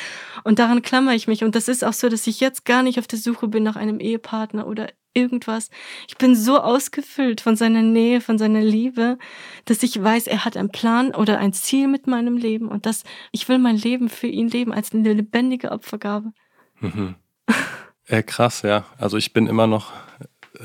Und 0.44 0.60
daran 0.60 0.82
klammer 0.82 1.14
ich 1.14 1.28
mich. 1.28 1.44
Und 1.44 1.56
das 1.56 1.68
ist 1.68 1.84
auch 1.84 1.94
so, 1.94 2.10
dass 2.10 2.28
ich 2.28 2.40
jetzt 2.40 2.66
gar 2.66 2.84
nicht 2.84 3.00
auf 3.00 3.08
der 3.08 3.20
Suche 3.20 3.48
bin 3.48 3.64
nach 3.64 3.76
einem 3.76 4.00
Ehepartner 4.00 4.68
oder 4.68 4.88
irgendwas. 5.14 5.70
Ich 6.07 6.18
bin 6.18 6.36
so 6.36 6.59
ausgefüllt 6.59 7.41
von 7.41 7.55
seiner 7.55 7.82
Nähe, 7.82 8.22
von 8.22 8.38
seiner 8.38 8.61
Liebe, 8.61 9.18
dass 9.66 9.84
ich 9.84 10.01
weiß, 10.01 10.28
er 10.28 10.45
hat 10.45 10.57
einen 10.57 10.72
Plan 10.72 11.14
oder 11.14 11.38
ein 11.39 11.53
Ziel 11.53 11.88
mit 11.88 12.07
meinem 12.07 12.38
Leben 12.38 12.68
und 12.68 12.86
dass 12.86 13.03
ich 13.32 13.47
will 13.49 13.59
mein 13.59 13.78
Leben 13.78 14.09
für 14.09 14.28
ihn 14.28 14.47
leben 14.47 14.74
als 14.74 14.93
eine 14.93 15.14
lebendige 15.14 15.72
Opfergabe. 15.72 16.34
Mhm. 16.80 17.16
Äh, 18.07 18.24
krass, 18.24 18.64
ja. 18.64 18.86
Also 18.97 19.18
ich 19.18 19.34
bin 19.34 19.47
immer 19.47 19.68
noch 19.68 19.93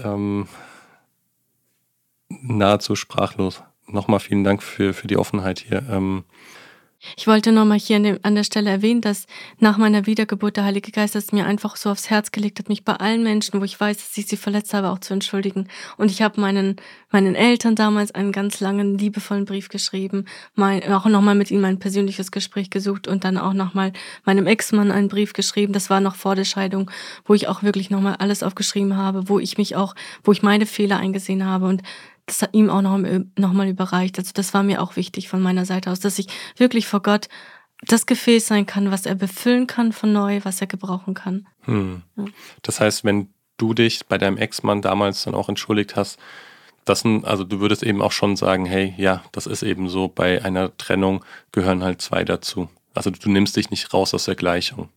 ähm, 0.02 0.48
nahezu 2.28 2.96
sprachlos. 2.96 3.62
Nochmal 3.86 4.20
vielen 4.20 4.44
Dank 4.44 4.62
für, 4.62 4.92
für 4.92 5.06
die 5.06 5.16
Offenheit 5.16 5.60
hier. 5.60 5.86
Ähm, 5.88 6.24
ich 7.16 7.28
wollte 7.28 7.52
nochmal 7.52 7.78
hier 7.78 8.18
an 8.22 8.34
der 8.34 8.44
Stelle 8.44 8.70
erwähnen, 8.70 9.00
dass 9.00 9.26
nach 9.60 9.78
meiner 9.78 10.06
Wiedergeburt 10.06 10.56
der 10.56 10.64
Heilige 10.64 10.90
Geist 10.90 11.14
es 11.14 11.30
mir 11.30 11.46
einfach 11.46 11.76
so 11.76 11.90
aufs 11.90 12.10
Herz 12.10 12.32
gelegt 12.32 12.58
hat, 12.58 12.68
mich 12.68 12.84
bei 12.84 12.94
allen 12.94 13.22
Menschen, 13.22 13.60
wo 13.60 13.64
ich 13.64 13.78
weiß, 13.78 13.96
dass 13.98 14.18
ich 14.18 14.26
sie 14.26 14.36
verletzt 14.36 14.74
habe, 14.74 14.90
auch 14.90 14.98
zu 14.98 15.14
entschuldigen. 15.14 15.68
Und 15.96 16.10
ich 16.10 16.22
habe 16.22 16.40
meinen, 16.40 16.76
meinen 17.10 17.36
Eltern 17.36 17.76
damals 17.76 18.10
einen 18.10 18.32
ganz 18.32 18.58
langen, 18.58 18.98
liebevollen 18.98 19.44
Brief 19.44 19.68
geschrieben, 19.68 20.24
mein, 20.56 20.82
auch 20.92 21.06
nochmal 21.06 21.36
mit 21.36 21.52
ihnen 21.52 21.62
mein 21.62 21.78
persönliches 21.78 22.32
Gespräch 22.32 22.68
gesucht 22.68 23.06
und 23.06 23.22
dann 23.22 23.38
auch 23.38 23.52
nochmal 23.52 23.92
meinem 24.24 24.48
Ex-Mann 24.48 24.90
einen 24.90 25.08
Brief 25.08 25.34
geschrieben. 25.34 25.72
Das 25.72 25.90
war 25.90 26.00
noch 26.00 26.16
vor 26.16 26.34
der 26.34 26.44
Scheidung, 26.44 26.90
wo 27.24 27.34
ich 27.34 27.46
auch 27.46 27.62
wirklich 27.62 27.90
nochmal 27.90 28.16
alles 28.16 28.42
aufgeschrieben 28.42 28.96
habe, 28.96 29.28
wo 29.28 29.38
ich 29.38 29.56
mich 29.56 29.76
auch, 29.76 29.94
wo 30.24 30.32
ich 30.32 30.42
meine 30.42 30.66
Fehler 30.66 30.98
eingesehen 30.98 31.44
habe. 31.44 31.66
Und 31.66 31.82
das 32.28 32.42
hat 32.42 32.54
ihm 32.54 32.70
auch 32.70 32.82
noch, 32.82 32.98
noch 33.36 33.52
mal 33.52 33.68
überreicht. 33.68 34.18
Also 34.18 34.32
das 34.34 34.54
war 34.54 34.62
mir 34.62 34.80
auch 34.80 34.96
wichtig 34.96 35.28
von 35.28 35.40
meiner 35.40 35.64
Seite 35.64 35.90
aus, 35.90 36.00
dass 36.00 36.18
ich 36.18 36.28
wirklich 36.56 36.86
vor 36.86 37.02
Gott 37.02 37.28
das 37.86 38.06
Gefäß 38.06 38.46
sein 38.46 38.66
kann, 38.66 38.90
was 38.90 39.06
er 39.06 39.14
befüllen 39.14 39.66
kann 39.66 39.92
von 39.92 40.12
neu, 40.12 40.40
was 40.44 40.60
er 40.60 40.66
gebrauchen 40.66 41.14
kann. 41.14 41.46
Hm. 41.62 42.02
Ja. 42.16 42.24
Das 42.62 42.80
heißt, 42.80 43.04
wenn 43.04 43.28
du 43.56 43.74
dich 43.74 44.06
bei 44.06 44.18
deinem 44.18 44.36
Ex-Mann 44.36 44.82
damals 44.82 45.24
dann 45.24 45.34
auch 45.34 45.48
entschuldigt 45.48 45.96
hast, 45.96 46.18
das, 46.84 47.04
also 47.04 47.44
du 47.44 47.60
würdest 47.60 47.82
eben 47.82 48.00
auch 48.00 48.12
schon 48.12 48.36
sagen, 48.36 48.64
hey, 48.64 48.94
ja, 48.96 49.22
das 49.32 49.46
ist 49.46 49.62
eben 49.62 49.88
so, 49.88 50.08
bei 50.08 50.42
einer 50.44 50.76
Trennung 50.76 51.24
gehören 51.52 51.84
halt 51.84 52.00
zwei 52.00 52.24
dazu. 52.24 52.68
Also 52.94 53.10
du 53.10 53.30
nimmst 53.30 53.56
dich 53.56 53.70
nicht 53.70 53.92
raus 53.92 54.14
aus 54.14 54.24
der 54.24 54.34
Gleichung. 54.34 54.88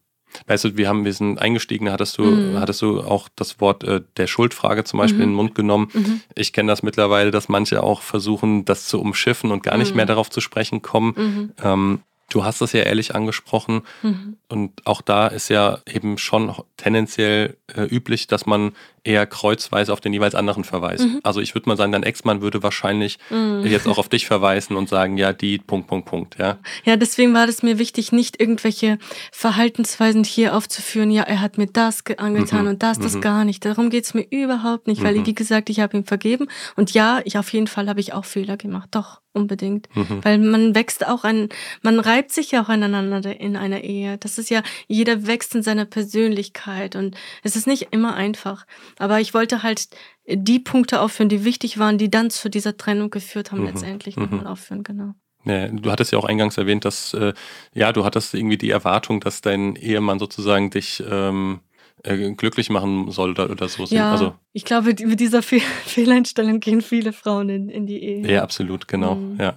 Weißt 0.48 0.64
du, 0.64 0.78
wir 0.78 0.88
haben, 0.88 1.06
wir 1.06 1.14
sind 1.14 1.40
eingestiegen, 1.40 1.86
da 1.86 1.94
hattest 1.94 2.18
du, 2.18 2.24
mhm. 2.24 2.60
hattest 2.60 2.82
du 2.82 3.02
auch 3.02 3.30
das 3.36 3.60
Wort 3.60 3.84
äh, 3.84 4.02
der 4.18 4.28
Schuldfrage 4.28 4.84
zum 4.84 5.00
Beispiel 5.00 5.18
mhm. 5.18 5.24
in 5.24 5.30
den 5.30 5.36
Mund 5.36 5.56
genommen. 5.56 5.90
Mhm. 5.94 6.22
Ich 6.36 6.54
kenne 6.54 6.72
das 6.72 6.84
mittlerweile, 6.84 7.32
dass 7.32 7.50
manche 7.50 7.84
auch 7.84 8.02
versuchen, 8.02 8.66
das 8.66 8.88
zu 8.88 9.00
umschiffen 9.00 9.52
und 9.52 9.64
gar 9.64 9.78
nicht 9.78 9.96
mehr 9.96 10.06
mhm. 10.06 10.10
darauf 10.10 10.30
zu 10.30 10.42
sprechen 10.42 10.82
kommen. 10.82 11.14
Mhm. 11.16 11.52
Ähm, 11.64 12.00
Du 12.32 12.46
hast 12.46 12.62
das 12.62 12.72
ja 12.72 12.84
ehrlich 12.84 13.14
angesprochen 13.14 13.82
mhm. 14.02 14.38
und 14.48 14.72
auch 14.86 15.02
da 15.02 15.28
ist 15.28 15.50
ja 15.50 15.80
eben 15.86 16.18
schon 16.18 16.54
tendenziell 16.78 17.58
äh, 17.76 17.84
üblich, 17.84 18.28
dass 18.28 18.46
man 18.46 18.72
eher 19.04 19.26
kreuzweise 19.26 19.92
auf 19.92 20.00
den 20.00 20.14
jeweils 20.14 20.36
anderen 20.36 20.64
verweist. 20.64 21.06
Mhm. 21.06 21.20
Also 21.24 21.42
ich 21.42 21.56
würde 21.56 21.68
mal 21.68 21.76
sagen, 21.76 21.92
dein 21.92 22.04
Ex-Mann 22.04 22.42
würde 22.42 22.64
wahrscheinlich 22.64 23.18
mhm. 23.30 23.66
jetzt 23.66 23.88
auch 23.88 23.98
auf 23.98 24.10
dich 24.10 24.28
verweisen 24.28 24.78
und 24.78 24.90
sagen, 24.90 25.18
ja, 25.18 25.34
die 25.34 25.58
Punkt, 25.58 25.88
Punkt, 25.88 26.08
Punkt, 26.08 26.38
ja. 26.38 26.60
Ja, 26.86 26.96
deswegen 26.96 27.34
war 27.34 27.48
das 27.48 27.64
mir 27.64 27.80
wichtig, 27.80 28.12
nicht 28.12 28.40
irgendwelche 28.40 28.98
Verhaltensweisen 29.32 30.24
hier 30.24 30.56
aufzuführen, 30.56 31.12
ja, 31.12 31.24
er 31.24 31.42
hat 31.42 31.58
mir 31.58 31.68
das 31.68 32.04
angetan 32.18 32.64
mhm. 32.64 32.70
und 32.70 32.84
das, 32.84 33.00
das 33.00 33.16
mhm. 33.16 33.22
gar 33.22 33.44
nicht. 33.44 33.66
Darum 33.66 33.90
geht's 33.90 34.14
mir 34.14 34.26
überhaupt 34.30 34.88
nicht, 34.88 35.04
weil, 35.04 35.16
mhm. 35.16 35.26
wie 35.26 35.36
gesagt, 35.36 35.70
ich 35.70 35.80
habe 35.80 35.98
ihm 35.98 36.06
vergeben 36.06 36.48
und 36.76 36.94
ja, 36.94 37.22
ich 37.26 37.38
auf 37.38 37.52
jeden 37.52 37.68
Fall 37.68 37.90
habe 37.90 38.00
ich 38.00 38.14
auch 38.14 38.26
Fehler 38.26 38.56
gemacht, 38.56 38.90
doch 38.92 39.20
unbedingt. 39.34 39.88
Mhm. 39.96 40.24
Weil 40.24 40.38
man 40.38 40.76
wächst 40.76 41.08
auch 41.08 41.24
an, 41.24 41.50
man 41.82 42.00
reibt 42.00 42.32
sich 42.32 42.52
ja 42.52 42.64
auch 42.64 42.70
aneinander 42.70 43.40
in 43.40 43.56
einer 43.56 43.82
Ehe. 43.82 44.18
Das 44.18 44.38
ist 44.38 44.50
ja, 44.50 44.64
jeder 44.88 45.28
wächst 45.28 45.56
in 45.56 45.64
seiner 45.64 45.86
Persönlichkeit 45.86 46.96
und 46.96 47.16
es 47.44 47.56
ist 47.56 47.68
nicht 47.68 47.88
immer 47.92 48.16
einfach. 48.16 48.66
Aber 48.98 49.20
ich 49.20 49.34
wollte 49.34 49.64
halt 49.64 49.90
die 50.28 50.60
Punkte 50.60 51.02
aufführen, 51.02 51.30
die 51.30 51.44
wichtig 51.44 51.78
waren, 51.78 51.98
die 51.98 52.12
dann 52.12 52.30
zu 52.30 52.50
dieser 52.50 52.78
Trennung 52.78 53.10
geführt 53.10 53.52
haben, 53.52 53.62
mhm. 53.62 53.68
letztendlich 53.68 54.16
mhm. 54.16 54.24
nochmal 54.24 54.48
aufführen, 54.48 54.84
genau. 54.84 55.14
Ja, 55.44 55.68
du 55.68 55.92
hattest 55.92 56.12
ja 56.12 56.20
auch 56.20 56.26
eingangs 56.26 56.58
erwähnt, 56.58 56.86
dass, 56.86 57.14
äh, 57.16 57.34
ja, 57.74 57.92
du 57.94 58.06
hattest 58.06 58.34
irgendwie 58.34 58.58
die 58.58 58.70
Erwartung, 58.70 59.20
dass 59.22 59.42
dein 59.42 59.76
Ehemann 59.76 60.20
sozusagen 60.20 60.70
dich 60.70 61.04
ähm, 61.10 61.62
äh, 62.04 62.32
glücklich 62.32 62.70
machen 62.70 63.12
soll 63.12 63.32
oder, 63.32 63.50
oder 63.50 63.68
so. 63.68 63.84
Ja, 63.86 64.12
also, 64.12 64.36
ich 64.54 64.66
glaube, 64.66 64.96
mit 65.04 65.20
dieser 65.20 65.42
Fe 65.42 65.60
Fehleinstellung 65.86 66.60
gehen 66.60 66.82
viele 66.82 67.14
Frauen 67.14 67.50
in, 67.50 67.70
in 67.70 67.86
die 67.86 68.02
Ehe. 68.04 68.32
Ja, 68.32 68.44
absolut, 68.44 68.88
genau, 68.88 69.16
mhm. 69.16 69.40
ja. 69.40 69.56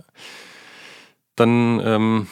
Dann 1.36 1.80
ähm, 1.84 2.26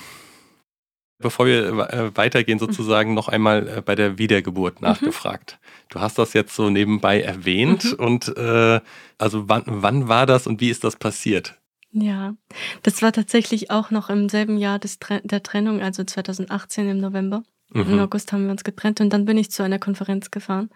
bevor 1.22 1.46
wir 1.46 1.90
äh, 1.90 2.16
weitergehen, 2.16 2.58
sozusagen 2.58 3.14
noch 3.14 3.28
einmal 3.28 3.66
äh, 3.68 3.80
bei 3.80 3.94
der 3.94 4.18
Wiedergeburt 4.18 4.82
mhm. 4.82 4.88
nachgefragt. 4.88 5.58
Mhm. 5.60 5.66
Du 5.88 6.00
hast 6.00 6.18
das 6.18 6.34
jetzt 6.34 6.54
so 6.54 6.68
nebenbei 6.68 7.22
erwähnt 7.22 7.84
mhm. 7.84 8.04
und 8.04 8.36
äh, 8.36 8.80
also 9.16 9.48
wann, 9.48 9.62
wann 9.66 10.08
war 10.08 10.26
das 10.26 10.46
und 10.46 10.60
wie 10.60 10.68
ist 10.68 10.84
das 10.84 10.96
passiert? 10.96 11.58
Ja, 11.92 12.34
das 12.82 13.02
war 13.02 13.12
tatsächlich 13.12 13.70
auch 13.70 13.90
noch 13.90 14.08
im 14.08 14.28
selben 14.28 14.56
Jahr 14.56 14.78
des, 14.78 14.98
der 15.24 15.42
Trennung, 15.42 15.80
also 15.80 16.04
2018 16.04 16.88
im 16.88 16.98
November. 16.98 17.42
Mhm. 17.72 17.92
Im 17.92 17.98
August 18.00 18.32
haben 18.32 18.44
wir 18.44 18.50
uns 18.50 18.64
getrennt 18.64 19.00
und 19.00 19.10
dann 19.12 19.24
bin 19.24 19.36
ich 19.36 19.50
zu 19.50 19.62
einer 19.62 19.78
Konferenz 19.78 20.30
gefahren. 20.30 20.70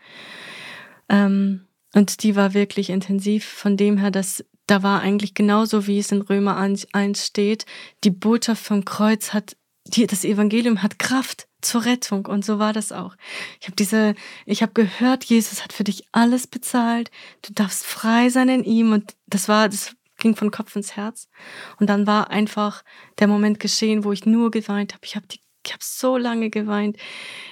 Ähm, 1.08 1.66
und 1.94 2.22
die 2.22 2.36
war 2.36 2.54
wirklich 2.54 2.90
intensiv, 2.90 3.44
von 3.44 3.76
dem 3.76 3.96
her, 3.96 4.10
dass 4.10 4.44
da 4.66 4.82
war 4.82 5.00
eigentlich 5.00 5.34
genauso, 5.34 5.86
wie 5.86 5.98
es 5.98 6.10
in 6.10 6.22
Römer 6.22 6.56
1 6.56 6.86
steht, 7.24 7.66
die 8.02 8.10
Botschaft 8.10 8.64
vom 8.64 8.84
Kreuz 8.84 9.32
hat 9.32 9.56
die, 9.88 10.06
das 10.06 10.24
Evangelium 10.24 10.82
hat 10.82 10.98
Kraft 10.98 11.46
zur 11.60 11.84
Rettung 11.84 12.26
und 12.26 12.44
so 12.44 12.58
war 12.58 12.72
das 12.72 12.92
auch. 12.92 13.16
Ich 13.60 13.66
habe 13.66 13.76
diese, 13.76 14.14
ich 14.44 14.62
habe 14.62 14.72
gehört, 14.72 15.24
Jesus 15.24 15.62
hat 15.62 15.72
für 15.72 15.84
dich 15.84 16.04
alles 16.12 16.46
bezahlt. 16.46 17.10
Du 17.42 17.52
darfst 17.52 17.84
frei 17.84 18.28
sein 18.28 18.48
in 18.48 18.64
ihm 18.64 18.92
und 18.92 19.14
das 19.26 19.48
war, 19.48 19.68
das 19.68 19.94
ging 20.18 20.34
von 20.34 20.50
Kopf 20.50 20.74
ins 20.76 20.96
Herz. 20.96 21.28
Und 21.78 21.88
dann 21.88 22.06
war 22.06 22.30
einfach 22.30 22.82
der 23.18 23.28
Moment 23.28 23.60
geschehen, 23.60 24.04
wo 24.04 24.12
ich 24.12 24.26
nur 24.26 24.50
geweint 24.50 24.94
habe. 24.94 25.04
Ich 25.04 25.16
habe 25.16 25.26
die 25.26 25.40
ich 25.66 25.72
habe 25.72 25.82
so 25.82 26.16
lange 26.16 26.50
geweint. 26.50 26.96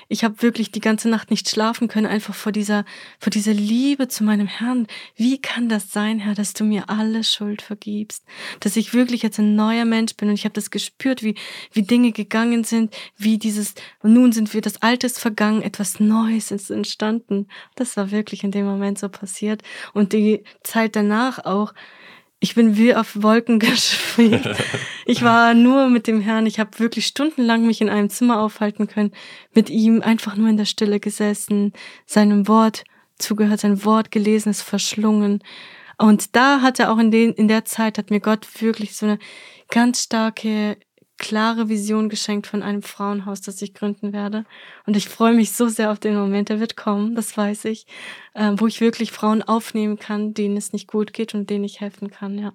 Ich 0.08 0.22
habe 0.22 0.42
wirklich 0.42 0.70
die 0.70 0.80
ganze 0.80 1.08
Nacht 1.08 1.30
nicht 1.30 1.48
schlafen 1.48 1.88
können, 1.88 2.06
einfach 2.06 2.34
vor 2.34 2.52
dieser, 2.52 2.84
vor 3.18 3.30
dieser 3.30 3.52
Liebe 3.52 4.06
zu 4.06 4.22
meinem 4.22 4.46
Herrn. 4.46 4.86
Wie 5.16 5.40
kann 5.40 5.68
das 5.68 5.90
sein, 5.90 6.18
Herr, 6.18 6.34
dass 6.34 6.52
du 6.52 6.64
mir 6.64 6.88
alle 6.88 7.24
Schuld 7.24 7.62
vergibst? 7.62 8.24
Dass 8.60 8.76
ich 8.76 8.94
wirklich 8.94 9.22
jetzt 9.22 9.38
ein 9.38 9.56
neuer 9.56 9.84
Mensch 9.84 10.14
bin 10.14 10.28
und 10.28 10.34
ich 10.34 10.44
habe 10.44 10.52
das 10.52 10.70
gespürt, 10.70 11.22
wie, 11.22 11.34
wie 11.72 11.82
Dinge 11.82 12.12
gegangen 12.12 12.64
sind, 12.64 12.94
wie 13.16 13.38
dieses, 13.38 13.74
nun 14.02 14.32
sind 14.32 14.52
wir 14.54 14.60
das 14.60 14.82
Altes 14.82 15.18
vergangen, 15.18 15.62
etwas 15.62 15.98
Neues 15.98 16.50
ist 16.50 16.70
entstanden. 16.70 17.48
Das 17.74 17.96
war 17.96 18.10
wirklich 18.10 18.44
in 18.44 18.50
dem 18.50 18.66
Moment 18.66 18.98
so 18.98 19.08
passiert. 19.08 19.62
Und 19.92 20.12
die 20.12 20.44
Zeit 20.62 20.96
danach 20.96 21.44
auch, 21.44 21.72
ich 22.44 22.54
bin 22.54 22.76
wie 22.76 22.94
auf 22.94 23.22
Wolken 23.22 23.58
geschwebt. 23.70 24.46
Ich 25.06 25.22
war 25.22 25.54
nur 25.54 25.88
mit 25.88 26.06
dem 26.06 26.20
Herrn. 26.20 26.44
Ich 26.44 26.60
habe 26.60 26.78
wirklich 26.78 27.06
stundenlang 27.06 27.66
mich 27.66 27.80
in 27.80 27.88
einem 27.88 28.10
Zimmer 28.10 28.38
aufhalten 28.38 28.86
können, 28.86 29.12
mit 29.54 29.70
ihm 29.70 30.02
einfach 30.02 30.36
nur 30.36 30.50
in 30.50 30.58
der 30.58 30.66
Stille 30.66 31.00
gesessen, 31.00 31.72
seinem 32.04 32.46
Wort 32.46 32.84
zugehört, 33.18 33.60
sein 33.60 33.82
Wort 33.86 34.10
gelesen, 34.10 34.50
es 34.50 34.60
verschlungen. 34.60 35.42
Und 35.96 36.36
da 36.36 36.60
hat 36.60 36.78
er 36.78 36.92
auch 36.92 36.98
in, 36.98 37.10
den, 37.10 37.32
in 37.32 37.48
der 37.48 37.64
Zeit, 37.64 37.96
hat 37.96 38.10
mir 38.10 38.20
Gott 38.20 38.46
wirklich 38.60 38.94
so 38.94 39.06
eine 39.06 39.18
ganz 39.70 40.02
starke 40.02 40.76
klare 41.18 41.68
Vision 41.68 42.08
geschenkt 42.08 42.46
von 42.46 42.62
einem 42.62 42.82
Frauenhaus, 42.82 43.40
das 43.40 43.62
ich 43.62 43.74
gründen 43.74 44.12
werde. 44.12 44.44
Und 44.86 44.96
ich 44.96 45.08
freue 45.08 45.34
mich 45.34 45.52
so 45.52 45.68
sehr 45.68 45.92
auf 45.92 45.98
den 45.98 46.16
Moment, 46.16 46.48
der 46.48 46.60
wird 46.60 46.76
kommen, 46.76 47.14
das 47.14 47.36
weiß 47.36 47.66
ich, 47.66 47.86
äh, 48.34 48.52
wo 48.56 48.66
ich 48.66 48.80
wirklich 48.80 49.12
Frauen 49.12 49.42
aufnehmen 49.42 49.98
kann, 49.98 50.34
denen 50.34 50.56
es 50.56 50.72
nicht 50.72 50.88
gut 50.88 51.12
geht 51.12 51.34
und 51.34 51.50
denen 51.50 51.64
ich 51.64 51.80
helfen 51.80 52.10
kann, 52.10 52.38
ja. 52.38 52.52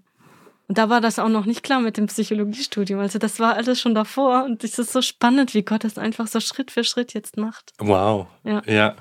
Und 0.68 0.78
da 0.78 0.88
war 0.88 1.01
das 1.01 1.18
auch 1.18 1.30
noch 1.30 1.45
nicht 1.45 1.64
klar 1.64 1.82
mit 1.82 1.97
dem 1.97 2.05
Psychologiestudium. 2.05 2.99
Also 2.99 3.18
das 3.18 3.39
war 3.39 3.55
alles 3.55 3.82
schon 3.82 3.95
davor 3.95 4.43
und 4.43 4.64
es 4.64 4.78
ist 4.78 4.93
so 4.93 5.01
spannend, 5.01 5.55
wie 5.55 5.64
Gott 5.64 5.84
das 5.84 5.97
einfach 5.97 6.28
so 6.28 6.39
Schritt 6.39 6.70
für 6.70 6.84
Schritt 6.84 7.16
jetzt 7.16 7.38
macht. 7.38 7.72
Wow. 7.80 8.28
Ja. 8.43 8.62
ja. 8.68 8.95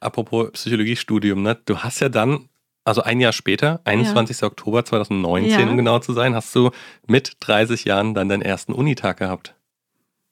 Apropos 0.00 0.50
Psychologiestudium, 0.50 1.42
ne? 1.42 1.60
Du 1.64 1.78
hast 1.78 2.00
ja 2.00 2.08
dann 2.08 2.48
also 2.84 3.02
ein 3.02 3.20
Jahr 3.20 3.32
später, 3.32 3.80
21. 3.84 4.40
Ja. 4.40 4.46
Oktober 4.48 4.84
2019, 4.84 5.50
ja. 5.50 5.68
um 5.68 5.76
genau 5.76 5.98
zu 5.98 6.12
sein, 6.12 6.34
hast 6.34 6.54
du 6.54 6.70
mit 7.06 7.36
30 7.40 7.84
Jahren 7.84 8.14
dann 8.14 8.28
deinen 8.28 8.42
ersten 8.42 8.72
Unitag 8.72 9.18
gehabt. 9.18 9.54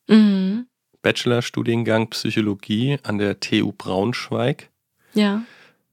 Mhm. 0.09 0.67
Bachelorstudiengang 1.03 2.09
Psychologie 2.11 2.99
an 3.03 3.19
der 3.19 3.41
TU 3.41 3.73
Braunschweig. 3.73 4.69
Ja. 5.15 5.43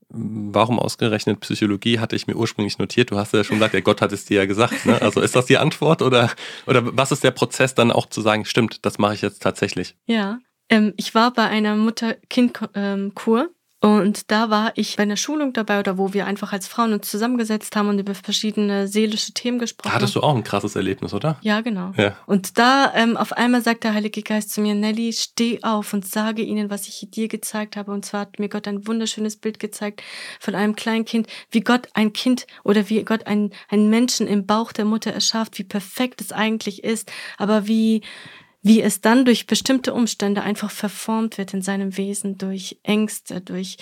Warum 0.10 0.80
ausgerechnet 0.80 1.42
Psychologie 1.42 2.00
hatte 2.00 2.16
ich 2.16 2.28
mir 2.28 2.36
ursprünglich 2.36 2.78
notiert? 2.78 3.12
Du 3.12 3.18
hast 3.18 3.34
ja 3.34 3.44
schon 3.44 3.58
gesagt, 3.58 3.74
der 3.74 3.82
Gott 3.82 4.02
hat 4.02 4.14
es 4.14 4.26
dir 4.26 4.38
ja 4.38 4.46
gesagt. 4.46 4.86
Ne? 4.86 5.02
Also 5.02 5.22
ist 5.22 5.36
das 5.36 5.46
die 5.46 5.58
Antwort 5.58 6.02
oder, 6.02 6.32
oder 6.66 6.98
was 6.98 7.12
ist 7.12 7.24
der 7.24 7.32
Prozess 7.32 7.76
dann 7.76 7.92
auch 7.92 8.06
zu 8.06 8.22
sagen, 8.22 8.46
stimmt, 8.46 8.86
das 8.86 9.00
mache 9.00 9.16
ich 9.16 9.22
jetzt 9.22 9.42
tatsächlich? 9.42 9.96
Ja, 10.06 10.40
ähm, 10.70 10.94
ich 10.98 11.14
war 11.14 11.32
bei 11.32 11.44
einer 11.44 11.76
Mutter-Kind-Kur 11.76 12.70
ähm, 12.76 13.14
und 13.88 14.32
da 14.32 14.50
war 14.50 14.72
ich 14.76 14.96
bei 14.96 15.04
einer 15.04 15.18
Schulung 15.18 15.54
dabei 15.54 15.80
oder 15.80 15.98
wo 15.98 16.14
wir 16.14 16.26
einfach 16.26 16.54
als 16.54 16.68
Frauen 16.68 16.94
uns 16.94 17.10
zusammengesetzt 17.10 17.76
haben 17.76 17.90
und 17.90 18.00
über 18.00 18.16
verschiedene 18.16 18.88
seelische 18.88 19.34
Themen 19.34 19.60
gesprochen 19.60 19.92
haben. 19.92 20.02
Hattest 20.02 20.16
du 20.16 20.22
auch 20.22 20.36
ein 20.36 20.44
krasses 20.44 20.76
Erlebnis, 20.76 21.14
oder? 21.14 21.38
Ja, 21.42 21.62
genau. 21.62 21.92
Ja. 21.98 22.16
Und 22.26 22.58
da 22.58 22.92
ähm, 22.96 23.18
auf 23.18 23.34
einmal 23.34 23.62
sagt 23.62 23.84
der 23.84 23.94
Heilige 23.94 24.22
Geist 24.22 24.52
zu 24.52 24.62
mir, 24.62 24.76
Nelly, 24.76 25.14
steh 25.14 25.64
auf 25.64 25.94
und 25.94 26.08
sage 26.08 26.42
ihnen, 26.42 26.70
was 26.70 26.88
ich 26.88 27.08
dir 27.10 27.28
gezeigt 27.28 27.78
habe. 27.78 27.92
Und 27.92 28.06
zwar 28.06 28.22
hat 28.22 28.40
mir 28.40 28.50
Gott 28.50 28.68
ein 28.68 28.88
wunderschönes 28.88 29.38
Bild 29.38 29.60
gezeigt 29.60 30.02
von 30.40 30.56
einem 30.56 30.76
kleinen 30.76 31.06
Kind, 31.06 31.28
wie 31.52 31.62
Gott 31.62 31.88
ein 31.94 32.14
Kind 32.14 32.48
oder 32.64 32.90
wie 32.90 33.04
Gott 33.04 33.28
einen, 33.28 33.52
einen 33.70 33.90
Menschen 33.90 34.28
im 34.28 34.46
Bauch 34.46 34.72
der 34.72 34.86
Mutter 34.86 35.12
erschafft, 35.12 35.60
wie 35.60 35.64
perfekt 35.64 36.22
es 36.22 36.32
eigentlich 36.32 36.84
ist, 36.84 37.12
aber 37.38 37.68
wie 37.68 38.02
wie 38.68 38.82
es 38.82 39.02
dann 39.02 39.26
durch 39.26 39.48
bestimmte 39.48 39.94
Umstände 39.94 40.42
einfach 40.42 40.72
verformt 40.72 41.38
wird 41.38 41.54
in 41.54 41.62
seinem 41.62 41.98
Wesen, 41.98 42.38
durch 42.38 42.80
Ängste, 42.84 43.42
durch 43.42 43.78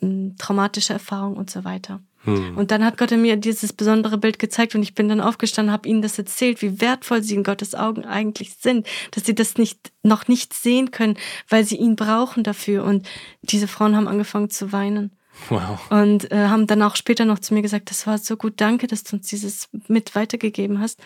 mm, 0.00 0.36
traumatische 0.38 0.92
Erfahrungen 0.92 1.36
und 1.36 1.50
so 1.50 1.64
weiter. 1.64 2.02
Hm. 2.24 2.56
Und 2.56 2.70
dann 2.70 2.84
hat 2.84 2.98
Gott 2.98 3.12
mir 3.12 3.36
dieses 3.36 3.72
besondere 3.72 4.18
Bild 4.18 4.38
gezeigt 4.38 4.74
und 4.74 4.82
ich 4.82 4.94
bin 4.94 5.08
dann 5.08 5.22
aufgestanden, 5.22 5.72
habe 5.72 5.88
ihnen 5.88 6.02
das 6.02 6.18
erzählt, 6.18 6.60
wie 6.60 6.80
wertvoll 6.80 7.22
sie 7.22 7.34
in 7.34 7.44
Gottes 7.44 7.74
Augen 7.74 8.04
eigentlich 8.04 8.56
sind, 8.60 8.86
dass 9.12 9.24
sie 9.24 9.34
das 9.34 9.56
nicht 9.56 9.90
noch 10.02 10.28
nicht 10.28 10.52
sehen 10.52 10.90
können, 10.90 11.16
weil 11.48 11.64
sie 11.64 11.76
ihn 11.76 11.96
brauchen 11.96 12.42
dafür. 12.42 12.84
Und 12.84 13.08
diese 13.42 13.68
Frauen 13.68 13.96
haben 13.96 14.08
angefangen 14.08 14.50
zu 14.50 14.70
weinen. 14.70 15.16
Wow. 15.48 15.90
Und 15.90 16.30
äh, 16.30 16.46
haben 16.48 16.66
dann 16.66 16.82
auch 16.82 16.96
später 16.96 17.24
noch 17.24 17.38
zu 17.38 17.54
mir 17.54 17.62
gesagt, 17.62 17.90
das 17.90 18.06
war 18.06 18.18
so 18.18 18.36
gut, 18.36 18.54
danke, 18.56 18.86
dass 18.86 19.02
du 19.02 19.16
uns 19.16 19.28
dieses 19.28 19.68
mit 19.88 20.14
weitergegeben 20.14 20.80
hast. 20.80 21.00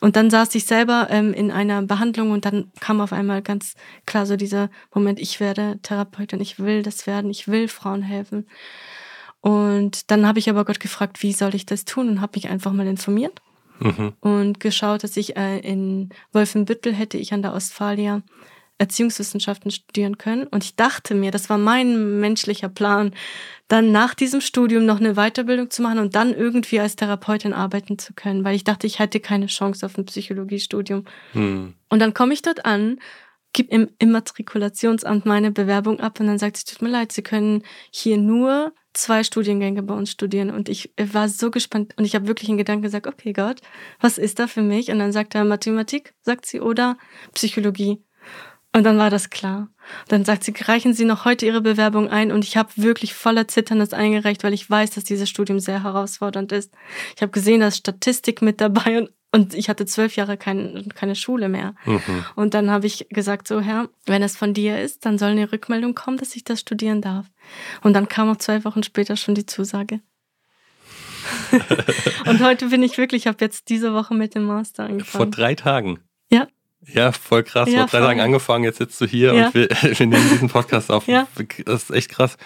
Und 0.00 0.16
dann 0.16 0.30
saß 0.30 0.54
ich 0.54 0.64
selber 0.64 1.08
ähm, 1.10 1.32
in 1.32 1.50
einer 1.50 1.82
Behandlung 1.82 2.30
und 2.30 2.44
dann 2.44 2.70
kam 2.80 3.00
auf 3.00 3.12
einmal 3.12 3.42
ganz 3.42 3.74
klar 4.04 4.26
so 4.26 4.36
dieser 4.36 4.68
Moment, 4.94 5.20
ich 5.20 5.40
werde 5.40 5.78
Therapeutin, 5.82 6.40
ich 6.40 6.58
will 6.58 6.82
das 6.82 7.06
werden, 7.06 7.30
ich 7.30 7.48
will 7.48 7.68
Frauen 7.68 8.02
helfen. 8.02 8.46
Und 9.40 10.10
dann 10.10 10.26
habe 10.26 10.38
ich 10.38 10.50
aber 10.50 10.64
Gott 10.64 10.80
gefragt, 10.80 11.22
wie 11.22 11.32
soll 11.32 11.54
ich 11.54 11.66
das 11.66 11.84
tun 11.84 12.08
und 12.08 12.20
habe 12.20 12.32
mich 12.36 12.48
einfach 12.48 12.72
mal 12.72 12.86
informiert 12.86 13.40
mhm. 13.78 14.12
und 14.20 14.60
geschaut, 14.60 15.04
dass 15.04 15.16
ich 15.16 15.36
äh, 15.36 15.58
in 15.60 16.10
Wolfenbüttel 16.32 16.92
hätte 16.92 17.16
ich 17.16 17.32
an 17.32 17.42
der 17.42 17.54
Ostfalia 17.54 18.22
Erziehungswissenschaften 18.78 19.70
studieren 19.70 20.18
können. 20.18 20.46
Und 20.46 20.64
ich 20.64 20.76
dachte 20.76 21.14
mir, 21.14 21.30
das 21.30 21.48
war 21.48 21.58
mein 21.58 22.20
menschlicher 22.20 22.68
Plan, 22.68 23.12
dann 23.68 23.90
nach 23.90 24.14
diesem 24.14 24.40
Studium 24.40 24.84
noch 24.84 25.00
eine 25.00 25.14
Weiterbildung 25.14 25.70
zu 25.70 25.82
machen 25.82 25.98
und 25.98 26.14
dann 26.14 26.34
irgendwie 26.34 26.78
als 26.78 26.96
Therapeutin 26.96 27.52
arbeiten 27.52 27.98
zu 27.98 28.14
können, 28.14 28.44
weil 28.44 28.54
ich 28.54 28.64
dachte, 28.64 28.86
ich 28.86 28.98
hätte 28.98 29.20
keine 29.20 29.46
Chance 29.46 29.84
auf 29.86 29.96
ein 29.98 30.04
Psychologiestudium. 30.04 31.04
Hm. 31.32 31.74
Und 31.88 31.98
dann 31.98 32.14
komme 32.14 32.34
ich 32.34 32.42
dort 32.42 32.64
an, 32.64 32.98
gebe 33.56 33.70
im 33.70 33.88
Immatrikulationsamt 33.98 35.24
meine 35.24 35.50
Bewerbung 35.50 35.98
ab 35.98 36.20
und 36.20 36.26
dann 36.26 36.38
sagt 36.38 36.58
sie, 36.58 36.64
tut 36.66 36.82
mir 36.82 36.90
leid, 36.90 37.12
Sie 37.12 37.22
können 37.22 37.62
hier 37.90 38.18
nur 38.18 38.72
zwei 38.92 39.24
Studiengänge 39.24 39.82
bei 39.82 39.94
uns 39.94 40.10
studieren. 40.10 40.50
Und 40.50 40.68
ich 40.68 40.92
war 40.98 41.28
so 41.28 41.50
gespannt 41.50 41.94
und 41.96 42.04
ich 42.04 42.14
habe 42.14 42.26
wirklich 42.28 42.48
in 42.48 42.58
Gedanken 42.58 42.82
gesagt, 42.82 43.06
okay 43.06 43.32
Gott, 43.32 43.60
was 44.00 44.18
ist 44.18 44.38
da 44.38 44.46
für 44.46 44.62
mich? 44.62 44.90
Und 44.90 44.98
dann 44.98 45.12
sagt 45.12 45.34
er 45.34 45.44
Mathematik, 45.44 46.14
sagt 46.22 46.46
sie, 46.46 46.60
oder 46.60 46.96
Psychologie. 47.32 48.02
Und 48.76 48.84
dann 48.84 48.98
war 48.98 49.08
das 49.08 49.30
klar. 49.30 49.68
Dann 50.08 50.26
sagt 50.26 50.44
sie, 50.44 50.52
reichen 50.54 50.92
Sie 50.92 51.06
noch 51.06 51.24
heute 51.24 51.46
Ihre 51.46 51.62
Bewerbung 51.62 52.10
ein. 52.10 52.30
Und 52.30 52.44
ich 52.44 52.58
habe 52.58 52.68
wirklich 52.76 53.14
voller 53.14 53.48
Zittern 53.48 53.78
das 53.78 53.94
eingereicht, 53.94 54.44
weil 54.44 54.52
ich 54.52 54.68
weiß, 54.68 54.90
dass 54.90 55.04
dieses 55.04 55.30
Studium 55.30 55.60
sehr 55.60 55.82
herausfordernd 55.82 56.52
ist. 56.52 56.74
Ich 57.14 57.22
habe 57.22 57.32
gesehen, 57.32 57.60
da 57.60 57.68
ist 57.68 57.78
Statistik 57.78 58.42
mit 58.42 58.60
dabei 58.60 58.98
und, 58.98 59.10
und 59.32 59.54
ich 59.54 59.70
hatte 59.70 59.86
zwölf 59.86 60.14
Jahre 60.16 60.36
kein, 60.36 60.90
keine 60.94 61.14
Schule 61.14 61.48
mehr. 61.48 61.74
Mhm. 61.86 62.26
Und 62.34 62.52
dann 62.52 62.70
habe 62.70 62.86
ich 62.86 63.06
gesagt, 63.08 63.48
so 63.48 63.62
Herr, 63.62 63.88
wenn 64.04 64.22
es 64.22 64.36
von 64.36 64.52
dir 64.52 64.78
ist, 64.78 65.06
dann 65.06 65.16
soll 65.16 65.30
eine 65.30 65.50
Rückmeldung 65.52 65.94
kommen, 65.94 66.18
dass 66.18 66.36
ich 66.36 66.44
das 66.44 66.60
studieren 66.60 67.00
darf. 67.00 67.24
Und 67.80 67.94
dann 67.94 68.08
kam 68.08 68.28
auch 68.28 68.36
zwei 68.36 68.62
Wochen 68.64 68.82
später 68.82 69.16
schon 69.16 69.34
die 69.34 69.46
Zusage. 69.46 70.00
und 72.26 72.44
heute 72.44 72.68
bin 72.68 72.82
ich 72.82 72.98
wirklich, 72.98 73.22
ich 73.22 73.26
habe 73.26 73.38
jetzt 73.40 73.70
diese 73.70 73.94
Woche 73.94 74.12
mit 74.12 74.34
dem 74.34 74.44
Master 74.44 74.84
angefangen. 74.84 75.24
Vor 75.24 75.30
drei 75.30 75.54
Tagen. 75.54 75.98
Ja. 76.84 77.12
Voll 77.12 77.42
krass. 77.42 77.68
Ja, 77.70 77.86
Vor 77.86 78.00
drei 78.00 78.06
Tagen 78.06 78.20
angefangen, 78.20 78.64
jetzt 78.64 78.78
sitzt 78.78 79.00
du 79.00 79.06
hier 79.06 79.34
ja. 79.34 79.46
und 79.46 79.54
wir, 79.54 79.68
wir, 79.82 80.06
nehmen 80.06 80.28
diesen 80.30 80.48
Podcast 80.48 80.90
auf. 80.90 81.06
Ja. 81.06 81.26
Das 81.64 81.84
ist 81.84 81.90
echt 81.90 82.10
krass. 82.10 82.36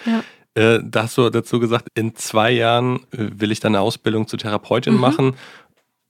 Äh, 0.53 0.79
da 0.83 1.03
hast 1.03 1.17
du 1.17 1.29
dazu 1.29 1.59
gesagt, 1.59 1.87
in 1.95 2.15
zwei 2.15 2.51
Jahren 2.51 2.97
äh, 3.11 3.29
will 3.35 3.51
ich 3.51 3.59
dann 3.59 3.75
eine 3.75 3.81
Ausbildung 3.81 4.27
zur 4.27 4.39
Therapeutin 4.39 4.95
mhm. 4.95 4.99
machen. 4.99 5.35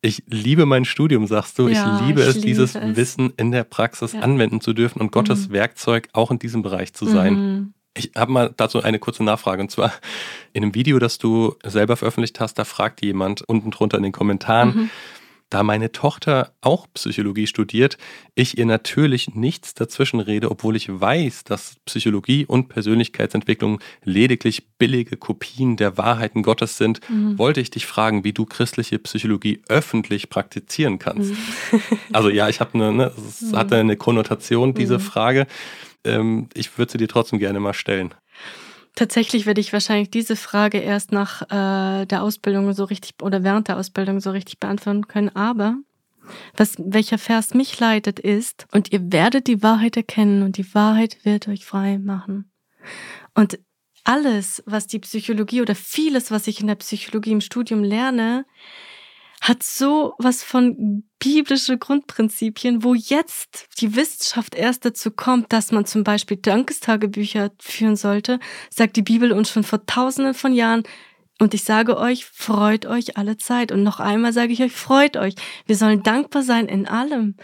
Ich 0.02 0.24
liebe 0.28 0.66
mein 0.66 0.84
Studium, 0.86 1.28
sagst 1.28 1.60
du. 1.60 1.68
Ich 1.68 1.78
liebe 2.02 2.22
ich 2.22 2.28
es, 2.28 2.36
liebe 2.36 2.48
dieses 2.48 2.74
es. 2.74 2.96
Wissen 2.96 3.34
in 3.38 3.52
der 3.52 3.64
Praxis 3.64 4.16
anwenden 4.16 4.60
zu 4.60 4.74
dürfen 4.74 5.00
und 5.00 5.12
Gottes 5.12 5.50
mhm. 5.50 5.54
Werkzeug 5.54 6.10
auch 6.14 6.32
in 6.32 6.40
diesem 6.40 6.64
Bereich 6.64 6.94
zu 6.94 7.06
sein. 7.06 7.34
Mhm. 7.34 7.74
Ich 7.96 8.12
habe 8.16 8.32
mal 8.32 8.52
dazu 8.56 8.82
eine 8.82 8.98
kurze 8.98 9.24
Nachfrage. 9.24 9.62
Und 9.62 9.70
zwar 9.70 9.92
in 10.54 10.64
einem 10.64 10.74
Video, 10.74 10.98
das 10.98 11.20
du 11.20 11.56
selber 11.64 11.98
veröffentlicht 11.98 12.40
hast, 12.40 12.56
da 12.56 12.64
fragt 12.64 13.04
jemand 13.04 13.42
unten 13.42 13.70
drunter 13.70 13.98
in 13.98 14.04
den 14.04 14.12
Kommentaren, 14.14 14.70
mhm 14.76 14.90
da 15.52 15.64
meine 15.64 15.92
Tochter 15.92 16.54
auch 16.62 16.88
Psychologie 16.94 17.46
studiert, 17.46 17.98
ich 18.36 18.58
ihr 18.58 18.66
natürlich 18.66 19.36
nichts 19.36 19.74
dazwischen 19.74 20.22
rede, 20.22 20.50
obwohl 20.50 20.78
ich 20.78 20.88
weiß, 20.90 21.44
dass 21.44 21.76
Psychologie 21.86 22.46
und 22.46 22.70
Persönlichkeitsentwicklung 22.70 23.80
lediglich 24.04 24.70
billige 24.80 25.18
Kopien 25.18 25.76
der 25.76 25.98
Wahrheiten 25.98 26.42
Gottes 26.42 26.78
sind, 26.78 27.02
mhm. 27.10 27.38
wollte 27.38 27.60
ich 27.60 27.70
dich 27.70 27.86
fragen, 27.86 28.24
wie 28.24 28.32
du 28.32 28.46
christliche 28.46 28.98
Psychologie 28.98 29.62
öffentlich 29.68 30.30
praktizieren 30.30 31.00
kannst. 31.00 31.34
Mhm. 31.34 31.82
also 32.14 32.30
ja, 32.30 32.48
ich 32.48 32.62
habe 32.62 32.74
eine, 32.76 32.94
ne, 32.94 33.12
es 33.28 33.42
mhm. 33.42 33.58
hatte 33.58 33.76
eine 33.76 33.98
Konnotation, 33.98 34.74
diese 34.74 35.00
mhm. 35.00 35.02
Frage. 35.02 35.48
Ähm, 36.06 36.48
ich 36.54 36.78
würde 36.78 36.94
sie 36.94 36.98
dir 36.98 37.10
trotzdem 37.10 37.40
gerne 37.40 37.60
mal 37.60 37.74
stellen. 37.74 38.16
Tatsächlich 38.96 39.46
werde 39.46 39.62
ich 39.62 39.72
wahrscheinlich 39.72 40.10
diese 40.10 40.36
Frage 40.36 40.80
erst 40.80 41.12
nach 41.12 41.44
äh, 41.44 42.06
der 42.06 42.24
Ausbildung 42.24 42.74
so 42.74 42.84
richtig 42.84 43.16
oder 43.22 43.44
während 43.44 43.68
der 43.68 43.78
Ausbildung 43.78 44.20
so 44.20 44.32
richtig 44.32 44.60
beantworten 44.60 45.08
können. 45.08 45.34
Aber 45.36 45.78
was, 46.56 46.76
welcher 46.78 47.18
Vers 47.18 47.54
mich 47.54 47.80
leitet 47.80 48.20
ist, 48.20 48.68
und 48.72 48.92
ihr 48.92 49.12
werdet 49.12 49.48
die 49.48 49.64
Wahrheit 49.64 49.98
erkennen 49.98 50.44
und 50.44 50.58
die 50.58 50.74
Wahrheit 50.74 51.24
wird 51.24 51.48
euch 51.48 51.66
frei 51.66 51.98
machen. 51.98 52.52
Und 53.34 53.60
alles, 54.04 54.64
was 54.66 54.88
die 54.88 55.00
Psychologie 55.00 55.62
oder 55.62 55.76
vieles, 55.76 56.32
was 56.32 56.48
ich 56.48 56.60
in 56.60 56.68
der 56.68 56.76
Psychologie 56.76 57.32
im 57.32 57.42
Studium 57.42 57.84
lerne, 57.84 58.46
hat 59.42 59.64
so 59.64 60.14
was 60.20 60.44
von 60.44 61.04
biblische 61.20 61.78
Grundprinzipien, 61.78 62.84
wo 62.84 62.94
jetzt 62.94 63.68
die 63.80 63.96
Wissenschaft 63.96 64.54
erst 64.56 64.86
dazu 64.86 65.10
kommt, 65.12 65.52
dass 65.52 65.72
man 65.72 65.86
zum 65.86 66.04
Beispiel 66.04 66.38
Dankestagebücher 66.38 67.52
führen 67.60 67.96
sollte, 67.96 68.40
sagt 68.70 68.96
die 68.96 69.02
Bibel 69.02 69.32
uns 69.32 69.50
schon 69.50 69.64
vor 69.64 69.86
tausenden 69.86 70.36
von 70.36 70.54
Jahren, 70.54 70.84
und 71.40 71.56
ich 71.56 71.64
sage 71.64 71.98
euch, 71.98 72.28
freut 72.28 72.86
euch 72.86 73.18
alle 73.18 73.36
Zeit. 73.36 73.72
Und 73.72 73.82
noch 73.82 74.00
einmal 74.00 74.32
sage 74.32 74.54
ich 74.54 74.62
euch, 74.62 74.74
freut 74.74 75.18
euch. 75.18 75.34
Wir 75.66 75.76
sollen 75.76 76.04
dankbar 76.04 76.44
sein 76.44 76.68
in 76.68 76.88
allem. 76.88 77.36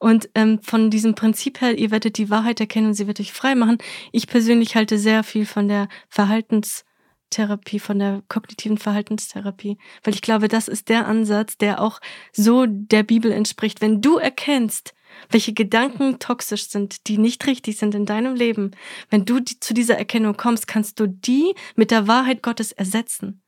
Und 0.00 0.28
ähm, 0.34 0.58
von 0.60 0.90
diesem 0.90 1.14
Prinzip 1.14 1.60
her, 1.60 1.78
ihr 1.78 1.92
werdet 1.92 2.18
die 2.18 2.30
Wahrheit 2.30 2.58
erkennen 2.58 2.88
und 2.88 2.94
sie 2.94 3.06
wird 3.06 3.20
euch 3.20 3.32
frei 3.32 3.54
machen. 3.54 3.78
Ich 4.10 4.26
persönlich 4.26 4.74
halte 4.74 4.98
sehr 4.98 5.22
viel 5.22 5.46
von 5.46 5.68
der 5.68 5.86
Verhaltens- 6.08 6.84
Therapie, 7.30 7.78
von 7.78 7.98
der 7.98 8.22
kognitiven 8.28 8.78
Verhaltenstherapie, 8.78 9.78
weil 10.02 10.14
ich 10.14 10.22
glaube, 10.22 10.48
das 10.48 10.68
ist 10.68 10.88
der 10.88 11.06
Ansatz, 11.06 11.58
der 11.58 11.80
auch 11.80 12.00
so 12.32 12.66
der 12.66 13.02
Bibel 13.02 13.32
entspricht. 13.32 13.80
Wenn 13.80 14.00
du 14.00 14.18
erkennst, 14.18 14.94
welche 15.30 15.52
Gedanken 15.52 16.18
toxisch 16.18 16.68
sind, 16.68 17.06
die 17.08 17.18
nicht 17.18 17.46
richtig 17.46 17.78
sind 17.78 17.94
in 17.94 18.06
deinem 18.06 18.34
Leben, 18.34 18.72
wenn 19.10 19.24
du 19.24 19.40
die, 19.40 19.58
zu 19.60 19.74
dieser 19.74 19.96
Erkennung 19.96 20.36
kommst, 20.36 20.66
kannst 20.66 21.00
du 21.00 21.06
die 21.06 21.54
mit 21.76 21.90
der 21.90 22.08
Wahrheit 22.08 22.42
Gottes 22.42 22.72
ersetzen. 22.72 23.42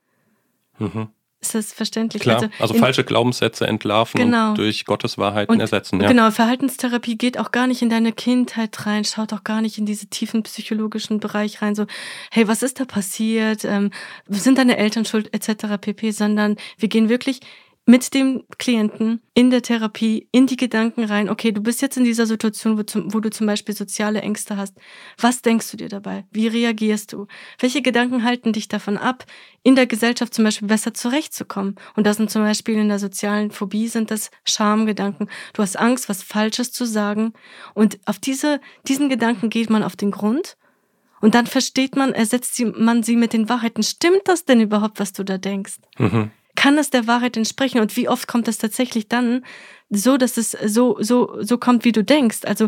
Mhm. 0.79 1.09
Ist 1.39 1.53
das 1.53 1.71
verständlich? 1.71 2.23
Klar, 2.23 2.37
also, 2.37 2.49
also 2.59 2.73
falsche 2.73 3.03
Glaubenssätze 3.03 3.67
entlarven 3.67 4.19
genau. 4.19 4.49
und 4.49 4.57
durch 4.57 4.85
Gottes 4.85 5.19
Wahrheiten 5.19 5.51
und, 5.51 5.59
ersetzen. 5.59 6.01
Ja. 6.01 6.07
Genau, 6.07 6.31
Verhaltenstherapie 6.31 7.15
geht 7.15 7.37
auch 7.37 7.51
gar 7.51 7.67
nicht 7.67 7.83
in 7.83 7.89
deine 7.89 8.11
Kindheit 8.11 8.87
rein, 8.87 9.05
schaut 9.05 9.33
auch 9.33 9.43
gar 9.43 9.61
nicht 9.61 9.77
in 9.77 9.85
diese 9.85 10.07
tiefen 10.07 10.41
psychologischen 10.43 11.19
Bereich 11.19 11.61
rein, 11.61 11.75
so, 11.75 11.85
hey, 12.31 12.47
was 12.47 12.63
ist 12.63 12.79
da 12.79 12.85
passiert? 12.85 13.65
Ähm, 13.65 13.91
sind 14.27 14.57
deine 14.57 14.77
Eltern 14.77 15.05
schuld, 15.05 15.31
etc. 15.31 15.77
pp, 15.79 16.09
sondern 16.09 16.55
wir 16.79 16.89
gehen 16.89 17.07
wirklich 17.07 17.41
mit 17.89 18.13
dem 18.13 18.43
Klienten 18.57 19.21
in 19.33 19.49
der 19.49 19.61
Therapie 19.61 20.27
in 20.33 20.45
die 20.45 20.57
Gedanken 20.57 21.05
rein, 21.05 21.29
okay, 21.29 21.53
du 21.53 21.61
bist 21.61 21.81
jetzt 21.81 21.95
in 21.95 22.03
dieser 22.03 22.25
Situation, 22.25 22.77
wo, 22.77 22.83
zum, 22.83 23.13
wo, 23.13 23.21
du 23.21 23.29
zum 23.29 23.47
Beispiel 23.47 23.73
soziale 23.73 24.21
Ängste 24.21 24.57
hast. 24.57 24.75
Was 25.17 25.41
denkst 25.41 25.71
du 25.71 25.77
dir 25.77 25.87
dabei? 25.87 26.25
Wie 26.29 26.47
reagierst 26.47 27.13
du? 27.13 27.27
Welche 27.59 27.81
Gedanken 27.81 28.25
halten 28.25 28.51
dich 28.51 28.67
davon 28.67 28.97
ab, 28.97 29.23
in 29.63 29.75
der 29.75 29.87
Gesellschaft 29.87 30.33
zum 30.33 30.43
Beispiel 30.43 30.67
besser 30.67 30.93
zurechtzukommen? 30.93 31.75
Und 31.95 32.05
das 32.05 32.17
sind 32.17 32.29
zum 32.29 32.41
Beispiel 32.41 32.75
in 32.75 32.89
der 32.89 32.99
sozialen 32.99 33.51
Phobie 33.51 33.87
sind 33.87 34.11
das 34.11 34.31
Schamgedanken. 34.43 35.29
Du 35.53 35.61
hast 35.61 35.79
Angst, 35.79 36.09
was 36.09 36.23
Falsches 36.23 36.73
zu 36.73 36.83
sagen. 36.83 37.31
Und 37.73 37.99
auf 38.03 38.19
diese, 38.19 38.59
diesen 38.85 39.07
Gedanken 39.07 39.49
geht 39.49 39.69
man 39.69 39.83
auf 39.83 39.95
den 39.95 40.11
Grund. 40.11 40.57
Und 41.21 41.35
dann 41.35 41.47
versteht 41.47 41.95
man, 41.95 42.13
ersetzt 42.13 42.61
man 42.75 43.01
sie 43.01 43.15
mit 43.15 43.31
den 43.31 43.47
Wahrheiten. 43.47 43.81
Stimmt 43.81 44.23
das 44.25 44.43
denn 44.43 44.59
überhaupt, 44.59 44.99
was 44.99 45.13
du 45.13 45.23
da 45.23 45.37
denkst? 45.37 45.77
Mhm 45.97 46.31
kann 46.57 46.77
es 46.77 46.89
der 46.89 47.07
Wahrheit 47.07 47.37
entsprechen 47.37 47.79
und 47.79 47.95
wie 47.95 48.09
oft 48.09 48.27
kommt 48.27 48.49
es 48.49 48.57
tatsächlich 48.57 49.07
dann 49.07 49.45
so, 49.89 50.17
dass 50.17 50.35
es 50.35 50.51
so, 50.51 50.97
so, 50.99 51.41
so 51.41 51.57
kommt, 51.57 51.85
wie 51.85 51.93
du 51.93 52.03
denkst? 52.03 52.39
Also 52.43 52.67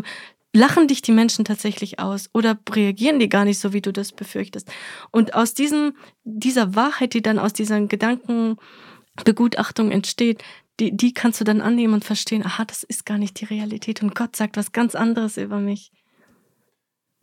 lachen 0.54 0.88
dich 0.88 1.02
die 1.02 1.12
Menschen 1.12 1.44
tatsächlich 1.44 1.98
aus 1.98 2.30
oder 2.32 2.58
reagieren 2.70 3.18
die 3.18 3.28
gar 3.28 3.44
nicht 3.44 3.58
so, 3.58 3.72
wie 3.72 3.82
du 3.82 3.92
das 3.92 4.12
befürchtest? 4.12 4.70
Und 5.10 5.34
aus 5.34 5.54
diesem, 5.54 5.94
dieser 6.24 6.76
Wahrheit, 6.76 7.14
die 7.14 7.22
dann 7.22 7.40
aus 7.40 7.52
dieser 7.52 7.80
Gedankenbegutachtung 7.80 9.90
entsteht, 9.90 10.44
die, 10.78 10.96
die 10.96 11.12
kannst 11.12 11.40
du 11.40 11.44
dann 11.44 11.60
annehmen 11.60 11.94
und 11.94 12.04
verstehen, 12.04 12.46
aha, 12.46 12.64
das 12.64 12.84
ist 12.84 13.04
gar 13.04 13.18
nicht 13.18 13.40
die 13.40 13.44
Realität 13.44 14.02
und 14.02 14.14
Gott 14.14 14.36
sagt 14.36 14.56
was 14.56 14.70
ganz 14.72 14.94
anderes 14.94 15.36
über 15.36 15.58
mich. 15.58 15.90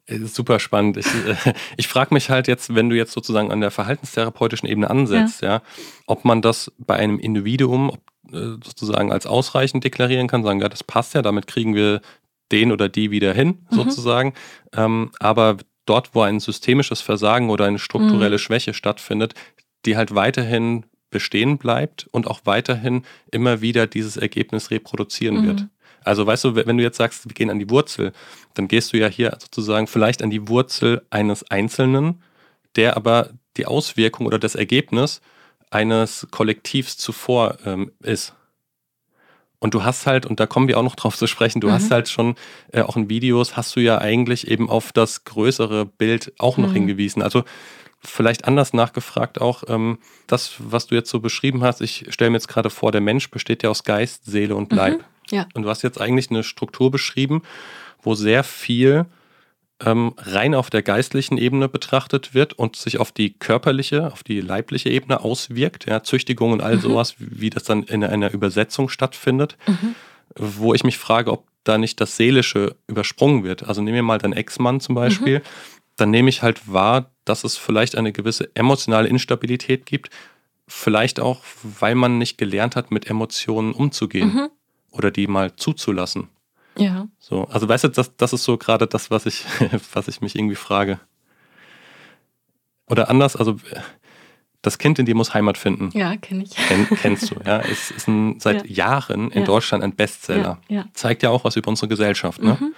Super 0.10 0.60
spannend. 0.60 0.98
Ich, 0.98 1.08
äh, 1.08 1.54
ich 1.78 1.88
frage 1.88 2.14
mich 2.14 2.30
halt 2.30 2.48
jetzt, 2.48 2.74
wenn 2.74 2.90
du 2.90 2.96
jetzt 2.96 3.12
sozusagen 3.12 3.52
an 3.52 3.62
der 3.62 3.72
verhaltenstherapeutischen 3.72 4.68
Ebene 4.68 4.90
ansetzt, 4.90 5.42
ja, 5.42 5.50
ja 5.50 5.62
ob 6.06 6.24
man 6.24 6.42
das 6.42 6.72
bei 6.78 6.96
einem 6.96 7.20
Individuum 7.20 7.92
äh, 8.32 8.56
sozusagen 8.64 9.12
als 9.12 9.26
ausreichend 9.26 9.84
deklarieren 9.84 10.28
kann, 10.28 10.44
sagen, 10.44 10.62
ja, 10.62 10.70
das 10.70 10.84
passt 10.84 11.14
ja, 11.14 11.22
damit 11.22 11.48
kriegen 11.48 11.76
wir 11.76 12.02
den 12.52 12.72
oder 12.72 12.88
die 12.88 13.12
wieder 13.12 13.34
hin, 13.34 13.66
mhm. 13.70 13.76
sozusagen. 13.76 14.34
Ähm, 14.74 15.12
aber 15.20 15.58
dort, 15.86 16.16
wo 16.16 16.22
ein 16.22 16.40
systemisches 16.40 17.02
Versagen 17.02 17.50
oder 17.50 17.66
eine 17.66 17.80
strukturelle 17.80 18.36
mhm. 18.36 18.40
Schwäche 18.42 18.74
stattfindet, 18.74 19.34
die 19.86 19.98
halt 19.98 20.16
weiterhin 20.16 20.86
bestehen 21.10 21.58
bleibt 21.58 22.08
und 22.12 22.28
auch 22.28 22.42
weiterhin 22.44 23.04
immer 23.32 23.62
wieder 23.62 23.88
dieses 23.88 24.18
Ergebnis 24.18 24.72
reproduzieren 24.72 25.42
mhm. 25.42 25.48
wird. 25.48 25.68
Also 26.04 26.26
weißt 26.26 26.44
du, 26.46 26.56
wenn 26.56 26.78
du 26.78 26.84
jetzt 26.84 26.98
sagst, 26.98 27.28
wir 27.28 27.34
gehen 27.34 27.50
an 27.50 27.60
die 27.60 27.70
Wurzel, 27.70 28.14
dann 28.54 28.68
gehst 28.68 28.94
du 28.94 28.98
ja 28.98 29.08
hier 29.08 29.38
sozusagen 29.40 29.88
vielleicht 29.88 30.22
an 30.22 30.30
die 30.30 30.48
Wurzel 30.48 31.06
eines 31.10 31.50
Einzelnen, 31.52 32.22
der 32.76 32.96
aber 32.98 33.32
die 33.58 33.66
Auswirkung 33.66 34.26
oder 34.26 34.40
das 34.40 34.56
Ergebnis 34.56 35.22
eines 35.70 36.28
Kollektivs 36.32 36.98
zuvor 36.98 37.58
ähm, 37.66 37.92
ist. 38.02 38.34
Und 39.60 39.74
du 39.74 39.84
hast 39.84 40.06
halt, 40.06 40.26
und 40.26 40.40
da 40.40 40.46
kommen 40.46 40.68
wir 40.68 40.78
auch 40.78 40.84
noch 40.84 40.96
drauf 40.96 41.18
zu 41.18 41.26
sprechen, 41.26 41.62
du 41.62 41.68
mhm. 41.68 41.72
hast 41.74 41.90
halt 41.90 42.10
schon 42.10 42.36
äh, 42.72 42.82
auch 42.82 42.96
in 42.96 43.10
Videos, 43.10 43.58
hast 43.58 43.76
du 43.76 43.80
ja 43.80 43.98
eigentlich 43.98 44.48
eben 44.48 44.70
auf 44.70 44.92
das 44.92 45.24
größere 45.24 45.86
Bild 45.86 46.32
auch 46.38 46.58
noch 46.58 46.70
mhm. 46.70 46.74
hingewiesen. 46.74 47.24
Also 47.24 47.44
vielleicht 48.00 48.46
anders 48.46 48.74
nachgefragt 48.74 49.42
auch, 49.42 49.64
ähm, 49.68 49.98
das, 50.28 50.54
was 50.60 50.86
du 50.88 50.96
jetzt 50.96 51.10
so 51.10 51.20
beschrieben 51.20 51.64
hast, 51.64 51.82
ich 51.82 52.06
stelle 52.10 52.30
mir 52.30 52.38
jetzt 52.38 52.48
gerade 52.48 52.70
vor, 52.70 52.92
der 52.92 53.02
Mensch 53.02 53.32
besteht 53.32 53.64
ja 53.64 53.72
aus 53.72 53.84
Geist, 53.84 54.26
Seele 54.26 54.56
und 54.56 54.72
Leib. 54.72 55.00
Mhm. 55.00 55.04
Ja. 55.32 55.48
Und 55.54 55.64
du 55.64 55.70
hast 55.70 55.82
jetzt 55.82 56.00
eigentlich 56.00 56.30
eine 56.30 56.44
Struktur 56.44 56.92
beschrieben, 56.92 57.42
wo 58.02 58.16
sehr 58.16 58.44
viel 58.44 59.06
ähm, 59.86 60.14
rein 60.18 60.56
auf 60.56 60.70
der 60.70 60.82
geistlichen 60.82 61.38
Ebene 61.38 61.70
betrachtet 61.70 62.34
wird 62.34 62.54
und 62.54 62.76
sich 62.76 63.00
auf 63.00 63.12
die 63.12 63.34
körperliche, 63.34 64.12
auf 64.12 64.24
die 64.24 64.42
leibliche 64.42 64.90
Ebene 64.90 65.22
auswirkt, 65.22 65.86
ja, 65.88 66.02
Züchtigung 66.04 66.52
und 66.52 66.62
all 66.62 66.78
mhm. 66.78 66.82
sowas, 66.82 67.16
wie 67.20 67.50
das 67.50 67.64
dann 67.64 67.84
in 67.84 68.04
einer 68.04 68.32
Übersetzung 68.32 68.90
stattfindet, 68.90 69.58
mhm. 69.68 69.96
wo 70.36 70.74
ich 70.74 70.84
mich 70.84 70.98
frage, 70.98 71.32
ob 71.32 71.46
da 71.64 71.78
nicht 71.78 72.02
das 72.02 72.18
Seelische 72.18 72.76
übersprungen 72.88 73.44
wird. 73.44 73.68
Also 73.68 73.82
nehmen 73.82 73.96
wir 73.96 74.04
mal 74.04 74.18
deinen 74.18 74.34
Ex-Mann 74.34 74.80
zum 74.80 74.96
Beispiel, 74.96 75.40
mhm. 75.40 75.44
dann 75.98 76.10
nehme 76.10 76.30
ich 76.30 76.42
halt 76.42 76.72
wahr, 76.72 77.12
dass 77.26 77.44
es 77.44 77.58
vielleicht 77.58 77.96
eine 77.98 78.12
gewisse 78.12 78.50
emotionale 78.56 79.10
Instabilität 79.10 79.86
gibt, 79.86 80.10
vielleicht 80.68 81.20
auch, 81.20 81.42
weil 81.62 81.96
man 81.96 82.18
nicht 82.18 82.38
gelernt 82.38 82.76
hat, 82.76 82.90
mit 82.90 83.10
Emotionen 83.10 83.74
umzugehen 83.74 84.34
mhm. 84.34 84.50
Oder 84.92 85.12
die 85.12 85.28
mal 85.28 85.56
zuzulassen. 85.56 86.30
Ja. 86.78 87.08
So, 87.20 87.46
also 87.46 87.68
weißt 87.68 87.86
du, 87.86 87.88
das, 87.90 88.16
das 88.16 88.34
ist 88.34 88.44
so 88.44 88.58
gerade 88.58 88.88
das, 88.88 89.10
was 89.12 89.26
ich, 89.26 89.46
was 89.94 90.08
ich 90.08 90.22
mich 90.22 90.36
irgendwie 90.36 90.56
frage. 90.56 91.00
Oder 92.88 93.10
anders, 93.10 93.36
also 93.36 93.58
das 94.62 94.78
Kind 94.78 95.00
in 95.00 95.06
dir 95.06 95.16
muss 95.16 95.34
Heimat 95.34 95.58
finden. 95.58 95.92
Ja, 95.94 96.16
kenn 96.18 96.42
ich. 96.42 96.52
Kenn, 96.52 96.88
kennst 96.90 97.32
du, 97.32 97.36
ja. 97.46 97.60
Es 97.60 97.92
ist 97.92 98.08
ein, 98.08 98.40
seit 98.40 98.68
ja. 98.68 98.86
Jahren 98.86 99.32
in 99.32 99.42
ja. 99.42 99.46
Deutschland 99.46 99.84
ein 99.84 99.96
Bestseller. 99.96 100.60
Ja. 100.68 100.86
Zeigt 100.94 101.24
ja 101.24 101.30
auch 101.30 101.44
was 101.44 101.56
über 101.56 101.70
unsere 101.70 101.88
Gesellschaft. 101.88 102.42
Ne? 102.42 102.58
Mhm. 102.60 102.74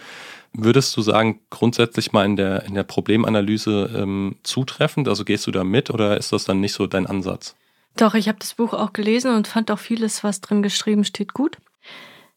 Würdest 0.54 0.98
du 0.98 1.02
sagen, 1.02 1.42
grundsätzlich 1.50 2.12
mal 2.12 2.26
in 2.26 2.36
der, 2.36 2.64
in 2.64 2.74
der 2.74 2.84
Problemanalyse 2.84 3.92
ähm, 3.96 4.36
zutreffend? 4.44 5.08
Also 5.08 5.26
gehst 5.26 5.46
du 5.48 5.52
da 5.52 5.64
mit 5.64 5.90
oder 5.90 6.18
ist 6.18 6.32
das 6.32 6.44
dann 6.46 6.60
nicht 6.60 6.74
so 6.74 6.88
dein 6.88 7.06
Ansatz? 7.06 7.56
Doch, 7.96 8.14
ich 8.14 8.28
habe 8.28 8.40
das 8.40 8.56
Buch 8.56 8.74
auch 8.74 8.94
gelesen 8.94 9.34
und 9.36 9.48
fand 9.48 9.72
auch 9.72 9.80
vieles, 9.80 10.24
was 10.24 10.42
drin 10.42 10.64
geschrieben 10.64 11.04
steht, 11.04 11.34
gut. 11.34 11.58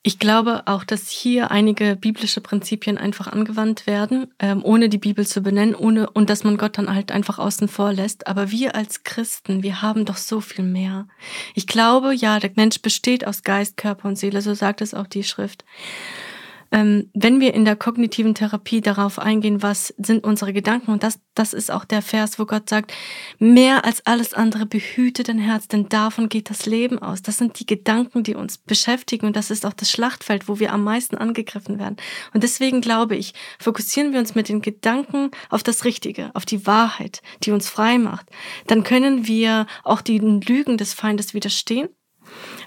Ich 0.05 0.19
glaube 0.19 0.63
auch, 0.67 0.83
dass 0.83 1.11
hier 1.11 1.53
einige 1.53 1.95
biblische 1.95 2.41
Prinzipien 2.41 2.99
einfach 2.99 3.29
angewandt 3.29 3.87
werden, 3.87 4.27
ähm, 4.41 4.65
ohne 4.65 4.89
die 4.89 4.99
Bibel 4.99 5.25
zu 5.25 5.43
benennen, 5.43 5.77
ohne 5.77 6.11
und 6.11 6.29
dass 6.29 6.43
man 6.43 6.57
Gott 6.57 6.77
dann 6.77 6.93
halt 6.93 7.13
einfach 7.13 7.39
außen 7.39 7.69
vor 7.69 7.93
lässt. 7.93 8.27
Aber 8.27 8.51
wir 8.51 8.75
als 8.75 9.05
Christen, 9.05 9.63
wir 9.63 9.81
haben 9.81 10.05
doch 10.05 10.17
so 10.17 10.41
viel 10.41 10.65
mehr. 10.65 11.07
Ich 11.55 11.69
glaube, 11.69 12.15
ja, 12.15 12.41
der 12.41 12.51
Mensch 12.57 12.83
besteht 12.83 13.25
aus 13.25 13.45
Geist, 13.45 13.77
Körper 13.77 14.09
und 14.09 14.19
Seele, 14.19 14.43
so 14.43 14.55
sagt 14.55 14.81
es 14.81 14.93
auch 14.93 15.07
die 15.07 15.23
Schrift 15.23 15.65
wenn 16.73 17.41
wir 17.41 17.53
in 17.53 17.67
der 17.67 17.77
kognitiven 17.77 18.35
Therapie 18.35 18.81
darauf 18.81 19.19
eingehen, 19.19 19.63
was 19.63 19.93
sind 19.99 20.25
unsere 20.25 20.55
Gedanken, 20.55 20.91
und 20.91 21.03
das, 21.03 21.21
das 21.35 21.53
ist 21.53 21.71
auch 21.71 21.85
der 21.85 22.01
Vers, 22.01 22.39
wo 22.39 22.47
Gott 22.47 22.71
sagt, 22.71 22.95
mehr 23.39 23.85
als 23.85 24.07
alles 24.07 24.33
andere 24.33 24.65
behüte 24.65 25.23
dein 25.23 25.39
Herz, 25.39 25.69
denn 25.69 25.91
davon 25.91 26.31
geht 26.31 26.49
das 26.49 26.65
Leben 26.65 26.99
aus. 26.99 27.21
Das 27.21 27.37
sind 27.37 27.61
die 27.61 27.67
Gedanken, 27.67 28.23
die 28.23 28.35
uns 28.35 28.57
beschäftigen 28.57 29.27
und 29.27 29.37
das 29.37 29.51
ist 29.51 29.67
auch 29.67 29.75
das 29.75 29.91
Schlachtfeld, 29.91 30.49
wo 30.49 30.59
wir 30.61 30.73
am 30.73 30.83
meisten 30.83 31.19
angegriffen 31.19 31.79
werden. 31.79 31.97
Und 32.33 32.43
deswegen 32.43 32.81
glaube 32.81 33.17
ich, 33.17 33.35
fokussieren 33.59 34.15
wir 34.15 34.21
uns 34.21 34.35
mit 34.35 34.49
den 34.49 34.63
Gedanken 34.63 35.31
auf 35.51 35.63
das 35.63 35.85
Richtige, 35.85 36.31
auf 36.33 36.47
die 36.47 36.67
Wahrheit, 36.67 37.21
die 37.43 37.51
uns 37.51 37.69
frei 37.69 37.99
macht. 37.99 38.27
Dann 38.67 38.83
können 38.83 39.27
wir 39.27 39.67
auch 39.85 40.01
den 40.01 40.41
Lügen 40.41 40.79
des 40.79 40.95
Feindes 40.95 41.35
widerstehen 41.35 41.91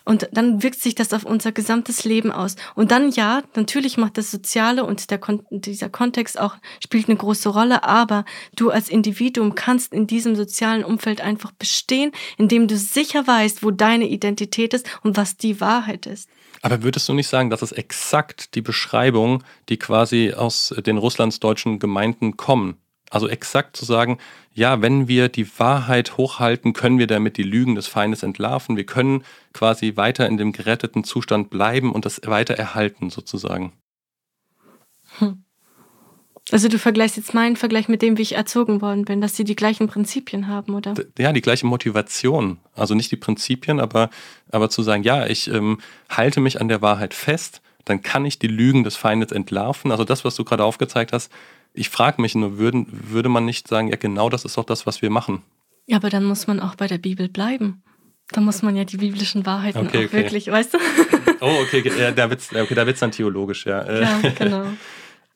und 0.06 0.30
dann 0.32 0.64
wirkt 0.64 0.80
sich 0.80 0.96
das 0.96 1.14
auf 1.14 1.26
unser 1.26 1.52
gesamtes 1.52 2.06
Leben 2.06 2.32
aus. 2.32 2.56
Und 2.76 2.92
dann 2.92 3.12
ja, 3.12 3.44
natürlich 3.56 3.98
macht 3.98 4.18
das 4.18 4.32
Soziale 4.32 4.86
und 4.86 5.10
der 5.12 5.18
Kon 5.18 5.46
dieser 5.50 5.90
Kontext 5.90 6.40
auch, 6.40 6.56
spielt 6.84 7.10
eine 7.10 7.18
große 7.18 7.50
Rolle, 7.50 7.84
aber 7.84 8.24
du 8.56 8.70
als 8.70 8.90
Individuum 8.90 9.56
kannst 9.56 9.94
in 9.94 10.08
diesem 10.08 10.36
sozialen 10.36 10.84
Umfeld 10.84 11.22
einfach 11.22 11.52
bestehen, 11.52 12.12
indem 12.38 12.68
du 12.68 12.78
sicher 12.78 13.26
weißt, 13.28 13.64
wo 13.64 13.72
deine 13.72 14.08
Identität 14.08 14.74
ist 14.74 14.88
und 15.04 15.18
was 15.18 15.38
die 15.38 15.60
Wahrheit 15.60 16.06
ist. 16.06 16.30
Aber 16.62 16.84
würdest 16.84 17.08
du 17.10 17.14
nicht 17.14 17.28
sagen, 17.28 17.50
dass 17.50 17.62
es 17.62 17.72
exakt 17.72 18.56
die 18.56 18.62
Beschreibung, 18.62 19.44
die 19.70 19.78
quasi 19.78 20.34
aus 20.34 20.74
den 20.86 20.98
russlandsdeutschen 20.98 21.80
Gemeinden 21.80 22.38
kommen, 22.38 22.78
also 23.10 23.28
exakt 23.28 23.78
zu 23.78 23.86
sagen, 23.86 24.18
ja, 24.54 24.82
wenn 24.82 25.08
wir 25.08 25.30
die 25.30 25.48
Wahrheit 25.60 26.18
hochhalten, 26.18 26.74
können 26.74 26.98
wir 26.98 27.08
damit 27.08 27.38
die 27.38 27.44
Lügen 27.44 27.76
des 27.76 27.88
Feindes 27.88 28.24
entlarven. 28.24 28.78
Wir 28.78 28.86
können 28.86 29.24
quasi 29.54 29.96
weiter 29.96 30.28
in 30.28 30.38
dem 30.38 30.52
geretteten 30.52 31.04
Zustand 31.04 31.50
bleiben 31.50 31.92
und 31.92 32.06
das 32.06 32.22
weiter 32.26 32.56
erhalten, 32.56 33.10
sozusagen. 33.10 33.74
Hm. 35.20 35.44
Also 36.52 36.68
du 36.68 36.78
vergleichst 36.78 37.18
jetzt 37.18 37.34
meinen 37.34 37.56
Vergleich 37.56 37.88
mit 37.88 38.04
dem, 38.04 38.20
wie 38.20 38.22
ich 38.22 38.36
erzogen 38.36 38.80
worden 38.80 39.04
bin, 39.04 39.20
dass 39.20 39.36
sie 39.36 39.44
die 39.46 39.56
gleichen 39.56 39.88
Prinzipien 39.88 40.48
haben, 40.48 40.76
oder? 40.76 40.94
Ja, 41.18 41.34
die 41.34 41.42
gleiche 41.42 41.66
Motivation. 41.66 42.60
Also 42.76 42.94
nicht 42.94 43.12
die 43.12 43.16
Prinzipien, 43.16 43.80
aber, 43.80 44.12
aber 44.52 44.70
zu 44.70 44.84
sagen, 44.84 45.02
ja, 45.02 45.26
ich 45.26 45.48
ähm, 45.48 45.80
halte 46.08 46.42
mich 46.42 46.62
an 46.62 46.68
der 46.68 46.84
Wahrheit 46.84 47.16
fest, 47.16 47.62
dann 47.84 48.04
kann 48.04 48.26
ich 48.26 48.38
die 48.38 48.48
Lügen 48.48 48.84
des 48.84 48.96
Feindes 48.96 49.32
entlarven. 49.32 49.92
Also 49.92 50.04
das, 50.04 50.24
was 50.24 50.36
du 50.36 50.44
gerade 50.44 50.64
aufgezeigt 50.64 51.14
hast, 51.14 51.32
ich 51.76 51.90
frage 51.90 52.22
mich 52.22 52.36
nur, 52.36 52.58
würden, 52.58 52.88
würde 52.90 53.30
man 53.30 53.46
nicht 53.46 53.68
sagen, 53.68 53.90
ja 53.90 53.98
genau 53.98 54.30
das 54.30 54.46
ist 54.46 54.58
doch 54.58 54.66
das, 54.66 54.86
was 54.86 55.02
wir 55.02 55.10
machen? 55.10 55.42
Ja, 55.86 55.98
aber 55.98 56.10
dann 56.10 56.26
muss 56.26 56.48
man 56.48 56.60
auch 56.60 56.76
bei 56.76 56.88
der 56.88 56.98
Bibel 56.98 57.30
bleiben. 57.30 57.84
Da 58.30 58.42
muss 58.42 58.64
man 58.64 58.76
ja 58.76 58.86
die 58.86 58.98
biblischen 58.98 59.46
Wahrheiten 59.46 59.86
okay, 59.86 60.00
auch 60.00 60.04
okay. 60.06 60.14
wirklich, 60.14 60.48
weißt 60.48 60.74
du? 60.74 60.78
Oh, 61.42 61.62
okay, 61.62 61.84
ja, 62.00 62.12
da 62.12 62.30
wird 62.30 62.40
es 62.40 62.56
okay, 62.56 62.94
dann 63.00 63.12
theologisch, 63.12 63.66
ja. 63.66 64.02
Ja, 64.02 64.22
genau. 64.40 64.66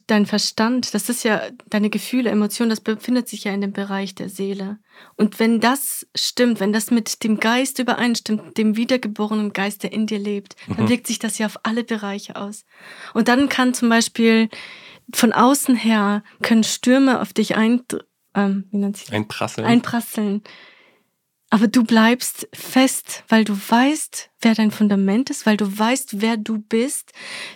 Dein 0.08 0.26
Verstand, 0.26 0.94
das 0.94 1.10
ist 1.10 1.24
ja 1.24 1.42
deine 1.68 1.90
Gefühle, 1.90 2.32
Emotionen, 2.32 2.70
das 2.70 2.80
befindet 2.80 3.28
sich 3.28 3.44
ja 3.44 3.52
in 3.52 3.62
dem 3.62 3.74
Bereich 3.74 4.16
der 4.16 4.30
Seele. 4.30 4.80
Und 5.18 5.40
wenn 5.40 5.60
das 5.60 6.08
stimmt, 6.16 6.62
wenn 6.62 6.74
das 6.74 6.90
mit 6.90 7.24
dem 7.24 7.40
Geist 7.40 7.78
übereinstimmt, 7.80 8.58
dem 8.58 8.76
wiedergeborenen 8.78 9.54
Geist, 9.54 9.84
der 9.84 9.92
in 9.92 10.08
dir 10.08 10.18
lebt, 10.18 10.56
dann 10.68 10.86
mhm. 10.86 10.90
wirkt 10.90 11.06
sich 11.06 11.20
das 11.20 11.38
ja 11.38 11.46
auf 11.46 11.60
alle 11.64 11.84
Bereiche 11.84 12.38
aus. 12.38 12.66
Und 13.14 13.28
dann 13.28 13.50
kann 13.50 13.74
zum 13.74 13.90
Beispiel 13.90 14.50
von 15.14 15.34
außen 15.34 15.76
her 15.76 16.24
können 16.42 16.64
Stürme 16.64 17.22
auf 17.22 17.34
dich 17.34 17.56
ein, 17.56 17.82
ähm, 18.36 18.68
wie 18.72 18.78
nennt 18.78 18.98
sich 18.98 19.12
Einprasseln. 19.12 19.66
Einprasseln. 19.68 20.44
Aber 21.52 21.68
du 21.68 21.84
bleibst 21.84 22.48
fest, 22.54 23.24
weil 23.28 23.44
du 23.44 23.54
weißt, 23.54 24.30
wer 24.42 24.54
dein 24.54 24.70
Fundament 24.70 25.32
ist, 25.32 25.48
weil 25.48 25.58
du 25.58 25.66
weißt, 25.66 26.22
wer 26.22 26.38
du 26.38 26.60
bist. 26.60 27.12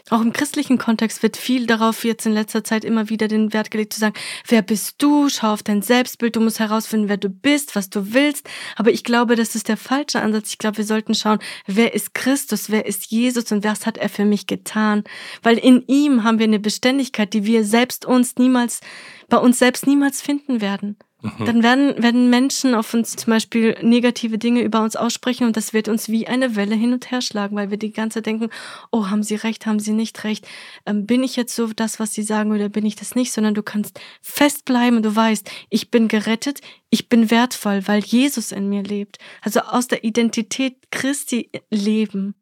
Auch 0.10 0.22
im 0.22 0.34
christlichen 0.34 0.80
Kontext 0.80 1.22
wird 1.22 1.38
viel 1.38 1.68
darauf 1.68 2.04
jetzt 2.04 2.26
in 2.26 2.34
letzter 2.34 2.64
Zeit 2.64 2.86
immer 2.86 3.10
wieder 3.10 3.28
den 3.28 3.54
Wert 3.54 3.70
gelegt 3.70 3.94
zu 3.94 4.00
sagen, 4.00 4.16
wer 4.48 4.64
bist 4.64 4.96
du? 4.98 5.30
Schau 5.30 5.54
auf 5.54 5.62
dein 5.62 5.84
Selbstbild, 5.84 6.36
du 6.36 6.40
musst 6.40 6.60
herausfinden, 6.60 7.08
wer 7.08 7.18
du 7.18 7.30
bist, 7.30 7.76
was 7.76 7.92
du 7.92 8.14
willst. 8.14 8.50
Aber 8.78 8.92
ich 8.92 9.04
glaube, 9.04 9.36
das 9.36 9.54
ist 9.54 9.70
der 9.70 9.78
falsche 9.78 10.22
Ansatz. 10.22 10.50
Ich 10.50 10.58
glaube, 10.58 10.78
wir 10.78 10.86
sollten 10.86 11.14
schauen, 11.14 11.38
wer 11.68 11.94
ist 11.94 12.16
Christus, 12.16 12.72
wer 12.72 12.88
ist 12.88 13.12
Jesus 13.12 13.52
und 13.52 13.64
was 13.64 13.86
hat 13.86 14.00
er 14.00 14.10
für 14.10 14.26
mich 14.26 14.48
getan? 14.48 15.04
Weil 15.44 15.60
in 15.60 15.84
ihm 15.86 16.24
haben 16.24 16.40
wir 16.40 16.46
eine 16.46 16.60
Beständigkeit, 16.60 17.32
die 17.32 17.46
wir 17.46 17.64
selbst 17.64 18.06
uns 18.06 18.38
niemals, 18.38 18.82
bei 19.30 19.38
uns 19.38 19.60
selbst 19.60 19.86
niemals 19.86 20.20
finden 20.20 20.62
werden. 20.62 20.98
Mhm. 21.24 21.46
Dann 21.46 21.64
werden, 21.64 22.04
werden 22.04 22.30
Menschen 22.30 22.76
auf 22.76 22.94
uns 22.94 23.16
zum 23.16 23.32
Beispiel 23.32 23.78
negative 23.82 24.38
Dinge 24.38 24.62
über 24.62 24.84
uns 24.84 24.98
aussprechen 24.98 25.48
und 25.48 25.56
das 25.56 25.72
wird 25.72 25.88
uns 25.88 26.10
wie 26.10 26.28
eine 26.28 26.58
Welle 26.58 26.76
hin 26.76 26.92
und 26.92 27.12
her 27.12 27.22
schlagen, 27.22 27.56
weil 27.56 27.70
wir 27.70 27.78
die 27.78 27.94
ganze 27.94 28.20
Zeit 28.20 28.26
denken, 28.26 28.50
oh, 28.92 29.08
haben 29.08 29.24
sie 29.24 29.36
recht, 29.36 29.66
haben 29.66 29.80
sie 29.80 29.94
nicht 29.94 30.26
recht, 30.26 30.46
ähm, 30.86 31.06
bin 31.06 31.24
ich 31.24 31.38
jetzt 31.38 31.56
so 31.56 31.68
das, 31.68 31.98
was 31.98 32.14
sie 32.14 32.24
sagen 32.24 32.52
oder 32.52 32.68
bin 32.68 32.86
ich 32.86 32.98
das 32.98 33.16
nicht, 33.16 33.32
sondern 33.32 33.54
du 33.54 33.64
kannst 33.64 34.02
festbleiben 34.22 34.98
und 34.98 35.04
du 35.04 35.16
weißt, 35.16 35.50
ich 35.70 35.90
bin 35.90 36.10
gerettet, 36.10 36.60
ich 36.90 37.08
bin 37.08 37.32
wertvoll, 37.32 37.88
weil 37.88 38.04
Jesus 38.04 38.52
in 38.52 38.68
mir 38.68 38.84
lebt. 38.84 39.18
Also 39.42 39.62
aus 39.62 39.88
der 39.88 40.04
Identität 40.04 40.76
Christi 40.92 41.50
leben. 41.72 42.36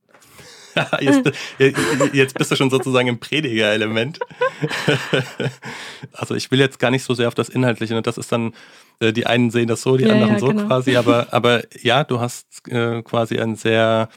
jetzt, 0.99 1.31
jetzt, 2.13 2.37
bist 2.37 2.51
du 2.51 2.55
schon 2.55 2.69
sozusagen 2.69 3.07
im 3.07 3.19
Prediger-Element. 3.19 4.19
also 6.13 6.35
ich 6.35 6.51
will 6.51 6.59
jetzt 6.59 6.79
gar 6.79 6.91
nicht 6.91 7.03
so 7.03 7.13
sehr 7.13 7.27
auf 7.27 7.35
das 7.35 7.49
Inhaltliche. 7.49 7.93
Ne? 7.93 8.01
Das 8.01 8.17
ist 8.17 8.31
dann, 8.31 8.53
äh, 8.99 9.13
die 9.13 9.25
einen 9.25 9.51
sehen 9.51 9.67
das 9.67 9.81
so, 9.81 9.97
die 9.97 10.05
ja, 10.05 10.13
anderen 10.13 10.33
ja, 10.33 10.39
so 10.39 10.47
genau. 10.47 10.67
quasi. 10.67 10.95
Aber, 10.95 11.27
aber 11.31 11.63
ja, 11.81 12.03
du 12.03 12.19
hast 12.19 12.67
äh, 12.67 13.01
quasi 13.01 13.39
ein 13.39 13.55
sehr 13.55 14.09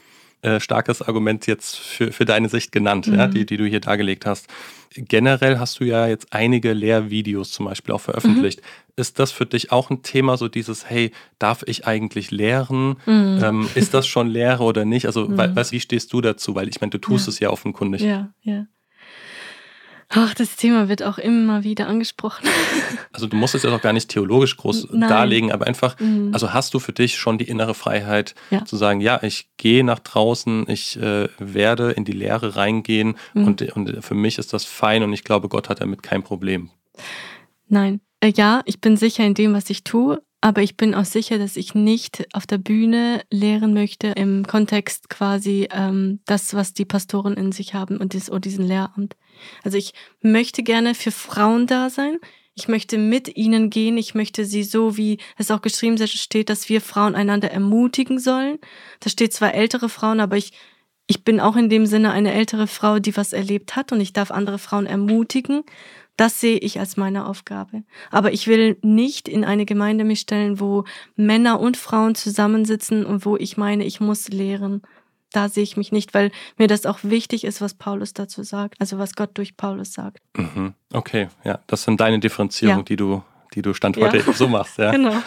äh, 0.45 0.59
starkes 0.59 1.01
Argument 1.01 1.47
jetzt 1.47 1.75
für, 1.75 2.11
für 2.11 2.23
deine 2.23 2.49
Sicht 2.49 2.71
genannt, 2.71 3.07
mhm. 3.07 3.15
ja, 3.15 3.27
die, 3.27 3.47
die 3.47 3.57
du 3.57 3.65
hier 3.65 3.79
dargelegt 3.79 4.27
hast. 4.27 4.47
Generell 4.93 5.57
hast 5.57 5.79
du 5.79 5.85
ja 5.85 6.07
jetzt 6.07 6.27
einige 6.31 6.73
Lehrvideos 6.73 7.51
zum 7.51 7.65
Beispiel 7.65 7.95
auch 7.95 8.01
veröffentlicht. 8.01 8.61
Mhm. 8.61 8.93
Ist 8.95 9.17
das 9.17 9.31
für 9.31 9.47
dich 9.47 9.71
auch 9.71 9.89
ein 9.89 10.03
Thema, 10.03 10.37
so 10.37 10.47
dieses, 10.47 10.87
hey, 10.87 11.11
darf 11.39 11.63
ich 11.65 11.87
eigentlich 11.87 12.29
lehren? 12.29 12.97
Mhm. 13.07 13.41
Ähm, 13.43 13.69
ist 13.73 13.95
das 13.95 14.05
schon 14.05 14.27
Lehre 14.27 14.63
oder 14.63 14.85
nicht? 14.85 15.07
Also, 15.07 15.27
mhm. 15.27 15.37
weißt, 15.37 15.71
wie 15.71 15.79
stehst 15.79 16.13
du 16.13 16.21
dazu? 16.21 16.53
Weil 16.53 16.69
ich 16.69 16.79
meine, 16.79 16.91
du 16.91 16.99
tust 16.99 17.25
ja. 17.25 17.31
es 17.31 17.39
ja 17.39 17.49
offenkundig. 17.49 18.01
Ja, 18.01 18.31
ja. 18.43 18.67
Ach, 20.09 20.33
das 20.33 20.55
Thema 20.55 20.87
wird 20.87 21.03
auch 21.03 21.17
immer 21.17 21.63
wieder 21.63 21.87
angesprochen. 21.87 22.47
Also 23.11 23.27
du 23.27 23.37
musst 23.37 23.55
es 23.55 23.63
ja 23.63 23.69
doch 23.69 23.81
gar 23.81 23.93
nicht 23.93 24.09
theologisch 24.09 24.57
groß 24.57 24.89
Nein. 24.91 25.07
darlegen, 25.07 25.53
aber 25.53 25.67
einfach, 25.67 25.97
mhm. 26.01 26.31
also 26.33 26.51
hast 26.51 26.73
du 26.73 26.79
für 26.79 26.91
dich 26.91 27.15
schon 27.15 27.37
die 27.37 27.47
innere 27.47 27.73
Freiheit 27.73 28.35
ja. 28.51 28.65
zu 28.65 28.75
sagen, 28.75 28.99
ja, 28.99 29.23
ich 29.23 29.47
gehe 29.55 29.85
nach 29.85 29.99
draußen, 29.99 30.65
ich 30.67 31.01
äh, 31.01 31.29
werde 31.39 31.91
in 31.91 32.03
die 32.03 32.11
Lehre 32.11 32.57
reingehen 32.57 33.15
mhm. 33.33 33.47
und, 33.47 33.61
und 33.77 34.03
für 34.03 34.15
mich 34.15 34.37
ist 34.37 34.51
das 34.51 34.65
fein 34.65 35.01
und 35.01 35.13
ich 35.13 35.23
glaube, 35.23 35.47
Gott 35.47 35.69
hat 35.69 35.79
damit 35.79 36.03
kein 36.03 36.23
Problem. 36.23 36.71
Nein, 37.69 38.01
äh, 38.19 38.33
ja, 38.35 38.61
ich 38.65 38.81
bin 38.81 38.97
sicher 38.97 39.25
in 39.25 39.33
dem, 39.33 39.53
was 39.53 39.69
ich 39.69 39.85
tue, 39.85 40.21
Aber 40.45 40.61
ich 40.61 40.77
bin 40.77 40.93
auch 40.93 41.05
sicher, 41.05 41.39
dass 41.39 41.55
ich 41.55 41.73
nicht 41.73 42.27
auf 42.33 42.45
der 42.45 42.59
Bühne 42.59 43.23
lehren 43.31 43.73
möchte, 43.73 44.09
im 44.09 44.45
Kontext 44.45 45.09
quasi 45.09 45.67
ähm, 45.71 46.19
das, 46.27 46.53
was 46.53 46.71
die 46.71 46.85
Pastoren 46.85 47.33
in 47.33 47.51
sich 47.51 47.73
haben 47.73 47.97
und, 47.97 48.13
dies, 48.13 48.29
und 48.29 48.45
diesen 48.45 48.63
Lehramt. 48.63 49.15
Also 49.63 49.79
ich 49.79 49.95
möchte 50.21 50.61
gerne 50.61 50.93
für 50.93 51.09
Frauen 51.09 51.65
da 51.65 51.89
sein. 51.89 52.19
Ich 52.53 52.67
möchte 52.67 52.99
mit 52.99 53.35
ihnen 53.35 53.71
gehen. 53.71 53.97
Ich 53.97 54.13
möchte 54.13 54.45
sie 54.45 54.61
so, 54.61 54.97
wie 54.97 55.17
es 55.35 55.49
auch 55.49 55.63
geschrieben 55.63 55.97
steht, 56.07 56.51
dass 56.51 56.69
wir 56.69 56.79
Frauen 56.79 57.15
einander 57.15 57.49
ermutigen 57.49 58.19
sollen. 58.19 58.59
Da 58.99 59.09
steht 59.09 59.33
zwar 59.33 59.55
ältere 59.55 59.89
Frauen, 59.89 60.19
aber 60.19 60.37
ich, 60.37 60.51
ich 61.07 61.23
bin 61.23 61.39
auch 61.39 61.55
in 61.55 61.69
dem 61.69 61.87
Sinne 61.87 62.11
eine 62.11 62.33
ältere 62.33 62.67
Frau, 62.67 62.99
die 62.99 63.17
was 63.17 63.33
erlebt 63.33 63.75
hat 63.75 63.91
und 63.91 63.99
ich 63.99 64.13
darf 64.13 64.29
andere 64.29 64.59
Frauen 64.59 64.85
ermutigen. 64.85 65.63
Das 66.17 66.39
sehe 66.39 66.57
ich 66.57 66.79
als 66.79 66.95
meine 66.95 67.25
Aufgabe. 67.25 67.83
Aber 68.09 68.31
ich 68.31 68.47
will 68.47 68.77
nicht 68.81 69.27
in 69.27 69.43
eine 69.43 69.65
Gemeinde 69.65 70.03
mich 70.03 70.21
stellen, 70.21 70.59
wo 70.59 70.85
Männer 71.15 71.59
und 71.59 71.77
Frauen 71.77 72.15
zusammensitzen 72.15 73.05
und 73.05 73.25
wo 73.25 73.35
ich 73.35 73.57
meine, 73.57 73.83
ich 73.83 73.99
muss 73.99 74.29
lehren. 74.29 74.81
Da 75.31 75.49
sehe 75.49 75.63
ich 75.63 75.75
mich 75.75 75.91
nicht, 75.91 76.13
weil 76.13 76.31
mir 76.57 76.67
das 76.67 76.85
auch 76.85 76.99
wichtig 77.03 77.43
ist, 77.43 77.59
was 77.59 77.73
Paulus 77.73 78.13
dazu 78.13 78.43
sagt, 78.43 78.79
also 78.79 78.97
was 78.97 79.15
Gott 79.15 79.31
durch 79.33 79.57
Paulus 79.57 79.91
sagt. 79.91 80.19
Mhm. 80.37 80.73
Okay, 80.93 81.27
ja, 81.43 81.59
das 81.67 81.83
sind 81.83 81.99
deine 81.99 82.19
Differenzierungen, 82.19 82.79
ja. 82.79 82.85
die 82.85 82.95
du, 82.95 83.21
die 83.53 83.61
du 83.61 83.73
Stand 83.73 83.97
heute 83.97 84.19
ja. 84.19 84.31
so 84.31 84.47
machst, 84.47 84.77
ja. 84.77 84.91
genau. 84.93 85.13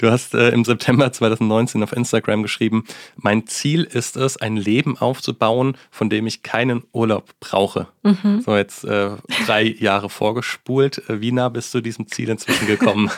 Du 0.00 0.10
hast 0.10 0.32
äh, 0.32 0.48
im 0.48 0.64
September 0.64 1.12
2019 1.12 1.82
auf 1.82 1.92
Instagram 1.92 2.42
geschrieben, 2.42 2.84
mein 3.16 3.46
Ziel 3.46 3.84
ist 3.84 4.16
es, 4.16 4.38
ein 4.38 4.56
Leben 4.56 4.96
aufzubauen, 4.96 5.76
von 5.90 6.08
dem 6.08 6.26
ich 6.26 6.42
keinen 6.42 6.84
Urlaub 6.92 7.28
brauche. 7.38 7.86
Mhm. 8.02 8.40
So 8.40 8.56
jetzt 8.56 8.82
äh, 8.84 9.10
drei 9.44 9.62
Jahre 9.78 10.08
vorgespult. 10.08 11.06
Äh, 11.10 11.20
wie 11.20 11.32
nah 11.32 11.50
bist 11.50 11.74
du 11.74 11.82
diesem 11.82 12.06
Ziel 12.06 12.30
inzwischen 12.30 12.66
gekommen? 12.66 13.10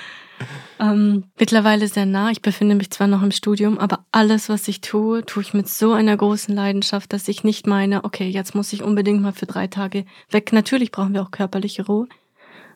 ähm, 0.78 1.24
mittlerweile 1.38 1.88
sehr 1.88 2.04
nah. 2.04 2.30
Ich 2.30 2.42
befinde 2.42 2.74
mich 2.74 2.90
zwar 2.90 3.06
noch 3.06 3.22
im 3.22 3.30
Studium, 3.30 3.78
aber 3.78 4.04
alles, 4.12 4.50
was 4.50 4.68
ich 4.68 4.82
tue, 4.82 5.24
tue 5.24 5.42
ich 5.42 5.54
mit 5.54 5.70
so 5.70 5.94
einer 5.94 6.18
großen 6.18 6.54
Leidenschaft, 6.54 7.14
dass 7.14 7.28
ich 7.28 7.44
nicht 7.44 7.66
meine, 7.66 8.04
okay, 8.04 8.28
jetzt 8.28 8.54
muss 8.54 8.74
ich 8.74 8.82
unbedingt 8.82 9.22
mal 9.22 9.32
für 9.32 9.46
drei 9.46 9.68
Tage 9.68 10.04
weg. 10.30 10.52
Natürlich 10.52 10.90
brauchen 10.92 11.14
wir 11.14 11.22
auch 11.22 11.30
körperliche 11.30 11.86
Ruhe. 11.86 12.08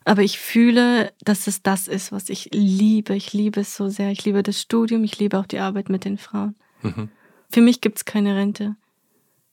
Aber 0.09 0.23
ich 0.23 0.39
fühle, 0.39 1.13
dass 1.21 1.45
es 1.45 1.61
das 1.61 1.87
ist, 1.87 2.11
was 2.11 2.29
ich 2.29 2.49
liebe. 2.51 3.15
Ich 3.15 3.31
liebe 3.31 3.61
es 3.61 3.75
so 3.75 3.89
sehr. 3.89 4.09
Ich 4.09 4.25
liebe 4.25 4.41
das 4.41 4.59
Studium, 4.59 5.03
ich 5.03 5.19
liebe 5.19 5.37
auch 5.37 5.45
die 5.45 5.59
Arbeit 5.59 5.89
mit 5.89 6.03
den 6.03 6.17
Frauen. 6.17 6.55
Mhm. 6.81 7.09
Für 7.51 7.61
mich 7.61 7.79
gibt 7.79 7.99
es 7.99 8.05
keine 8.05 8.35
Rente. 8.35 8.75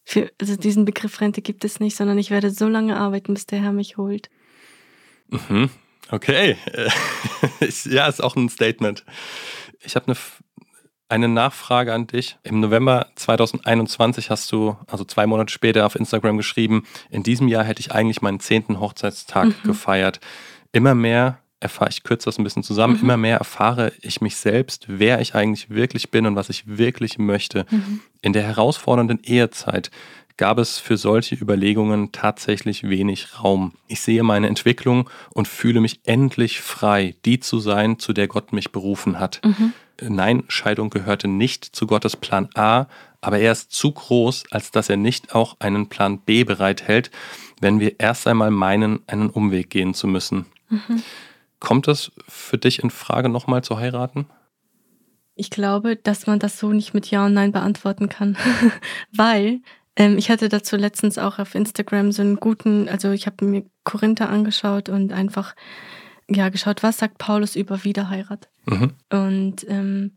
Für, 0.02 0.32
also 0.40 0.56
diesen 0.56 0.86
Begriff 0.86 1.20
Rente 1.20 1.42
gibt 1.42 1.62
es 1.66 1.78
nicht, 1.78 1.94
sondern 1.94 2.16
ich 2.16 2.30
werde 2.30 2.50
so 2.50 2.68
lange 2.68 2.96
arbeiten, 2.96 3.34
bis 3.34 3.44
der 3.44 3.60
Herr 3.60 3.72
mich 3.72 3.98
holt. 3.98 4.30
Mhm. 5.28 5.68
Okay. 6.10 6.56
ja, 7.84 8.08
ist 8.08 8.24
auch 8.24 8.34
ein 8.34 8.48
Statement. 8.48 9.04
Ich 9.80 9.94
habe 9.94 10.06
eine, 10.06 10.16
eine 11.08 11.28
Nachfrage 11.28 11.92
an 11.92 12.06
dich. 12.06 12.36
Im 12.42 12.60
November 12.60 13.06
2021 13.14 14.30
hast 14.30 14.50
du, 14.50 14.76
also 14.86 15.04
zwei 15.04 15.26
Monate 15.26 15.52
später, 15.52 15.86
auf 15.86 15.94
Instagram 15.94 16.36
geschrieben, 16.36 16.84
in 17.10 17.22
diesem 17.22 17.48
Jahr 17.48 17.64
hätte 17.64 17.80
ich 17.80 17.92
eigentlich 17.92 18.22
meinen 18.22 18.40
zehnten 18.40 18.80
Hochzeitstag 18.80 19.46
mhm. 19.46 19.54
gefeiert. 19.64 20.20
Immer 20.72 20.94
mehr 20.94 21.38
erfahre, 21.60 21.90
ich 21.90 22.02
kürze 22.02 22.26
das 22.26 22.38
ein 22.38 22.44
bisschen 22.44 22.62
zusammen, 22.62 22.94
mhm. 22.94 23.02
immer 23.02 23.16
mehr 23.16 23.38
erfahre 23.38 23.92
ich 24.00 24.20
mich 24.20 24.36
selbst, 24.36 24.86
wer 24.88 25.20
ich 25.20 25.34
eigentlich 25.34 25.70
wirklich 25.70 26.10
bin 26.10 26.26
und 26.26 26.36
was 26.36 26.50
ich 26.50 26.64
wirklich 26.66 27.18
möchte. 27.18 27.66
Mhm. 27.70 28.00
In 28.20 28.32
der 28.32 28.42
herausfordernden 28.42 29.20
Ehezeit 29.22 29.90
gab 30.36 30.58
es 30.58 30.78
für 30.78 30.98
solche 30.98 31.34
Überlegungen 31.34 32.12
tatsächlich 32.12 32.82
wenig 32.82 33.42
Raum. 33.42 33.72
Ich 33.86 34.00
sehe 34.00 34.22
meine 34.22 34.48
Entwicklung 34.48 35.08
und 35.32 35.48
fühle 35.48 35.80
mich 35.80 36.00
endlich 36.04 36.60
frei, 36.60 37.14
die 37.24 37.40
zu 37.40 37.58
sein, 37.58 37.98
zu 37.98 38.12
der 38.12 38.28
Gott 38.28 38.52
mich 38.52 38.70
berufen 38.70 39.18
hat. 39.18 39.40
Mhm. 39.44 39.72
Nein, 40.00 40.44
Scheidung 40.48 40.90
gehörte 40.90 41.28
nicht 41.28 41.64
zu 41.64 41.86
Gottes 41.86 42.16
Plan 42.16 42.48
A, 42.54 42.86
aber 43.20 43.38
er 43.38 43.52
ist 43.52 43.72
zu 43.72 43.92
groß, 43.92 44.44
als 44.50 44.70
dass 44.70 44.88
er 44.88 44.96
nicht 44.96 45.34
auch 45.34 45.56
einen 45.58 45.88
Plan 45.88 46.20
B 46.20 46.44
bereithält, 46.44 47.10
wenn 47.60 47.80
wir 47.80 47.98
erst 47.98 48.26
einmal 48.26 48.50
meinen, 48.50 49.00
einen 49.06 49.30
Umweg 49.30 49.70
gehen 49.70 49.94
zu 49.94 50.06
müssen. 50.06 50.46
Mhm. 50.68 51.02
Kommt 51.58 51.88
es 51.88 52.12
für 52.28 52.58
dich 52.58 52.82
in 52.82 52.90
Frage, 52.90 53.28
nochmal 53.28 53.64
zu 53.64 53.78
heiraten? 53.78 54.26
Ich 55.34 55.50
glaube, 55.50 55.96
dass 55.96 56.26
man 56.26 56.38
das 56.38 56.58
so 56.58 56.72
nicht 56.72 56.94
mit 56.94 57.10
Ja 57.10 57.26
und 57.26 57.34
Nein 57.34 57.52
beantworten 57.52 58.08
kann, 58.08 58.36
weil 59.12 59.60
ähm, 59.96 60.18
ich 60.18 60.30
hatte 60.30 60.48
dazu 60.48 60.76
letztens 60.76 61.18
auch 61.18 61.38
auf 61.38 61.54
Instagram 61.54 62.12
so 62.12 62.22
einen 62.22 62.36
guten, 62.36 62.88
also 62.88 63.10
ich 63.10 63.26
habe 63.26 63.44
mir 63.44 63.64
Korinther 63.84 64.28
angeschaut 64.28 64.88
und 64.88 65.12
einfach 65.12 65.54
ja 66.30 66.48
geschaut, 66.48 66.82
was 66.82 66.98
sagt 66.98 67.18
Paulus 67.18 67.56
über 67.56 67.84
Wiederheirat. 67.84 68.48
Mhm. 68.66 68.92
Und 69.10 69.66
ähm, 69.68 70.12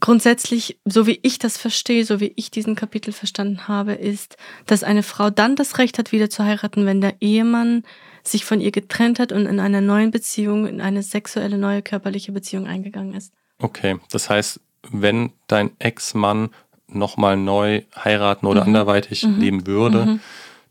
grundsätzlich, 0.00 0.78
so 0.84 1.06
wie 1.06 1.20
ich 1.22 1.38
das 1.38 1.56
verstehe, 1.56 2.04
so 2.04 2.20
wie 2.20 2.32
ich 2.36 2.50
diesen 2.50 2.74
Kapitel 2.74 3.12
verstanden 3.12 3.68
habe, 3.68 3.92
ist, 3.92 4.36
dass 4.66 4.82
eine 4.82 5.02
Frau 5.02 5.30
dann 5.30 5.56
das 5.56 5.78
Recht 5.78 5.98
hat, 5.98 6.12
wieder 6.12 6.30
zu 6.30 6.44
heiraten, 6.44 6.86
wenn 6.86 7.00
der 7.00 7.14
Ehemann 7.20 7.84
sich 8.22 8.44
von 8.44 8.60
ihr 8.60 8.70
getrennt 8.70 9.18
hat 9.18 9.32
und 9.32 9.46
in 9.46 9.60
einer 9.60 9.82
neuen 9.82 10.10
Beziehung, 10.10 10.66
in 10.66 10.80
eine 10.80 11.02
sexuelle 11.02 11.58
neue 11.58 11.82
körperliche 11.82 12.32
Beziehung 12.32 12.66
eingegangen 12.66 13.14
ist. 13.14 13.32
Okay, 13.58 13.96
das 14.10 14.30
heißt, 14.30 14.60
wenn 14.90 15.32
dein 15.46 15.70
Ex-Mann 15.78 16.50
nochmal 16.88 17.36
neu 17.36 17.82
heiraten 17.96 18.46
oder 18.46 18.62
mhm. 18.62 18.68
anderweitig 18.68 19.24
mhm. 19.24 19.40
leben 19.40 19.66
würde, 19.66 20.06
mhm. 20.06 20.20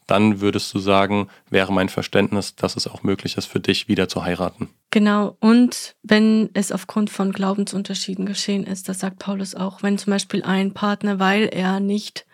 Dann 0.08 0.42
würdest 0.42 0.74
du 0.74 0.80
sagen, 0.80 1.30
wäre 1.50 1.72
mein 1.72 1.90
Verständnis, 1.90 2.56
dass 2.56 2.76
es 2.76 2.88
auch 2.88 3.04
möglich 3.04 3.38
ist, 3.38 3.46
für 3.46 3.60
dich 3.60 3.88
wieder 3.88 4.08
zu 4.08 4.24
heiraten. 4.24 4.70
Genau, 4.92 5.38
und 5.40 5.96
wenn 6.04 6.50
es 6.54 6.72
aufgrund 6.72 7.10
von 7.10 7.32
Glaubensunterschieden 7.32 8.26
geschehen 8.26 8.66
ist, 8.66 8.90
das 8.90 9.00
sagt 9.00 9.20
Paulus 9.20 9.56
auch, 9.56 9.84
wenn 9.84 9.98
zum 9.98 10.12
Beispiel 10.12 10.44
ein 10.44 10.74
Partner, 10.74 11.20
weil 11.20 11.46
er 11.46 11.80
nicht 11.80 12.26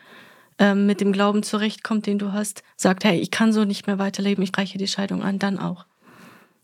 ähm, 0.57 0.85
mit 0.85 1.01
dem 1.01 1.13
Glauben 1.13 1.43
zurechtkommt, 1.43 2.05
den 2.05 2.19
du 2.19 2.33
hast, 2.33 2.63
sagt, 2.75 3.03
hey, 3.03 3.19
ich 3.19 3.31
kann 3.31 3.53
so 3.53 3.65
nicht 3.65 3.87
mehr 3.87 3.97
weiterleben, 3.97 4.43
ich 4.43 4.57
reiche 4.57 4.77
die 4.77 4.87
Scheidung 4.87 5.23
an, 5.23 5.39
dann 5.39 5.57
auch. 5.57 5.85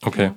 Okay. 0.02 0.26
Ja. 0.26 0.36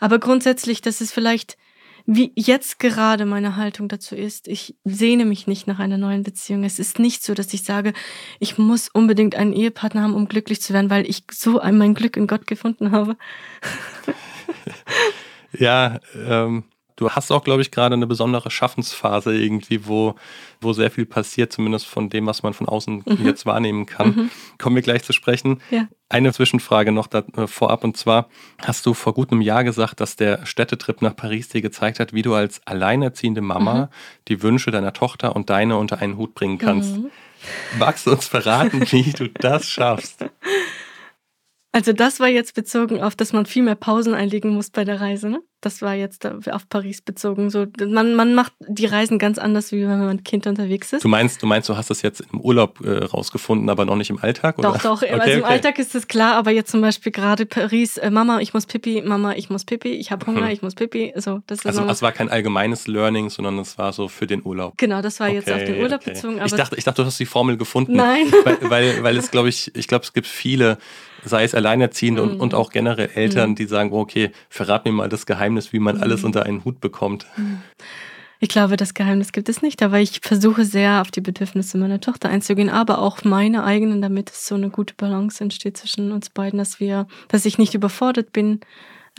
Aber 0.00 0.18
grundsätzlich, 0.18 0.80
das 0.80 1.00
ist 1.00 1.12
vielleicht 1.12 1.56
wie 2.06 2.32
jetzt 2.34 2.78
gerade 2.78 3.24
meine 3.24 3.56
Haltung 3.56 3.88
dazu 3.88 4.14
ist, 4.14 4.48
ich 4.48 4.76
sehne 4.84 5.24
mich 5.24 5.46
nicht 5.46 5.66
nach 5.66 5.78
einer 5.78 5.98
neuen 5.98 6.22
Beziehung. 6.22 6.64
Es 6.64 6.78
ist 6.78 6.98
nicht 6.98 7.22
so, 7.22 7.34
dass 7.34 7.52
ich 7.52 7.62
sage, 7.62 7.92
ich 8.38 8.58
muss 8.58 8.88
unbedingt 8.88 9.34
einen 9.34 9.52
Ehepartner 9.52 10.02
haben, 10.02 10.14
um 10.14 10.28
glücklich 10.28 10.60
zu 10.60 10.72
werden, 10.72 10.90
weil 10.90 11.08
ich 11.08 11.24
so 11.30 11.60
mein 11.72 11.94
Glück 11.94 12.16
in 12.16 12.26
Gott 12.26 12.46
gefunden 12.46 12.92
habe. 12.92 13.16
ja, 15.52 16.00
ähm, 16.14 16.64
Du 17.00 17.08
hast 17.08 17.32
auch, 17.32 17.42
glaube 17.42 17.62
ich, 17.62 17.70
gerade 17.70 17.94
eine 17.94 18.06
besondere 18.06 18.50
Schaffensphase 18.50 19.34
irgendwie, 19.34 19.86
wo, 19.86 20.16
wo 20.60 20.74
sehr 20.74 20.90
viel 20.90 21.06
passiert, 21.06 21.50
zumindest 21.50 21.86
von 21.86 22.10
dem, 22.10 22.26
was 22.26 22.42
man 22.42 22.52
von 22.52 22.68
außen 22.68 23.04
mhm. 23.06 23.24
jetzt 23.24 23.46
wahrnehmen 23.46 23.86
kann. 23.86 24.08
Mhm. 24.08 24.30
Kommen 24.58 24.76
wir 24.76 24.82
gleich 24.82 25.02
zu 25.02 25.14
sprechen. 25.14 25.62
Ja. 25.70 25.88
Eine 26.10 26.30
Zwischenfrage 26.34 26.92
noch 26.92 27.06
da, 27.06 27.24
äh, 27.38 27.46
vorab 27.46 27.84
und 27.84 27.96
zwar 27.96 28.28
hast 28.62 28.84
du 28.84 28.92
vor 28.92 29.14
gut 29.14 29.32
einem 29.32 29.40
Jahr 29.40 29.64
gesagt, 29.64 30.00
dass 30.00 30.16
der 30.16 30.44
Städtetrip 30.44 31.00
nach 31.00 31.16
Paris 31.16 31.48
dir 31.48 31.62
gezeigt 31.62 32.00
hat, 32.00 32.12
wie 32.12 32.20
du 32.20 32.34
als 32.34 32.60
alleinerziehende 32.66 33.40
Mama 33.40 33.74
mhm. 33.74 33.88
die 34.28 34.42
Wünsche 34.42 34.70
deiner 34.70 34.92
Tochter 34.92 35.34
und 35.34 35.48
deine 35.48 35.78
unter 35.78 36.00
einen 36.00 36.18
Hut 36.18 36.34
bringen 36.34 36.58
kannst. 36.58 36.98
Mhm. 36.98 37.10
Magst 37.78 38.06
du 38.06 38.10
uns 38.10 38.28
verraten, 38.28 38.82
wie 38.90 39.10
du 39.12 39.28
das 39.28 39.66
schaffst? 39.66 40.26
Also 41.72 41.92
das 41.92 42.18
war 42.18 42.28
jetzt 42.28 42.54
bezogen 42.54 43.00
auf, 43.00 43.14
dass 43.14 43.32
man 43.32 43.46
viel 43.46 43.62
mehr 43.62 43.76
Pausen 43.76 44.12
einlegen 44.12 44.52
muss 44.52 44.70
bei 44.70 44.84
der 44.84 45.00
Reise, 45.00 45.28
ne? 45.28 45.40
Das 45.60 45.82
war 45.82 45.94
jetzt 45.94 46.26
auf 46.26 46.68
Paris 46.70 47.02
bezogen. 47.02 47.50
So, 47.50 47.66
man, 47.86 48.14
man 48.14 48.34
macht 48.34 48.52
die 48.66 48.86
Reisen 48.86 49.18
ganz 49.18 49.38
anders, 49.38 49.72
wie 49.72 49.82
wenn 49.82 49.98
man 49.98 50.16
mit 50.16 50.24
Kind 50.24 50.46
unterwegs 50.46 50.92
ist. 50.94 51.04
Du 51.04 51.08
meinst, 51.08 51.42
du 51.42 51.46
meinst, 51.46 51.68
du 51.68 51.76
hast 51.76 51.90
das 51.90 52.00
jetzt 52.00 52.22
im 52.32 52.40
Urlaub 52.40 52.80
äh, 52.80 53.04
rausgefunden, 53.04 53.68
aber 53.68 53.84
noch 53.84 53.96
nicht 53.96 54.08
im 54.08 54.18
Alltag? 54.18 54.58
Oder? 54.58 54.72
Doch, 54.72 54.82
doch. 54.82 55.02
Okay, 55.10 55.12
also 55.12 55.38
im 55.38 55.44
Alltag 55.44 55.78
ist 55.78 55.94
es 55.94 56.08
klar, 56.08 56.34
aber 56.34 56.50
jetzt 56.50 56.70
zum 56.70 56.80
Beispiel 56.80 57.12
gerade 57.12 57.46
Paris, 57.46 57.96
äh, 57.98 58.10
Mama, 58.10 58.40
ich 58.40 58.52
muss 58.52 58.66
Pipi, 58.66 59.02
Mama, 59.02 59.34
ich 59.34 59.48
muss 59.50 59.64
Pipi, 59.64 59.90
ich 59.90 60.10
habe 60.10 60.26
Hunger, 60.26 60.46
hm. 60.46 60.52
ich 60.52 60.62
muss 60.62 60.74
Pipi. 60.74 61.12
So, 61.16 61.40
das 61.46 61.64
also 61.64 61.84
es 61.84 62.02
war 62.02 62.12
kein 62.12 62.28
allgemeines 62.28 62.86
Learning, 62.86 63.30
sondern 63.30 63.58
es 63.58 63.78
war 63.78 63.92
so 63.92 64.08
für 64.08 64.26
den 64.26 64.44
Urlaub. 64.44 64.74
Genau, 64.76 65.00
das 65.02 65.20
war 65.20 65.28
okay, 65.28 65.36
jetzt 65.36 65.52
auf 65.52 65.64
den 65.64 65.80
Urlaub 65.80 66.00
okay. 66.00 66.12
bezogen. 66.12 66.40
ich, 66.44 66.52
dachte, 66.52 66.76
ich 66.76 66.84
dachte, 66.84 67.02
du 67.02 67.06
hast 67.06 67.20
die 67.20 67.26
Formel 67.26 67.56
gefunden. 67.56 67.94
Nein. 67.96 68.26
Weil, 68.44 68.58
weil, 68.70 69.02
weil 69.02 69.16
es, 69.16 69.30
glaube 69.30 69.48
ich, 69.48 69.74
ich 69.74 69.86
glaube, 69.86 70.04
es 70.04 70.12
gibt 70.12 70.26
viele 70.26 70.78
sei 71.24 71.44
es 71.44 71.54
Alleinerziehende 71.54 72.22
mhm. 72.22 72.30
und, 72.30 72.40
und 72.40 72.54
auch 72.54 72.70
generell 72.70 73.10
Eltern, 73.14 73.50
mhm. 73.50 73.54
die 73.56 73.66
sagen, 73.66 73.92
okay, 73.92 74.30
verrat 74.48 74.84
mir 74.84 74.92
mal 74.92 75.08
das 75.08 75.26
Geheimnis, 75.26 75.72
wie 75.72 75.78
man 75.78 75.96
mhm. 75.96 76.02
alles 76.02 76.24
unter 76.24 76.44
einen 76.44 76.64
Hut 76.64 76.80
bekommt. 76.80 77.26
Mhm. 77.36 77.62
Ich 78.42 78.48
glaube, 78.48 78.78
das 78.78 78.94
Geheimnis 78.94 79.32
gibt 79.32 79.50
es 79.50 79.60
nicht, 79.60 79.82
aber 79.82 80.00
ich 80.00 80.20
versuche 80.22 80.64
sehr 80.64 81.02
auf 81.02 81.10
die 81.10 81.20
Bedürfnisse 81.20 81.76
meiner 81.76 82.00
Tochter 82.00 82.30
einzugehen, 82.30 82.70
aber 82.70 83.00
auch 83.00 83.22
meine 83.22 83.64
eigenen, 83.64 84.00
damit 84.00 84.30
es 84.30 84.46
so 84.46 84.54
eine 84.54 84.70
gute 84.70 84.94
Balance 84.94 85.44
entsteht 85.44 85.76
zwischen 85.76 86.10
uns 86.10 86.30
beiden, 86.30 86.58
dass 86.58 86.80
wir, 86.80 87.06
dass 87.28 87.44
ich 87.44 87.58
nicht 87.58 87.74
überfordert 87.74 88.32
bin. 88.32 88.60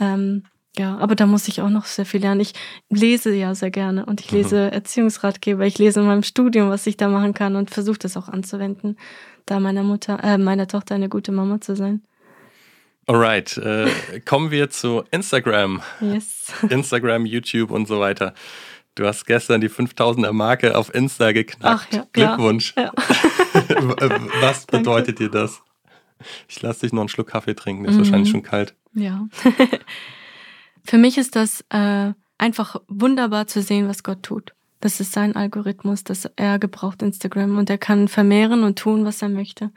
Ähm, 0.00 0.42
ja, 0.76 0.96
aber 0.98 1.14
da 1.14 1.26
muss 1.26 1.46
ich 1.46 1.60
auch 1.60 1.68
noch 1.68 1.84
sehr 1.84 2.04
viel 2.04 2.20
lernen. 2.20 2.40
Ich 2.40 2.54
lese 2.88 3.32
ja 3.32 3.54
sehr 3.54 3.70
gerne 3.70 4.06
und 4.06 4.20
ich 4.20 4.32
lese 4.32 4.66
mhm. 4.66 4.72
Erziehungsratgeber. 4.72 5.66
Ich 5.66 5.78
lese 5.78 6.00
in 6.00 6.06
meinem 6.06 6.24
Studium, 6.24 6.70
was 6.70 6.86
ich 6.88 6.96
da 6.96 7.08
machen 7.08 7.32
kann 7.32 7.54
und 7.54 7.70
versuche 7.70 7.98
das 7.98 8.16
auch 8.16 8.28
anzuwenden 8.28 8.96
da 9.46 9.60
meiner 9.60 9.82
Mutter, 9.82 10.22
äh, 10.22 10.38
meiner 10.38 10.66
Tochter 10.68 10.94
eine 10.94 11.08
gute 11.08 11.32
Mama 11.32 11.60
zu 11.60 11.74
sein. 11.76 12.02
Alright, 13.06 13.56
äh, 13.58 13.90
kommen 14.24 14.50
wir 14.50 14.70
zu 14.70 15.02
Instagram. 15.10 15.82
Yes. 16.00 16.52
Instagram, 16.68 17.26
YouTube 17.26 17.70
und 17.70 17.86
so 17.88 17.98
weiter. 18.00 18.32
Du 18.94 19.06
hast 19.06 19.26
gestern 19.26 19.60
die 19.60 19.70
5000er 19.70 20.32
Marke 20.32 20.76
auf 20.76 20.94
Insta 20.94 21.32
geknackt. 21.32 21.88
Ach 21.90 21.92
ja, 21.92 22.06
Glückwunsch. 22.12 22.74
Ja. 22.76 22.92
Was 24.40 24.66
bedeutet 24.66 25.18
dir 25.18 25.30
das? 25.30 25.62
Ich 26.48 26.60
lasse 26.62 26.80
dich 26.80 26.92
noch 26.92 27.00
einen 27.00 27.08
Schluck 27.08 27.28
Kaffee 27.28 27.54
trinken, 27.54 27.82
der 27.84 27.92
ist 27.92 27.98
wahrscheinlich 27.98 28.28
Mhm. 28.28 28.32
schon 28.32 28.42
kalt. 28.42 28.74
Ja. 28.94 29.26
Für 30.84 30.98
mich 30.98 31.16
ist 31.18 31.36
das 31.36 31.64
äh, 31.70 32.12
einfach 32.38 32.76
wunderbar 32.88 33.46
zu 33.46 33.62
sehen, 33.62 33.88
was 33.88 34.02
Gott 34.02 34.22
tut. 34.22 34.52
Das 34.82 34.98
ist 34.98 35.12
sein 35.12 35.36
Algorithmus, 35.36 36.02
dass 36.02 36.28
er 36.34 36.58
gebraucht 36.58 37.02
Instagram 37.02 37.56
und 37.56 37.70
er 37.70 37.78
kann 37.78 38.08
vermehren 38.08 38.64
und 38.64 38.80
tun, 38.80 39.04
was 39.04 39.22
er 39.22 39.28
möchte. 39.28 39.70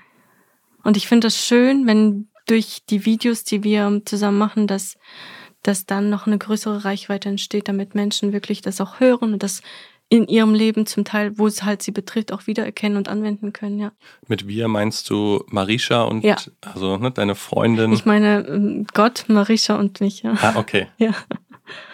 Und 0.84 0.98
ich 0.98 1.08
finde 1.08 1.28
das 1.28 1.38
schön, 1.38 1.86
wenn 1.86 2.28
durch 2.48 2.82
die 2.90 3.06
Videos, 3.06 3.44
die 3.44 3.64
wir 3.64 4.02
zusammen 4.06 4.40
machen, 4.40 4.66
dass, 4.66 4.98
dass 5.62 5.86
dann 5.86 6.10
noch 6.10 6.26
eine 6.26 6.40
größere 6.40 6.86
Reichweite 6.86 7.30
entsteht, 7.30 7.68
damit 7.68 7.94
Menschen 7.94 8.34
wirklich 8.34 8.64
das 8.64 8.82
auch 8.82 9.00
hören 9.00 9.34
und 9.34 9.44
das 9.44 9.62
in 10.10 10.28
ihrem 10.28 10.54
Leben 10.54 10.86
zum 10.88 11.04
Teil, 11.04 11.38
wo 11.38 11.46
es 11.48 11.64
halt 11.64 11.84
sie 11.84 11.92
betrifft, 11.92 12.32
auch 12.32 12.48
wiedererkennen 12.48 12.98
und 12.98 13.08
anwenden 13.08 13.54
können, 13.54 13.80
ja. 13.80 13.92
Mit 14.28 14.48
wir 14.48 14.68
meinst 14.68 15.10
du 15.10 15.44
Marisha 15.50 16.04
und 16.04 16.24
Ja. 16.24 16.36
also 16.62 16.98
ne, 16.98 17.12
deine 17.12 17.36
Freundin? 17.36 17.92
Ich 17.92 18.06
meine, 18.06 18.46
ähm, 18.48 18.86
Gott, 18.94 19.26
Marisha 19.28 19.76
und 19.76 20.02
mich, 20.02 20.24
ja. 20.24 20.34
ah, 20.42 20.54
okay. 20.56 20.88
Ja. 20.98 21.14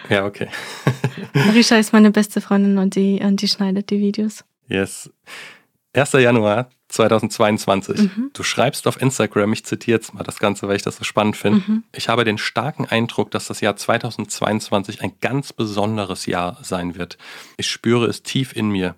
Ja, 0.10 0.26
okay. 0.26 0.48
Marisha 1.34 1.78
ist 1.78 1.94
meine 1.94 2.12
beste 2.12 2.42
Freundin 2.42 2.78
und 2.78 2.96
die, 2.96 3.22
und 3.22 3.42
die 3.42 3.48
schneidet 3.48 3.90
die 3.90 4.00
Videos. 4.00 4.44
Yes. 4.68 5.10
1. 5.94 6.14
Januar 6.14 6.70
2022. 6.88 8.02
Mhm. 8.02 8.32
Du 8.34 8.44
schreibst 8.44 8.88
auf 8.88 9.02
Instagram, 9.02 9.54
ich 9.54 9.66
zitiere 9.66 9.98
jetzt 9.98 10.14
mal 10.14 10.24
das 10.24 10.40
Ganze, 10.40 10.68
weil 10.68 10.76
ich 10.76 10.82
das 10.82 10.98
so 10.98 11.04
spannend 11.04 11.38
finde. 11.38 11.64
Mhm. 11.66 11.84
Ich 11.94 12.10
habe 12.10 12.24
den 12.24 12.38
starken 12.38 12.86
Eindruck, 12.86 13.32
dass 13.32 13.48
das 13.48 13.62
Jahr 13.62 13.76
2022 13.76 15.02
ein 15.02 15.14
ganz 15.22 15.54
besonderes 15.54 16.26
Jahr 16.26 16.58
sein 16.62 16.96
wird. 16.96 17.18
Ich 17.58 17.68
spüre 17.68 18.08
es 18.08 18.24
tief 18.24 18.56
in 18.56 18.70
mir. 18.70 18.96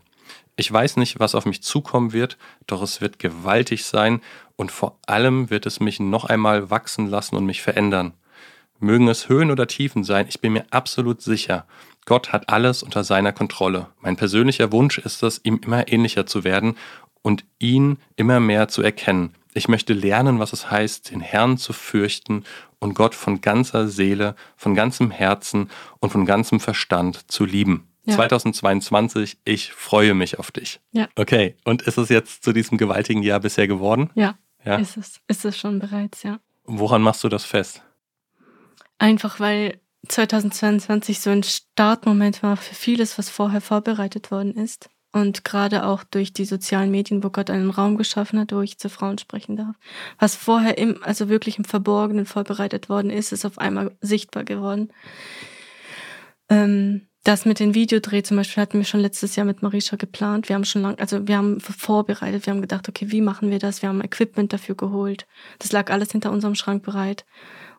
Ich 0.55 0.71
weiß 0.71 0.97
nicht, 0.97 1.19
was 1.19 1.33
auf 1.33 1.45
mich 1.45 1.63
zukommen 1.63 2.13
wird, 2.13 2.37
doch 2.67 2.83
es 2.83 3.01
wird 3.01 3.17
gewaltig 3.17 3.85
sein 3.85 4.21
und 4.55 4.71
vor 4.71 4.99
allem 5.07 5.49
wird 5.49 5.65
es 5.65 5.79
mich 5.79 5.99
noch 5.99 6.25
einmal 6.25 6.69
wachsen 6.69 7.07
lassen 7.07 7.35
und 7.35 7.45
mich 7.45 7.63
verändern. 7.63 8.13
Mögen 8.83 9.07
es 9.07 9.29
Höhen 9.29 9.49
oder 9.49 9.65
Tiefen 9.67 10.03
sein, 10.03 10.25
ich 10.27 10.41
bin 10.41 10.53
mir 10.53 10.65
absolut 10.69 11.21
sicher. 11.21 11.65
Gott 12.05 12.33
hat 12.33 12.49
alles 12.49 12.83
unter 12.83 13.03
seiner 13.03 13.31
Kontrolle. 13.31 13.87
Mein 14.01 14.17
persönlicher 14.17 14.71
Wunsch 14.71 14.97
ist 14.97 15.23
es, 15.23 15.39
ihm 15.43 15.59
immer 15.63 15.87
ähnlicher 15.91 16.25
zu 16.25 16.43
werden 16.43 16.75
und 17.21 17.45
ihn 17.59 17.97
immer 18.17 18.39
mehr 18.41 18.67
zu 18.67 18.81
erkennen. 18.81 19.33
Ich 19.53 19.67
möchte 19.69 19.93
lernen, 19.93 20.39
was 20.39 20.51
es 20.51 20.69
heißt, 20.69 21.11
den 21.11 21.21
Herrn 21.21 21.57
zu 21.57 21.71
fürchten 21.73 22.43
und 22.79 22.93
Gott 22.95 23.15
von 23.15 23.39
ganzer 23.39 23.87
Seele, 23.87 24.35
von 24.57 24.75
ganzem 24.75 25.11
Herzen 25.11 25.69
und 25.99 26.09
von 26.11 26.25
ganzem 26.25 26.59
Verstand 26.59 27.31
zu 27.31 27.45
lieben. 27.45 27.87
Ja. 28.05 28.15
2022, 28.15 29.37
ich 29.45 29.71
freue 29.71 30.13
mich 30.13 30.39
auf 30.39 30.51
dich. 30.51 30.81
Ja. 30.91 31.07
Okay, 31.15 31.55
und 31.63 31.83
ist 31.83 31.97
es 31.97 32.09
jetzt 32.09 32.43
zu 32.43 32.51
diesem 32.51 32.77
gewaltigen 32.77 33.23
Jahr 33.23 33.39
bisher 33.39 33.67
geworden? 33.67 34.09
Ja, 34.15 34.35
Ja. 34.65 34.75
ist 34.75 34.97
es. 34.97 35.21
Ist 35.27 35.45
es 35.45 35.57
schon 35.57 35.79
bereits, 35.79 36.23
ja. 36.23 36.39
Woran 36.65 37.01
machst 37.01 37.23
du 37.23 37.29
das 37.29 37.45
fest? 37.45 37.81
Einfach 39.03 39.41
weil 39.41 39.81
2022 40.07 41.19
so 41.19 41.29
ein 41.29 41.43
Startmoment 41.43 42.41
war 42.41 42.55
für 42.55 42.73
vieles, 42.73 43.17
was 43.17 43.29
vorher 43.29 43.59
vorbereitet 43.59 44.31
worden 44.31 44.53
ist. 44.53 44.89
Und 45.11 45.43
gerade 45.43 45.85
auch 45.85 46.05
durch 46.05 46.31
die 46.31 46.45
sozialen 46.45 46.89
Medien, 46.89 47.21
wo 47.21 47.29
Gott 47.29 47.49
einen 47.49 47.69
Raum 47.69 47.97
geschaffen 47.97 48.39
hat, 48.39 48.53
wo 48.53 48.61
ich 48.61 48.77
zu 48.77 48.89
Frauen 48.89 49.17
sprechen 49.17 49.57
darf. 49.57 49.75
Was 50.19 50.37
vorher 50.37 50.77
im, 50.77 51.03
also 51.03 51.27
wirklich 51.27 51.57
im 51.57 51.65
Verborgenen 51.65 52.25
vorbereitet 52.25 52.87
worden 52.87 53.11
ist, 53.11 53.33
ist 53.33 53.43
auf 53.43 53.57
einmal 53.57 53.91
sichtbar 53.99 54.45
geworden. 54.45 54.93
Ähm, 56.47 57.09
das 57.25 57.43
mit 57.43 57.59
den 57.59 57.73
Videodreh 57.73 58.23
zum 58.23 58.37
Beispiel 58.37 58.61
hatten 58.61 58.77
wir 58.77 58.85
schon 58.85 59.01
letztes 59.01 59.35
Jahr 59.35 59.45
mit 59.45 59.61
Marisha 59.61 59.97
geplant. 59.97 60.47
Wir 60.47 60.55
haben 60.55 60.65
schon 60.65 60.81
lang, 60.81 60.97
also 60.99 61.27
wir 61.27 61.35
haben 61.37 61.59
vorbereitet, 61.59 62.45
wir 62.45 62.53
haben 62.53 62.61
gedacht, 62.61 62.87
okay, 62.87 63.11
wie 63.11 63.21
machen 63.21 63.49
wir 63.49 63.59
das? 63.59 63.81
Wir 63.81 63.89
haben 63.89 64.01
Equipment 64.01 64.53
dafür 64.53 64.75
geholt. 64.75 65.27
Das 65.59 65.73
lag 65.73 65.91
alles 65.91 66.13
hinter 66.13 66.31
unserem 66.31 66.55
Schrank 66.55 66.83
bereit. 66.83 67.25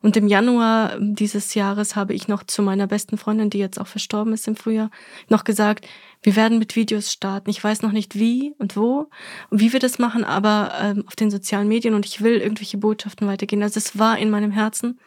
Und 0.04 0.18
im 0.18 0.28
Januar 0.28 0.98
dieses 1.00 1.54
Jahres 1.54 1.96
habe 1.96 2.12
ich 2.12 2.28
noch 2.28 2.42
zu 2.42 2.60
meiner 2.60 2.86
besten 2.86 3.16
Freundin, 3.16 3.48
die 3.48 3.56
jetzt 3.56 3.80
auch 3.80 3.86
verstorben 3.86 4.34
ist 4.34 4.46
im 4.46 4.54
Frühjahr, 4.54 4.90
noch 5.30 5.44
gesagt, 5.44 5.88
wir 6.20 6.36
werden 6.36 6.58
mit 6.58 6.76
Videos 6.76 7.10
starten. 7.10 7.48
Ich 7.48 7.64
weiß 7.64 7.80
noch 7.80 7.90
nicht 7.90 8.14
wie 8.14 8.54
und 8.58 8.76
wo 8.76 9.08
und 9.48 9.60
wie 9.62 9.72
wir 9.72 9.80
das 9.80 9.98
machen, 9.98 10.22
aber 10.22 10.74
ähm, 10.78 11.04
auf 11.06 11.16
den 11.16 11.30
sozialen 11.30 11.68
Medien 11.68 11.94
und 11.94 12.04
ich 12.04 12.20
will 12.20 12.36
irgendwelche 12.36 12.76
Botschaften 12.76 13.26
weitergehen. 13.26 13.62
Also 13.62 13.78
es 13.78 13.98
war 13.98 14.18
in 14.18 14.28
meinem 14.28 14.50
Herzen. 14.50 15.00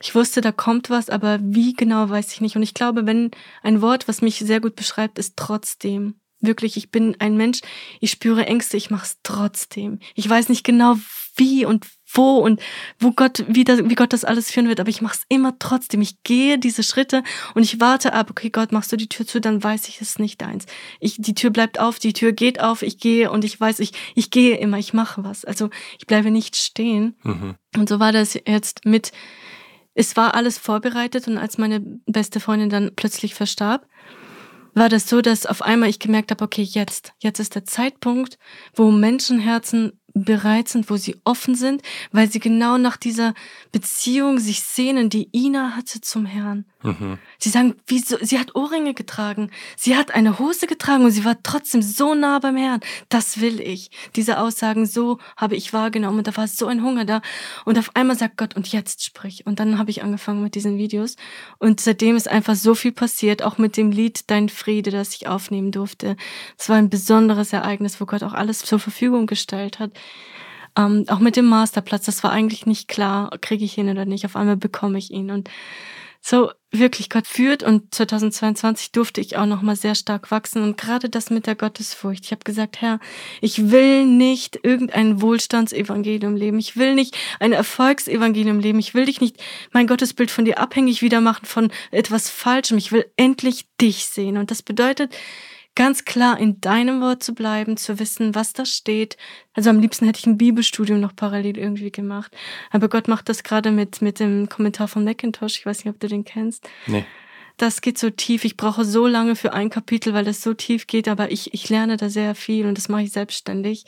Ich 0.00 0.14
wusste, 0.14 0.42
da 0.42 0.52
kommt 0.52 0.88
was, 0.88 1.10
aber 1.10 1.40
wie 1.42 1.72
genau 1.72 2.08
weiß 2.08 2.32
ich 2.34 2.40
nicht. 2.40 2.54
Und 2.54 2.62
ich 2.62 2.74
glaube, 2.74 3.04
wenn 3.04 3.32
ein 3.64 3.82
Wort, 3.82 4.06
was 4.06 4.22
mich 4.22 4.38
sehr 4.38 4.60
gut 4.60 4.76
beschreibt, 4.76 5.18
ist 5.18 5.36
trotzdem. 5.36 6.20
Wirklich, 6.38 6.76
ich 6.76 6.92
bin 6.92 7.16
ein 7.18 7.36
Mensch, 7.36 7.62
ich 7.98 8.12
spüre 8.12 8.46
Ängste, 8.46 8.76
ich 8.76 8.90
mache 8.90 9.06
es 9.06 9.18
trotzdem. 9.24 9.98
Ich 10.14 10.30
weiß 10.30 10.50
nicht 10.50 10.62
genau 10.62 10.98
wie 11.36 11.64
und 11.64 11.86
wo 12.14 12.38
und 12.38 12.60
wo 12.98 13.12
Gott, 13.12 13.44
wie, 13.48 13.64
das, 13.64 13.80
wie 13.88 13.94
Gott 13.94 14.12
das 14.12 14.24
alles 14.24 14.50
führen 14.50 14.68
wird, 14.68 14.80
aber 14.80 14.88
ich 14.88 15.02
mache 15.02 15.16
es 15.16 15.24
immer 15.28 15.58
trotzdem. 15.58 16.00
Ich 16.02 16.22
gehe 16.22 16.58
diese 16.58 16.82
Schritte 16.82 17.22
und 17.54 17.62
ich 17.62 17.80
warte 17.80 18.12
ab, 18.12 18.30
okay, 18.30 18.50
Gott, 18.50 18.72
machst 18.72 18.92
du 18.92 18.96
die 18.96 19.08
Tür 19.08 19.26
zu, 19.26 19.40
dann 19.40 19.62
weiß 19.62 19.88
ich, 19.88 20.00
es 20.00 20.10
ist 20.10 20.18
nicht 20.18 20.40
deins. 20.40 20.66
Ich, 21.00 21.16
die 21.18 21.34
Tür 21.34 21.50
bleibt 21.50 21.80
auf, 21.80 21.98
die 21.98 22.12
Tür 22.12 22.32
geht 22.32 22.60
auf, 22.60 22.82
ich 22.82 22.98
gehe 22.98 23.30
und 23.30 23.44
ich 23.44 23.58
weiß, 23.60 23.80
ich, 23.80 23.92
ich 24.14 24.30
gehe 24.30 24.56
immer, 24.56 24.78
ich 24.78 24.92
mache 24.92 25.24
was. 25.24 25.44
Also 25.44 25.70
ich 25.98 26.06
bleibe 26.06 26.30
nicht 26.30 26.56
stehen. 26.56 27.16
Mhm. 27.22 27.54
Und 27.76 27.88
so 27.88 28.00
war 28.00 28.12
das 28.12 28.38
jetzt 28.46 28.84
mit, 28.84 29.12
es 29.94 30.16
war 30.16 30.34
alles 30.34 30.58
vorbereitet 30.58 31.28
und 31.28 31.38
als 31.38 31.58
meine 31.58 31.80
beste 32.06 32.40
Freundin 32.40 32.70
dann 32.70 32.92
plötzlich 32.94 33.34
verstarb, 33.34 33.86
war 34.74 34.88
das 34.88 35.08
so, 35.08 35.20
dass 35.20 35.46
auf 35.46 35.62
einmal 35.62 35.88
ich 35.88 35.98
gemerkt 35.98 36.30
habe, 36.30 36.44
okay, 36.44 36.62
jetzt, 36.62 37.12
jetzt 37.18 37.40
ist 37.40 37.54
der 37.54 37.64
Zeitpunkt, 37.64 38.38
wo 38.74 38.90
Menschenherzen 38.90 40.00
bereit 40.14 40.68
sind, 40.68 40.90
wo 40.90 40.96
sie 40.96 41.16
offen 41.24 41.54
sind, 41.54 41.82
weil 42.10 42.30
sie 42.30 42.40
genau 42.40 42.78
nach 42.78 42.96
dieser 42.96 43.34
Beziehung 43.72 44.38
sich 44.38 44.62
sehnen, 44.62 45.10
die 45.10 45.28
Ina 45.32 45.76
hatte 45.76 46.00
zum 46.00 46.26
Herrn. 46.26 46.64
Mhm. 46.82 47.18
Sie 47.38 47.50
sagen, 47.50 47.74
wieso? 47.86 48.16
Sie 48.20 48.38
hat 48.38 48.54
Ohrringe 48.54 48.94
getragen. 48.94 49.50
Sie 49.76 49.96
hat 49.96 50.14
eine 50.14 50.38
Hose 50.38 50.66
getragen 50.66 51.04
und 51.04 51.10
sie 51.10 51.24
war 51.24 51.36
trotzdem 51.42 51.82
so 51.82 52.14
nah 52.14 52.38
beim 52.38 52.56
Herrn. 52.56 52.80
Das 53.08 53.40
will 53.40 53.60
ich. 53.60 53.90
Diese 54.16 54.38
Aussagen, 54.38 54.86
so 54.86 55.18
habe 55.36 55.56
ich 55.56 55.72
wahrgenommen 55.72 56.18
und 56.18 56.26
da 56.26 56.36
war 56.36 56.48
so 56.48 56.66
ein 56.66 56.82
Hunger 56.82 57.04
da. 57.04 57.22
Und 57.64 57.78
auf 57.78 57.94
einmal 57.94 58.16
sagt 58.16 58.36
Gott, 58.36 58.56
und 58.56 58.68
jetzt 58.68 59.04
sprich. 59.04 59.46
Und 59.46 59.60
dann 59.60 59.78
habe 59.78 59.90
ich 59.90 60.02
angefangen 60.02 60.42
mit 60.42 60.54
diesen 60.54 60.78
Videos. 60.78 61.16
Und 61.58 61.80
seitdem 61.80 62.16
ist 62.16 62.28
einfach 62.28 62.54
so 62.54 62.74
viel 62.74 62.92
passiert, 62.92 63.42
auch 63.42 63.58
mit 63.58 63.76
dem 63.76 63.90
Lied 63.90 64.30
Dein 64.30 64.48
Friede, 64.48 64.90
das 64.90 65.14
ich 65.14 65.26
aufnehmen 65.28 65.70
durfte. 65.72 66.16
Es 66.58 66.68
war 66.68 66.76
ein 66.76 66.90
besonderes 66.90 67.52
Ereignis, 67.52 68.00
wo 68.00 68.06
Gott 68.06 68.22
auch 68.22 68.34
alles 68.34 68.60
zur 68.60 68.78
Verfügung 68.78 69.26
gestellt 69.26 69.78
hat. 69.78 69.92
Ähm, 70.76 71.04
auch 71.08 71.18
mit 71.18 71.36
dem 71.36 71.46
Masterplatz, 71.46 72.06
das 72.06 72.24
war 72.24 72.32
eigentlich 72.32 72.66
nicht 72.66 72.88
klar, 72.88 73.30
kriege 73.40 73.64
ich 73.64 73.76
ihn 73.76 73.90
oder 73.90 74.06
nicht. 74.06 74.24
Auf 74.24 74.36
einmal 74.36 74.56
bekomme 74.56 74.98
ich 74.98 75.10
ihn. 75.10 75.30
Und 75.30 75.50
so 76.24 76.52
wirklich 76.70 77.10
Gott 77.10 77.26
führt 77.26 77.64
und 77.64 77.92
2022 77.92 78.92
durfte 78.92 79.20
ich 79.20 79.36
auch 79.36 79.44
noch 79.44 79.60
mal 79.60 79.74
sehr 79.74 79.96
stark 79.96 80.30
wachsen 80.30 80.62
und 80.62 80.78
gerade 80.78 81.10
das 81.10 81.30
mit 81.30 81.48
der 81.48 81.56
Gottesfurcht. 81.56 82.24
Ich 82.24 82.30
habe 82.30 82.44
gesagt, 82.44 82.80
Herr, 82.80 83.00
ich 83.40 83.70
will 83.70 84.06
nicht 84.06 84.60
irgendein 84.62 85.20
Wohlstandsevangelium 85.20 86.36
leben. 86.36 86.60
Ich 86.60 86.76
will 86.76 86.94
nicht 86.94 87.18
ein 87.40 87.52
Erfolgsevangelium 87.52 88.60
leben. 88.60 88.78
Ich 88.78 88.94
will 88.94 89.06
dich 89.06 89.20
nicht 89.20 89.42
mein 89.72 89.88
Gottesbild 89.88 90.30
von 90.30 90.44
dir 90.44 90.60
abhängig 90.60 91.02
wieder 91.02 91.20
machen 91.20 91.44
von 91.44 91.72
etwas 91.90 92.30
Falschem. 92.30 92.78
Ich 92.78 92.92
will 92.92 93.04
endlich 93.16 93.66
dich 93.80 94.06
sehen 94.06 94.36
und 94.36 94.52
das 94.52 94.62
bedeutet 94.62 95.12
ganz 95.74 96.04
klar 96.04 96.38
in 96.38 96.60
deinem 96.60 97.00
Wort 97.00 97.22
zu 97.22 97.34
bleiben, 97.34 97.76
zu 97.76 97.98
wissen, 97.98 98.34
was 98.34 98.52
da 98.52 98.64
steht. 98.64 99.16
Also 99.54 99.70
am 99.70 99.80
liebsten 99.80 100.06
hätte 100.06 100.18
ich 100.18 100.26
ein 100.26 100.38
Bibelstudium 100.38 101.00
noch 101.00 101.16
parallel 101.16 101.58
irgendwie 101.58 101.90
gemacht. 101.90 102.36
Aber 102.70 102.88
Gott 102.88 103.08
macht 103.08 103.28
das 103.28 103.42
gerade 103.42 103.70
mit, 103.70 104.02
mit 104.02 104.20
dem 104.20 104.48
Kommentar 104.48 104.88
von 104.88 105.04
Macintosh. 105.04 105.58
Ich 105.58 105.66
weiß 105.66 105.84
nicht, 105.84 105.94
ob 105.94 106.00
du 106.00 106.08
den 106.08 106.24
kennst. 106.24 106.68
Nee. 106.86 107.04
Das 107.56 107.80
geht 107.80 107.98
so 107.98 108.10
tief. 108.10 108.44
Ich 108.44 108.56
brauche 108.56 108.84
so 108.84 109.06
lange 109.06 109.36
für 109.36 109.52
ein 109.52 109.70
Kapitel, 109.70 110.14
weil 110.14 110.24
das 110.24 110.42
so 110.42 110.54
tief 110.54 110.86
geht, 110.86 111.08
aber 111.08 111.30
ich, 111.30 111.54
ich 111.54 111.68
lerne 111.68 111.96
da 111.96 112.08
sehr 112.08 112.34
viel 112.34 112.66
und 112.66 112.76
das 112.76 112.88
mache 112.88 113.02
ich 113.02 113.12
selbstständig. 113.12 113.84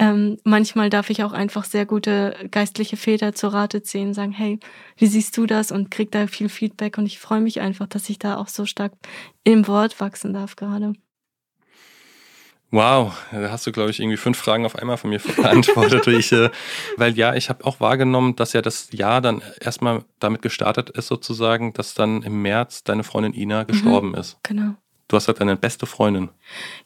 Ähm, 0.00 0.38
manchmal 0.44 0.88
darf 0.88 1.10
ich 1.10 1.22
auch 1.24 1.32
einfach 1.32 1.64
sehr 1.64 1.84
gute 1.84 2.34
geistliche 2.50 2.96
Väter 2.96 3.34
zur 3.34 3.52
Rate 3.52 3.82
ziehen, 3.82 4.14
sagen, 4.14 4.32
hey, 4.32 4.58
wie 4.96 5.06
siehst 5.06 5.36
du 5.36 5.44
das? 5.44 5.70
Und 5.70 5.90
krieg 5.90 6.10
da 6.10 6.26
viel 6.26 6.48
Feedback 6.48 6.96
und 6.96 7.04
ich 7.04 7.18
freue 7.18 7.42
mich 7.42 7.60
einfach, 7.60 7.86
dass 7.86 8.08
ich 8.08 8.18
da 8.18 8.38
auch 8.38 8.48
so 8.48 8.64
stark 8.64 8.94
im 9.44 9.68
Wort 9.68 10.00
wachsen 10.00 10.32
darf 10.32 10.56
gerade. 10.56 10.94
Wow, 12.70 13.14
da 13.30 13.50
hast 13.50 13.66
du, 13.66 13.72
glaube 13.72 13.90
ich, 13.90 14.00
irgendwie 14.00 14.16
fünf 14.16 14.38
Fragen 14.38 14.64
auf 14.64 14.74
einmal 14.76 14.96
von 14.96 15.10
mir 15.10 15.18
beantwortet. 15.36 16.06
ich, 16.06 16.32
äh, 16.32 16.48
weil 16.96 17.18
ja, 17.18 17.34
ich 17.34 17.50
habe 17.50 17.66
auch 17.66 17.80
wahrgenommen, 17.80 18.36
dass 18.36 18.54
ja 18.54 18.62
das 18.62 18.88
Jahr 18.92 19.20
dann 19.20 19.42
erstmal 19.60 20.04
damit 20.18 20.40
gestartet 20.40 20.88
ist, 20.88 21.08
sozusagen, 21.08 21.74
dass 21.74 21.92
dann 21.92 22.22
im 22.22 22.40
März 22.40 22.84
deine 22.84 23.04
Freundin 23.04 23.34
Ina 23.34 23.64
gestorben 23.64 24.14
ist. 24.14 24.38
Genau. 24.44 24.76
Du 25.10 25.16
hast 25.16 25.26
halt 25.28 25.40
deine 25.40 25.56
beste 25.56 25.86
Freundem. 25.86 26.28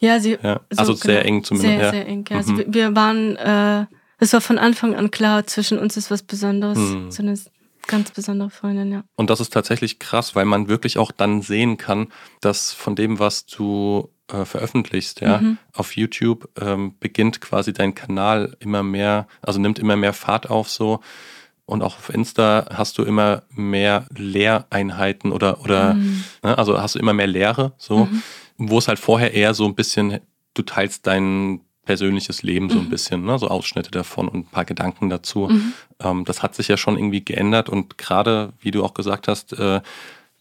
Ja, 0.00 0.18
sie. 0.18 0.38
Ja, 0.42 0.60
also 0.76 0.94
sehr 0.94 1.24
eng 1.24 1.44
zumindest, 1.44 1.74
Sehr, 1.74 1.84
ja. 1.84 1.90
sehr 1.90 2.06
eng. 2.08 2.24
Ja. 2.28 2.36
Also 2.38 2.52
Mhm. 2.52 2.58
wir- 2.58 2.74
wir 2.74 2.96
waren 2.96 3.36
äh, 3.36 3.86
es 4.18 4.32
war 4.32 4.40
von 4.40 4.58
Anfang 4.58 4.94
an 4.94 5.10
klar, 5.10 5.46
zwischen 5.46 5.78
uns 5.78 5.96
ist 5.96 6.10
was 6.10 6.22
Besonderes. 6.22 6.78
Mhm. 6.78 7.10
So 7.10 7.22
eine 7.22 7.38
ganz 7.86 8.10
besondere 8.12 8.48
Freundin, 8.48 8.90
ja. 8.92 9.04
Und 9.16 9.28
das 9.28 9.40
ist 9.40 9.52
tatsächlich 9.52 9.98
krass, 9.98 10.34
weil 10.34 10.46
man 10.46 10.68
wirklich 10.68 10.96
auch 10.96 11.12
dann 11.12 11.42
sehen 11.42 11.76
kann, 11.76 12.08
dass 12.40 12.72
von 12.72 12.96
dem, 12.96 13.18
was 13.18 13.44
du 13.44 14.08
äh, 14.32 14.46
veröffentlichst, 14.46 15.20
ja, 15.20 15.38
mhm. 15.38 15.58
auf 15.74 15.94
YouTube 15.96 16.48
ähm, 16.58 16.94
beginnt 16.98 17.42
quasi 17.42 17.74
dein 17.74 17.94
Kanal 17.94 18.56
immer 18.60 18.82
mehr, 18.82 19.26
also 19.42 19.60
nimmt 19.60 19.78
immer 19.78 19.96
mehr 19.96 20.14
Fahrt 20.14 20.48
auf 20.48 20.70
so. 20.70 21.00
Und 21.66 21.82
auch 21.82 21.96
auf 21.96 22.10
Insta 22.10 22.66
hast 22.74 22.98
du 22.98 23.04
immer 23.04 23.42
mehr 23.50 24.06
Lehreinheiten 24.14 25.32
oder, 25.32 25.60
oder 25.62 25.94
mhm. 25.94 26.24
ne, 26.42 26.58
also 26.58 26.80
hast 26.80 26.94
du 26.94 26.98
immer 26.98 27.14
mehr 27.14 27.26
Lehre, 27.26 27.72
so, 27.78 28.04
mhm. 28.04 28.22
wo 28.58 28.78
es 28.78 28.88
halt 28.88 28.98
vorher 28.98 29.32
eher 29.32 29.54
so 29.54 29.64
ein 29.64 29.74
bisschen, 29.74 30.20
du 30.52 30.62
teilst 30.62 31.06
dein 31.06 31.60
persönliches 31.86 32.42
Leben 32.42 32.68
so 32.68 32.78
ein 32.78 32.86
mhm. 32.86 32.90
bisschen, 32.90 33.24
ne, 33.24 33.38
so 33.38 33.48
Ausschnitte 33.48 33.90
davon 33.90 34.28
und 34.28 34.40
ein 34.40 34.50
paar 34.50 34.64
Gedanken 34.64 35.08
dazu. 35.08 35.48
Mhm. 35.50 35.72
Ähm, 36.00 36.24
das 36.24 36.42
hat 36.42 36.54
sich 36.54 36.68
ja 36.68 36.76
schon 36.76 36.98
irgendwie 36.98 37.24
geändert 37.24 37.68
und 37.68 37.96
gerade, 37.96 38.52
wie 38.60 38.70
du 38.70 38.84
auch 38.84 38.94
gesagt 38.94 39.28
hast, 39.28 39.54
äh, 39.54 39.80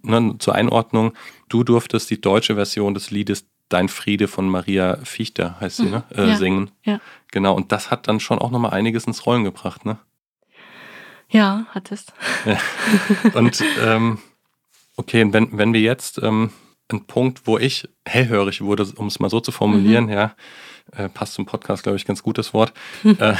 ne, 0.02 0.36
zur 0.40 0.56
Einordnung, 0.56 1.14
du 1.48 1.64
durftest 1.64 2.10
die 2.10 2.20
deutsche 2.20 2.56
Version 2.56 2.94
des 2.94 3.12
Liedes 3.12 3.46
Dein 3.70 3.90
Friede 3.90 4.28
von 4.28 4.50
Maria 4.50 4.98
Fichter, 5.04 5.60
heißt 5.60 5.78
sie, 5.78 5.90
ne? 5.90 6.04
Äh, 6.16 6.28
ja. 6.28 6.36
singen. 6.36 6.70
Ja. 6.84 7.00
Genau, 7.32 7.56
und 7.56 7.72
das 7.72 7.90
hat 7.90 8.08
dann 8.08 8.20
schon 8.20 8.38
auch 8.38 8.52
nochmal 8.52 8.72
einiges 8.72 9.06
ins 9.06 9.26
Rollen 9.26 9.44
gebracht, 9.44 9.84
ne? 9.84 9.98
Ja, 11.34 11.66
hat 11.70 11.92
es. 11.92 12.06
Ja. 12.46 12.58
Und 13.34 13.62
ähm, 13.82 14.20
okay, 14.96 15.26
wenn, 15.32 15.58
wenn 15.58 15.74
wir 15.74 15.82
jetzt 15.82 16.22
ähm, 16.22 16.52
einen 16.90 17.06
Punkt, 17.06 17.46
wo 17.46 17.58
ich 17.58 17.90
hellhörig 18.06 18.62
wurde, 18.62 18.86
um 18.96 19.08
es 19.08 19.20
mal 19.20 19.30
so 19.30 19.40
zu 19.40 19.52
formulieren, 19.52 20.06
mhm. 20.06 20.12
ja, 20.12 20.36
äh, 20.96 21.10
passt 21.10 21.34
zum 21.34 21.46
Podcast, 21.46 21.84
glaube 21.84 21.98
ich, 21.98 22.06
ganz 22.06 22.22
gutes 22.22 22.54
Wort, 22.54 22.72
äh, 23.04 23.36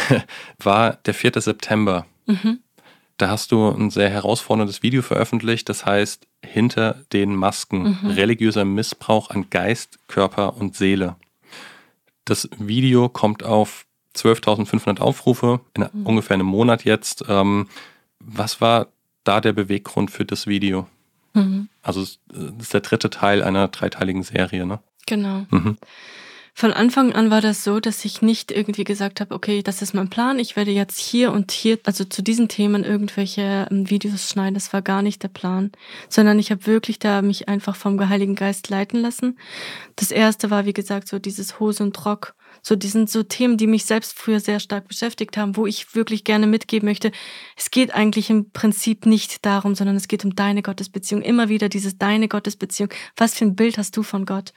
war 0.58 0.98
der 1.06 1.14
4. 1.14 1.34
September. 1.40 2.08
Mhm. 2.26 2.60
Da 3.18 3.30
hast 3.30 3.52
du 3.52 3.70
ein 3.70 3.92
sehr 3.92 4.10
herausforderndes 4.10 4.82
Video 4.82 5.04
veröffentlicht, 5.04 5.70
das 5.70 5.86
heißt 5.86 6.26
Hinter 6.44 7.06
den 7.14 7.36
Masken, 7.36 8.00
mhm. 8.02 8.10
religiöser 8.10 8.66
Missbrauch 8.66 9.30
an 9.30 9.52
Geist, 9.52 10.00
Körper 10.08 10.58
und 10.58 10.76
Seele. 10.76 11.16
Das 12.26 12.50
Video 12.58 13.08
kommt 13.08 13.44
auf 13.44 13.86
12.500 14.16 15.00
Aufrufe 15.00 15.62
in 15.76 15.88
mhm. 15.92 16.06
ungefähr 16.06 16.36
einem 16.36 16.48
Monat 16.48 16.86
jetzt. 16.86 17.24
Ähm, 17.28 17.68
was 18.20 18.62
war 18.62 18.88
da 19.24 19.42
der 19.42 19.54
Beweggrund 19.54 20.12
für 20.12 20.26
das 20.26 20.48
Video? 20.48 20.88
Mhm. 21.34 21.70
Also 21.82 22.02
das 22.02 22.20
ist 22.60 22.74
der 22.74 22.82
dritte 22.82 23.10
Teil 23.10 23.44
einer 23.44 23.68
dreiteiligen 23.68 24.24
Serie, 24.24 24.66
ne? 24.66 24.80
Genau. 25.06 25.46
Mhm. 25.50 25.78
Von 26.56 26.72
Anfang 26.72 27.14
an 27.14 27.32
war 27.32 27.42
das 27.42 27.64
so, 27.64 27.80
dass 27.80 28.06
ich 28.06 28.22
nicht 28.22 28.52
irgendwie 28.52 28.84
gesagt 28.84 29.22
habe, 29.22 29.34
okay, 29.34 29.64
das 29.64 29.82
ist 29.82 29.96
mein 29.96 30.12
Plan, 30.12 30.38
ich 30.38 30.56
werde 30.56 30.70
jetzt 30.70 31.00
hier 31.00 31.32
und 31.32 31.52
hier, 31.52 31.80
also 31.84 32.04
zu 32.04 32.22
diesen 32.22 32.48
Themen 32.48 32.84
irgendwelche 32.84 33.68
ähm, 33.72 33.90
Videos 33.90 34.30
schneiden. 34.30 34.54
Das 34.54 34.72
war 34.72 34.84
gar 34.84 35.02
nicht 35.02 35.24
der 35.24 35.30
Plan, 35.30 35.72
sondern 36.10 36.38
ich 36.38 36.52
habe 36.52 36.68
wirklich 36.68 37.00
da 37.00 37.24
mich 37.24 37.50
einfach 37.50 37.76
vom 37.76 38.08
Heiligen 38.08 38.36
Geist 38.36 38.70
leiten 38.70 39.02
lassen. 39.02 39.40
Das 39.96 40.12
erste 40.12 40.52
war, 40.52 40.68
wie 40.68 40.74
gesagt, 40.74 41.08
so 41.08 41.18
dieses 41.18 41.60
Hose 41.60 41.82
und 41.82 42.06
Rock 42.06 42.36
so, 42.66 42.78
die 42.78 42.88
sind 42.88 43.10
so 43.10 43.24
Themen, 43.24 43.58
die 43.58 43.68
mich 43.68 43.84
selbst 43.84 44.18
früher 44.18 44.40
sehr 44.40 44.62
stark 44.62 44.88
beschäftigt 44.88 45.36
haben, 45.36 45.58
wo 45.58 45.68
ich 45.68 45.96
wirklich 45.96 46.24
gerne 46.24 46.48
mitgeben 46.48 46.88
möchte. 46.88 47.12
Es 47.58 47.72
geht 47.72 47.94
eigentlich 47.94 48.30
im 48.30 48.52
Prinzip 48.52 49.06
nicht 49.06 49.46
darum, 49.46 49.76
sondern 49.76 49.98
es 49.98 50.08
geht 50.08 50.24
um 50.24 50.34
deine 50.34 50.62
Gottesbeziehung. 50.62 51.22
Immer 51.22 51.50
wieder 51.50 51.68
dieses 51.68 51.98
deine 51.98 52.30
Gottesbeziehung. 52.30 52.90
Was 53.18 53.36
für 53.36 53.44
ein 53.44 53.58
Bild 53.58 53.78
hast 53.78 53.98
du 53.98 54.02
von 54.02 54.26
Gott? 54.26 54.54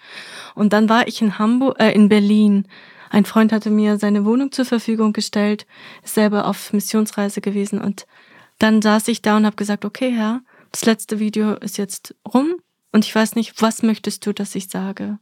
Und 0.55 0.73
dann 0.73 0.89
war 0.89 1.09
ich 1.09 1.21
in 1.21 1.41
Hamburg, 1.41 1.81
äh, 1.81 1.91
in 1.93 2.09
Berlin. 2.09 2.69
Ein 3.11 3.25
Freund 3.25 3.53
hatte 3.53 3.71
mir 3.71 3.99
seine 3.99 4.25
Wohnung 4.25 4.53
zur 4.53 4.67
Verfügung 4.67 5.13
gestellt, 5.13 5.67
ist 6.05 6.15
selber 6.15 6.47
auf 6.47 6.73
Missionsreise 6.73 7.41
gewesen 7.41 7.81
und 7.81 8.07
dann 8.59 8.83
saß 8.83 9.09
ich 9.09 9.21
da 9.21 9.37
und 9.37 9.47
habe 9.47 9.57
gesagt, 9.57 9.85
okay, 9.85 10.11
Herr, 10.11 10.43
das 10.71 10.85
letzte 10.85 11.19
Video 11.19 11.55
ist 11.55 11.77
jetzt 11.77 12.15
rum 12.33 12.55
und 12.93 13.05
ich 13.05 13.15
weiß 13.15 13.35
nicht, 13.35 13.61
was 13.61 13.83
möchtest 13.83 14.25
du, 14.27 14.33
dass 14.33 14.55
ich 14.55 14.69
sage? 14.69 15.19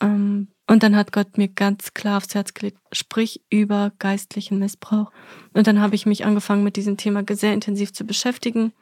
Ähm, 0.00 0.48
und 0.66 0.82
dann 0.82 0.96
hat 0.96 1.12
Gott 1.12 1.36
mir 1.36 1.48
ganz 1.48 1.92
klar 1.92 2.16
aufs 2.16 2.34
Herz 2.34 2.54
gelegt, 2.54 2.78
sprich 2.92 3.42
über 3.50 3.92
geistlichen 3.98 4.58
Missbrauch. 4.58 5.10
Und 5.52 5.66
dann 5.66 5.80
habe 5.80 5.94
ich 5.94 6.06
mich 6.06 6.24
angefangen, 6.24 6.64
mit 6.64 6.76
diesem 6.76 6.96
Thema 6.96 7.22
sehr 7.30 7.52
intensiv 7.52 7.92
zu 7.92 8.04
beschäftigen, 8.04 8.72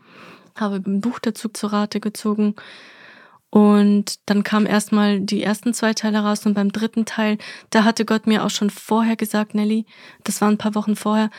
habe 0.57 0.77
ein 0.77 1.01
Buch 1.01 1.19
dazu 1.19 1.49
zu 1.49 1.67
Rate 1.67 1.99
gezogen. 1.99 2.55
Und 3.51 4.21
dann 4.31 4.45
kamen 4.45 4.67
erstmal 4.67 5.21
die 5.21 5.43
ersten 5.43 5.75
zwei 5.75 5.93
Teile 5.93 6.21
raus 6.21 6.47
und 6.47 6.55
beim 6.55 6.73
dritten 6.73 7.05
Teil, 7.05 7.37
da 7.71 7.85
hatte 7.85 8.05
Gott 8.05 8.27
mir 8.27 8.45
auch 8.45 8.51
schon 8.51 8.71
vorher 8.71 9.17
gesagt, 9.17 9.55
Nelly, 9.55 9.85
das 10.25 10.41
war 10.41 10.49
ein 10.49 10.59
paar 10.59 10.75
Wochen 10.75 10.97
vorher, 10.97 11.31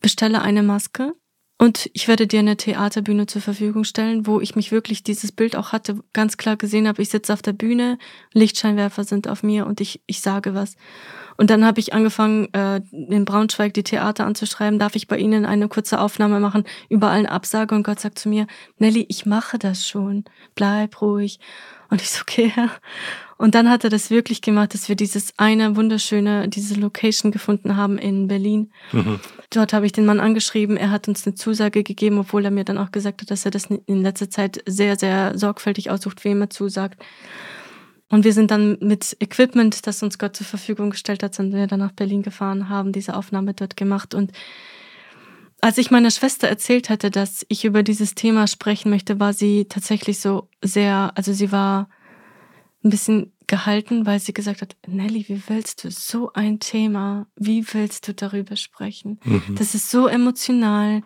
bestelle 0.00 0.42
eine 0.42 0.62
Maske 0.62 1.14
und 1.60 1.90
ich 1.92 2.06
werde 2.06 2.28
dir 2.28 2.38
eine 2.38 2.56
Theaterbühne 2.56 3.26
zur 3.26 3.42
Verfügung 3.42 3.82
stellen, 3.82 4.28
wo 4.28 4.40
ich 4.40 4.54
mich 4.54 4.70
wirklich 4.70 5.02
dieses 5.02 5.32
Bild 5.32 5.56
auch 5.56 5.72
hatte, 5.72 5.98
ganz 6.12 6.36
klar 6.36 6.56
gesehen 6.56 6.86
habe, 6.86 7.02
ich 7.02 7.08
sitze 7.08 7.32
auf 7.32 7.42
der 7.42 7.52
Bühne, 7.52 7.98
Lichtscheinwerfer 8.32 9.02
sind 9.02 9.26
auf 9.26 9.42
mir 9.42 9.66
und 9.66 9.80
ich, 9.80 10.00
ich 10.06 10.20
sage 10.20 10.54
was. 10.54 10.76
Und 11.36 11.50
dann 11.50 11.64
habe 11.64 11.80
ich 11.80 11.92
angefangen, 11.92 12.52
äh, 12.54 12.80
in 12.92 13.24
Braunschweig 13.24 13.74
die 13.74 13.82
Theater 13.82 14.24
anzuschreiben, 14.24 14.78
darf 14.78 14.94
ich 14.94 15.08
bei 15.08 15.18
Ihnen 15.18 15.46
eine 15.46 15.68
kurze 15.68 16.00
Aufnahme 16.00 16.38
machen, 16.38 16.62
überall 16.88 17.18
eine 17.18 17.30
Absage 17.32 17.74
und 17.74 17.82
Gott 17.82 17.98
sagt 17.98 18.20
zu 18.20 18.28
mir, 18.28 18.46
Nelly, 18.78 19.06
ich 19.08 19.26
mache 19.26 19.58
das 19.58 19.86
schon, 19.86 20.24
bleib 20.54 21.00
ruhig. 21.00 21.40
Und 21.90 22.02
ich 22.02 22.10
so, 22.10 22.22
okay, 22.22 22.50
Herr. 22.54 22.70
Und 23.38 23.54
dann 23.54 23.70
hat 23.70 23.84
er 23.84 23.90
das 23.90 24.10
wirklich 24.10 24.42
gemacht, 24.42 24.74
dass 24.74 24.88
wir 24.88 24.96
dieses 24.96 25.32
eine 25.36 25.76
wunderschöne, 25.76 26.48
diese 26.48 26.74
Location 26.74 27.30
gefunden 27.30 27.76
haben 27.76 27.96
in 27.96 28.26
Berlin. 28.26 28.72
Mhm. 28.92 29.20
Dort 29.50 29.72
habe 29.72 29.86
ich 29.86 29.92
den 29.92 30.06
Mann 30.06 30.18
angeschrieben. 30.18 30.76
Er 30.76 30.90
hat 30.90 31.06
uns 31.06 31.24
eine 31.24 31.36
Zusage 31.36 31.84
gegeben, 31.84 32.18
obwohl 32.18 32.44
er 32.44 32.50
mir 32.50 32.64
dann 32.64 32.78
auch 32.78 32.90
gesagt 32.90 33.22
hat, 33.22 33.30
dass 33.30 33.44
er 33.44 33.52
das 33.52 33.66
in 33.86 34.02
letzter 34.02 34.28
Zeit 34.28 34.62
sehr, 34.66 34.96
sehr 34.96 35.38
sorgfältig 35.38 35.88
aussucht, 35.90 36.24
wem 36.24 36.42
er 36.42 36.50
zusagt. 36.50 37.02
Und 38.10 38.24
wir 38.24 38.32
sind 38.32 38.50
dann 38.50 38.76
mit 38.80 39.16
Equipment, 39.20 39.86
das 39.86 40.02
uns 40.02 40.18
Gott 40.18 40.36
zur 40.36 40.46
Verfügung 40.46 40.90
gestellt 40.90 41.22
hat, 41.22 41.34
sind 41.34 41.54
wir 41.54 41.66
dann 41.66 41.80
nach 41.80 41.92
Berlin 41.92 42.22
gefahren, 42.22 42.68
haben 42.68 42.92
diese 42.92 43.14
Aufnahme 43.14 43.54
dort 43.54 43.76
gemacht. 43.76 44.14
Und 44.14 44.32
als 45.60 45.78
ich 45.78 45.90
meiner 45.90 46.10
Schwester 46.10 46.48
erzählt 46.48 46.88
hatte, 46.88 47.10
dass 47.10 47.44
ich 47.48 47.64
über 47.64 47.82
dieses 47.82 48.14
Thema 48.14 48.46
sprechen 48.46 48.90
möchte, 48.90 49.18
war 49.18 49.32
sie 49.32 49.64
tatsächlich 49.64 50.20
so 50.20 50.48
sehr, 50.62 51.12
also 51.14 51.32
sie 51.32 51.50
war 51.50 51.88
ein 52.84 52.90
bisschen 52.90 53.32
gehalten, 53.46 54.06
weil 54.06 54.20
sie 54.20 54.32
gesagt 54.32 54.62
hat, 54.62 54.76
Nelly, 54.86 55.24
wie 55.28 55.42
willst 55.48 55.82
du 55.82 55.90
so 55.90 56.32
ein 56.34 56.60
Thema, 56.60 57.26
wie 57.34 57.64
willst 57.72 58.06
du 58.06 58.14
darüber 58.14 58.56
sprechen? 58.56 59.18
Mhm. 59.24 59.56
Das 59.56 59.74
ist 59.74 59.90
so 59.90 60.06
emotional. 60.06 61.02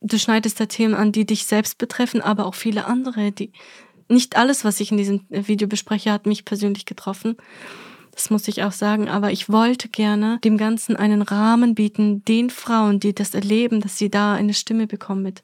Du 0.00 0.18
schneidest 0.18 0.60
da 0.60 0.66
Themen 0.66 0.94
an, 0.94 1.10
die 1.10 1.24
dich 1.24 1.46
selbst 1.46 1.78
betreffen, 1.78 2.20
aber 2.20 2.46
auch 2.46 2.54
viele 2.54 2.84
andere, 2.84 3.32
die 3.32 3.52
nicht 4.08 4.36
alles, 4.36 4.64
was 4.64 4.80
ich 4.80 4.90
in 4.90 4.98
diesem 4.98 5.22
Video 5.30 5.66
bespreche, 5.66 6.12
hat 6.12 6.26
mich 6.26 6.44
persönlich 6.44 6.84
getroffen. 6.84 7.36
Das 8.14 8.30
muss 8.30 8.46
ich 8.46 8.62
auch 8.62 8.72
sagen, 8.72 9.08
aber 9.08 9.32
ich 9.32 9.48
wollte 9.48 9.88
gerne 9.88 10.38
dem 10.44 10.56
Ganzen 10.56 10.94
einen 10.94 11.20
Rahmen 11.20 11.74
bieten, 11.74 12.24
den 12.24 12.48
Frauen, 12.48 13.00
die 13.00 13.12
das 13.12 13.34
erleben, 13.34 13.80
dass 13.80 13.98
sie 13.98 14.08
da 14.08 14.34
eine 14.34 14.54
Stimme 14.54 14.86
bekommen 14.86 15.22
mit. 15.22 15.42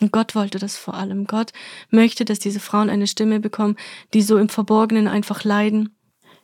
Und 0.00 0.10
Gott 0.10 0.34
wollte 0.34 0.58
das 0.58 0.76
vor 0.76 0.94
allem. 0.94 1.26
Gott 1.26 1.52
möchte, 1.90 2.24
dass 2.24 2.40
diese 2.40 2.58
Frauen 2.58 2.90
eine 2.90 3.06
Stimme 3.06 3.38
bekommen, 3.38 3.76
die 4.12 4.22
so 4.22 4.38
im 4.38 4.48
Verborgenen 4.48 5.06
einfach 5.06 5.44
leiden. 5.44 5.94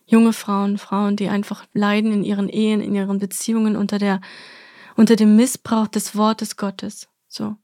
Junge 0.06 0.32
Frauen, 0.32 0.78
Frauen, 0.78 1.16
die 1.16 1.28
einfach 1.28 1.64
leiden 1.72 2.12
in 2.12 2.22
ihren 2.22 2.48
Ehen, 2.48 2.80
in 2.80 2.94
ihren 2.94 3.18
Beziehungen 3.18 3.74
unter 3.76 3.98
der, 3.98 4.20
unter 4.94 5.16
dem 5.16 5.34
Missbrauch 5.34 5.88
des 5.88 6.14
Wortes 6.14 6.56
Gottes. 6.56 7.08
So. 7.26 7.56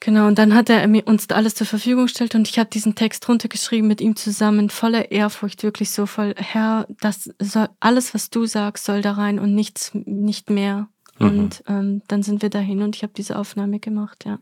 Genau, 0.00 0.28
und 0.28 0.38
dann 0.38 0.54
hat 0.54 0.70
er 0.70 0.88
uns 1.06 1.28
alles 1.30 1.56
zur 1.56 1.66
Verfügung 1.66 2.04
gestellt 2.04 2.36
und 2.36 2.48
ich 2.48 2.58
habe 2.58 2.70
diesen 2.70 2.94
Text 2.94 3.28
runtergeschrieben 3.28 3.88
mit 3.88 4.00
ihm 4.00 4.14
zusammen, 4.14 4.70
voller 4.70 5.10
Ehrfurcht, 5.10 5.64
wirklich 5.64 5.90
so 5.90 6.06
voll, 6.06 6.34
Herr, 6.36 6.86
das 7.00 7.30
soll, 7.40 7.68
alles, 7.80 8.14
was 8.14 8.30
du 8.30 8.46
sagst, 8.46 8.84
soll 8.84 9.02
da 9.02 9.12
rein 9.12 9.40
und 9.40 9.54
nichts, 9.54 9.90
nicht 9.94 10.50
mehr. 10.50 10.88
Mhm. 11.18 11.26
Und 11.26 11.64
ähm, 11.66 12.02
dann 12.06 12.22
sind 12.22 12.42
wir 12.42 12.50
dahin 12.50 12.82
und 12.82 12.94
ich 12.94 13.02
habe 13.02 13.12
diese 13.12 13.36
Aufnahme 13.36 13.80
gemacht, 13.80 14.24
ja. 14.24 14.38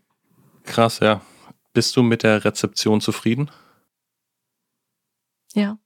Krass, 0.65 1.01
ja. 1.01 1.23
Bist 1.73 1.97
du 1.97 2.03
mit 2.03 2.23
der 2.23 2.45
Rezeption 2.45 3.01
zufrieden? 3.01 3.51
Ja. 5.55 5.79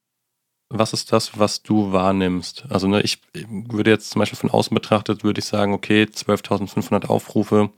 Was 0.68 0.92
ist 0.92 1.12
das, 1.12 1.38
was 1.38 1.62
du 1.62 1.92
wahrnimmst? 1.92 2.64
Also 2.68 2.86
ne, 2.86 3.02
ich 3.02 3.20
würde 3.34 3.90
jetzt 3.90 4.10
zum 4.10 4.20
Beispiel 4.20 4.38
von 4.38 4.51
außen 4.51 4.74
betrachtet, 4.74 5.24
würde 5.24 5.40
ich 5.40 5.44
sagen, 5.44 5.72
okay, 5.72 6.05
12.500 6.05 7.06
Aufrufe 7.06 7.70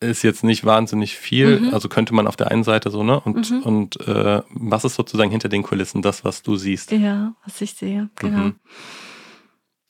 ist 0.00 0.22
jetzt 0.22 0.44
nicht 0.44 0.64
wahnsinnig 0.64 1.16
viel. 1.16 1.60
Mhm. 1.60 1.74
Also 1.74 1.88
könnte 1.88 2.14
man 2.14 2.26
auf 2.26 2.36
der 2.36 2.50
einen 2.50 2.64
Seite 2.64 2.90
so, 2.90 3.02
ne? 3.02 3.20
Und, 3.20 3.50
mhm. 3.50 3.62
und 3.62 4.08
äh, 4.08 4.42
was 4.50 4.84
ist 4.84 4.94
sozusagen 4.94 5.30
hinter 5.30 5.48
den 5.48 5.62
Kulissen 5.62 6.02
das, 6.02 6.24
was 6.24 6.42
du 6.42 6.56
siehst? 6.56 6.92
Ja, 6.92 7.34
was 7.44 7.60
ich 7.60 7.74
sehe, 7.74 8.08
genau. 8.16 8.38
Mhm. 8.38 8.54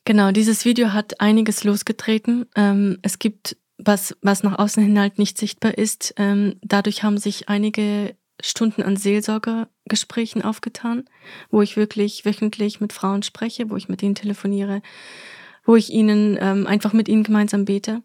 Genau, 0.05 0.33
dieses 0.33 0.65
Video 0.65 0.95
hat 0.95 1.21
einiges 1.21 1.65
losgetreten. 1.65 2.47
Ähm, 2.57 2.99
es 3.03 3.19
gibt 3.19 3.59
was, 3.77 4.17
was 4.23 4.43
nach 4.43 4.59
außen 4.59 4.83
hin 4.83 4.99
halt 4.99 5.19
nicht 5.19 5.39
sichtbar 5.39 5.77
ist. 5.77 6.15
Ähm, 6.17 6.57
dadurch 6.63 7.03
haben 7.03 7.19
sich 7.19 7.49
einige 7.49 8.17
Stunden 8.41 8.83
an 8.83 8.97
Seelsorgergesprächen 8.97 10.43
aufgetan, 10.43 11.05
wo 11.51 11.63
ich 11.63 11.77
wirklich 11.77 12.25
wöchentlich 12.25 12.81
mit 12.81 12.93
Frauen 12.93 13.23
spreche, 13.23 13.71
wo 13.71 13.77
ich 13.77 13.89
mit 13.89 14.03
ihnen 14.03 14.15
telefoniere, 14.15 14.83
wo 15.65 15.77
ich 15.77 15.91
ihnen 15.91 16.39
ähm, 16.41 16.67
einfach 16.67 16.93
mit 16.93 17.09
ihnen 17.09 17.23
gemeinsam 17.23 17.65
bete, 17.65 18.03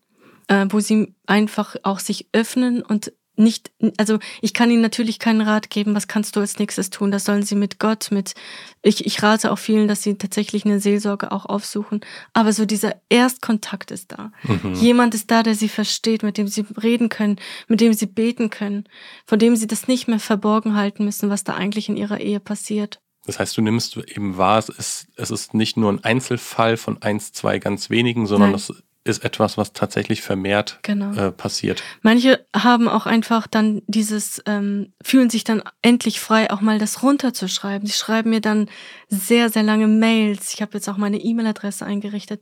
äh, 0.48 0.66
wo 0.70 0.80
sie 0.80 1.14
einfach 1.26 1.76
auch 1.84 2.00
sich 2.00 2.28
öffnen 2.34 2.82
und 2.82 3.14
nicht, 3.36 3.72
also 3.98 4.20
ich 4.42 4.54
kann 4.54 4.70
ihnen 4.70 4.82
natürlich 4.82 5.18
keinen 5.18 5.42
Rat 5.42 5.70
geben, 5.70 5.96
was 5.96 6.08
kannst 6.08 6.36
du 6.36 6.40
als 6.40 6.60
nächstes 6.60 6.92
tun. 6.92 7.10
Das 7.10 7.26
sollen 7.26 7.42
sie 7.42 7.56
mit 7.56 7.80
Gott, 7.80 8.10
mit, 8.12 8.36
ich, 8.84 9.06
ich 9.06 9.24
rate 9.24 9.52
auch 9.52 9.58
vielen, 9.58 9.88
dass 9.88 10.04
sie 10.04 10.16
tatsächlich 10.16 10.66
eine 10.66 10.80
Seelsorge 10.80 11.32
auch 11.32 11.46
aufsuchen. 11.46 12.02
Aber 12.34 12.54
so 12.54 12.66
dieser 12.66 12.96
Erstkontakt 13.10 13.90
ist 13.90 14.12
da. 14.12 14.32
Mhm. 14.44 14.76
Jemand 14.76 15.16
ist 15.16 15.32
da, 15.32 15.42
der 15.42 15.56
sie 15.56 15.70
versteht, 15.70 16.22
mit 16.22 16.38
dem 16.38 16.48
sie 16.48 16.66
reden 16.82 17.10
können, 17.10 17.38
mit 17.68 17.82
dem 17.82 17.94
sie 17.94 18.06
beten 18.06 18.52
können, 18.52 18.84
von 19.26 19.40
dem 19.40 19.56
sie 19.56 19.68
das 19.68 19.88
nicht 19.88 20.08
mehr 20.08 20.20
verborgen 20.20 20.76
halten 20.76 21.04
müssen, 21.04 21.30
was 21.32 21.44
da 21.44 21.56
eigentlich 21.56 21.90
in 21.90 21.98
ihrer 21.98 22.20
Ehe 22.20 22.40
passiert. 22.40 23.00
Das 23.26 23.40
heißt, 23.40 23.58
du 23.58 23.62
nimmst 23.62 23.98
eben 23.98 24.38
wahr, 24.38 24.60
es 24.60 24.70
ist, 24.70 25.08
es 25.16 25.32
ist 25.32 25.54
nicht 25.54 25.78
nur 25.78 25.92
ein 25.92 26.04
Einzelfall 26.04 26.78
von 26.78 27.02
eins, 27.02 27.32
zwei 27.32 27.58
ganz 27.58 27.90
wenigen, 27.90 28.28
sondern 28.28 28.52
Nein. 28.52 28.60
es 28.60 28.84
ist 29.06 29.26
etwas, 29.26 29.58
was 29.58 29.74
tatsächlich 29.74 30.22
vermehrt 30.22 30.80
genau. 30.82 31.14
äh, 31.14 31.32
passiert. 31.32 31.84
Manche 32.02 32.46
haben 32.56 32.88
auch 32.88 33.06
einfach 33.06 33.48
dann 33.48 33.82
dieses, 33.88 34.42
ähm, 34.46 34.94
fühlen 35.04 35.30
sich 35.30 35.44
dann 35.44 35.62
endlich 35.82 36.22
frei, 36.22 36.50
auch 36.52 36.62
mal 36.62 36.80
das 36.80 37.04
runterzuschreiben. 37.04 37.86
Sie 37.86 37.94
schreiben 37.94 38.30
mir 38.30 38.40
dann 38.40 38.70
sehr, 39.10 39.50
sehr 39.50 39.64
lange 39.64 39.88
Mails. 39.88 40.54
Ich 40.54 40.62
habe 40.62 40.76
jetzt 40.76 40.88
auch 40.88 40.96
meine 40.96 41.18
E-Mail-Adresse 41.18 41.86
eingerichtet, 41.86 42.42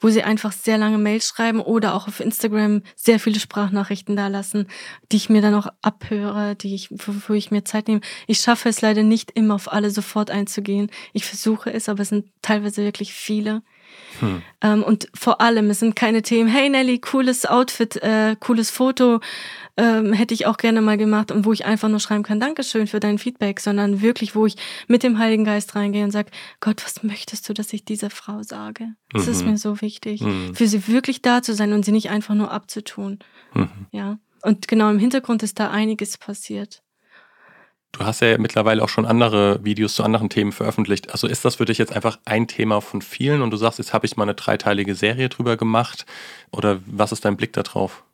wo 0.00 0.08
sie 0.08 0.22
einfach 0.22 0.52
sehr 0.52 0.78
lange 0.78 0.98
Mails 0.98 1.26
schreiben 1.26 1.60
oder 1.60 1.94
auch 1.94 2.06
auf 2.06 2.20
Instagram 2.20 2.82
sehr 2.94 3.18
viele 3.18 3.40
Sprachnachrichten 3.40 4.14
da 4.14 4.28
lassen, 4.28 4.68
die 5.10 5.16
ich 5.16 5.28
mir 5.28 5.42
dann 5.42 5.54
auch 5.54 5.66
abhöre, 5.82 6.54
die 6.54 6.76
ich, 6.76 6.88
wo 6.90 7.34
ich 7.34 7.50
mir 7.50 7.64
Zeit 7.64 7.88
nehme. 7.88 8.00
Ich 8.28 8.38
schaffe 8.38 8.68
es 8.68 8.80
leider 8.80 9.02
nicht 9.02 9.32
immer 9.32 9.56
auf 9.56 9.72
alle 9.72 9.90
sofort 9.90 10.30
einzugehen. 10.30 10.88
Ich 11.12 11.24
versuche 11.24 11.72
es, 11.72 11.88
aber 11.88 12.02
es 12.02 12.10
sind 12.10 12.26
teilweise 12.42 12.84
wirklich 12.84 13.12
viele. 13.12 13.62
Hm. 14.20 14.42
Ähm, 14.60 14.82
und 14.82 15.08
vor 15.14 15.40
allem, 15.40 15.70
es 15.70 15.80
sind 15.80 15.96
keine 15.96 16.22
Themen, 16.22 16.48
hey 16.48 16.68
Nelly, 16.68 16.98
cooles 16.98 17.46
Outfit, 17.46 17.96
äh, 17.96 18.36
cooles 18.38 18.70
Foto, 18.70 19.20
ähm, 19.76 20.12
hätte 20.12 20.32
ich 20.32 20.46
auch 20.46 20.56
gerne 20.56 20.80
mal 20.80 20.96
gemacht 20.96 21.30
und 21.30 21.44
wo 21.44 21.52
ich 21.52 21.66
einfach 21.66 21.88
nur 21.88 22.00
schreiben 22.00 22.22
kann, 22.22 22.40
Dankeschön 22.40 22.86
für 22.86 23.00
dein 23.00 23.18
Feedback, 23.18 23.60
sondern 23.60 24.00
wirklich, 24.00 24.34
wo 24.34 24.46
ich 24.46 24.56
mit 24.88 25.02
dem 25.02 25.18
Heiligen 25.18 25.44
Geist 25.44 25.74
reingehe 25.74 26.04
und 26.04 26.10
sage, 26.10 26.30
Gott, 26.60 26.84
was 26.84 27.02
möchtest 27.02 27.48
du, 27.48 27.52
dass 27.52 27.72
ich 27.72 27.84
dieser 27.84 28.10
Frau 28.10 28.42
sage? 28.42 28.94
Das 29.12 29.26
mhm. 29.26 29.32
ist 29.32 29.46
mir 29.46 29.58
so 29.58 29.80
wichtig, 29.80 30.22
mhm. 30.22 30.54
für 30.54 30.66
sie 30.66 30.88
wirklich 30.88 31.22
da 31.22 31.42
zu 31.42 31.54
sein 31.54 31.72
und 31.72 31.84
sie 31.84 31.92
nicht 31.92 32.10
einfach 32.10 32.34
nur 32.34 32.50
abzutun. 32.50 33.18
Mhm. 33.54 33.68
Ja. 33.90 34.18
Und 34.42 34.68
genau 34.68 34.90
im 34.90 34.98
Hintergrund 34.98 35.42
ist 35.42 35.58
da 35.58 35.70
einiges 35.70 36.18
passiert. 36.18 36.82
Du 37.98 38.04
hast 38.04 38.20
ja 38.20 38.36
mittlerweile 38.36 38.82
auch 38.82 38.90
schon 38.90 39.06
andere 39.06 39.64
Videos 39.64 39.94
zu 39.94 40.04
anderen 40.04 40.28
Themen 40.28 40.52
veröffentlicht. 40.52 41.12
Also 41.12 41.26
ist 41.26 41.46
das 41.46 41.56
für 41.56 41.64
dich 41.64 41.78
jetzt 41.78 41.94
einfach 41.94 42.18
ein 42.26 42.46
Thema 42.46 42.82
von 42.82 43.00
vielen 43.00 43.40
und 43.40 43.50
du 43.50 43.56
sagst, 43.56 43.78
jetzt 43.78 43.94
habe 43.94 44.04
ich 44.04 44.18
mal 44.18 44.24
eine 44.24 44.34
dreiteilige 44.34 44.94
Serie 44.94 45.30
drüber 45.30 45.56
gemacht? 45.56 46.04
Oder 46.52 46.80
was 46.84 47.12
ist 47.12 47.24
dein 47.24 47.38
Blick 47.38 47.54
darauf? 47.54 48.04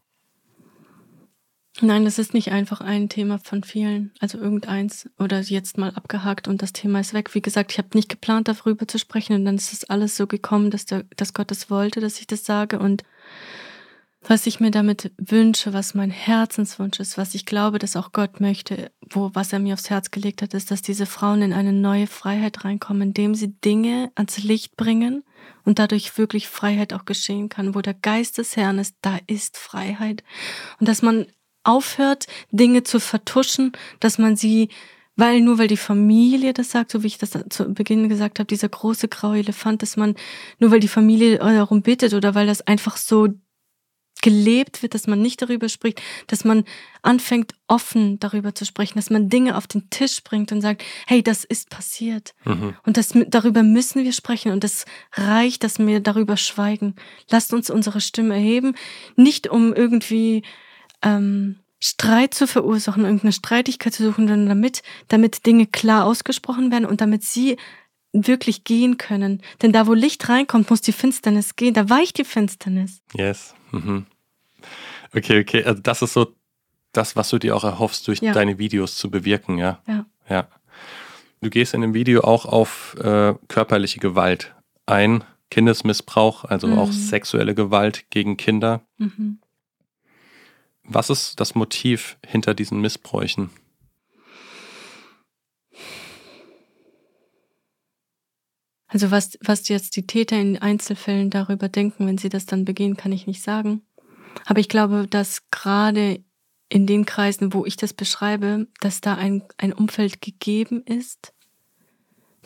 Nein, 1.81 2.05
das 2.05 2.21
ist 2.21 2.33
nicht 2.33 2.53
einfach 2.53 2.81
ein 2.81 3.09
Thema 3.09 3.39
von 3.39 3.65
vielen, 3.65 4.13
also 4.21 4.39
irgendeins 4.39 5.11
oder 5.19 5.41
jetzt 5.41 5.79
mal 5.79 5.91
abgehakt 5.91 6.47
und 6.47 6.63
das 6.63 6.73
Thema 6.73 7.01
ist 7.01 7.13
weg. 7.13 7.35
Wie 7.35 7.43
gesagt, 7.43 7.73
ich 7.73 7.79
habe 7.79 7.89
nicht 7.95 8.11
geplant, 8.11 8.47
darüber 8.47 8.87
zu 8.87 8.99
sprechen 8.99 9.35
und 9.35 9.45
dann 9.47 9.57
ist 9.57 9.73
es 9.73 9.85
alles 9.85 10.17
so 10.17 10.29
gekommen, 10.29 10.71
dass, 10.71 10.85
der, 10.85 11.05
dass 11.17 11.35
Gott 11.35 11.51
es 11.51 11.71
wollte, 11.71 12.01
dass 12.01 12.21
ich 12.21 12.29
das 12.29 12.45
sage 12.45 12.79
und 12.79 13.03
was 14.25 14.47
ich 14.47 14.61
mir 14.61 14.71
damit 14.71 15.13
wünsche, 15.19 15.73
was 15.73 15.95
mein 15.95 16.11
Herzenswunsch 16.11 17.01
ist, 17.01 17.19
was 17.19 17.35
ich 17.35 17.45
glaube, 17.45 17.79
dass 17.79 17.97
auch 17.97 18.13
Gott 18.13 18.41
möchte, 18.41 18.91
wo, 19.11 19.31
was 19.35 19.53
er 19.53 19.59
mir 19.59 19.75
aufs 19.75 19.91
Herz 19.91 20.11
gelegt 20.11 20.43
hat, 20.43 20.55
ist, 20.55 20.71
dass 20.71 20.83
diese 20.83 21.07
Frauen 21.07 21.43
in 21.43 21.53
eine 21.53 21.73
neue 21.73 22.07
Freiheit 22.07 22.65
reinkommen, 22.65 23.09
indem 23.09 23.35
sie 23.35 23.49
Dinge 23.61 24.13
ans 24.15 24.39
Licht 24.39 24.77
bringen 24.77 25.25
und 25.65 25.79
dadurch 25.79 26.17
wirklich 26.19 26.49
Freiheit 26.49 26.93
auch 26.93 27.05
geschehen 27.05 27.49
kann. 27.49 27.75
Wo 27.75 27.81
der 27.81 27.95
Geist 27.95 28.39
des 28.39 28.57
Herrn 28.57 28.79
ist, 28.79 28.95
da 29.03 29.19
ist 29.27 29.59
Freiheit. 29.59 30.23
Und 30.79 30.89
dass 30.89 31.03
man 31.03 31.27
aufhört, 31.65 32.27
Dinge 32.51 32.85
zu 32.85 33.01
vertuschen, 33.01 33.73
dass 34.01 34.19
man 34.19 34.37
sie 34.37 34.69
weil 35.15 35.43
nur 35.43 35.59
weil 35.59 35.69
die 35.69 35.77
Familie 35.77 36.55
das 36.55 36.71
sagt, 36.71 36.91
so 36.91 37.03
wie 37.03 37.09
ich 37.09 37.19
das 37.19 37.33
zu 37.51 37.75
Beginn 37.75 38.09
gesagt 38.09 38.39
habe, 38.39 38.47
dieser 38.47 38.71
große 38.71 39.09
graue 39.09 39.39
Elefant, 39.39 39.83
dass 39.83 39.99
man 39.99 40.15
nur 40.59 40.71
weil 40.71 40.81
die 40.81 40.89
Familie 40.89 41.37
darum 41.37 41.83
bittet 41.83 42.15
oder 42.15 42.35
weil 42.35 42.47
das 42.47 42.63
einfach 42.63 42.97
so 42.97 43.29
gelebt 44.23 44.83
wird, 44.83 44.95
dass 44.95 45.07
man 45.07 45.21
nicht 45.21 45.43
darüber 45.43 45.69
spricht, 45.69 46.01
dass 46.29 46.45
man 46.45 46.65
anfängt 47.03 47.55
offen 47.67 48.19
darüber 48.21 48.55
zu 48.55 48.65
sprechen, 48.65 48.97
dass 48.97 49.11
man 49.11 49.29
Dinge 49.29 49.57
auf 49.57 49.67
den 49.67 49.91
Tisch 49.91 50.23
bringt 50.23 50.53
und 50.53 50.61
sagt, 50.61 50.83
hey, 51.07 51.23
das 51.23 51.45
ist 51.45 51.69
passiert. 51.69 52.35
Mhm. 52.45 52.75
Und 52.85 52.97
das, 52.97 53.11
darüber 53.29 53.63
müssen 53.63 54.05
wir 54.05 54.13
sprechen 54.13 54.53
und 54.53 54.65
es 54.65 54.87
reicht, 55.13 55.65
dass 55.65 55.79
wir 55.79 56.01
darüber 56.01 56.37
schweigen. 56.37 56.95
Lasst 57.31 57.53
uns 57.53 57.69
unsere 57.69 58.01
Stimme 58.01 58.35
erheben, 58.35 58.75
nicht 59.17 59.49
um 59.49 59.75
irgendwie 59.75 60.43
ähm, 61.03 61.59
Streit 61.81 62.33
zu 62.33 62.47
verursachen, 62.47 63.05
irgendeine 63.05 63.33
Streitigkeit 63.33 63.93
zu 63.93 64.05
suchen, 64.05 64.29
sondern 64.29 64.49
damit, 64.49 64.83
damit 65.09 65.47
Dinge 65.47 65.67
klar 65.67 66.05
ausgesprochen 66.05 66.71
werden 66.71 66.87
und 66.87 67.01
damit 67.01 67.25
sie 67.25 67.57
wirklich 68.13 68.65
gehen 68.65 68.99
können. 68.99 69.43
Denn 69.63 69.73
da, 69.73 69.87
wo 69.87 69.95
Licht 69.95 70.29
reinkommt, 70.29 70.71
muss 70.71 70.81
die 70.81 70.93
Finsternis 70.93 71.57
gehen. 71.57 71.75
Da 71.75 71.89
weicht 71.89 72.19
die 72.19 72.25
Finsternis. 72.25 73.01
Yes. 73.15 73.55
Mhm. 73.73 74.07
Okay, 75.15 75.41
okay. 75.41 75.65
Also 75.65 75.81
das 75.83 76.03
ist 76.03 76.13
so 76.13 76.35
das, 76.93 77.17
was 77.17 77.31
du 77.31 77.39
dir 77.39 77.57
auch 77.57 77.65
erhoffst, 77.65 78.07
durch 78.09 78.21
ja. 78.21 78.33
deine 78.33 78.59
Videos 78.59 78.97
zu 78.97 79.11
bewirken, 79.11 79.59
ja? 79.59 79.81
Ja. 79.87 80.07
Ja. 80.29 80.49
Du 81.41 81.51
gehst 81.51 81.75
in 81.75 81.81
dem 81.81 81.95
Video 81.95 82.23
auch 82.23 82.47
auf 82.47 82.97
äh, 83.01 83.35
körperliche 83.49 83.99
Gewalt 83.99 84.55
ein, 84.87 85.25
Kindesmissbrauch, 85.51 86.45
also 86.45 86.67
mhm. 86.67 86.79
auch 86.79 86.93
sexuelle 86.93 87.55
Gewalt 87.55 88.11
gegen 88.11 88.37
Kinder. 88.37 88.83
Mhm. 88.99 89.39
Was 90.85 91.11
ist 91.11 91.41
das 91.41 91.55
Motiv 91.55 92.17
hinter 92.27 92.55
diesen 92.55 92.81
Missbräuchen? 92.81 93.51
Also 98.87 99.11
was, 99.11 99.39
was 99.41 99.69
jetzt 99.69 99.97
die 99.97 100.07
Täter 100.07 100.39
in 100.39 100.59
Einzelfällen 100.59 101.31
darüber 101.31 101.69
denken, 101.69 102.07
wenn 102.07 102.19
sie 102.19 102.29
das 102.29 102.45
dann 102.45 102.65
begehen, 102.65 102.97
kann 102.97 103.11
ich 103.11 103.27
nicht 103.27 103.43
sagen. 103.43 103.83
Aber 104.47 104.61
ich 104.61 104.69
glaube, 104.69 105.07
dass 105.09 105.51
gerade 105.51 106.25
in 106.69 106.87
den 106.87 107.05
Kreisen, 107.05 107.53
wo 107.53 107.67
ich 107.67 107.77
das 107.77 107.93
beschreibe, 107.93 108.67
dass 108.81 109.01
da 109.01 109.15
ein, 109.15 109.43
ein 109.59 109.73
Umfeld 109.73 110.23
gegeben 110.23 110.83
ist, 110.85 111.35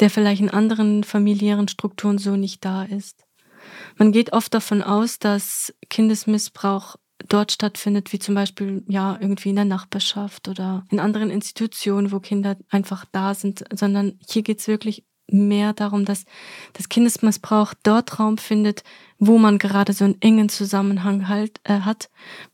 der 0.00 0.10
vielleicht 0.10 0.40
in 0.40 0.50
anderen 0.50 1.04
familiären 1.04 1.68
Strukturen 1.68 2.18
so 2.18 2.36
nicht 2.36 2.64
da 2.64 2.82
ist. 2.82 3.24
Man 3.96 4.12
geht 4.12 4.32
oft 4.32 4.52
davon 4.52 4.82
aus, 4.82 5.18
dass 5.18 5.72
Kindesmissbrauch 5.88 6.96
dort 7.28 7.52
stattfindet, 7.52 8.12
wie 8.12 8.18
zum 8.18 8.34
Beispiel 8.34 8.84
ja 8.88 9.16
irgendwie 9.20 9.50
in 9.50 9.56
der 9.56 9.64
Nachbarschaft 9.64 10.48
oder 10.48 10.84
in 10.90 11.00
anderen 11.00 11.30
Institutionen, 11.30 12.12
wo 12.12 12.20
Kinder 12.20 12.56
einfach 12.68 13.04
da 13.10 13.34
sind, 13.34 13.64
sondern 13.72 14.18
hier 14.28 14.42
geht's 14.42 14.68
wirklich 14.68 15.04
mehr 15.31 15.73
darum, 15.73 16.05
dass 16.05 16.24
das 16.73 16.89
Kindesmissbrauch 16.89 17.74
dort 17.82 18.19
Raum 18.19 18.39
findet, 18.39 18.85
wo 19.19 19.39
man 19.39 19.59
gerade 19.59 19.93
so 19.93 20.05
einen 20.05 20.20
engen 20.20 20.48
Zusammenhang 20.48 21.28
halt 21.28 21.61
äh, 21.65 21.81
hat, 21.81 22.11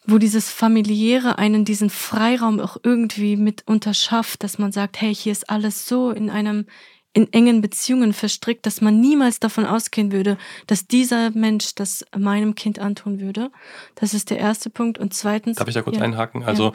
wo 0.07 0.19
dieses 0.19 0.51
familiäre 0.51 1.39
einen 1.39 1.65
diesen 1.65 1.91
Freiraum 1.91 2.61
auch 2.61 2.77
irgendwie 2.83 3.37
mit 3.37 3.67
unterschafft, 3.67 4.43
dass 4.43 4.59
man 4.59 4.73
sagt, 4.73 5.01
hey, 5.01 5.15
hier 5.15 5.33
ist 5.33 5.51
alles 5.51 5.87
so 5.87 6.11
in 6.11 6.31
einem 6.31 6.67
in 7.15 7.31
engen 7.33 7.61
Beziehungen 7.61 8.15
verstrickt, 8.15 8.65
dass 8.65 8.81
man 8.81 9.01
niemals 9.01 9.39
davon 9.39 9.67
ausgehen 9.67 10.13
würde, 10.13 10.39
dass 10.67 10.87
dieser 10.87 11.31
Mensch 11.33 11.75
das 11.75 12.07
meinem 12.17 12.55
Kind 12.55 12.79
antun 12.79 13.21
würde. 13.21 13.51
Das 13.97 14.15
ist 14.15 14.31
der 14.31 14.39
erste 14.39 14.71
Punkt. 14.71 14.99
Und 14.99 15.13
zweitens. 15.13 15.59
Darf 15.59 15.69
ich 15.69 15.75
da 15.75 15.83
kurz 15.83 15.99
ja, 15.99 16.03
einhaken? 16.03 16.43
Also 16.43 16.73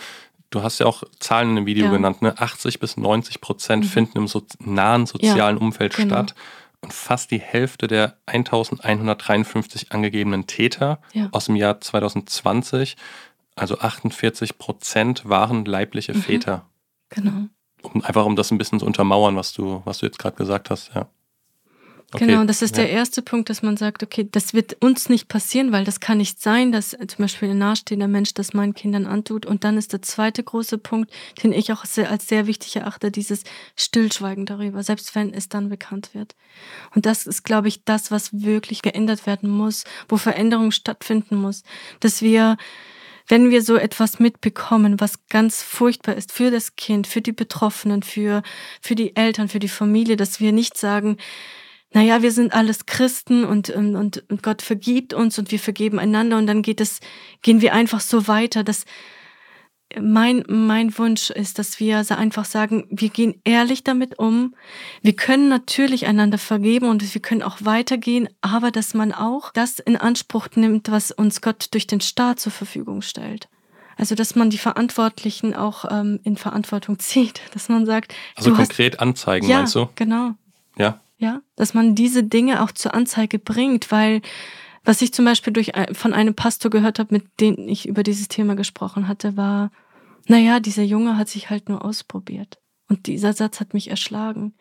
du 0.49 0.64
hast 0.64 0.80
ja 0.80 0.86
auch 0.86 1.03
Zahlen 1.19 1.49
in 1.49 1.56
dem 1.57 1.65
Video 1.65 1.86
ja. 1.86 1.91
genannt, 1.91 2.22
ne? 2.22 2.38
80 2.38 2.80
bis 2.80 2.98
90 2.98 3.41
Prozent 3.41 3.84
mhm. 3.84 3.90
finden 3.90 4.18
im 4.18 4.28
so 4.28 4.44
nahen 4.60 5.06
sozialen 5.06 5.57
ja, 5.57 5.61
Umfeld 5.61 5.95
genau. 5.95 6.15
statt. 6.15 6.36
Und 6.82 6.94
fast 6.94 7.32
die 7.32 7.40
Hälfte 7.40 7.88
der 7.88 8.18
1153 8.28 9.91
angegebenen 9.91 10.45
Täter 10.48 10.99
ja. 11.14 11.28
aus 11.32 11.45
dem 11.45 11.56
Jahr 11.56 11.82
2020, 11.82 12.98
also 13.56 13.80
48 13.80 14.57
Prozent, 14.57 15.28
waren 15.28 15.65
leibliche 15.65 16.14
mhm. 16.14 16.22
Väter. 16.22 16.65
Genau. 17.10 17.48
Um, 17.82 18.03
einfach 18.03 18.26
um 18.26 18.36
das 18.36 18.52
ein 18.52 18.57
bisschen 18.57 18.80
zu 18.80 18.86
untermauern, 18.86 19.36
was 19.36 19.53
du, 19.53 19.82
was 19.86 19.99
du 19.99 20.06
jetzt 20.06 20.19
gerade 20.19 20.36
gesagt 20.36 20.69
hast, 20.69 20.91
ja. 20.94 21.07
Okay. 22.13 22.25
Genau, 22.25 22.45
das 22.45 22.61
ist 22.61 22.77
ja. 22.77 22.84
der 22.84 22.91
erste 22.91 23.21
Punkt, 23.21 23.49
dass 23.49 23.61
man 23.61 23.75
sagt, 23.75 24.01
okay, 24.01 24.29
das 24.31 24.53
wird 24.53 24.81
uns 24.81 25.09
nicht 25.09 25.27
passieren, 25.27 25.73
weil 25.73 25.84
das 25.84 25.99
kann 25.99 26.19
nicht 26.19 26.41
sein, 26.41 26.71
dass 26.71 26.91
zum 26.91 27.17
Beispiel 27.17 27.49
ein 27.49 27.57
nahestehender 27.57 28.07
Mensch 28.07 28.34
das 28.34 28.53
meinen 28.53 28.73
Kindern 28.73 29.05
antut. 29.05 29.45
Und 29.45 29.65
dann 29.65 29.77
ist 29.77 29.91
der 29.91 30.01
zweite 30.01 30.41
große 30.41 30.77
Punkt, 30.77 31.11
den 31.43 31.51
ich 31.51 31.73
auch 31.73 31.84
sehr, 31.84 32.09
als 32.09 32.29
sehr 32.29 32.47
wichtig 32.47 32.77
erachte, 32.77 33.11
dieses 33.11 33.43
Stillschweigen 33.75 34.45
darüber, 34.45 34.84
selbst 34.84 35.15
wenn 35.15 35.34
es 35.34 35.49
dann 35.49 35.67
bekannt 35.67 36.11
wird. 36.13 36.35
Und 36.95 37.05
das 37.05 37.27
ist, 37.27 37.43
glaube 37.43 37.67
ich, 37.67 37.84
das, 37.84 38.09
was 38.09 38.41
wirklich 38.41 38.81
geändert 38.81 39.27
werden 39.27 39.49
muss, 39.49 39.84
wo 40.07 40.15
Veränderung 40.15 40.71
stattfinden 40.71 41.35
muss, 41.35 41.63
dass 41.99 42.21
wir 42.21 42.55
wenn 43.29 43.49
wir 43.49 43.61
so 43.61 43.75
etwas 43.75 44.19
mitbekommen, 44.19 45.01
was 45.01 45.27
ganz 45.27 45.61
furchtbar 45.61 46.15
ist 46.15 46.31
für 46.31 46.49
das 46.49 46.77
Kind, 46.77 47.07
für 47.07 47.19
die 47.19 47.34
Betroffenen, 47.34 48.01
für, 48.01 48.41
für 48.81 48.95
die 48.95 49.17
Eltern, 49.17 49.49
für 49.49 49.59
die 49.59 49.67
Familie, 49.67 50.15
dass 50.15 50.39
wir 50.39 50.53
nicht 50.53 50.77
sagen, 50.77 51.17
naja, 51.98 52.22
wir 52.22 52.32
sind 52.32 52.53
alles 52.53 52.86
Christen 52.86 53.44
und, 53.44 53.72
und, 53.72 53.95
und 53.95 54.44
Gott 54.44 54.61
vergibt 54.61 55.15
uns 55.15 55.40
und 55.40 55.49
wir 55.49 55.57
vergeben 55.57 55.98
einander 55.98 56.38
und 56.38 56.45
dann 56.45 56.61
geht 56.61 56.80
es, 56.80 56.99
gehen 57.41 57.60
wir 57.60 57.74
einfach 57.74 58.02
so 58.02 58.28
weiter, 58.28 58.64
dass 58.64 58.86
mein, 59.99 60.44
mein 60.48 60.95
Wunsch 60.99 61.32
ist, 61.32 61.57
dass 61.57 61.80
wir 61.80 62.06
einfach 62.11 62.45
sagen, 62.45 62.86
wir 62.91 63.10
gehen 63.10 63.41
ehrlich 63.45 63.84
damit 63.84 64.19
um. 64.19 64.53
Wir 65.02 65.15
können 65.15 65.49
natürlich 65.49 66.06
einander 66.06 66.38
vergeben 66.38 66.88
und 66.88 67.15
wir 67.15 67.19
können 67.19 67.41
auch 67.41 67.57
weitergehen, 67.61 68.30
aber 68.41 68.69
dass 68.69 68.94
man 68.94 69.11
auch 69.11 69.52
das 69.52 69.80
in 69.80 69.98
Anspruch 69.98 70.49
nimmt, 70.53 70.91
was 70.91 71.10
uns 71.10 71.41
Gott 71.41 71.69
durch 71.72 71.88
den 71.88 72.02
Staat 72.02 72.40
zur 72.40 72.52
Verfügung 72.52 73.02
stellt. 73.02 73.49
Also, 73.95 74.14
dass 74.14 74.36
man 74.36 74.52
die 74.52 74.60
Verantwortlichen 74.60 75.56
auch 75.56 75.86
ähm, 75.90 76.19
in 76.22 76.38
Verantwortung 76.38 76.99
zieht, 76.99 77.41
dass 77.56 77.69
man 77.69 77.88
sagt. 77.88 78.14
Also 78.36 78.53
konkret 78.53 78.94
hast, 78.94 79.02
anzeigen, 79.02 79.48
ja, 79.49 79.57
meinst 79.57 79.74
du? 79.74 79.90
Genau. 79.95 80.34
Ja. 80.78 80.99
Ja, 81.18 81.41
dass 81.56 81.73
man 81.73 81.95
diese 81.95 82.23
Dinge 82.23 82.64
auch 82.64 82.72
zur 82.72 82.94
Anzeige 82.94 83.39
bringt, 83.39 83.91
weil 83.91 84.22
was 84.84 85.02
ich 85.02 85.14
zum 85.14 85.26
Beispiel 85.26 85.52
durch, 85.52 85.72
von 85.94 86.14
einem 86.14 86.35
Pastor 86.35 86.72
gehört 86.72 86.99
habe, 86.99 87.14
mit 87.14 87.26
dem 87.41 87.68
ich 87.68 87.88
über 87.88 88.03
dieses 88.03 88.27
Thema 88.27 88.56
gesprochen 88.56 89.07
hatte, 89.07 89.35
war, 89.35 89.72
naja, 90.27 90.60
dieser 90.60 90.84
Junge 90.84 91.18
hat 91.18 91.27
sich 91.27 91.49
halt 91.49 91.69
nur 91.69 91.84
ausprobiert. 91.84 92.60
Und 92.89 93.07
dieser 93.07 93.34
Satz 93.34 93.60
hat 93.60 93.73
mich 93.73 93.89
erschlagen, 93.89 94.53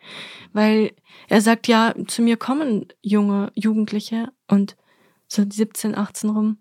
weil 0.52 0.92
er 1.28 1.40
sagt, 1.40 1.68
ja, 1.68 1.94
zu 2.08 2.22
mir 2.22 2.36
kommen 2.36 2.86
junge 3.02 3.52
Jugendliche 3.54 4.32
und 4.48 4.76
so 5.28 5.44
17, 5.48 5.94
18 5.94 6.30
rum 6.30 6.58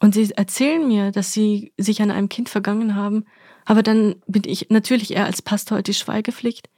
und 0.00 0.14
sie 0.14 0.32
erzählen 0.32 0.86
mir, 0.86 1.12
dass 1.12 1.32
sie 1.32 1.72
sich 1.78 2.02
an 2.02 2.10
einem 2.10 2.28
Kind 2.28 2.48
vergangen 2.48 2.96
haben, 2.96 3.26
aber 3.64 3.82
dann 3.82 4.16
bin 4.26 4.42
ich 4.44 4.70
natürlich 4.70 5.12
eher 5.12 5.24
als 5.24 5.40
Pastor 5.40 5.82
die 5.82 5.94
Schweigepflicht, 5.94 6.68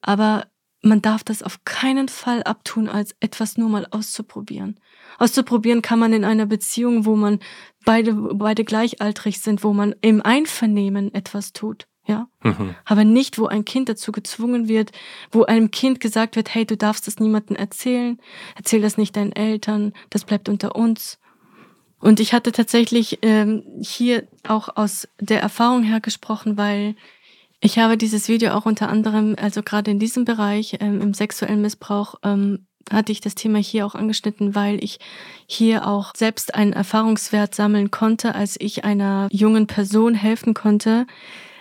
aber 0.00 0.46
man 0.82 1.02
darf 1.02 1.24
das 1.24 1.42
auf 1.42 1.64
keinen 1.64 2.08
Fall 2.08 2.42
abtun, 2.44 2.88
als 2.88 3.14
etwas 3.20 3.56
nur 3.56 3.68
mal 3.68 3.86
auszuprobieren. 3.90 4.78
Auszuprobieren 5.18 5.82
kann 5.82 5.98
man 5.98 6.12
in 6.12 6.24
einer 6.24 6.46
Beziehung, 6.46 7.04
wo 7.04 7.16
man 7.16 7.40
beide, 7.84 8.14
beide 8.14 8.64
gleichaltrig 8.64 9.40
sind, 9.40 9.64
wo 9.64 9.72
man 9.72 9.94
im 10.00 10.22
Einvernehmen 10.22 11.12
etwas 11.14 11.52
tut. 11.52 11.86
Ja, 12.06 12.26
mhm. 12.42 12.74
aber 12.86 13.04
nicht, 13.04 13.38
wo 13.38 13.48
ein 13.48 13.66
Kind 13.66 13.90
dazu 13.90 14.12
gezwungen 14.12 14.66
wird, 14.66 14.92
wo 15.30 15.42
einem 15.42 15.70
Kind 15.70 16.00
gesagt 16.00 16.36
wird, 16.36 16.54
hey, 16.54 16.64
du 16.64 16.74
darfst 16.74 17.06
das 17.06 17.18
niemandem 17.18 17.54
erzählen, 17.54 18.18
erzähl 18.56 18.80
das 18.80 18.96
nicht 18.96 19.14
deinen 19.14 19.32
Eltern, 19.32 19.92
das 20.08 20.24
bleibt 20.24 20.48
unter 20.48 20.74
uns. 20.74 21.18
Und 22.00 22.18
ich 22.18 22.32
hatte 22.32 22.50
tatsächlich 22.50 23.18
ähm, 23.20 23.62
hier 23.82 24.26
auch 24.46 24.74
aus 24.74 25.06
der 25.20 25.42
Erfahrung 25.42 25.82
her 25.82 26.00
gesprochen, 26.00 26.56
weil 26.56 26.94
ich 27.60 27.78
habe 27.78 27.96
dieses 27.96 28.28
Video 28.28 28.52
auch 28.52 28.66
unter 28.66 28.88
anderem, 28.88 29.34
also 29.38 29.62
gerade 29.62 29.90
in 29.90 29.98
diesem 29.98 30.24
Bereich 30.24 30.76
ähm, 30.80 31.00
im 31.00 31.14
sexuellen 31.14 31.60
Missbrauch, 31.60 32.16
ähm, 32.22 32.66
hatte 32.90 33.12
ich 33.12 33.20
das 33.20 33.34
Thema 33.34 33.58
hier 33.58 33.84
auch 33.84 33.94
angeschnitten, 33.94 34.54
weil 34.54 34.82
ich 34.82 34.98
hier 35.46 35.86
auch 35.86 36.14
selbst 36.14 36.54
einen 36.54 36.72
Erfahrungswert 36.72 37.54
sammeln 37.54 37.90
konnte, 37.90 38.34
als 38.34 38.56
ich 38.58 38.84
einer 38.84 39.28
jungen 39.30 39.66
Person 39.66 40.14
helfen 40.14 40.54
konnte, 40.54 41.06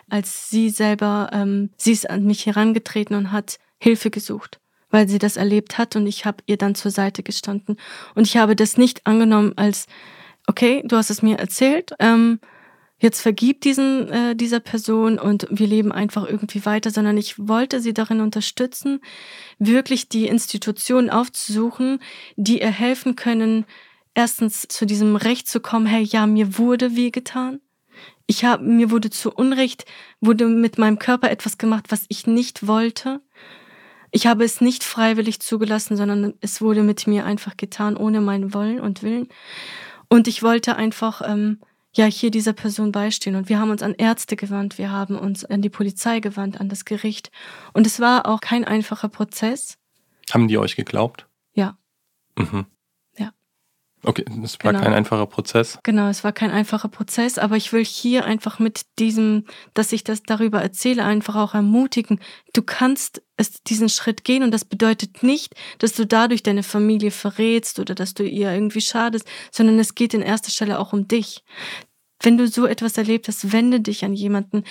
als 0.09 0.49
sie 0.49 0.69
selber, 0.69 1.29
ähm, 1.33 1.71
sie 1.77 1.91
ist 1.91 2.09
an 2.09 2.23
mich 2.23 2.45
herangetreten 2.45 3.15
und 3.15 3.31
hat 3.31 3.57
Hilfe 3.79 4.09
gesucht, 4.09 4.59
weil 4.89 5.09
sie 5.09 5.19
das 5.19 5.35
erlebt 5.35 5.77
hat 5.77 5.95
und 5.95 6.07
ich 6.07 6.25
habe 6.25 6.43
ihr 6.45 6.57
dann 6.57 6.75
zur 6.75 6.91
Seite 6.91 7.23
gestanden. 7.23 7.77
Und 8.15 8.25
ich 8.25 8.37
habe 8.37 8.55
das 8.55 8.77
nicht 8.77 9.05
angenommen 9.05 9.53
als, 9.57 9.87
okay, 10.47 10.81
du 10.85 10.95
hast 10.95 11.09
es 11.09 11.21
mir 11.21 11.39
erzählt, 11.39 11.91
ähm, 11.99 12.39
jetzt 12.99 13.21
vergib 13.21 13.61
diesen 13.61 14.09
äh, 14.09 14.35
dieser 14.35 14.59
Person 14.59 15.19
und 15.19 15.47
wir 15.49 15.67
leben 15.67 15.91
einfach 15.91 16.25
irgendwie 16.25 16.65
weiter, 16.65 16.89
sondern 16.89 17.17
ich 17.17 17.47
wollte 17.47 17.79
sie 17.79 17.93
darin 17.93 18.21
unterstützen, 18.21 19.01
wirklich 19.59 20.09
die 20.09 20.27
Institutionen 20.27 21.09
aufzusuchen, 21.09 21.99
die 22.35 22.61
ihr 22.61 22.71
helfen 22.71 23.15
können, 23.15 23.65
erstens 24.13 24.67
zu 24.67 24.85
diesem 24.85 25.15
Recht 25.15 25.47
zu 25.47 25.59
kommen, 25.59 25.85
hey, 25.85 26.01
ja, 26.01 26.25
mir 26.25 26.57
wurde 26.57 26.95
weh 26.95 27.11
getan. 27.11 27.61
Ich 28.25 28.43
habe 28.43 28.63
mir 28.63 28.91
wurde 28.91 29.09
zu 29.09 29.31
Unrecht 29.31 29.85
wurde 30.19 30.47
mit 30.47 30.77
meinem 30.77 30.99
Körper 30.99 31.29
etwas 31.31 31.57
gemacht, 31.57 31.85
was 31.89 32.05
ich 32.09 32.27
nicht 32.27 32.67
wollte. 32.67 33.21
Ich 34.11 34.25
habe 34.25 34.43
es 34.43 34.59
nicht 34.59 34.83
freiwillig 34.83 35.39
zugelassen, 35.39 35.97
sondern 35.97 36.33
es 36.41 36.61
wurde 36.61 36.83
mit 36.83 37.07
mir 37.07 37.25
einfach 37.25 37.57
getan, 37.57 37.95
ohne 37.95 38.21
meinen 38.21 38.53
Wollen 38.53 38.79
und 38.79 39.03
Willen. 39.03 39.27
Und 40.09 40.27
ich 40.27 40.43
wollte 40.43 40.75
einfach 40.75 41.21
ähm, 41.25 41.59
ja 41.97 42.05
hier 42.05 42.31
dieser 42.31 42.53
Person 42.53 42.91
beistehen. 42.91 43.35
Und 43.35 43.49
wir 43.49 43.59
haben 43.59 43.71
uns 43.71 43.81
an 43.81 43.93
Ärzte 43.93 44.35
gewandt, 44.35 44.77
wir 44.77 44.91
haben 44.91 45.17
uns 45.17 45.43
an 45.43 45.61
die 45.61 45.69
Polizei 45.69 46.19
gewandt, 46.19 46.59
an 46.59 46.69
das 46.69 46.85
Gericht. 46.85 47.31
Und 47.73 47.85
es 47.85 47.99
war 47.99 48.25
auch 48.27 48.39
kein 48.39 48.63
einfacher 48.63 49.09
Prozess. 49.09 49.77
Haben 50.31 50.47
die 50.47 50.57
euch 50.57 50.75
geglaubt? 50.75 51.27
Ja. 51.53 51.77
Mhm. 52.37 52.65
Ja. 53.17 53.31
Okay, 54.03 54.25
es 54.43 54.57
war 54.63 54.73
genau. 54.73 54.83
kein 54.83 54.93
einfacher 54.93 55.25
Prozess. 55.25 55.79
Genau, 55.83 56.07
es 56.07 56.23
war 56.23 56.31
kein 56.31 56.51
einfacher 56.51 56.87
Prozess, 56.87 57.37
aber 57.39 57.57
ich 57.57 57.73
will 57.73 57.83
hier 57.83 58.25
einfach 58.25 58.59
mit 58.59 58.81
diesem, 58.99 59.45
dass 59.73 59.91
ich 59.91 60.03
das 60.03 60.21
darüber 60.21 60.61
erzähle, 60.61 61.03
einfach 61.03 61.35
auch 61.35 61.55
ermutigen. 61.55 62.19
Du 62.53 62.61
kannst 62.61 63.23
es 63.37 63.63
diesen 63.63 63.89
Schritt 63.89 64.23
gehen 64.23 64.43
und 64.43 64.51
das 64.51 64.65
bedeutet 64.65 65.23
nicht, 65.23 65.55
dass 65.79 65.93
du 65.93 66.05
dadurch 66.05 66.43
deine 66.43 66.63
Familie 66.63 67.11
verrätst 67.11 67.79
oder 67.79 67.95
dass 67.95 68.13
du 68.13 68.23
ihr 68.23 68.51
irgendwie 68.51 68.81
schadest, 68.81 69.27
sondern 69.51 69.79
es 69.79 69.95
geht 69.95 70.13
in 70.13 70.21
erster 70.21 70.51
Stelle 70.51 70.79
auch 70.79 70.93
um 70.93 71.07
dich. 71.07 71.43
Wenn 72.22 72.38
du 72.38 72.48
so 72.48 72.65
etwas 72.65 72.98
erlebt 72.98 73.27
hast, 73.27 73.52
wende 73.52 73.80
dich 73.80 74.03
an 74.03 74.14
jemanden. 74.14 74.64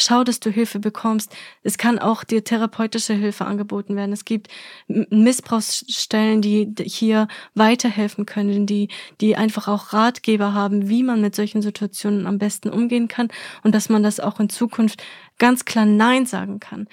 Schau, 0.00 0.22
dass 0.22 0.38
du 0.38 0.50
Hilfe 0.50 0.78
bekommst. 0.78 1.34
Es 1.62 1.76
kann 1.76 1.98
auch 1.98 2.22
dir 2.22 2.44
therapeutische 2.44 3.14
Hilfe 3.14 3.46
angeboten 3.46 3.96
werden. 3.96 4.12
Es 4.12 4.24
gibt 4.24 4.48
Missbrauchsstellen, 4.86 6.40
die 6.40 6.72
hier 6.84 7.26
weiterhelfen 7.54 8.24
können, 8.24 8.66
die, 8.66 8.88
die 9.20 9.34
einfach 9.34 9.66
auch 9.66 9.92
Ratgeber 9.92 10.54
haben, 10.54 10.88
wie 10.88 11.02
man 11.02 11.20
mit 11.20 11.34
solchen 11.34 11.62
Situationen 11.62 12.26
am 12.26 12.38
besten 12.38 12.70
umgehen 12.70 13.08
kann 13.08 13.28
und 13.64 13.74
dass 13.74 13.88
man 13.88 14.04
das 14.04 14.20
auch 14.20 14.38
in 14.38 14.48
Zukunft 14.48 15.02
ganz 15.38 15.64
klar 15.64 15.84
Nein 15.84 16.26
sagen 16.26 16.60
kann. 16.60 16.88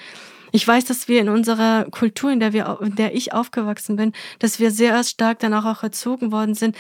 Ich 0.52 0.66
weiß, 0.66 0.86
dass 0.86 1.10
wir 1.10 1.20
in 1.20 1.28
unserer 1.28 1.84
Kultur, 1.92 2.32
in 2.32 2.40
der 2.40 2.54
wir, 2.54 2.80
in 2.82 2.96
der 2.96 3.14
ich 3.14 3.34
aufgewachsen 3.34 3.98
bin, 3.98 4.14
dass 4.40 4.58
wir 4.58 4.72
sehr 4.72 5.04
stark 5.04 5.40
danach 5.40 5.66
auch 5.66 5.84
erzogen 5.84 6.32
worden 6.32 6.54
sind, 6.54 6.78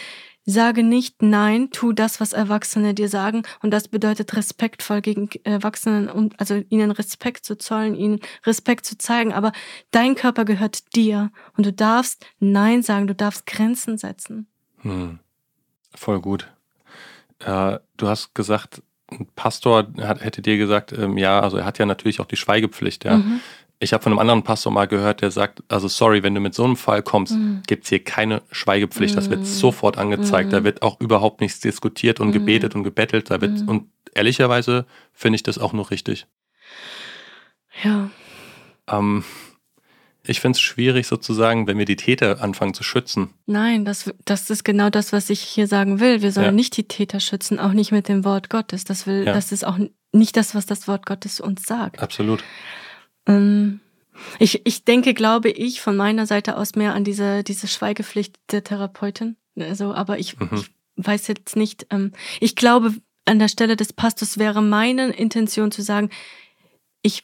Sage 0.48 0.84
nicht 0.84 1.24
nein, 1.24 1.72
tu 1.72 1.92
das, 1.92 2.22
was 2.22 2.34
Erwachsene 2.34 2.94
dir 2.94 3.10
sagen. 3.10 3.44
Und 3.62 3.72
das 3.72 3.88
bedeutet 3.88 4.36
respektvoll 4.36 5.02
gegen 5.02 5.30
Erwachsenen, 5.44 6.08
und 6.08 6.40
also 6.40 6.62
ihnen 6.70 6.92
Respekt 6.92 7.46
zu 7.46 7.58
zollen, 7.58 7.96
ihnen 7.96 8.20
Respekt 8.46 8.86
zu 8.86 8.98
zeigen. 8.98 9.34
Aber 9.34 9.52
dein 9.92 10.14
Körper 10.16 10.46
gehört 10.46 10.96
dir 10.96 11.32
und 11.58 11.66
du 11.66 11.74
darfst 11.74 12.26
nein 12.40 12.84
sagen, 12.84 13.08
du 13.08 13.16
darfst 13.16 13.48
Grenzen 13.48 13.98
setzen. 13.98 14.48
Hm. 14.82 15.20
Voll 15.96 16.22
gut. 16.22 16.48
Äh, 17.40 17.80
du 17.98 18.08
hast 18.08 18.36
gesagt, 18.36 18.84
ein 19.12 19.28
Pastor 19.36 19.88
hat, 20.00 20.24
hätte 20.24 20.42
dir 20.42 20.58
gesagt, 20.58 20.92
ähm, 20.94 21.18
ja, 21.18 21.40
also 21.40 21.58
er 21.58 21.66
hat 21.66 21.80
ja 21.80 21.86
natürlich 21.86 22.20
auch 22.20 22.26
die 22.26 22.38
Schweigepflicht, 22.38 23.06
ja. 23.06 23.18
Mhm. 23.18 23.40
Ich 23.80 23.94
habe 23.94 24.02
von 24.02 24.14
einem 24.14 24.20
anderen 24.20 24.44
Pastor 24.44 24.72
mal 24.72 24.88
gehört, 24.88 25.22
der 25.22 25.32
sagt, 25.32 25.62
also 25.68 25.88
sorry, 25.88 26.24
wenn 26.24 26.34
du 26.34 26.42
mit 26.42 26.56
so 26.56 26.64
einem 26.64 26.78
Fall 26.78 27.04
kommst, 27.04 27.34
mhm. 27.34 27.62
es 27.70 27.90
hier 27.90 28.04
keine 28.04 28.42
Schweigepflicht. 28.52 29.16
Mhm. 29.16 29.20
Das 29.20 29.30
wird 29.30 29.42
mhm. 29.42 29.46
sofort 29.46 29.98
angezeigt. 29.98 30.48
Mhm. 30.48 30.52
Da 30.52 30.64
wird 30.64 30.82
auch 30.82 31.00
überhaupt 31.02 31.42
nichts 31.42 31.60
diskutiert 31.60 32.20
und 32.20 32.30
mhm. 32.30 32.34
gebetet 32.34 32.76
und 32.76 32.84
gebettelt. 32.84 33.30
Da 33.30 33.42
wird, 33.42 33.60
mhm. 33.60 33.70
und 33.70 33.90
ehrlicherweise 34.14 34.86
finde 35.12 35.36
ich 35.36 35.44
das 35.44 35.58
auch 35.58 35.74
nur 35.74 35.92
richtig. 35.92 36.26
Ja. 37.84 38.10
Ähm, 38.88 39.24
ich 40.28 40.42
finde 40.42 40.56
es 40.56 40.62
schwierig 40.62 41.08
sozusagen, 41.08 41.68
wenn 41.68 41.78
wir 41.78 41.86
die 41.86 41.96
Täter 41.96 42.42
anfangen 42.42 42.74
zu 42.74 42.84
schützen. 42.84 43.34
Nein, 43.46 43.86
das, 43.86 44.12
das 44.26 44.50
ist 44.50 44.64
genau 44.64 44.90
das, 44.90 45.14
was 45.14 45.30
ich 45.30 45.42
hier 45.42 45.68
sagen 45.68 46.00
will. 46.00 46.22
Wir 46.22 46.32
sollen 46.32 46.46
ja. 46.48 46.52
nicht 46.52 46.76
die 46.78 46.88
Täter 46.88 47.20
schützen, 47.20 47.60
auch 47.60 47.74
nicht 47.74 47.92
mit 47.92 48.08
dem 48.08 48.26
Wort 48.26 48.50
Gottes. 48.50 48.86
Das 48.86 49.06
will, 49.06 49.26
ja. 49.26 49.34
das 49.34 49.52
ist 49.52 49.66
auch 49.66 49.78
nicht 50.12 50.38
das, 50.38 50.56
was 50.56 50.66
das 50.66 50.88
Wort 50.88 51.06
Gottes 51.06 51.40
uns 51.40 51.64
sagt. 51.64 52.02
Absolut. 52.02 52.44
Ähm, 53.28 53.80
ich, 54.40 54.66
ich 54.66 54.86
denke, 54.86 55.14
glaube 55.14 55.50
ich, 55.50 55.82
von 55.82 55.96
meiner 55.96 56.26
Seite 56.26 56.58
aus 56.58 56.76
mehr 56.76 56.94
an 56.94 57.04
diese, 57.04 57.44
diese 57.44 57.68
Schweigepflicht 57.68 58.38
der 58.52 58.64
Therapeutin. 58.64 59.36
Also, 59.60 59.94
aber 59.94 60.20
ich, 60.20 60.40
mhm. 60.40 60.50
ich 60.54 60.72
weiß 60.98 61.28
jetzt 61.28 61.56
nicht, 61.56 61.88
ähm, 61.90 62.12
ich 62.40 62.56
glaube, 62.56 62.94
an 63.26 63.40
der 63.40 63.48
Stelle 63.48 63.76
des 63.76 63.94
Pastors 63.94 64.38
wäre 64.38 64.62
meine 64.62 65.10
Intention 65.10 65.72
zu 65.72 65.82
sagen, 65.82 66.10
ich 67.02 67.24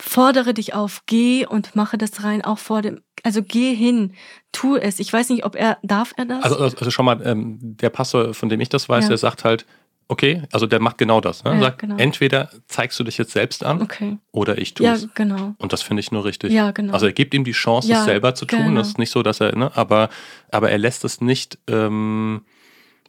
fordere 0.00 0.54
dich 0.54 0.74
auf, 0.74 1.02
geh 1.06 1.46
und 1.46 1.76
mache 1.76 1.96
das 1.96 2.24
rein, 2.24 2.42
auch 2.42 2.58
vor 2.58 2.82
dem, 2.82 3.00
also 3.22 3.42
geh 3.42 3.74
hin, 3.74 4.14
tu 4.50 4.76
es. 4.76 4.98
Ich 4.98 5.12
weiß 5.12 5.28
nicht, 5.30 5.44
ob 5.44 5.54
er, 5.54 5.78
darf 5.82 6.12
er 6.16 6.26
das? 6.26 6.42
Also, 6.42 6.56
also 6.58 6.90
schon 6.90 7.04
mal, 7.04 7.20
ähm, 7.24 7.58
der 7.60 7.90
Pastor, 7.90 8.34
von 8.34 8.48
dem 8.48 8.60
ich 8.60 8.68
das 8.68 8.88
weiß, 8.88 9.04
ja. 9.04 9.08
der 9.08 9.18
sagt 9.18 9.44
halt, 9.44 9.64
Okay, 10.12 10.42
also 10.52 10.66
der 10.66 10.78
macht 10.78 10.98
genau 10.98 11.22
das. 11.22 11.42
Ne? 11.42 11.54
Ja, 11.54 11.60
Sagt, 11.60 11.78
genau. 11.78 11.96
entweder 11.96 12.50
zeigst 12.66 13.00
du 13.00 13.04
dich 13.04 13.16
jetzt 13.16 13.32
selbst 13.32 13.64
an 13.64 13.80
okay. 13.80 14.18
oder 14.30 14.58
ich 14.58 14.74
tue 14.74 14.86
es. 14.86 15.04
Ja, 15.04 15.08
genau. 15.14 15.54
Und 15.56 15.72
das 15.72 15.80
finde 15.80 16.00
ich 16.00 16.12
nur 16.12 16.26
richtig. 16.26 16.52
Ja, 16.52 16.70
genau. 16.70 16.92
Also 16.92 17.06
er 17.06 17.14
gibt 17.14 17.32
ihm 17.32 17.44
die 17.44 17.52
Chance, 17.52 17.88
ja, 17.88 18.00
es 18.00 18.04
selber 18.04 18.34
zu 18.34 18.44
tun. 18.44 18.58
Genau. 18.58 18.76
Das 18.76 18.88
ist 18.88 18.98
nicht 18.98 19.10
so, 19.10 19.22
dass 19.22 19.40
er, 19.40 19.56
ne, 19.56 19.74
aber, 19.74 20.10
aber 20.50 20.70
er 20.70 20.76
lässt 20.76 21.06
es 21.06 21.22
nicht 21.22 21.58
ähm, 21.66 22.42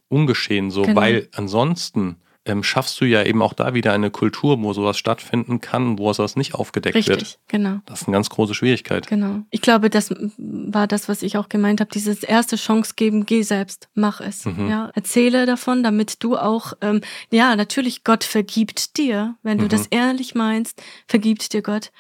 ungeschehen 0.08 0.72
so, 0.72 0.84
genau. 0.84 1.02
weil 1.02 1.28
ansonsten 1.36 2.22
ähm, 2.46 2.62
schaffst 2.64 3.00
du 3.00 3.06
ja 3.06 3.24
eben 3.24 3.42
auch 3.42 3.54
da 3.54 3.74
wieder 3.74 3.94
eine 3.94 4.12
Kultur, 4.12 4.62
wo 4.62 4.74
sowas 4.74 4.98
stattfinden 4.98 5.62
kann, 5.62 5.98
wo 5.98 6.12
sowas 6.12 6.36
nicht 6.36 6.54
aufgedeckt 6.56 6.96
Richtig, 6.96 7.10
wird. 7.10 7.22
Richtig, 7.22 7.40
genau. 7.48 7.80
Das 7.86 8.02
ist 8.02 8.08
eine 8.08 8.16
ganz 8.16 8.30
große 8.30 8.54
Schwierigkeit. 8.54 9.08
Genau. 9.08 9.44
Ich 9.50 9.62
glaube, 9.62 9.90
das 9.90 10.14
war 10.38 10.88
das, 10.88 11.08
was 11.08 11.22
ich 11.24 11.38
auch 11.38 11.48
gemeint 11.48 11.80
habe. 11.80 11.90
Dieses 11.94 12.24
erste 12.24 12.58
Chance 12.58 12.94
geben, 12.96 13.26
geh 13.26 13.44
selbst, 13.44 13.88
mach 13.94 14.20
es. 14.20 14.46
Mhm. 14.46 14.68
Ja, 14.70 14.92
erzähle 14.94 15.46
davon, 15.46 15.84
damit 15.84 16.24
du 16.24 16.38
auch, 16.38 16.74
ähm, 16.82 17.02
ja, 17.32 17.56
natürlich, 17.56 18.04
Gott 18.04 18.24
vergibt 18.26 18.98
dir, 18.98 19.36
wenn 19.44 19.58
du 19.58 19.66
Mhm. 19.66 19.70
das 19.70 19.88
ehrlich 19.88 20.36
meinst, 20.36 20.82
vergibt 21.08 21.54
dir 21.54 21.62
Gott. 21.62 21.92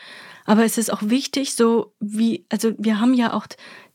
Aber 0.45 0.65
es 0.65 0.77
ist 0.77 0.91
auch 0.91 1.01
wichtig, 1.03 1.55
so 1.55 1.93
wie, 2.01 2.45
also 2.49 2.73
wir 2.77 2.99
haben 2.99 3.13
ja 3.13 3.31
auch 3.33 3.47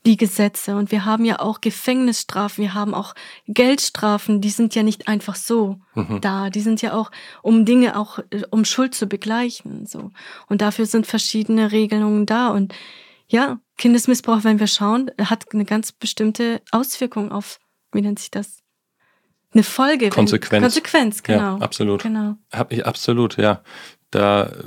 die 0.05 0.15
Gesetze 0.17 0.75
und 0.77 0.91
wir 0.91 1.03
haben 1.03 1.25
ja 1.25 1.39
auch 1.39 1.59
Gefängnisstrafen, 1.61 2.63
wir 2.63 2.73
haben 2.73 2.93
auch 2.93 3.13
Geldstrafen, 3.47 4.39
die 4.39 4.49
sind 4.49 4.73
ja 4.73 4.81
nicht 4.83 5.07
einfach 5.09 5.35
so 5.35 5.79
Mhm. 5.93 6.21
da, 6.21 6.49
die 6.49 6.61
sind 6.61 6.81
ja 6.81 6.93
auch, 6.93 7.11
um 7.41 7.65
Dinge 7.65 7.99
auch, 7.99 8.19
äh, 8.31 8.43
um 8.49 8.63
Schuld 8.63 8.95
zu 8.95 9.07
begleichen, 9.07 9.85
so. 9.85 10.11
Und 10.47 10.61
dafür 10.61 10.85
sind 10.85 11.05
verschiedene 11.05 11.71
Regelungen 11.73 12.25
da 12.25 12.47
und 12.49 12.73
ja, 13.27 13.59
Kindesmissbrauch, 13.77 14.43
wenn 14.43 14.59
wir 14.59 14.67
schauen, 14.67 15.11
hat 15.23 15.45
eine 15.53 15.65
ganz 15.65 15.91
bestimmte 15.91 16.61
Auswirkung 16.71 17.31
auf, 17.31 17.59
wie 17.91 18.01
nennt 18.01 18.19
sich 18.19 18.31
das? 18.31 18.59
Eine 19.53 19.63
Folge. 19.63 20.05
wenn- 20.05 20.11
Konsequenz. 20.11 20.63
Konsequenz, 20.63 21.23
genau. 21.23 21.57
Ja, 21.57 21.61
absolut. 21.61 22.03
Genau. 22.03 22.35
Hab 22.51 22.71
ich 22.71 22.85
absolut, 22.85 23.37
ja. 23.37 23.61
Da 24.11 24.43
äh, 24.47 24.63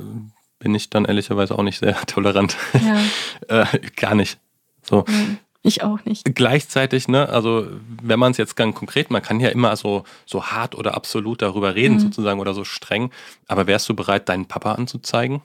bin 0.59 0.75
ich 0.75 0.89
dann 0.89 1.05
ehrlicherweise 1.05 1.57
auch 1.57 1.63
nicht 1.63 1.79
sehr 1.79 1.95
tolerant. 2.05 2.55
Ja, 2.73 3.01
äh, 3.63 3.79
gar 3.95 4.13
nicht. 4.15 4.39
So. 4.83 5.05
nein, 5.07 5.39
ich 5.61 5.81
auch 5.83 6.03
nicht. 6.05 6.23
Gleichzeitig, 6.35 7.07
ne, 7.07 7.29
also 7.29 7.67
wenn 8.01 8.19
man 8.19 8.31
es 8.31 8.37
jetzt 8.37 8.55
ganz 8.55 8.75
konkret, 8.75 9.09
man 9.11 9.21
kann 9.21 9.39
ja 9.39 9.49
immer 9.49 9.75
so, 9.77 10.03
so 10.25 10.45
hart 10.47 10.75
oder 10.75 10.93
absolut 10.95 11.41
darüber 11.41 11.73
reden, 11.75 11.95
Mhm. 11.95 11.99
sozusagen, 11.99 12.39
oder 12.39 12.53
so 12.53 12.63
streng, 12.65 13.11
aber 13.47 13.65
wärst 13.67 13.87
du 13.89 13.95
bereit, 13.95 14.27
deinen 14.29 14.45
Papa 14.47 14.73
anzuzeigen? 14.73 15.41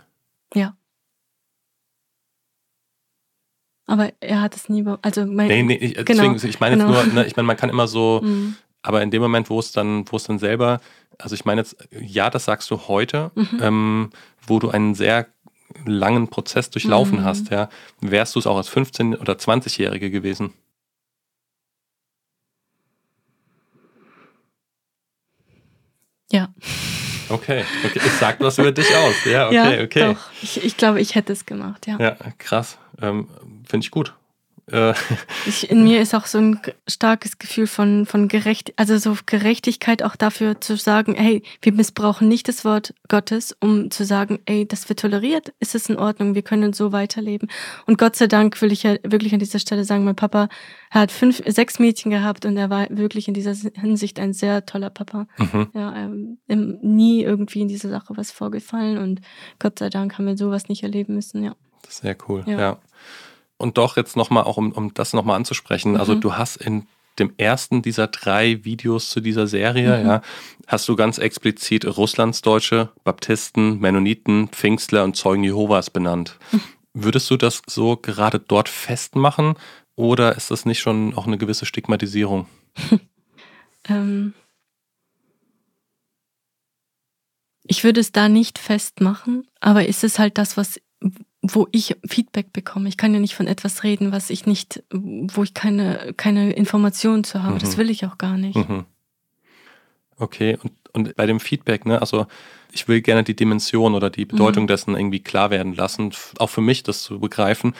Ja. 0.55 0.74
Aber 3.86 4.12
er 4.20 4.43
hat 4.43 4.55
es 4.55 4.69
nie, 4.69 4.85
also 5.02 5.24
mein, 5.24 5.48
Nee, 5.48 5.62
nee, 5.62 5.74
ich, 5.77 5.94
Genau, 6.05 6.05
deswegen, 6.35 6.48
ich 6.51 6.60
meine 6.60 6.77
genau. 6.77 6.93
jetzt 7.01 7.06
nur, 7.06 7.15
ne, 7.15 7.27
ich 7.27 7.36
meine, 7.36 7.47
man 7.47 7.56
kann 7.56 7.70
immer 7.70 7.89
so, 7.89 8.20
Mhm. 8.24 8.56
aber 8.82 9.02
in 9.02 9.10
dem 9.10 9.23
Moment, 9.23 9.48
wo 9.51 9.59
es 9.59 9.73
dann, 9.73 10.05
wo 10.12 10.16
es 10.16 10.24
dann 10.24 10.39
selber, 10.39 10.81
also 11.19 11.35
ich 11.35 11.44
meine 11.47 11.62
jetzt, 11.62 11.77
ja, 11.90 12.28
das 12.28 12.44
sagst 12.44 12.70
du 12.70 12.81
heute, 12.89 13.31
Mhm. 13.35 13.59
ähm, 13.60 14.10
wo 14.47 14.59
du 14.59 14.69
einen 14.70 14.94
sehr 14.94 15.27
langen 15.85 16.28
Prozess 16.28 16.70
durchlaufen 16.70 17.20
Mhm. 17.20 17.24
hast, 17.24 17.51
ja, 17.51 17.69
wärst 18.01 18.35
du 18.35 18.39
es 18.39 18.47
auch 18.47 18.57
als 18.57 18.70
15- 18.70 19.16
oder 19.19 19.35
20-Jährige 19.35 20.11
gewesen? 20.11 20.53
Ja. 26.31 26.53
Okay, 27.31 27.65
okay, 27.85 28.01
es 28.05 28.19
sagt 28.19 28.40
was 28.40 28.59
über 28.59 28.73
dich 28.73 28.95
aus. 28.95 29.15
Ja, 29.27 29.49
okay, 29.49 29.77
ja, 29.78 29.85
okay. 29.85 30.15
Doch. 30.15 30.31
Ich, 30.43 30.65
ich 30.65 30.77
glaube, 30.77 31.01
ich 31.01 31.15
hätte 31.15 31.32
es 31.32 31.45
gemacht, 31.45 31.86
ja. 31.86 31.99
Ja, 31.99 32.16
krass. 32.39 32.78
Ähm, 33.01 33.28
Finde 33.66 33.85
ich 33.85 33.90
gut. 33.90 34.15
Äh, 34.70 34.95
Ich, 35.47 35.70
in 35.70 35.85
mir 35.85 36.01
ist 36.01 36.15
auch 36.15 36.27
so 36.27 36.39
ein 36.39 36.61
starkes 36.89 37.39
Gefühl 37.39 37.66
von, 37.66 38.07
von 38.07 38.28
Gerecht, 38.28 38.73
also 38.77 38.99
so 38.99 39.16
Gerechtigkeit 39.27 40.03
auch 40.03 40.16
dafür 40.16 40.61
zu 40.61 40.77
sagen, 40.77 41.15
hey, 41.15 41.43
wir 41.62 41.73
missbrauchen 41.73 42.28
nicht 42.28 42.49
das 42.49 42.65
Wort 42.65 42.95
Gottes, 43.09 43.57
um 43.61 43.90
zu 43.90 44.05
sagen, 44.05 44.39
ey, 44.47 44.66
das 44.69 44.89
wird 44.89 45.01
toleriert, 45.01 45.53
ist 45.61 45.74
es 45.74 45.89
in 45.89 45.97
Ordnung, 45.97 46.35
wir 46.35 46.43
können 46.43 46.73
so 46.73 46.93
weiterleben. 46.93 47.49
Und 47.86 47.99
Gott 47.99 48.16
sei 48.16 48.27
Dank 48.27 48.61
will 48.61 48.73
ich 48.73 48.82
ja 48.82 48.97
wirklich 49.05 49.32
an 49.32 49.39
dieser 49.39 49.59
Stelle 49.59 49.85
sagen, 49.85 50.05
mein 50.05 50.16
Papa, 50.16 50.49
er 50.90 51.01
hat 51.03 51.12
fünf, 51.12 51.43
sechs 51.47 51.78
Mädchen 51.78 52.11
gehabt 52.11 52.45
und 52.45 52.57
er 52.57 52.70
war 52.70 52.86
wirklich 52.90 53.28
in 53.28 53.35
dieser 53.35 53.55
Hinsicht 53.81 54.19
ein 54.20 54.32
sehr 54.32 54.66
toller 54.66 54.90
Papa. 54.90 55.27
mhm. 55.39 55.69
Ja, 55.74 55.95
ähm, 55.97 56.39
im- 56.47 56.78
nie 56.82 57.23
irgendwie 57.23 57.61
in 57.62 57.69
dieser 57.69 57.89
Sache 57.90 58.16
was 58.16 58.31
vorgefallen 58.31 58.99
und 58.99 59.20
Gott 59.59 59.78
sei 59.78 59.89
Dank 59.90 60.19
haben 60.19 60.27
wir 60.27 60.36
sowas 60.36 60.69
nicht 60.69 60.82
erleben 60.82 61.15
müssen, 61.15 61.43
ja. 61.43 61.55
Das 61.82 61.95
ist 61.95 62.03
sehr 62.03 62.16
cool, 62.28 62.43
ja. 62.47 62.59
Ja. 62.59 62.78
Und 63.59 63.76
doch 63.76 63.97
jetzt 63.97 64.16
nochmal, 64.16 64.44
auch 64.44 64.56
um, 64.56 64.72
um 64.72 64.94
das 64.94 65.12
nochmal 65.12 65.36
anzusprechen, 65.36 65.97
also 65.97 66.14
Mhm. 66.14 66.20
du 66.22 66.35
hast 66.36 66.56
in 66.56 66.86
dem 67.18 67.32
ersten 67.36 67.82
dieser 67.82 68.06
drei 68.06 68.64
Videos 68.64 69.10
zu 69.10 69.20
dieser 69.20 69.47
Serie, 69.48 69.98
Mhm. 69.98 70.06
ja, 70.06 70.22
hast 70.68 70.89
du 70.89 70.94
ganz 70.97 71.18
explizit 71.18 71.85
Russlandsdeutsche, 71.85 72.90
Baptisten, 73.05 73.80
Mennoniten, 73.80 74.48
Pfingstler 74.48 75.02
und 75.05 75.16
Zeugen 75.16 75.43
Jehovas 75.44 75.90
benannt. 75.90 76.39
Mhm. 76.52 76.60
Würdest 76.94 77.28
du 77.30 77.36
das 77.36 77.62
so 77.66 77.97
gerade 77.97 78.39
dort 78.40 78.68
festmachen 78.68 79.55
oder 79.97 80.36
ist 80.36 80.51
das 80.51 80.64
nicht 80.64 80.78
schon 80.80 81.14
auch 81.14 81.26
eine 81.26 81.39
gewisse 81.39 81.66
Stigmatisierung? 81.66 82.47
Ähm, 83.90 84.35
ich 87.62 87.85
würde 87.85 88.01
es 88.01 88.12
da 88.12 88.28
nicht 88.28 88.59
festmachen, 88.59 89.47
aber 89.60 89.86
ist 89.86 90.05
es 90.05 90.18
halt 90.18 90.36
das, 90.36 90.56
was, 90.56 90.80
wo 91.50 91.68
ich 91.72 91.96
Feedback 92.06 92.52
bekomme. 92.52 92.88
Ich 92.88 92.96
kann 92.96 93.12
ja 93.14 93.20
nicht 93.20 93.34
von 93.34 93.46
etwas 93.46 93.82
reden, 93.84 94.12
was 94.12 94.30
ich 94.30 94.46
nicht, 94.46 94.82
wo 94.90 95.42
ich 95.42 95.54
keine, 95.54 96.12
keine 96.16 96.52
Informationen 96.52 97.24
zu 97.24 97.42
habe. 97.42 97.58
Das 97.58 97.76
Mhm. 97.76 97.80
will 97.80 97.90
ich 97.90 98.04
auch 98.06 98.18
gar 98.18 98.36
nicht. 98.36 98.56
Mhm. 98.56 98.84
Okay, 100.16 100.58
und, 100.62 100.72
und 100.92 101.16
bei 101.16 101.26
dem 101.26 101.38
Feedback, 101.40 101.86
ne, 101.86 102.00
also 102.00 102.26
ich 102.72 102.88
will 102.88 103.00
gerne 103.00 103.22
die 103.22 103.36
Dimension 103.36 103.94
oder 103.94 104.10
die 104.10 104.24
Bedeutung 104.24 104.64
Mhm. 104.64 104.68
dessen 104.68 104.96
irgendwie 104.96 105.20
klar 105.20 105.50
werden 105.50 105.74
lassen, 105.74 106.12
auch 106.38 106.50
für 106.50 106.60
mich 106.60 106.82
das 106.82 107.02
zu 107.02 107.20
begreifen. 107.20 107.74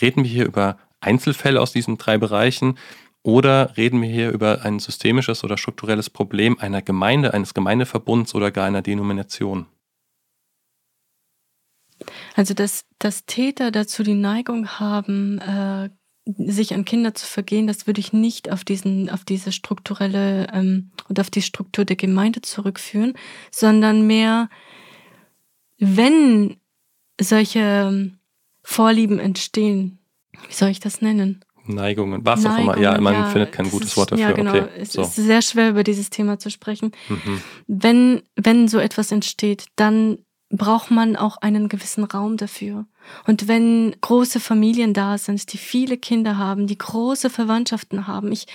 Reden 0.00 0.22
wir 0.24 0.30
hier 0.30 0.44
über 0.46 0.78
Einzelfälle 1.00 1.60
aus 1.60 1.72
diesen 1.72 1.98
drei 1.98 2.16
Bereichen 2.16 2.78
oder 3.22 3.76
reden 3.76 4.00
wir 4.00 4.08
hier 4.08 4.30
über 4.30 4.62
ein 4.64 4.78
systemisches 4.78 5.44
oder 5.44 5.58
strukturelles 5.58 6.10
Problem 6.10 6.58
einer 6.58 6.80
Gemeinde, 6.80 7.34
eines 7.34 7.54
Gemeindeverbunds 7.54 8.34
oder 8.34 8.50
gar 8.50 8.66
einer 8.66 8.82
Denomination? 8.82 9.66
Also, 12.36 12.54
dass, 12.54 12.84
dass 12.98 13.26
Täter 13.26 13.70
dazu 13.70 14.02
die 14.02 14.14
Neigung 14.14 14.68
haben, 14.80 15.38
äh, 15.38 15.90
sich 16.36 16.74
an 16.74 16.84
Kinder 16.84 17.14
zu 17.14 17.26
vergehen, 17.26 17.66
das 17.66 17.86
würde 17.86 18.00
ich 18.00 18.12
nicht 18.12 18.50
auf 18.52 18.62
diesen, 18.64 19.10
auf 19.10 19.24
diese 19.24 19.52
strukturelle 19.52 20.46
ähm, 20.52 20.90
und 21.08 21.18
auf 21.18 21.30
die 21.30 21.42
Struktur 21.42 21.84
der 21.84 21.96
Gemeinde 21.96 22.40
zurückführen, 22.42 23.14
sondern 23.50 24.06
mehr, 24.06 24.48
wenn 25.78 26.56
solche 27.20 27.58
ähm, 27.60 28.18
Vorlieben 28.62 29.18
entstehen, 29.18 29.98
wie 30.48 30.54
soll 30.54 30.68
ich 30.68 30.80
das 30.80 31.00
nennen? 31.02 31.44
Neigungen, 31.66 32.24
was 32.24 32.44
auch 32.46 32.58
immer. 32.58 32.78
Ja, 32.78 32.92
Neigungen, 32.92 33.04
man 33.22 33.30
findet 33.32 33.52
kein 33.52 33.66
es 33.66 33.72
gutes 33.72 33.88
ist- 33.90 33.96
Wort 33.96 34.12
dafür. 34.12 34.26
Ja, 34.28 34.32
genau. 34.32 34.50
Okay, 34.54 34.68
Es 34.78 34.92
so. 34.92 35.02
ist 35.02 35.16
sehr 35.16 35.42
schwer, 35.42 35.70
über 35.70 35.84
dieses 35.84 36.10
Thema 36.10 36.38
zu 36.38 36.50
sprechen. 36.50 36.92
Mhm. 37.08 37.40
Wenn, 37.66 38.22
wenn 38.36 38.68
so 38.68 38.78
etwas 38.78 39.12
entsteht, 39.12 39.66
dann 39.76 40.18
braucht 40.50 40.90
man 40.90 41.16
auch 41.16 41.36
einen 41.38 41.68
gewissen 41.68 42.04
Raum 42.04 42.36
dafür. 42.36 42.84
Und 43.26 43.46
wenn 43.46 43.94
große 44.00 44.40
Familien 44.40 44.92
da 44.92 45.16
sind, 45.16 45.52
die 45.52 45.58
viele 45.58 45.96
Kinder 45.96 46.38
haben, 46.38 46.66
die 46.66 46.78
große 46.78 47.30
Verwandtschaften 47.30 48.08
haben, 48.08 48.32
ich, 48.32 48.46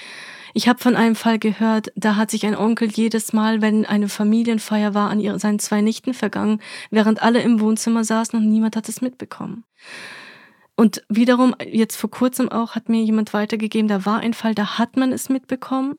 ich 0.54 0.68
habe 0.68 0.80
von 0.80 0.96
einem 0.96 1.16
Fall 1.16 1.40
gehört, 1.40 1.92
da 1.96 2.18
hat 2.18 2.32
sich 2.32 2.46
ein 2.46 2.58
Onkel 2.58 2.92
jedes 2.92 3.32
Mal, 3.32 3.62
wenn 3.62 3.86
eine 3.86 4.10
Familienfeier 4.10 4.94
war, 4.94 5.10
an 5.10 5.22
ihre, 5.22 5.40
seinen 5.40 5.60
zwei 5.60 5.82
Nichten 5.82 6.14
vergangen, 6.14 6.62
während 6.92 7.22
alle 7.22 7.42
im 7.42 7.62
Wohnzimmer 7.62 8.04
saßen 8.04 8.38
und 8.38 8.50
niemand 8.50 8.76
hat 8.76 8.90
es 8.90 9.02
mitbekommen. 9.02 9.64
Und 10.76 11.04
wiederum, 11.08 11.56
jetzt 11.66 11.96
vor 11.96 12.12
kurzem 12.12 12.50
auch, 12.50 12.76
hat 12.76 12.90
mir 12.90 13.02
jemand 13.02 13.34
weitergegeben, 13.34 13.88
da 13.88 14.06
war 14.06 14.20
ein 14.20 14.34
Fall, 14.34 14.54
da 14.54 14.78
hat 14.78 14.98
man 14.98 15.14
es 15.14 15.30
mitbekommen, 15.30 15.98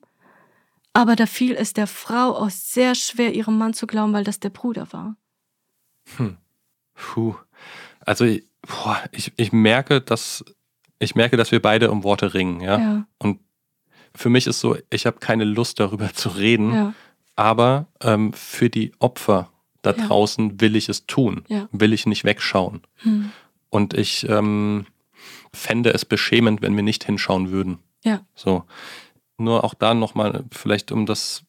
aber 0.92 1.16
da 1.16 1.24
fiel 1.24 1.54
es 1.54 1.72
der 1.72 1.86
Frau 1.86 2.36
auch 2.36 2.50
sehr 2.50 2.94
schwer, 2.94 3.34
ihrem 3.34 3.56
Mann 3.56 3.72
zu 3.72 3.86
glauben, 3.86 4.12
weil 4.12 4.24
das 4.24 4.40
der 4.40 4.50
Bruder 4.50 4.92
war. 4.92 5.16
Puh. 6.94 7.34
Also 8.00 8.24
boah, 8.62 9.02
ich, 9.12 9.32
ich 9.36 9.52
merke, 9.52 10.00
dass 10.00 10.44
ich 10.98 11.14
merke, 11.14 11.36
dass 11.36 11.52
wir 11.52 11.60
beide 11.60 11.90
um 11.90 12.04
Worte 12.04 12.32
ringen, 12.34 12.60
ja. 12.60 12.78
Ja, 12.78 13.06
Und 13.18 13.40
für 14.14 14.30
mich 14.30 14.46
ist 14.46 14.60
so, 14.60 14.76
ich 14.88 15.04
habe 15.04 15.18
keine 15.18 15.44
Lust 15.44 15.78
darüber 15.78 16.12
zu 16.14 16.30
reden, 16.30 16.72
ja, 16.72 16.94
aber 17.34 17.86
ähm, 18.00 18.32
für 18.32 18.70
die 18.70 18.92
Opfer 18.98 19.50
da 19.82 19.90
Ja. 19.94 20.06
draußen 20.06 20.58
will 20.60 20.74
ich 20.74 20.88
es 20.88 21.06
tun, 21.06 21.44
will 21.70 21.92
ich 21.92 22.06
nicht 22.06 22.24
wegschauen. 22.24 22.80
hm, 23.02 23.30
Und 23.68 23.92
ich 23.94 24.26
ähm, 24.28 24.86
fände 25.52 25.92
es 25.92 26.04
beschämend, 26.06 26.62
wenn 26.62 26.74
wir 26.76 26.82
nicht 26.82 27.04
hinschauen 27.04 27.50
würden. 27.50 27.78
ja, 28.04 28.24
So. 28.34 28.64
Nur 29.38 29.64
auch 29.64 29.74
da 29.74 29.92
nochmal, 29.92 30.44
vielleicht 30.50 30.92
um 30.92 31.04
das 31.04 31.44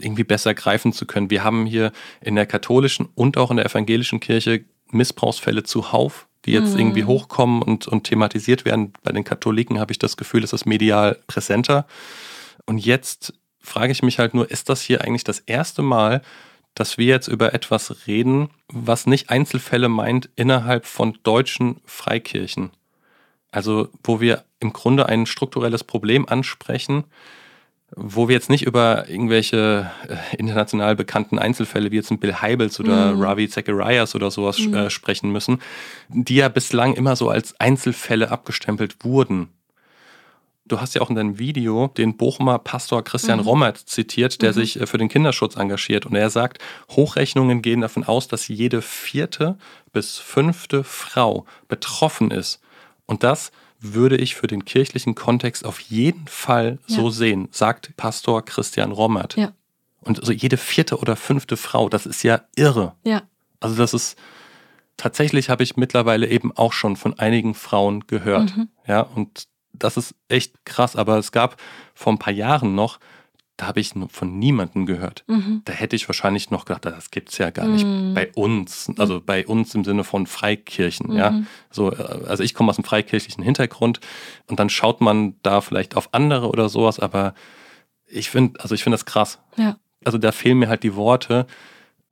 irgendwie 0.00 0.24
besser 0.24 0.54
greifen 0.54 0.92
zu 0.92 1.06
können. 1.06 1.30
Wir 1.30 1.44
haben 1.44 1.66
hier 1.66 1.92
in 2.20 2.34
der 2.34 2.46
katholischen 2.46 3.08
und 3.14 3.36
auch 3.36 3.50
in 3.50 3.56
der 3.56 3.66
evangelischen 3.66 4.20
Kirche 4.20 4.64
Missbrauchsfälle 4.90 5.62
zuhauf, 5.62 6.26
die 6.44 6.52
jetzt 6.52 6.74
Mhm. 6.74 6.80
irgendwie 6.80 7.04
hochkommen 7.04 7.62
und, 7.62 7.86
und 7.86 8.04
thematisiert 8.04 8.64
werden. 8.64 8.92
Bei 9.02 9.12
den 9.12 9.24
Katholiken 9.24 9.78
habe 9.78 9.92
ich 9.92 9.98
das 9.98 10.16
Gefühl, 10.16 10.44
ist 10.44 10.52
das 10.52 10.64
medial 10.64 11.18
präsenter. 11.26 11.86
Und 12.66 12.78
jetzt 12.78 13.34
frage 13.60 13.92
ich 13.92 14.02
mich 14.02 14.18
halt 14.18 14.34
nur, 14.34 14.50
ist 14.50 14.68
das 14.68 14.82
hier 14.82 15.02
eigentlich 15.02 15.24
das 15.24 15.40
erste 15.40 15.82
Mal, 15.82 16.22
dass 16.74 16.96
wir 16.96 17.06
jetzt 17.06 17.28
über 17.28 17.54
etwas 17.54 18.06
reden, 18.06 18.50
was 18.68 19.06
nicht 19.06 19.30
Einzelfälle 19.30 19.88
meint 19.88 20.30
innerhalb 20.36 20.86
von 20.86 21.18
deutschen 21.22 21.80
Freikirchen? 21.84 22.70
Also, 23.50 23.88
wo 24.04 24.20
wir 24.20 24.44
im 24.60 24.72
Grunde 24.72 25.06
ein 25.06 25.26
strukturelles 25.26 25.82
Problem 25.82 26.28
ansprechen, 26.28 27.04
wo 27.96 28.28
wir 28.28 28.34
jetzt 28.34 28.50
nicht 28.50 28.66
über 28.66 29.08
irgendwelche 29.08 29.90
äh, 30.08 30.36
international 30.36 30.94
bekannten 30.94 31.38
Einzelfälle 31.38 31.90
wie 31.90 31.96
jetzt 31.96 32.10
ein 32.10 32.18
Bill 32.18 32.34
Heibels 32.34 32.78
oder 32.80 33.14
mhm. 33.14 33.22
Ravi 33.22 33.48
Zacharias 33.48 34.14
oder 34.14 34.30
sowas 34.30 34.58
mhm. 34.58 34.74
äh, 34.74 34.90
sprechen 34.90 35.30
müssen, 35.32 35.60
die 36.08 36.36
ja 36.36 36.48
bislang 36.48 36.94
immer 36.94 37.16
so 37.16 37.30
als 37.30 37.58
Einzelfälle 37.58 38.30
abgestempelt 38.30 39.04
wurden. 39.04 39.48
Du 40.66 40.82
hast 40.82 40.94
ja 40.94 41.00
auch 41.00 41.08
in 41.08 41.16
deinem 41.16 41.38
Video 41.38 41.86
den 41.86 42.18
Bochumer 42.18 42.58
Pastor 42.58 43.02
Christian 43.02 43.40
mhm. 43.40 43.46
Rommert 43.46 43.78
zitiert, 43.78 44.42
der 44.42 44.50
mhm. 44.50 44.54
sich 44.54 44.80
äh, 44.80 44.86
für 44.86 44.98
den 44.98 45.08
Kinderschutz 45.08 45.56
engagiert. 45.56 46.04
Und 46.04 46.14
er 46.14 46.28
sagt, 46.28 46.58
Hochrechnungen 46.90 47.62
gehen 47.62 47.80
davon 47.80 48.04
aus, 48.04 48.28
dass 48.28 48.48
jede 48.48 48.82
vierte 48.82 49.56
bis 49.94 50.18
fünfte 50.18 50.84
Frau 50.84 51.46
betroffen 51.68 52.30
ist. 52.30 52.60
Und 53.06 53.22
das 53.24 53.50
würde 53.80 54.16
ich 54.16 54.34
für 54.34 54.46
den 54.46 54.64
kirchlichen 54.64 55.14
Kontext 55.14 55.64
auf 55.64 55.80
jeden 55.80 56.26
Fall 56.26 56.78
ja. 56.86 56.96
so 56.96 57.10
sehen, 57.10 57.48
sagt 57.50 57.96
Pastor 57.96 58.44
Christian 58.44 58.92
Rommert. 58.92 59.36
Ja. 59.36 59.52
Und 60.00 60.20
also 60.20 60.32
jede 60.32 60.56
vierte 60.56 60.98
oder 60.98 61.16
fünfte 61.16 61.56
Frau, 61.56 61.88
das 61.88 62.06
ist 62.06 62.22
ja 62.22 62.42
irre. 62.56 62.94
Ja. 63.04 63.22
Also 63.60 63.76
das 63.76 63.94
ist 63.94 64.16
tatsächlich 64.96 65.48
habe 65.48 65.62
ich 65.62 65.76
mittlerweile 65.76 66.28
eben 66.28 66.54
auch 66.54 66.74
schon 66.74 66.96
von 66.96 67.18
einigen 67.18 67.54
Frauen 67.54 68.06
gehört. 68.06 68.54
Mhm. 68.56 68.68
Ja, 68.86 69.00
und 69.00 69.48
das 69.72 69.96
ist 69.96 70.14
echt 70.28 70.64
krass. 70.66 70.96
Aber 70.96 71.16
es 71.18 71.32
gab 71.32 71.56
vor 71.94 72.12
ein 72.12 72.18
paar 72.18 72.32
Jahren 72.32 72.74
noch, 72.74 72.98
da 73.58 73.66
habe 73.66 73.80
ich 73.80 73.92
von 74.10 74.38
niemandem 74.38 74.86
gehört. 74.86 75.24
Mhm. 75.26 75.62
Da 75.64 75.72
hätte 75.72 75.96
ich 75.96 76.08
wahrscheinlich 76.08 76.50
noch 76.50 76.64
gedacht, 76.64 76.86
das 76.86 77.10
gibt 77.10 77.30
es 77.30 77.38
ja 77.38 77.50
gar 77.50 77.66
nicht 77.66 77.84
mhm. 77.84 78.14
bei 78.14 78.30
uns. 78.34 78.88
Also 78.98 79.20
bei 79.20 79.44
uns 79.46 79.74
im 79.74 79.84
Sinne 79.84 80.04
von 80.04 80.28
Freikirchen. 80.28 81.10
Mhm. 81.10 81.16
Ja? 81.16 81.42
So, 81.68 81.90
äh, 81.90 82.24
also 82.28 82.44
ich 82.44 82.54
komme 82.54 82.70
aus 82.70 82.78
einem 82.78 82.84
freikirchlichen 82.84 83.42
Hintergrund 83.42 83.98
und 84.46 84.60
dann 84.60 84.70
schaut 84.70 85.00
man 85.00 85.34
da 85.42 85.60
vielleicht 85.60 85.96
auf 85.96 86.14
andere 86.14 86.48
oder 86.48 86.68
sowas, 86.68 87.00
aber 87.00 87.34
ich 88.06 88.30
finde, 88.30 88.60
also 88.60 88.76
ich 88.76 88.84
finde 88.84 88.94
das 88.94 89.06
krass. 89.06 89.40
Ja. 89.56 89.76
Also 90.04 90.18
da 90.18 90.30
fehlen 90.30 90.60
mir 90.60 90.68
halt 90.68 90.84
die 90.84 90.94
Worte. 90.94 91.48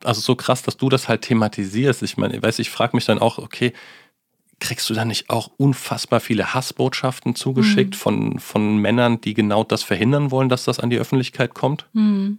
Also 0.02 0.20
so 0.20 0.34
krass, 0.34 0.64
dass 0.64 0.76
du 0.76 0.88
das 0.88 1.08
halt 1.08 1.22
thematisierst. 1.22 2.02
Ich 2.02 2.16
meine, 2.16 2.36
ich 2.36 2.42
weiß, 2.42 2.58
ich 2.58 2.70
frage 2.70 2.96
mich 2.96 3.06
dann 3.06 3.20
auch, 3.20 3.38
okay, 3.38 3.72
kriegst 4.60 4.88
du 4.88 4.94
dann 4.94 5.08
nicht 5.08 5.28
auch 5.30 5.50
unfassbar 5.56 6.20
viele 6.20 6.54
Hassbotschaften 6.54 7.34
zugeschickt 7.34 7.94
mhm. 7.94 7.98
von, 7.98 8.38
von 8.38 8.78
Männern, 8.78 9.20
die 9.20 9.34
genau 9.34 9.64
das 9.64 9.82
verhindern 9.82 10.30
wollen, 10.30 10.48
dass 10.48 10.64
das 10.64 10.80
an 10.80 10.90
die 10.90 10.98
Öffentlichkeit 10.98 11.54
kommt? 11.54 11.86
Mhm. 11.92 12.38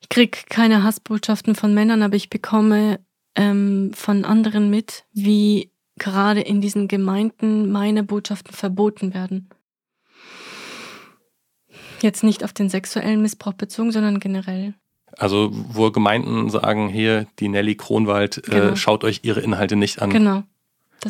Ich 0.00 0.08
krieg 0.08 0.46
keine 0.48 0.82
Hassbotschaften 0.82 1.54
von 1.54 1.74
Männern, 1.74 2.02
aber 2.02 2.16
ich 2.16 2.30
bekomme 2.30 3.00
ähm, 3.36 3.92
von 3.94 4.24
anderen 4.24 4.70
mit, 4.70 5.04
wie 5.12 5.70
gerade 5.96 6.40
in 6.40 6.60
diesen 6.60 6.88
Gemeinden 6.88 7.70
meine 7.70 8.02
Botschaften 8.02 8.52
verboten 8.52 9.14
werden. 9.14 9.48
Jetzt 12.02 12.24
nicht 12.24 12.44
auf 12.44 12.52
den 12.52 12.68
sexuellen 12.68 13.22
Missbrauch 13.22 13.54
bezogen, 13.54 13.92
sondern 13.92 14.20
generell. 14.20 14.74
Also 15.16 15.50
wo 15.52 15.90
Gemeinden 15.90 16.50
sagen, 16.50 16.88
hier, 16.88 17.26
die 17.38 17.48
Nelly 17.48 17.76
Kronwald, 17.76 18.38
äh, 18.38 18.50
genau. 18.50 18.72
äh, 18.72 18.76
schaut 18.76 19.04
euch 19.04 19.20
ihre 19.22 19.40
Inhalte 19.40 19.76
nicht 19.76 20.02
an. 20.02 20.10
Genau. 20.10 20.42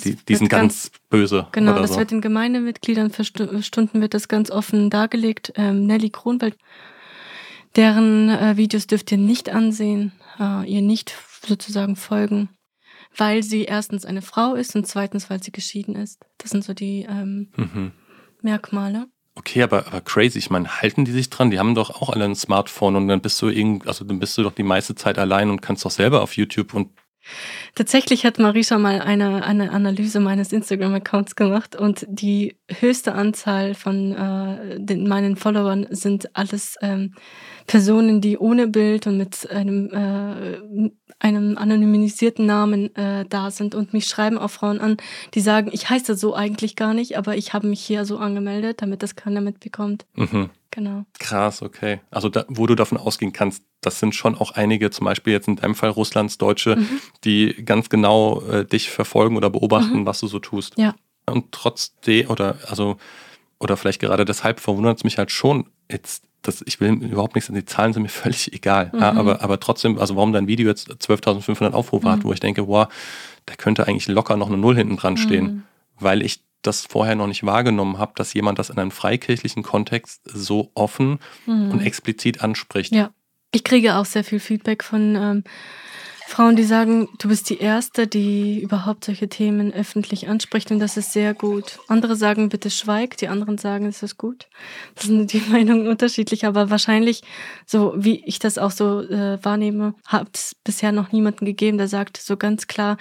Die, 0.02 0.16
die, 0.16 0.36
sind 0.36 0.48
ganz, 0.48 0.90
ganz, 0.90 1.00
böse. 1.10 1.46
Genau, 1.52 1.78
das 1.78 1.92
so. 1.92 1.98
wird 1.98 2.10
den 2.10 2.20
Gemeindemitgliedern 2.20 3.10
für 3.10 3.24
Stunden 3.24 4.00
wird 4.00 4.14
das 4.14 4.28
ganz 4.28 4.50
offen 4.50 4.90
dargelegt. 4.90 5.52
Ähm, 5.56 5.86
Nelly 5.86 6.10
Kronwald, 6.10 6.56
deren 7.76 8.28
äh, 8.28 8.56
Videos 8.56 8.86
dürft 8.86 9.12
ihr 9.12 9.18
nicht 9.18 9.50
ansehen, 9.50 10.12
äh, 10.40 10.68
ihr 10.68 10.82
nicht 10.82 11.14
sozusagen 11.46 11.96
folgen, 11.96 12.48
weil 13.16 13.42
sie 13.42 13.64
erstens 13.64 14.04
eine 14.04 14.22
Frau 14.22 14.54
ist 14.54 14.74
und 14.74 14.86
zweitens, 14.86 15.30
weil 15.30 15.42
sie 15.42 15.52
geschieden 15.52 15.94
ist. 15.94 16.20
Das 16.38 16.50
sind 16.50 16.64
so 16.64 16.74
die 16.74 17.06
ähm, 17.08 17.50
mhm. 17.56 17.92
Merkmale. 18.42 19.06
Okay, 19.36 19.62
aber, 19.62 19.86
aber 19.86 20.00
crazy. 20.00 20.38
Ich 20.38 20.50
meine, 20.50 20.80
halten 20.80 21.04
die 21.04 21.12
sich 21.12 21.28
dran? 21.28 21.50
Die 21.50 21.58
haben 21.58 21.74
doch 21.74 21.90
auch 22.00 22.10
alle 22.10 22.24
ein 22.24 22.36
Smartphone 22.36 22.96
und 22.96 23.08
dann 23.08 23.20
bist 23.20 23.40
du 23.42 23.48
irgend, 23.48 23.86
also 23.86 24.04
dann 24.04 24.20
bist 24.20 24.38
du 24.38 24.42
doch 24.42 24.52
die 24.52 24.62
meiste 24.62 24.94
Zeit 24.94 25.18
allein 25.18 25.50
und 25.50 25.60
kannst 25.60 25.84
doch 25.84 25.90
selber 25.90 26.22
auf 26.22 26.36
YouTube 26.36 26.72
und 26.74 26.90
Tatsächlich 27.74 28.24
hat 28.24 28.38
Marisha 28.38 28.78
mal 28.78 29.00
eine, 29.00 29.44
eine 29.44 29.70
Analyse 29.70 30.20
meines 30.20 30.52
Instagram-Accounts 30.52 31.36
gemacht 31.36 31.76
und 31.76 32.06
die 32.08 32.56
höchste 32.68 33.14
Anzahl 33.14 33.74
von 33.74 34.12
äh, 34.12 34.80
den, 34.80 35.08
meinen 35.08 35.36
Followern 35.36 35.86
sind 35.90 36.36
alles 36.36 36.76
ähm, 36.82 37.14
Personen, 37.66 38.20
die 38.20 38.38
ohne 38.38 38.68
Bild 38.68 39.06
und 39.06 39.16
mit 39.16 39.50
einem, 39.50 39.90
äh, 39.90 40.90
einem 41.18 41.56
anonymisierten 41.56 42.44
Namen 42.46 42.94
äh, 42.96 43.24
da 43.28 43.50
sind 43.50 43.74
und 43.74 43.92
mich 43.92 44.06
schreiben 44.06 44.38
auch 44.38 44.50
Frauen 44.50 44.80
an, 44.80 44.96
die 45.34 45.40
sagen, 45.40 45.70
ich 45.72 45.88
heiße 45.88 46.16
so 46.16 46.34
eigentlich 46.34 46.76
gar 46.76 46.94
nicht, 46.94 47.16
aber 47.16 47.36
ich 47.36 47.54
habe 47.54 47.66
mich 47.66 47.80
hier 47.80 48.04
so 48.04 48.18
angemeldet, 48.18 48.82
damit 48.82 49.02
das 49.02 49.16
keiner 49.16 49.40
mitbekommt. 49.40 50.04
Mhm. 50.14 50.50
Genau. 50.70 51.04
Krass, 51.20 51.62
okay. 51.62 52.00
Also 52.10 52.28
da, 52.28 52.44
wo 52.48 52.66
du 52.66 52.74
davon 52.74 52.98
ausgehen 52.98 53.32
kannst, 53.32 53.62
das 53.80 54.00
sind 54.00 54.14
schon 54.14 54.34
auch 54.34 54.50
einige, 54.50 54.90
zum 54.90 55.04
Beispiel 55.04 55.32
jetzt 55.32 55.46
in 55.46 55.54
deinem 55.54 55.76
Fall 55.76 55.90
Russlands 55.90 56.36
Deutsche, 56.36 56.76
mhm. 56.76 57.00
die 57.22 57.64
ganz 57.64 57.88
genau 57.88 58.40
äh, 58.42 58.64
dich 58.64 58.90
verfolgen 58.90 59.36
oder 59.36 59.50
beobachten, 59.50 60.00
mhm. 60.00 60.06
was 60.06 60.18
du 60.18 60.26
so 60.26 60.40
tust. 60.40 60.76
Ja. 60.76 60.96
Und 61.26 61.52
trotzdem, 61.52 62.28
oder 62.28 62.58
also, 62.66 62.96
oder 63.60 63.76
vielleicht 63.76 64.00
gerade 64.00 64.24
deshalb 64.24 64.58
verwundert 64.58 64.98
es 64.98 65.04
mich 65.04 65.16
halt 65.16 65.30
schon, 65.30 65.66
jetzt 65.88 66.24
das, 66.46 66.62
ich 66.66 66.80
will 66.80 66.92
überhaupt 66.92 67.34
nichts, 67.34 67.50
die 67.52 67.64
Zahlen 67.64 67.92
sind 67.92 68.02
mir 68.02 68.08
völlig 68.08 68.52
egal. 68.52 68.90
Mhm. 68.92 69.00
Ja, 69.00 69.12
aber, 69.12 69.42
aber 69.42 69.58
trotzdem, 69.58 69.98
also 69.98 70.14
warum 70.16 70.32
dein 70.32 70.46
Video 70.46 70.68
jetzt 70.68 70.90
12.500 70.90 71.72
Aufrufe 71.72 72.06
mhm. 72.06 72.12
hat, 72.12 72.24
wo 72.24 72.32
ich 72.32 72.40
denke, 72.40 72.68
wow, 72.68 72.86
da 73.46 73.54
könnte 73.56 73.88
eigentlich 73.88 74.08
locker 74.08 74.36
noch 74.36 74.48
eine 74.48 74.56
Null 74.56 74.76
hinten 74.76 74.96
dran 74.96 75.16
stehen, 75.16 75.44
mhm. 75.44 75.62
weil 75.98 76.22
ich 76.22 76.42
das 76.62 76.86
vorher 76.86 77.14
noch 77.14 77.26
nicht 77.26 77.44
wahrgenommen 77.44 77.98
habe, 77.98 78.12
dass 78.14 78.32
jemand 78.32 78.58
das 78.58 78.70
in 78.70 78.78
einem 78.78 78.90
freikirchlichen 78.90 79.62
Kontext 79.62 80.22
so 80.24 80.70
offen 80.74 81.18
mhm. 81.46 81.70
und 81.72 81.80
explizit 81.80 82.42
anspricht. 82.42 82.92
Ja, 82.94 83.10
ich 83.52 83.64
kriege 83.64 83.96
auch 83.96 84.04
sehr 84.04 84.24
viel 84.24 84.40
Feedback 84.40 84.82
von 84.82 85.14
ähm, 85.16 85.44
Frauen, 86.26 86.56
die 86.56 86.64
sagen, 86.64 87.08
du 87.18 87.28
bist 87.28 87.48
die 87.50 87.58
Erste, 87.58 88.06
die 88.06 88.60
überhaupt 88.60 89.04
solche 89.04 89.28
Themen 89.28 89.72
öffentlich 89.72 90.28
anspricht 90.28 90.70
und 90.70 90.78
das 90.78 90.96
ist 90.96 91.12
sehr 91.12 91.34
gut. 91.34 91.78
Andere 91.86 92.16
sagen, 92.16 92.48
bitte 92.48 92.70
schweig, 92.70 93.16
die 93.18 93.28
anderen 93.28 93.58
sagen, 93.58 93.86
es 93.86 94.02
ist 94.02 94.16
gut. 94.18 94.46
Das 94.94 95.04
sind 95.04 95.32
die 95.32 95.40
Meinungen 95.50 95.86
unterschiedlich, 95.86 96.46
aber 96.46 96.70
wahrscheinlich, 96.70 97.22
so 97.66 97.94
wie 97.96 98.24
ich 98.24 98.38
das 98.38 98.58
auch 98.58 98.70
so 98.70 99.00
äh, 99.02 99.38
wahrnehme, 99.44 99.94
hat 100.06 100.28
es 100.34 100.56
bisher 100.64 100.92
noch 100.92 101.12
niemanden 101.12 101.44
gegeben, 101.44 101.78
der 101.78 101.88
sagt 101.88 102.16
so 102.16 102.36
ganz 102.36 102.66
klar, 102.66 102.96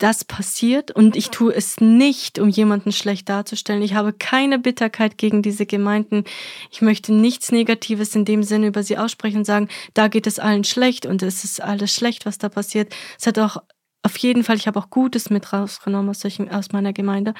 das 0.00 0.24
passiert 0.24 0.90
und 0.90 1.14
ich 1.14 1.28
tue 1.28 1.54
es 1.54 1.80
nicht, 1.80 2.38
um 2.38 2.48
jemanden 2.48 2.90
schlecht 2.90 3.28
darzustellen. 3.28 3.82
Ich 3.82 3.94
habe 3.94 4.12
keine 4.12 4.58
Bitterkeit 4.58 5.18
gegen 5.18 5.42
diese 5.42 5.66
Gemeinden. 5.66 6.24
Ich 6.70 6.80
möchte 6.80 7.12
nichts 7.12 7.52
Negatives 7.52 8.16
in 8.16 8.24
dem 8.24 8.42
Sinne 8.42 8.68
über 8.68 8.82
sie 8.82 8.98
aussprechen 8.98 9.38
und 9.38 9.44
sagen, 9.44 9.68
da 9.94 10.08
geht 10.08 10.26
es 10.26 10.38
allen 10.38 10.64
schlecht 10.64 11.04
und 11.04 11.22
es 11.22 11.44
ist 11.44 11.62
alles 11.62 11.94
schlecht, 11.94 12.26
was 12.26 12.38
da 12.38 12.48
passiert. 12.48 12.94
Es 13.18 13.26
hat 13.26 13.38
auch 13.38 13.58
auf 14.02 14.16
jeden 14.16 14.42
Fall, 14.42 14.56
ich 14.56 14.66
habe 14.66 14.78
auch 14.78 14.88
Gutes 14.88 15.28
mit 15.28 15.52
rausgenommen 15.52 16.08
aus, 16.08 16.20
solchen, 16.20 16.50
aus 16.50 16.72
meiner 16.72 16.94
Gemeinde. 16.94 17.34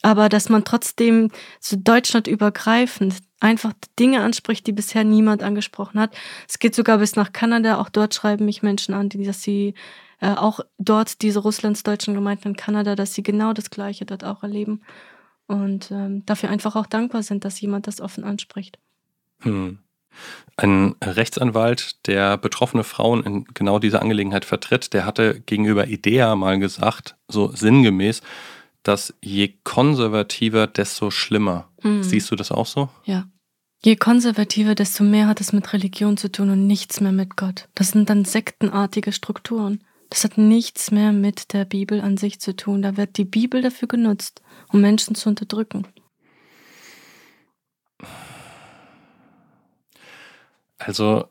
Aber 0.00 0.30
dass 0.30 0.48
man 0.48 0.64
trotzdem 0.64 1.30
so 1.60 1.76
deutschlandübergreifend 1.76 3.16
einfach 3.40 3.72
Dinge 3.98 4.22
anspricht, 4.22 4.66
die 4.66 4.72
bisher 4.72 5.04
niemand 5.04 5.42
angesprochen 5.42 6.00
hat. 6.00 6.16
Es 6.48 6.58
geht 6.58 6.74
sogar 6.74 6.98
bis 6.98 7.16
nach 7.16 7.32
Kanada. 7.32 7.78
Auch 7.78 7.90
dort 7.90 8.14
schreiben 8.14 8.46
mich 8.46 8.62
Menschen 8.62 8.94
an, 8.94 9.10
die, 9.10 9.24
dass 9.24 9.42
sie 9.42 9.74
äh, 10.20 10.30
auch 10.30 10.60
dort 10.78 11.22
diese 11.22 11.40
russlandsdeutschen 11.40 12.14
Gemeinden 12.14 12.48
in 12.48 12.56
Kanada, 12.56 12.96
dass 12.96 13.14
sie 13.14 13.22
genau 13.22 13.52
das 13.52 13.70
Gleiche 13.70 14.04
dort 14.04 14.24
auch 14.24 14.42
erleben 14.42 14.82
und 15.46 15.90
ähm, 15.90 16.24
dafür 16.26 16.50
einfach 16.50 16.76
auch 16.76 16.86
dankbar 16.86 17.22
sind, 17.22 17.44
dass 17.44 17.60
jemand 17.60 17.86
das 17.86 18.00
offen 18.00 18.24
anspricht. 18.24 18.78
Hm. 19.40 19.78
Ein 20.56 20.96
Rechtsanwalt, 21.02 22.06
der 22.08 22.36
betroffene 22.36 22.82
Frauen 22.82 23.22
in 23.22 23.44
genau 23.54 23.78
dieser 23.78 24.02
Angelegenheit 24.02 24.44
vertritt, 24.44 24.92
der 24.92 25.06
hatte 25.06 25.40
gegenüber 25.40 25.86
IDEA 25.86 26.34
mal 26.34 26.58
gesagt, 26.58 27.16
so 27.28 27.52
sinngemäß, 27.52 28.22
dass 28.82 29.14
je 29.20 29.54
konservativer, 29.64 30.66
desto 30.66 31.10
schlimmer. 31.10 31.68
Hm. 31.82 32.02
Siehst 32.02 32.30
du 32.30 32.36
das 32.36 32.50
auch 32.50 32.66
so? 32.66 32.88
Ja. 33.04 33.28
Je 33.84 33.94
konservativer, 33.94 34.74
desto 34.74 35.04
mehr 35.04 35.28
hat 35.28 35.40
es 35.40 35.52
mit 35.52 35.72
Religion 35.72 36.16
zu 36.16 36.32
tun 36.32 36.50
und 36.50 36.66
nichts 36.66 37.00
mehr 37.00 37.12
mit 37.12 37.36
Gott. 37.36 37.68
Das 37.76 37.92
sind 37.92 38.10
dann 38.10 38.24
sektenartige 38.24 39.12
Strukturen. 39.12 39.84
Das 40.10 40.24
hat 40.24 40.38
nichts 40.38 40.90
mehr 40.90 41.12
mit 41.12 41.52
der 41.52 41.64
Bibel 41.64 42.00
an 42.00 42.16
sich 42.16 42.40
zu 42.40 42.56
tun. 42.56 42.82
Da 42.82 42.96
wird 42.96 43.18
die 43.18 43.24
Bibel 43.24 43.62
dafür 43.62 43.88
genutzt, 43.88 44.42
um 44.72 44.80
Menschen 44.80 45.14
zu 45.14 45.28
unterdrücken. 45.28 45.86
Also 50.78 51.28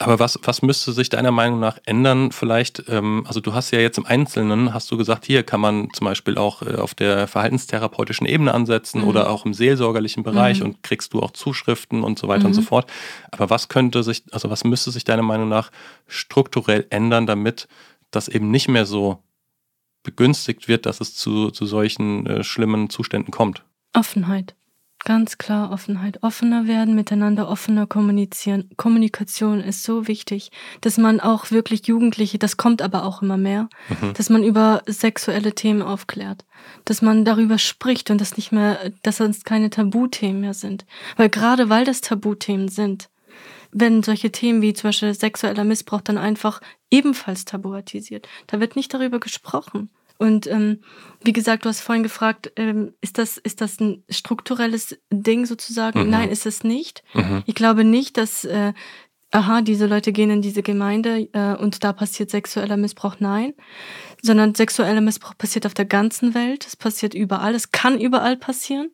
aber 0.00 0.18
was, 0.18 0.40
was 0.42 0.60
müsste 0.60 0.92
sich 0.92 1.08
deiner 1.08 1.30
Meinung 1.30 1.60
nach 1.60 1.78
ändern? 1.84 2.32
Vielleicht, 2.32 2.82
ähm, 2.88 3.24
also 3.28 3.40
du 3.40 3.54
hast 3.54 3.70
ja 3.70 3.78
jetzt 3.78 3.96
im 3.96 4.06
Einzelnen, 4.06 4.74
hast 4.74 4.90
du 4.90 4.96
gesagt, 4.96 5.24
hier 5.24 5.44
kann 5.44 5.60
man 5.60 5.88
zum 5.92 6.06
Beispiel 6.06 6.36
auch 6.36 6.62
äh, 6.62 6.74
auf 6.74 6.94
der 6.94 7.28
verhaltenstherapeutischen 7.28 8.26
Ebene 8.26 8.52
ansetzen 8.52 9.02
mhm. 9.02 9.08
oder 9.08 9.30
auch 9.30 9.44
im 9.46 9.54
seelsorgerlichen 9.54 10.24
Bereich 10.24 10.58
mhm. 10.58 10.66
und 10.66 10.82
kriegst 10.82 11.14
du 11.14 11.20
auch 11.20 11.30
Zuschriften 11.30 12.02
und 12.02 12.18
so 12.18 12.26
weiter 12.26 12.40
mhm. 12.40 12.46
und 12.46 12.54
so 12.54 12.60
mhm. 12.62 12.66
fort. 12.66 12.90
Aber 13.30 13.50
was 13.50 13.68
könnte 13.68 14.02
sich, 14.02 14.24
also 14.32 14.50
was 14.50 14.64
müsste 14.64 14.90
sich 14.90 15.04
deiner 15.04 15.22
Meinung 15.22 15.48
nach 15.48 15.70
strukturell 16.08 16.86
ändern, 16.90 17.26
damit 17.26 17.68
das 18.10 18.26
eben 18.26 18.50
nicht 18.50 18.68
mehr 18.68 18.86
so 18.86 19.22
begünstigt 20.02 20.66
wird, 20.66 20.86
dass 20.86 21.00
es 21.00 21.14
zu, 21.14 21.50
zu 21.50 21.66
solchen 21.66 22.26
äh, 22.26 22.42
schlimmen 22.42 22.90
Zuständen 22.90 23.30
kommt? 23.30 23.62
Offenheit. 23.92 24.56
Ganz 25.04 25.36
klar 25.36 25.70
Offenheit. 25.70 26.22
Offener 26.22 26.66
werden, 26.66 26.94
miteinander 26.94 27.48
offener 27.48 27.86
kommunizieren. 27.86 28.70
Kommunikation 28.78 29.60
ist 29.60 29.82
so 29.82 30.08
wichtig, 30.08 30.50
dass 30.80 30.96
man 30.96 31.20
auch 31.20 31.50
wirklich 31.50 31.86
Jugendliche, 31.86 32.38
das 32.38 32.56
kommt 32.56 32.80
aber 32.80 33.04
auch 33.04 33.20
immer 33.20 33.36
mehr, 33.36 33.68
mhm. 34.00 34.14
dass 34.14 34.30
man 34.30 34.42
über 34.42 34.82
sexuelle 34.86 35.54
Themen 35.54 35.82
aufklärt. 35.82 36.46
Dass 36.86 37.02
man 37.02 37.26
darüber 37.26 37.58
spricht 37.58 38.10
und 38.10 38.18
das 38.18 38.38
nicht 38.38 38.50
mehr, 38.50 38.92
dass 39.02 39.20
es 39.20 39.44
keine 39.44 39.68
Tabuthemen 39.68 40.40
mehr 40.40 40.54
sind. 40.54 40.86
Weil 41.18 41.28
gerade 41.28 41.68
weil 41.68 41.84
das 41.84 42.00
Tabuthemen 42.00 42.68
sind, 42.68 43.10
wenn 43.72 44.02
solche 44.02 44.32
Themen 44.32 44.62
wie 44.62 44.72
zum 44.72 44.88
Beispiel 44.88 45.12
sexueller 45.12 45.64
Missbrauch 45.64 46.00
dann 46.00 46.16
einfach 46.16 46.62
ebenfalls 46.90 47.44
tabuatisiert. 47.44 48.26
Da 48.46 48.58
wird 48.58 48.74
nicht 48.74 48.94
darüber 48.94 49.20
gesprochen. 49.20 49.90
Und 50.24 50.46
ähm, 50.46 50.80
wie 51.22 51.34
gesagt, 51.34 51.66
du 51.66 51.68
hast 51.68 51.80
vorhin 51.80 52.02
gefragt, 52.02 52.50
ähm, 52.56 52.94
ist, 53.02 53.18
das, 53.18 53.36
ist 53.36 53.60
das 53.60 53.78
ein 53.78 54.04
strukturelles 54.08 54.96
Ding 55.12 55.44
sozusagen? 55.44 56.04
Mhm. 56.04 56.10
Nein, 56.10 56.30
ist 56.30 56.46
es 56.46 56.64
nicht. 56.64 57.04
Mhm. 57.12 57.42
Ich 57.44 57.54
glaube 57.54 57.84
nicht, 57.84 58.16
dass, 58.16 58.46
äh, 58.46 58.72
aha, 59.32 59.60
diese 59.60 59.84
Leute 59.84 60.12
gehen 60.12 60.30
in 60.30 60.40
diese 60.40 60.62
Gemeinde 60.62 61.28
äh, 61.34 61.56
und 61.56 61.84
da 61.84 61.92
passiert 61.92 62.30
sexueller 62.30 62.78
Missbrauch. 62.78 63.16
Nein, 63.18 63.52
sondern 64.22 64.54
sexueller 64.54 65.02
Missbrauch 65.02 65.36
passiert 65.36 65.66
auf 65.66 65.74
der 65.74 65.84
ganzen 65.84 66.34
Welt. 66.34 66.66
Es 66.66 66.74
passiert 66.74 67.12
überall. 67.12 67.54
Es 67.54 67.70
kann 67.70 68.00
überall 68.00 68.38
passieren. 68.38 68.88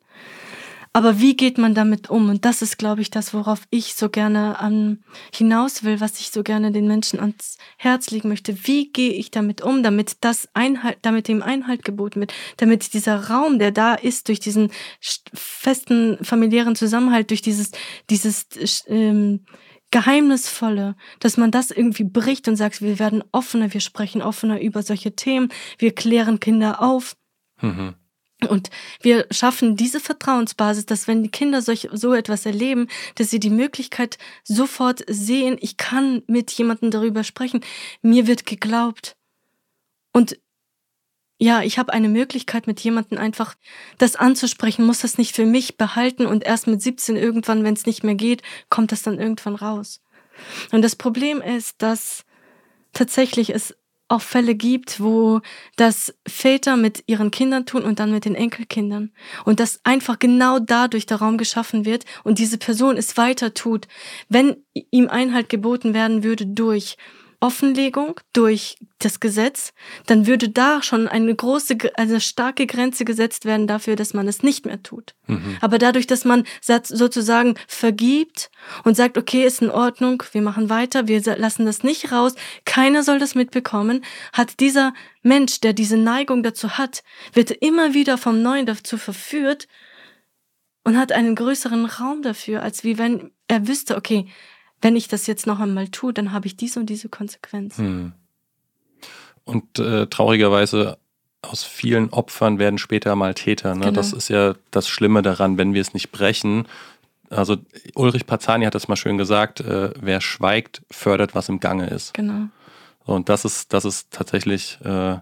Aber 0.93 1.21
wie 1.21 1.37
geht 1.37 1.57
man 1.57 1.73
damit 1.73 2.09
um? 2.09 2.29
Und 2.29 2.43
das 2.43 2.61
ist, 2.61 2.77
glaube 2.77 3.01
ich, 3.01 3.09
das, 3.09 3.33
worauf 3.33 3.61
ich 3.69 3.95
so 3.95 4.09
gerne 4.09 4.59
an 4.59 5.03
hinaus 5.33 5.85
will, 5.85 6.01
was 6.01 6.19
ich 6.19 6.31
so 6.31 6.43
gerne 6.43 6.73
den 6.73 6.85
Menschen 6.85 7.19
ans 7.19 7.57
Herz 7.77 8.11
legen 8.11 8.27
möchte. 8.27 8.67
Wie 8.67 8.91
gehe 8.91 9.13
ich 9.13 9.31
damit 9.31 9.61
um, 9.61 9.83
damit 9.83 10.17
das 10.19 10.49
Einhalt, 10.53 10.97
damit 11.01 11.29
dem 11.29 11.43
Einhalt 11.43 11.85
geboten 11.85 12.19
wird, 12.19 12.33
damit 12.57 12.93
dieser 12.93 13.29
Raum, 13.29 13.57
der 13.57 13.71
da 13.71 13.93
ist, 13.93 14.27
durch 14.27 14.41
diesen 14.41 14.69
festen 15.33 16.17
familiären 16.23 16.75
Zusammenhalt, 16.75 17.29
durch 17.29 17.41
dieses, 17.41 17.71
dieses 18.09 18.47
ähm, 18.87 19.45
Geheimnisvolle, 19.91 20.95
dass 21.19 21.37
man 21.37 21.51
das 21.51 21.71
irgendwie 21.71 22.03
bricht 22.03 22.49
und 22.49 22.57
sagt, 22.57 22.81
wir 22.81 22.99
werden 22.99 23.23
offener, 23.31 23.73
wir 23.73 23.81
sprechen 23.81 24.21
offener 24.21 24.59
über 24.61 24.83
solche 24.83 25.15
Themen, 25.15 25.53
wir 25.77 25.95
klären 25.95 26.41
Kinder 26.41 26.81
auf. 26.81 27.15
Mhm. 27.61 27.95
Und 28.49 28.69
wir 29.01 29.27
schaffen 29.29 29.75
diese 29.75 29.99
Vertrauensbasis, 29.99 30.85
dass 30.85 31.07
wenn 31.07 31.23
die 31.23 31.29
Kinder 31.29 31.61
solch, 31.61 31.89
so 31.91 32.13
etwas 32.13 32.45
erleben, 32.45 32.87
dass 33.15 33.29
sie 33.29 33.39
die 33.39 33.51
Möglichkeit 33.51 34.17
sofort 34.43 35.03
sehen, 35.07 35.57
ich 35.61 35.77
kann 35.77 36.23
mit 36.27 36.51
jemandem 36.51 36.89
darüber 36.89 37.23
sprechen, 37.23 37.61
mir 38.01 38.27
wird 38.27 38.45
geglaubt. 38.45 39.15
Und 40.11 40.39
ja, 41.37 41.63
ich 41.63 41.79
habe 41.79 41.93
eine 41.93 42.09
Möglichkeit, 42.09 42.67
mit 42.67 42.79
jemandem 42.81 43.17
einfach 43.17 43.55
das 43.97 44.15
anzusprechen, 44.15 44.85
muss 44.85 44.99
das 44.99 45.17
nicht 45.17 45.35
für 45.35 45.45
mich 45.45 45.77
behalten 45.77 46.25
und 46.27 46.43
erst 46.43 46.67
mit 46.67 46.81
17 46.81 47.15
irgendwann, 47.15 47.63
wenn 47.63 47.73
es 47.73 47.87
nicht 47.87 48.03
mehr 48.03 48.15
geht, 48.15 48.43
kommt 48.69 48.91
das 48.91 49.01
dann 49.01 49.19
irgendwann 49.19 49.55
raus. 49.55 50.01
Und 50.71 50.83
das 50.83 50.95
Problem 50.95 51.41
ist, 51.41 51.81
dass 51.81 52.25
tatsächlich 52.93 53.49
es 53.49 53.75
auch 54.11 54.21
Fälle 54.21 54.55
gibt, 54.55 54.99
wo 54.99 55.41
das 55.75 56.13
Väter 56.27 56.77
mit 56.77 57.03
ihren 57.07 57.31
Kindern 57.31 57.65
tun 57.65 57.83
und 57.83 57.99
dann 57.99 58.11
mit 58.11 58.25
den 58.25 58.35
Enkelkindern. 58.35 59.11
Und 59.45 59.59
dass 59.59 59.79
einfach 59.83 60.19
genau 60.19 60.59
dadurch 60.59 61.05
der 61.05 61.17
Raum 61.17 61.37
geschaffen 61.37 61.85
wird 61.85 62.05
und 62.23 62.39
diese 62.39 62.57
Person 62.57 62.97
es 62.97 63.17
weiter 63.17 63.53
tut, 63.53 63.87
wenn 64.29 64.57
ihm 64.91 65.07
Einhalt 65.07 65.49
geboten 65.49 65.93
werden 65.93 66.23
würde 66.23 66.45
durch 66.45 66.97
Offenlegung 67.41 68.19
durch 68.33 68.77
das 68.99 69.19
Gesetz, 69.19 69.73
dann 70.05 70.27
würde 70.27 70.49
da 70.49 70.83
schon 70.83 71.07
eine 71.07 71.35
große, 71.35 71.75
eine 71.95 72.21
starke 72.21 72.67
Grenze 72.67 73.03
gesetzt 73.03 73.45
werden 73.45 73.65
dafür, 73.65 73.95
dass 73.95 74.13
man 74.13 74.27
es 74.27 74.43
nicht 74.43 74.65
mehr 74.65 74.83
tut. 74.83 75.15
Mhm. 75.25 75.57
Aber 75.59 75.79
dadurch, 75.79 76.05
dass 76.05 76.23
man 76.23 76.43
sozusagen 76.61 77.55
vergibt 77.67 78.51
und 78.83 78.95
sagt, 78.95 79.17
okay, 79.17 79.43
ist 79.43 79.63
in 79.63 79.71
Ordnung, 79.71 80.21
wir 80.31 80.43
machen 80.43 80.69
weiter, 80.69 81.07
wir 81.07 81.19
lassen 81.35 81.65
das 81.65 81.81
nicht 81.81 82.11
raus, 82.11 82.35
keiner 82.65 83.01
soll 83.01 83.17
das 83.17 83.33
mitbekommen, 83.33 84.05
hat 84.33 84.59
dieser 84.59 84.93
Mensch, 85.23 85.61
der 85.61 85.73
diese 85.73 85.97
Neigung 85.97 86.43
dazu 86.43 86.77
hat, 86.77 87.01
wird 87.33 87.49
immer 87.49 87.95
wieder 87.95 88.19
vom 88.19 88.43
Neuen 88.43 88.67
dazu 88.67 88.97
verführt 88.97 89.67
und 90.83 90.95
hat 90.95 91.11
einen 91.11 91.35
größeren 91.35 91.85
Raum 91.85 92.21
dafür, 92.21 92.61
als 92.61 92.83
wie 92.83 92.99
wenn 92.99 93.31
er 93.47 93.67
wüsste, 93.67 93.97
okay, 93.97 94.27
wenn 94.81 94.95
ich 94.95 95.07
das 95.07 95.27
jetzt 95.27 95.47
noch 95.47 95.59
einmal 95.59 95.87
tue, 95.89 96.13
dann 96.13 96.31
habe 96.31 96.47
ich 96.47 96.57
diese 96.57 96.79
und 96.79 96.87
diese 96.87 97.09
Konsequenz. 97.09 97.77
Hm. 97.77 98.13
Und 99.43 99.79
äh, 99.79 100.07
traurigerweise 100.07 100.97
aus 101.41 101.63
vielen 101.63 102.09
Opfern 102.09 102.59
werden 102.59 102.77
später 102.77 103.15
mal 103.15 103.33
Täter. 103.33 103.73
Ne? 103.73 103.85
Genau. 103.85 103.91
Das 103.93 104.13
ist 104.13 104.29
ja 104.29 104.55
das 104.69 104.87
Schlimme 104.87 105.21
daran, 105.21 105.57
wenn 105.57 105.73
wir 105.73 105.81
es 105.81 105.93
nicht 105.93 106.11
brechen. 106.11 106.67
Also 107.29 107.57
Ulrich 107.95 108.25
Pazani 108.25 108.65
hat 108.65 108.75
das 108.75 108.87
mal 108.87 108.95
schön 108.95 109.17
gesagt, 109.17 109.61
äh, 109.61 109.91
wer 109.99 110.21
schweigt, 110.21 110.83
fördert, 110.91 111.33
was 111.33 111.49
im 111.49 111.59
Gange 111.59 111.87
ist. 111.87 112.13
Genau. 112.13 112.47
Und 113.03 113.29
das 113.29 113.45
ist, 113.45 113.73
das 113.73 113.85
ist 113.85 114.11
tatsächlich, 114.11 114.79
äh, 114.83 115.17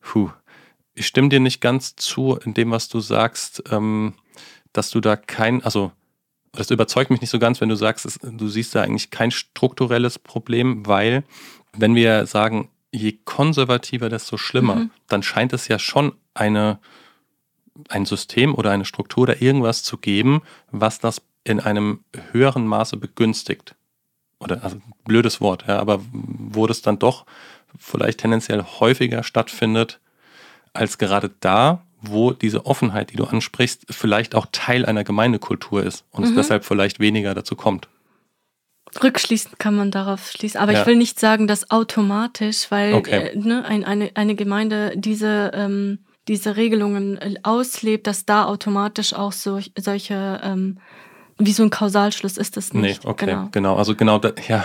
puh. 0.00 0.30
Ich 0.94 1.06
stimme 1.06 1.30
dir 1.30 1.40
nicht 1.40 1.60
ganz 1.60 1.96
zu 1.96 2.36
in 2.44 2.52
dem, 2.52 2.72
was 2.72 2.88
du 2.88 3.00
sagst, 3.00 3.62
ähm, 3.70 4.14
dass 4.72 4.90
du 4.90 5.00
da 5.00 5.16
kein, 5.16 5.62
also 5.62 5.92
das 6.60 6.70
überzeugt 6.70 7.10
mich 7.10 7.22
nicht 7.22 7.30
so 7.30 7.38
ganz, 7.38 7.60
wenn 7.62 7.70
du 7.70 7.74
sagst, 7.74 8.20
du 8.22 8.48
siehst 8.48 8.74
da 8.74 8.82
eigentlich 8.82 9.10
kein 9.10 9.30
strukturelles 9.30 10.18
Problem, 10.18 10.86
weil 10.86 11.24
wenn 11.72 11.94
wir 11.94 12.26
sagen, 12.26 12.68
je 12.92 13.18
konservativer, 13.24 14.10
desto 14.10 14.36
schlimmer, 14.36 14.74
mhm. 14.74 14.90
dann 15.08 15.22
scheint 15.22 15.54
es 15.54 15.68
ja 15.68 15.78
schon 15.78 16.12
eine, 16.34 16.78
ein 17.88 18.04
System 18.04 18.54
oder 18.54 18.72
eine 18.72 18.84
Struktur 18.84 19.22
oder 19.22 19.40
irgendwas 19.40 19.82
zu 19.82 19.96
geben, 19.96 20.42
was 20.70 20.98
das 20.98 21.22
in 21.44 21.60
einem 21.60 22.04
höheren 22.32 22.66
Maße 22.66 22.98
begünstigt. 22.98 23.74
Oder 24.38 24.62
also 24.62 24.76
blödes 25.04 25.40
Wort, 25.40 25.64
ja, 25.66 25.78
aber 25.78 26.02
wo 26.12 26.66
das 26.66 26.82
dann 26.82 26.98
doch 26.98 27.24
vielleicht 27.78 28.18
tendenziell 28.18 28.62
häufiger 28.62 29.22
stattfindet 29.22 29.98
als 30.74 30.98
gerade 30.98 31.30
da, 31.40 31.86
wo 32.02 32.32
diese 32.32 32.66
Offenheit, 32.66 33.12
die 33.12 33.16
du 33.16 33.24
ansprichst, 33.24 33.86
vielleicht 33.90 34.34
auch 34.34 34.46
Teil 34.52 34.86
einer 34.86 35.04
Gemeindekultur 35.04 35.84
ist 35.84 36.04
und 36.10 36.22
mhm. 36.24 36.30
es 36.30 36.34
deshalb 36.36 36.64
vielleicht 36.64 37.00
weniger 37.00 37.34
dazu 37.34 37.56
kommt. 37.56 37.88
Rückschließend 39.02 39.58
kann 39.58 39.76
man 39.76 39.90
darauf 39.90 40.30
schließen. 40.30 40.60
Aber 40.60 40.72
ja. 40.72 40.80
ich 40.80 40.86
will 40.86 40.96
nicht 40.96 41.20
sagen, 41.20 41.46
dass 41.46 41.70
automatisch, 41.70 42.70
weil 42.70 42.94
okay. 42.94 43.28
äh, 43.28 43.38
ne, 43.38 43.64
ein, 43.64 43.84
eine, 43.84 44.10
eine 44.14 44.34
Gemeinde 44.34 44.92
diese, 44.96 45.52
ähm, 45.54 46.00
diese 46.26 46.56
Regelungen 46.56 47.16
äh, 47.18 47.34
auslebt, 47.42 48.06
dass 48.06 48.26
da 48.26 48.46
automatisch 48.46 49.14
auch 49.14 49.32
so, 49.32 49.60
solche, 49.78 50.40
ähm, 50.42 50.78
wie 51.38 51.52
so 51.52 51.62
ein 51.62 51.70
Kausalschluss 51.70 52.36
ist 52.36 52.56
das 52.56 52.74
nicht. 52.74 53.04
Nee, 53.04 53.10
okay, 53.10 53.26
genau. 53.26 53.48
genau. 53.52 53.76
Also 53.76 53.94
genau, 53.94 54.18
da, 54.18 54.32
ja, 54.48 54.64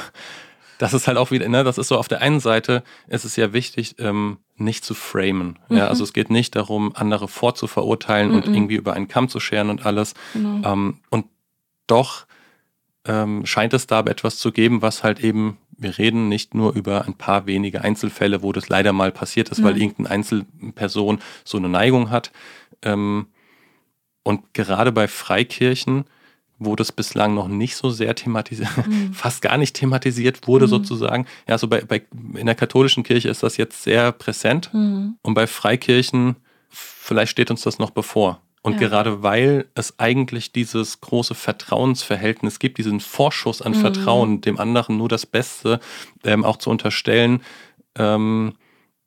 das 0.77 0.93
ist 0.93 1.07
halt 1.07 1.17
auch 1.17 1.31
wieder, 1.31 1.47
ne, 1.47 1.63
das 1.63 1.77
ist 1.77 1.87
so 1.87 1.97
auf 1.97 2.07
der 2.07 2.21
einen 2.21 2.39
Seite, 2.39 2.83
ist 3.07 3.25
es 3.25 3.35
ja 3.35 3.53
wichtig, 3.53 3.95
ähm, 3.99 4.37
nicht 4.57 4.83
zu 4.83 4.93
framen. 4.93 5.59
Mhm. 5.69 5.77
Ja, 5.77 5.87
also 5.87 6.03
es 6.03 6.13
geht 6.13 6.29
nicht 6.29 6.55
darum, 6.55 6.93
andere 6.95 7.27
vorzuverurteilen 7.27 8.29
mhm. 8.29 8.35
und 8.35 8.47
irgendwie 8.47 8.75
über 8.75 8.93
einen 8.93 9.07
Kamm 9.07 9.29
zu 9.29 9.39
scheren 9.39 9.69
und 9.69 9.85
alles. 9.85 10.13
Genau. 10.33 10.71
Ähm, 10.71 10.99
und 11.09 11.25
doch 11.87 12.25
ähm, 13.05 13.45
scheint 13.45 13.73
es 13.73 13.87
da 13.87 13.99
etwas 14.01 14.37
zu 14.37 14.51
geben, 14.51 14.81
was 14.81 15.03
halt 15.03 15.19
eben, 15.19 15.57
wir 15.77 15.97
reden 15.97 16.29
nicht 16.29 16.55
nur 16.55 16.73
über 16.73 17.05
ein 17.05 17.13
paar 17.13 17.45
wenige 17.45 17.81
Einzelfälle, 17.81 18.41
wo 18.41 18.51
das 18.51 18.69
leider 18.69 18.93
mal 18.93 19.11
passiert 19.11 19.49
ist, 19.49 19.59
mhm. 19.59 19.63
weil 19.63 19.77
irgendeine 19.77 20.09
Einzelperson 20.09 21.19
so 21.43 21.57
eine 21.57 21.69
Neigung 21.69 22.09
hat. 22.09 22.31
Ähm, 22.81 23.27
und 24.23 24.53
gerade 24.53 24.91
bei 24.91 25.07
Freikirchen 25.07 26.05
wo 26.57 26.75
das 26.75 26.91
bislang 26.91 27.33
noch 27.33 27.47
nicht 27.47 27.75
so 27.75 27.89
sehr 27.89 28.15
thematisiert, 28.15 28.69
mhm. 28.87 29.13
fast 29.13 29.41
gar 29.41 29.57
nicht 29.57 29.75
thematisiert 29.75 30.47
wurde 30.47 30.65
mhm. 30.65 30.69
sozusagen. 30.69 31.25
Ja, 31.47 31.57
so 31.57 31.67
bei, 31.67 31.81
bei, 31.81 32.03
in 32.35 32.45
der 32.45 32.55
katholischen 32.55 33.03
Kirche 33.03 33.29
ist 33.29 33.43
das 33.43 33.57
jetzt 33.57 33.83
sehr 33.83 34.11
präsent 34.11 34.73
mhm. 34.73 35.17
und 35.21 35.33
bei 35.33 35.47
Freikirchen 35.47 36.37
vielleicht 36.69 37.31
steht 37.31 37.51
uns 37.51 37.61
das 37.61 37.79
noch 37.79 37.91
bevor. 37.91 38.41
Und 38.61 38.81
ja. 38.81 38.87
gerade 38.87 39.21
weil 39.21 39.67
es 39.75 39.99
eigentlich 39.99 40.51
dieses 40.51 40.99
große 40.99 41.35
Vertrauensverhältnis 41.35 42.57
gibt, 42.57 42.79
diesen 42.79 42.99
Vorschuss 42.99 43.61
an 43.61 43.73
mhm. 43.73 43.81
Vertrauen, 43.81 44.41
dem 44.41 44.59
anderen 44.59 44.97
nur 44.97 45.07
das 45.07 45.27
Beste 45.27 45.79
ähm, 46.23 46.43
auch 46.43 46.57
zu 46.57 46.71
unterstellen, 46.71 47.41
ähm, 47.95 48.53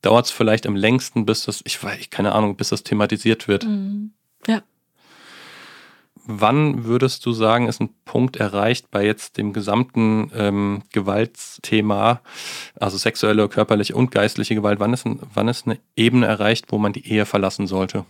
dauert 0.01 0.27
es 0.27 0.31
vielleicht 0.31 0.65
am 0.67 0.77
längsten, 0.77 1.27
bis 1.27 1.43
das, 1.45 1.61
ich 1.65 1.83
weiß, 1.83 2.11
keine 2.11 2.33
Ahnung, 2.33 2.57
bis 2.57 2.69
das 2.69 2.85
thematisiert 2.85 3.49
wird. 3.49 3.65
Mhm. 3.65 4.13
Ja 4.47 4.63
wann 6.29 6.85
würdest 6.85 7.25
du 7.27 7.33
sagen, 7.33 7.67
ist 7.67 7.81
ein 7.81 7.91
Punkt 8.05 8.37
erreicht 8.37 8.91
bei 8.91 9.05
jetzt 9.05 9.39
dem 9.39 9.53
gesamten 9.53 10.31
ähm, 10.35 10.83
Gewaltsthema, 10.93 12.21
also 12.79 12.97
sexuelle, 12.99 13.49
körperliche 13.49 13.97
und 13.97 14.11
geistliche 14.11 14.55
Gewalt, 14.55 14.79
wann 14.79 14.93
ist, 14.93 15.07
ein, 15.07 15.21
wann 15.35 15.49
ist 15.49 15.67
eine 15.67 15.79
Ebene 15.97 16.27
erreicht, 16.27 16.67
wo 16.69 16.79
man 16.79 16.93
die 16.93 17.11
Ehe 17.11 17.25
verlassen 17.25 17.67
sollte? 17.67 18.05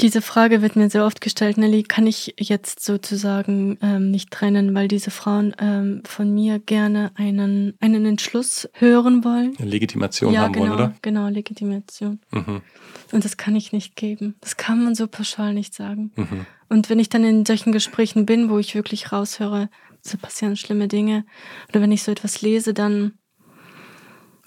Diese 0.00 0.22
Frage 0.22 0.62
wird 0.62 0.76
mir 0.76 0.88
sehr 0.90 1.04
oft 1.04 1.20
gestellt, 1.20 1.58
Nelly, 1.58 1.82
kann 1.82 2.06
ich 2.06 2.36
jetzt 2.38 2.84
sozusagen 2.84 3.78
ähm, 3.82 4.12
nicht 4.12 4.30
trennen, 4.30 4.72
weil 4.72 4.86
diese 4.86 5.10
Frauen 5.10 5.56
ähm, 5.58 6.02
von 6.06 6.32
mir 6.32 6.60
gerne 6.60 7.10
einen, 7.16 7.74
einen 7.80 8.06
Entschluss 8.06 8.68
hören 8.74 9.24
wollen. 9.24 9.56
Eine 9.58 9.70
Legitimation 9.70 10.32
ja, 10.32 10.42
haben 10.42 10.52
genau, 10.52 10.66
wollen, 10.66 10.72
oder? 10.74 10.94
Genau, 11.02 11.26
Legitimation. 11.26 12.20
Mhm. 12.30 12.62
Und 13.10 13.24
das 13.24 13.36
kann 13.36 13.56
ich 13.56 13.72
nicht 13.72 13.96
geben. 13.96 14.36
Das 14.40 14.56
kann 14.56 14.84
man 14.84 14.94
so 14.94 15.08
pauschal 15.08 15.52
nicht 15.52 15.74
sagen. 15.74 16.12
Mhm. 16.14 16.46
Und 16.68 16.90
wenn 16.90 17.00
ich 17.00 17.08
dann 17.08 17.24
in 17.24 17.44
solchen 17.44 17.72
Gesprächen 17.72 18.24
bin, 18.24 18.50
wo 18.50 18.58
ich 18.58 18.76
wirklich 18.76 19.10
raushöre, 19.10 19.68
so 20.00 20.16
passieren 20.16 20.56
schlimme 20.56 20.86
Dinge, 20.86 21.24
oder 21.70 21.80
wenn 21.80 21.90
ich 21.90 22.04
so 22.04 22.12
etwas 22.12 22.40
lese, 22.40 22.72
dann 22.72 23.14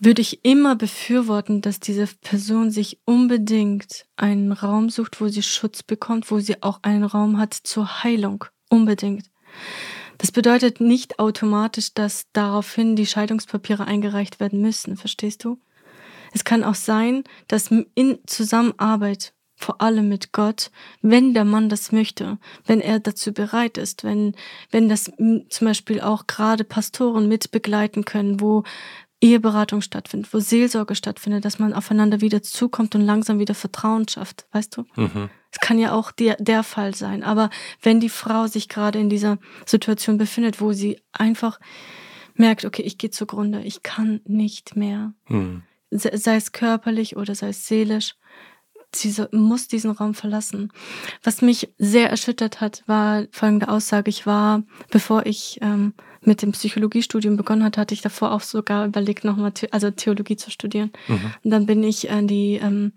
würde 0.01 0.21
ich 0.21 0.43
immer 0.43 0.75
befürworten, 0.75 1.61
dass 1.61 1.79
diese 1.79 2.07
Person 2.07 2.71
sich 2.71 2.99
unbedingt 3.05 4.05
einen 4.17 4.51
Raum 4.51 4.89
sucht, 4.89 5.21
wo 5.21 5.27
sie 5.27 5.43
Schutz 5.43 5.83
bekommt, 5.83 6.31
wo 6.31 6.39
sie 6.39 6.61
auch 6.63 6.79
einen 6.81 7.03
Raum 7.03 7.37
hat 7.37 7.53
zur 7.53 8.03
Heilung. 8.03 8.45
Unbedingt. 8.67 9.29
Das 10.17 10.31
bedeutet 10.31 10.81
nicht 10.81 11.19
automatisch, 11.19 11.93
dass 11.93 12.25
daraufhin 12.33 12.95
die 12.95 13.05
Scheidungspapiere 13.05 13.85
eingereicht 13.85 14.39
werden 14.39 14.61
müssen, 14.61 14.97
verstehst 14.97 15.43
du? 15.43 15.59
Es 16.33 16.43
kann 16.43 16.63
auch 16.63 16.75
sein, 16.75 17.23
dass 17.47 17.69
in 17.93 18.19
Zusammenarbeit, 18.25 19.33
vor 19.55 19.81
allem 19.81 20.09
mit 20.09 20.31
Gott, 20.31 20.71
wenn 21.03 21.35
der 21.35 21.45
Mann 21.45 21.69
das 21.69 21.91
möchte, 21.91 22.39
wenn 22.65 22.81
er 22.81 22.99
dazu 22.99 23.33
bereit 23.33 23.77
ist, 23.77 24.03
wenn, 24.03 24.35
wenn 24.71 24.89
das 24.89 25.11
zum 25.49 25.67
Beispiel 25.67 26.01
auch 26.01 26.25
gerade 26.25 26.63
Pastoren 26.63 27.27
mit 27.27 27.51
begleiten 27.51 28.05
können, 28.05 28.39
wo 28.39 28.63
Eheberatung 29.21 29.81
stattfindet, 29.81 30.33
wo 30.33 30.39
Seelsorge 30.39 30.95
stattfindet, 30.95 31.45
dass 31.45 31.59
man 31.59 31.73
aufeinander 31.73 32.21
wieder 32.21 32.41
zukommt 32.41 32.95
und 32.95 33.01
langsam 33.01 33.37
wieder 33.39 33.53
Vertrauen 33.53 34.07
schafft, 34.07 34.45
weißt 34.51 34.75
du? 34.77 34.85
Mhm. 34.95 35.29
Es 35.51 35.59
kann 35.59 35.77
ja 35.77 35.91
auch 35.93 36.11
der, 36.11 36.37
der 36.39 36.63
Fall 36.63 36.95
sein. 36.95 37.23
Aber 37.23 37.49
wenn 37.81 37.99
die 37.99 38.09
Frau 38.09 38.47
sich 38.47 38.67
gerade 38.67 38.99
in 38.99 39.09
dieser 39.09 39.37
Situation 39.65 40.17
befindet, 40.17 40.59
wo 40.59 40.73
sie 40.73 40.99
einfach 41.11 41.59
merkt, 42.33 42.65
okay, 42.65 42.81
ich 42.81 42.97
gehe 42.97 43.11
zugrunde, 43.11 43.61
ich 43.61 43.83
kann 43.83 44.21
nicht 44.25 44.75
mehr, 44.75 45.13
Mhm. 45.29 45.63
sei 45.91 46.35
es 46.37 46.51
körperlich 46.51 47.15
oder 47.17 47.35
sei 47.35 47.49
es 47.49 47.67
seelisch, 47.67 48.15
sie 48.95 49.13
muss 49.31 49.67
diesen 49.67 49.91
Raum 49.91 50.13
verlassen. 50.15 50.71
Was 51.23 51.41
mich 51.41 51.73
sehr 51.77 52.09
erschüttert 52.09 52.59
hat, 52.61 52.83
war 52.87 53.25
folgende 53.31 53.69
Aussage. 53.69 54.09
Ich 54.09 54.25
war, 54.25 54.63
bevor 54.89 55.25
ich 55.25 55.59
ähm, 55.61 55.93
mit 56.23 56.41
dem 56.41 56.51
Psychologiestudium 56.51 57.35
begonnen 57.35 57.63
hatte, 57.63 57.81
hatte 57.81 57.93
ich 57.93 58.01
davor 58.01 58.31
auch 58.31 58.41
sogar 58.41 58.85
überlegt, 58.85 59.23
nochmal 59.23 59.53
The 59.57 59.71
also 59.71 59.89
Theologie 59.89 60.37
zu 60.37 60.51
studieren. 60.51 60.91
Mhm. 61.07 61.33
Und 61.43 61.51
dann 61.51 61.65
bin 61.65 61.83
ich 61.83 62.11
an 62.11 62.27
die 62.27 62.55
ähm, 62.55 62.93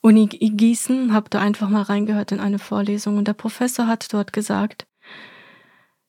Uni 0.00 0.26
Gießen, 0.26 1.12
habe 1.12 1.28
da 1.28 1.40
einfach 1.40 1.68
mal 1.68 1.82
reingehört 1.82 2.32
in 2.32 2.40
eine 2.40 2.58
Vorlesung 2.58 3.18
und 3.18 3.28
der 3.28 3.34
Professor 3.34 3.86
hat 3.86 4.12
dort 4.12 4.32
gesagt, 4.32 4.86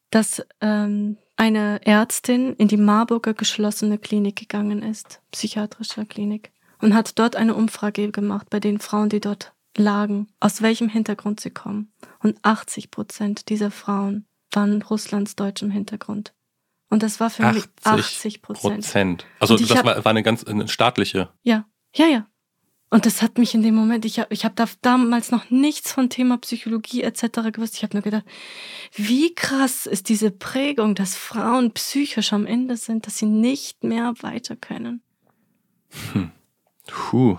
dass 0.10 0.46
ähm, 0.62 1.18
eine 1.36 1.86
Ärztin 1.86 2.54
in 2.56 2.68
die 2.68 2.78
Marburger 2.78 3.34
geschlossene 3.34 3.98
Klinik 3.98 4.38
gegangen 4.38 4.84
ist, 4.84 5.22
psychiatrische 5.32 6.06
Klinik, 6.06 6.52
und 6.80 6.94
hat 6.94 7.20
dort 7.20 7.36
eine 7.36 7.56
Umfrage 7.56 8.12
gemacht 8.12 8.50
bei 8.50 8.60
den 8.60 8.80
Frauen, 8.80 9.10
die 9.10 9.20
dort 9.20 9.54
lagen, 9.78 10.28
aus 10.40 10.62
welchem 10.62 10.90
Hintergrund 10.90 11.40
sie 11.40 11.52
kommen. 11.52 11.92
Und 12.20 12.38
80 12.44 12.92
Prozent 12.92 13.50
dieser 13.50 13.72
Frauen 13.72 14.26
waren 14.52 14.82
Russlands 14.82 15.36
deutschem 15.36 15.72
Hintergrund. 15.72 16.34
Und 16.90 17.04
das 17.04 17.20
war 17.20 17.30
für 17.30 17.46
mich 17.54 17.64
80 17.84 18.42
Prozent. 18.42 19.26
Also 19.40 19.58
das 19.58 19.70
hab- 19.78 19.86
war, 19.86 20.06
eine 20.06 20.24
ganz 20.24 20.44
eine 20.44 20.68
staatliche. 20.68 21.30
Ja, 21.44 21.66
ja, 21.96 22.08
ja. 22.08 22.28
Und 22.90 23.06
das 23.06 23.22
hat 23.22 23.38
mich 23.38 23.56
in 23.56 23.64
dem 23.64 23.74
Moment, 23.74 24.04
ich 24.04 24.20
habe 24.20 24.34
ich 24.34 24.44
hab 24.44 24.58
da 24.58 24.66
damals 24.82 25.32
noch 25.32 25.50
nichts 25.50 25.94
von 25.94 26.10
Thema 26.10 26.38
Psychologie 26.40 27.04
etc. 27.04 27.54
gewusst. 27.54 27.76
Ich 27.78 27.84
habe 27.84 27.96
nur 27.96 28.04
gedacht, 28.04 28.26
wie 28.94 29.34
krass 29.34 29.86
ist 29.86 30.10
diese 30.10 30.30
Prägung, 30.30 30.94
dass 30.94 31.16
Frauen 31.16 31.72
psychisch 31.72 32.34
am 32.34 32.46
Ende 32.46 32.76
sind, 32.76 33.08
dass 33.08 33.18
sie 33.18 33.28
nicht 33.28 33.86
mehr 33.86 34.14
weiter 34.20 34.58
können. 34.58 35.02
Puh. 36.88 37.38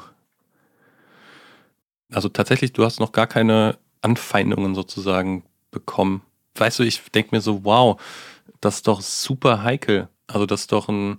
Also 2.11 2.31
tatsächlich, 2.31 2.73
du 2.73 2.85
hast 2.85 3.01
noch 3.01 3.13
gar 3.13 3.27
keine 3.27 3.79
Anfeindungen 4.01 4.75
sozusagen 4.75 5.45
bekommen. 5.71 6.23
Weißt 6.57 6.79
du, 6.79 6.83
ich 6.83 7.01
denke 7.13 7.35
mir 7.35 7.41
so, 7.41 7.65
wow, 7.65 8.01
das 8.61 8.77
ist 8.77 8.87
doch 8.89 9.01
super 9.01 9.63
heikel. 9.63 10.09
Also 10.27 10.47
das 10.47 10.63
ist 10.63 10.73
doch 10.73 10.89
ein, 10.89 11.19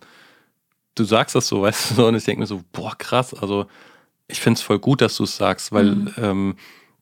du 0.95 1.03
sagst 1.03 1.35
das 1.35 1.47
so, 1.47 1.61
weißt 1.63 1.91
du, 1.91 1.95
so, 1.95 2.07
und 2.07 2.15
ich 2.15 2.23
denke 2.25 2.41
mir 2.41 2.47
so, 2.47 2.63
boah, 2.71 2.95
krass. 2.97 3.33
Also 3.33 3.65
ich 4.27 4.39
finde 4.39 4.57
es 4.57 4.63
voll 4.63 4.79
gut, 4.79 5.01
dass 5.01 5.15
du 5.17 5.23
es 5.23 5.35
sagst, 5.37 5.71
weil 5.71 5.95
Mhm. 5.95 6.13
ähm, 6.17 6.55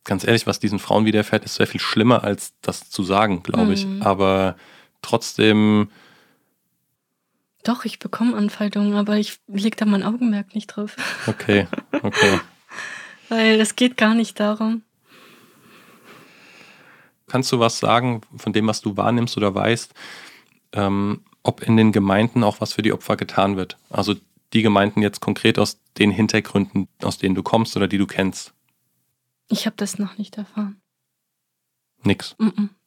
ganz 0.03 0.25
ehrlich, 0.25 0.47
was 0.47 0.59
diesen 0.59 0.79
Frauen 0.79 1.05
widerfährt, 1.05 1.45
ist 1.45 1.55
sehr 1.55 1.67
viel 1.67 1.79
schlimmer, 1.79 2.23
als 2.23 2.53
das 2.61 2.89
zu 2.89 3.03
sagen, 3.03 3.43
glaube 3.43 3.73
ich. 3.73 3.85
Mhm. 3.85 4.01
Aber 4.01 4.55
trotzdem, 5.01 5.89
Doch, 7.63 7.85
ich 7.85 7.99
bekomme 7.99 8.35
Anfeindungen, 8.35 8.95
aber 8.95 9.17
ich 9.17 9.39
leg 9.47 9.77
da 9.77 9.85
mein 9.85 10.01
Augenmerk 10.03 10.55
nicht 10.55 10.67
drauf. 10.67 10.95
okay, 11.27 11.67
okay. 12.01 12.39
Weil 13.29 13.61
es 13.61 13.75
geht 13.75 13.97
gar 13.97 14.15
nicht 14.15 14.39
darum. 14.39 14.81
Kannst 17.31 17.49
du 17.53 17.59
was 17.59 17.79
sagen 17.79 18.19
von 18.35 18.51
dem, 18.51 18.67
was 18.67 18.81
du 18.81 18.97
wahrnimmst 18.97 19.37
oder 19.37 19.55
weißt, 19.55 19.93
ähm, 20.73 21.21
ob 21.43 21.61
in 21.61 21.77
den 21.77 21.93
Gemeinden 21.93 22.43
auch 22.43 22.59
was 22.59 22.73
für 22.73 22.81
die 22.81 22.91
Opfer 22.91 23.15
getan 23.15 23.55
wird? 23.55 23.77
Also 23.89 24.15
die 24.51 24.61
Gemeinden 24.61 25.01
jetzt 25.01 25.21
konkret 25.21 25.57
aus 25.57 25.79
den 25.97 26.11
Hintergründen, 26.11 26.89
aus 27.01 27.19
denen 27.19 27.33
du 27.35 27.41
kommst 27.41 27.77
oder 27.77 27.87
die 27.87 27.97
du 27.97 28.05
kennst? 28.05 28.53
Ich 29.47 29.65
habe 29.65 29.77
das 29.77 29.97
noch 29.97 30.17
nicht 30.17 30.37
erfahren. 30.37 30.81
Nix. 32.03 32.35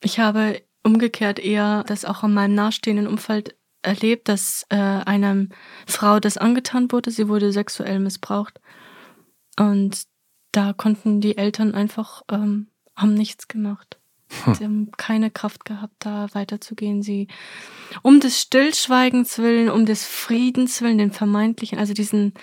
Ich 0.02 0.18
habe 0.18 0.60
umgekehrt 0.82 1.38
eher 1.38 1.82
das 1.84 2.04
auch 2.04 2.22
in 2.22 2.34
meinem 2.34 2.54
nahestehenden 2.54 3.06
Umfeld 3.06 3.56
erlebt, 3.80 4.28
dass 4.28 4.66
äh, 4.68 4.76
einer 4.76 5.46
Frau 5.86 6.20
das 6.20 6.36
angetan 6.36 6.92
wurde. 6.92 7.10
Sie 7.10 7.28
wurde 7.28 7.50
sexuell 7.50 7.98
missbraucht. 7.98 8.60
Und 9.58 10.02
da 10.52 10.74
konnten 10.74 11.22
die 11.22 11.38
Eltern 11.38 11.74
einfach, 11.74 12.24
ähm, 12.30 12.68
haben 12.94 13.14
nichts 13.14 13.48
gemacht. 13.48 13.98
Sie 14.58 14.64
haben 14.64 14.90
keine 14.96 15.30
Kraft 15.30 15.64
gehabt, 15.64 15.94
da 16.00 16.28
weiterzugehen. 16.32 17.02
Sie, 17.02 17.28
um 18.02 18.20
des 18.20 18.40
Stillschweigens 18.40 19.38
willen, 19.38 19.70
um 19.70 19.86
des 19.86 20.04
Friedens 20.04 20.82
willen, 20.82 20.98
den 20.98 21.12
vermeintlichen, 21.12 21.78
also 21.78 21.94
diesen 21.94 22.34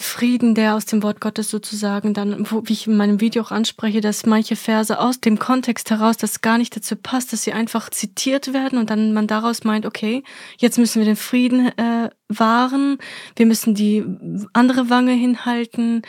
Frieden, 0.00 0.54
der 0.54 0.76
aus 0.76 0.86
dem 0.86 1.02
Wort 1.02 1.20
Gottes 1.20 1.50
sozusagen 1.50 2.14
dann, 2.14 2.48
wo, 2.48 2.62
wie 2.66 2.72
ich 2.72 2.86
in 2.86 2.96
meinem 2.96 3.20
Video 3.20 3.42
auch 3.42 3.50
anspreche, 3.50 4.00
dass 4.00 4.26
manche 4.26 4.54
Verse 4.54 4.96
aus 4.96 5.20
dem 5.20 5.40
Kontext 5.40 5.90
heraus, 5.90 6.16
das 6.16 6.40
gar 6.40 6.56
nicht 6.56 6.76
dazu 6.76 6.94
passt, 6.94 7.32
dass 7.32 7.42
sie 7.42 7.52
einfach 7.52 7.90
zitiert 7.90 8.52
werden 8.52 8.78
und 8.78 8.90
dann 8.90 9.12
man 9.12 9.26
daraus 9.26 9.64
meint, 9.64 9.86
okay, 9.86 10.22
jetzt 10.56 10.78
müssen 10.78 11.00
wir 11.00 11.04
den 11.04 11.16
Frieden 11.16 11.76
äh, 11.76 12.10
wahren, 12.28 12.98
wir 13.34 13.46
müssen 13.46 13.74
die 13.74 14.04
andere 14.52 14.88
Wange 14.88 15.12
hinhalten 15.12 16.02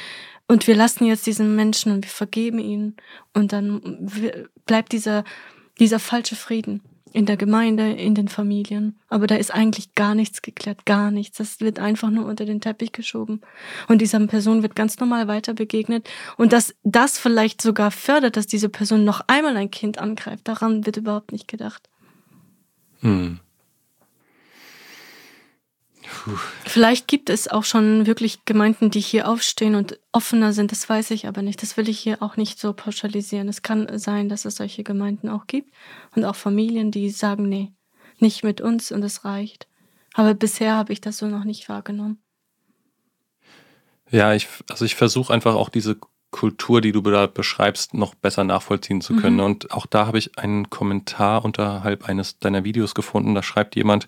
und 0.49 0.65
wir 0.65 0.75
lassen 0.75 1.05
jetzt 1.05 1.27
diesen 1.27 1.55
Menschen 1.55 1.91
und 1.91 2.03
wir 2.03 2.09
vergeben 2.09 2.57
ihnen 2.57 2.97
und 3.35 3.53
dann 3.53 4.09
bleibt 4.65 4.91
dieser, 4.91 5.23
dieser 5.79 5.99
falsche 5.99 6.35
Frieden 6.35 6.81
in 7.13 7.27
der 7.27 7.37
Gemeinde, 7.37 7.91
in 7.91 8.15
den 8.15 8.27
Familien. 8.27 8.97
Aber 9.09 9.27
da 9.27 9.35
ist 9.35 9.53
eigentlich 9.53 9.93
gar 9.93 10.15
nichts 10.15 10.41
geklärt, 10.41 10.87
gar 10.87 11.11
nichts. 11.11 11.37
Das 11.37 11.59
wird 11.59 11.77
einfach 11.77 12.09
nur 12.09 12.25
unter 12.25 12.45
den 12.45 12.61
Teppich 12.61 12.91
geschoben. 12.91 13.41
Und 13.87 14.01
dieser 14.01 14.25
Person 14.25 14.63
wird 14.63 14.75
ganz 14.75 14.99
normal 14.99 15.27
weiter 15.27 15.53
begegnet. 15.53 16.09
Und 16.35 16.51
dass 16.51 16.73
das 16.83 17.19
vielleicht 17.19 17.61
sogar 17.61 17.91
fördert, 17.91 18.35
dass 18.35 18.47
diese 18.47 18.69
Person 18.69 19.03
noch 19.05 19.21
einmal 19.27 19.55
ein 19.55 19.69
Kind 19.69 19.99
angreift, 19.99 20.47
daran 20.47 20.85
wird 20.87 20.97
überhaupt 20.97 21.31
nicht 21.31 21.47
gedacht. 21.47 21.89
Hm. 23.01 23.39
Vielleicht 26.65 27.07
gibt 27.07 27.29
es 27.29 27.47
auch 27.47 27.63
schon 27.63 28.05
wirklich 28.05 28.45
Gemeinden, 28.45 28.89
die 28.89 28.99
hier 28.99 29.27
aufstehen 29.27 29.75
und 29.75 29.99
offener 30.11 30.53
sind, 30.53 30.71
das 30.71 30.87
weiß 30.87 31.11
ich 31.11 31.27
aber 31.27 31.41
nicht. 31.41 31.61
Das 31.61 31.77
will 31.77 31.89
ich 31.89 31.99
hier 31.99 32.21
auch 32.21 32.37
nicht 32.37 32.59
so 32.59 32.73
pauschalisieren. 32.73 33.47
Es 33.47 33.61
kann 33.61 33.97
sein, 33.97 34.29
dass 34.29 34.45
es 34.45 34.55
solche 34.55 34.83
Gemeinden 34.83 35.29
auch 35.29 35.47
gibt 35.47 35.71
und 36.15 36.25
auch 36.25 36.35
Familien, 36.35 36.91
die 36.91 37.09
sagen, 37.09 37.47
nee, 37.47 37.71
nicht 38.19 38.43
mit 38.43 38.61
uns 38.61 38.91
und 38.91 39.03
es 39.03 39.25
reicht. 39.25 39.67
Aber 40.13 40.33
bisher 40.33 40.75
habe 40.75 40.93
ich 40.93 41.01
das 41.01 41.17
so 41.17 41.27
noch 41.27 41.43
nicht 41.43 41.69
wahrgenommen. 41.69 42.19
Ja, 44.11 44.33
ich, 44.33 44.47
also 44.69 44.85
ich 44.85 44.95
versuche 44.95 45.31
einfach 45.33 45.53
auch 45.53 45.69
diese 45.69 45.97
Kultur, 46.31 46.81
die 46.81 46.91
du 46.91 47.01
da 47.01 47.27
beschreibst, 47.27 47.93
noch 47.93 48.15
besser 48.15 48.43
nachvollziehen 48.43 49.01
zu 49.01 49.15
können. 49.15 49.37
Mhm. 49.37 49.43
Und 49.43 49.71
auch 49.71 49.85
da 49.85 50.05
habe 50.05 50.17
ich 50.17 50.37
einen 50.37 50.69
Kommentar 50.69 51.43
unterhalb 51.43 52.07
eines 52.07 52.39
deiner 52.39 52.63
Videos 52.63 52.93
gefunden. 52.93 53.35
Da 53.35 53.43
schreibt 53.43 53.75
jemand, 53.75 54.07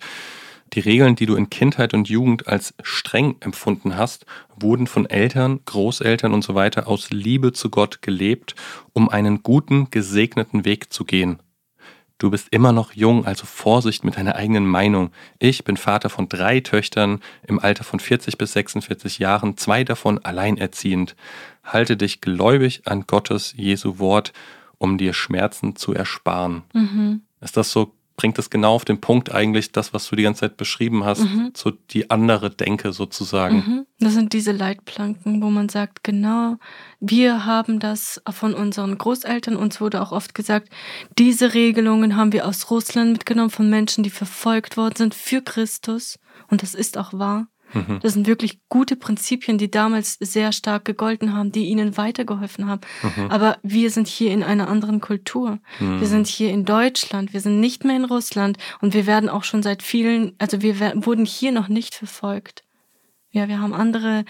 die 0.74 0.80
Regeln, 0.80 1.16
die 1.16 1.26
du 1.26 1.36
in 1.36 1.50
Kindheit 1.50 1.94
und 1.94 2.10
Jugend 2.10 2.48
als 2.48 2.74
streng 2.82 3.36
empfunden 3.42 3.98
hast, 3.98 4.26
wurden 4.56 4.88
von 4.88 5.06
Eltern, 5.06 5.60
Großeltern 5.66 6.34
und 6.34 6.44
so 6.44 6.56
weiter 6.56 6.88
aus 6.88 7.10
Liebe 7.12 7.52
zu 7.52 7.70
Gott 7.70 8.02
gelebt, 8.02 8.56
um 8.94 9.10
einen 9.10 9.44
guten, 9.44 9.90
gesegneten 9.90 10.66
Weg 10.66 10.94
zu 10.94 11.04
gehen. 11.04 11.40
Du 12.22 12.30
bist 12.30 12.50
immer 12.52 12.72
noch 12.72 12.94
jung, 12.94 13.26
also 13.26 13.48
Vorsicht 13.48 14.04
mit 14.04 14.16
deiner 14.16 14.36
eigenen 14.36 14.68
Meinung. 14.68 15.10
Ich 15.40 15.64
bin 15.64 15.76
Vater 15.76 16.08
von 16.08 16.30
drei 16.30 16.60
Töchtern 16.60 17.20
im 17.48 17.58
Alter 17.58 17.84
von 17.84 18.00
40 18.00 18.38
bis 18.38 18.54
46 18.54 19.18
Jahren, 19.18 19.58
zwei 19.58 19.84
davon 19.84 20.20
alleinerziehend. 20.20 21.16
Halte 21.64 21.98
dich 21.98 22.22
gläubig 22.22 22.84
an 22.86 23.06
Gottes 23.08 23.56
Jesu 23.58 23.98
Wort, 23.98 24.34
um 24.78 25.00
dir 25.00 25.14
Schmerzen 25.14 25.76
zu 25.76 25.96
ersparen. 25.96 26.62
Mhm. 26.74 27.22
Ist 27.40 27.58
das 27.58 27.72
so 27.72 27.96
bringt 28.22 28.38
es 28.38 28.52
genau 28.52 28.76
auf 28.76 28.86
den 28.86 29.02
Punkt 29.02 29.32
eigentlich 29.32 29.72
das, 29.72 29.96
was 29.96 30.08
du 30.08 30.16
die 30.16 30.22
ganze 30.22 30.42
Zeit 30.42 30.56
beschrieben 30.56 31.04
hast, 31.04 31.22
mhm. 31.22 31.54
so 31.58 31.72
die 31.72 32.12
andere 32.12 32.52
Denke 32.52 32.94
sozusagen. 32.94 33.56
Mhm. 33.56 33.86
Das 34.00 34.14
sind 34.14 34.34
diese 34.34 34.52
Leitplanken, 34.52 35.42
wo 35.42 35.50
man 35.50 35.70
sagt, 35.70 36.04
genau, 36.04 36.58
wir 37.00 37.48
haben 37.48 37.80
das 37.80 38.22
von 38.30 38.54
unseren 38.54 38.96
Großeltern, 39.00 39.56
uns 39.56 39.82
wurde 39.82 40.04
auch 40.04 40.12
oft 40.12 40.36
gesagt, 40.36 40.70
diese 41.18 41.56
Regelungen 41.56 42.16
haben 42.16 42.32
wir 42.32 42.48
aus 42.48 42.70
Russland 42.70 43.14
mitgenommen 43.14 43.50
von 43.50 43.72
Menschen, 43.72 44.04
die 44.04 44.12
verfolgt 44.12 44.78
worden 44.78 44.98
sind 44.98 45.16
für 45.16 45.42
Christus. 45.42 46.20
Und 46.48 46.62
das 46.62 46.76
ist 46.76 47.00
auch 47.00 47.14
wahr. 47.14 47.48
Mhm. 47.74 48.00
Das 48.02 48.14
sind 48.14 48.28
wirklich 48.28 48.60
gute 48.70 48.96
Prinzipien, 48.96 49.58
die 49.58 49.72
damals 49.72 50.18
sehr 50.20 50.52
stark 50.52 50.86
gegolten 50.86 51.36
haben, 51.36 51.52
die 51.52 51.66
ihnen 51.66 51.98
weitergeholfen 51.98 52.68
haben. 52.68 52.82
Mhm. 53.04 53.32
Aber 53.32 53.58
wir 53.64 53.90
sind 53.92 54.08
hier 54.08 54.32
in 54.32 54.44
einer 54.44 54.68
anderen 54.68 55.02
Kultur. 55.02 55.60
Mhm. 55.80 56.00
Wir 56.00 56.08
sind 56.08 56.28
hier 56.28 56.50
in 56.52 56.66
Deutschland. 56.66 57.34
Wir 57.34 57.42
sind 57.42 57.60
nicht 57.60 57.86
mehr 57.86 57.96
in 57.96 58.06
Russland. 58.06 58.58
Und 58.82 58.94
wir 58.94 59.06
werden 59.06 59.30
auch 59.30 59.44
schon 59.44 59.64
seit 59.64 59.84
vielen, 59.84 60.34
also 60.38 60.62
wir 60.62 60.80
wurden 61.06 61.26
hier 61.26 61.52
noch 61.52 61.68
nicht 61.68 61.96
verfolgt. 61.96 62.64
Ja, 63.32 63.48
wir 63.48 63.62
haben 63.62 63.74
andere, 63.74 64.26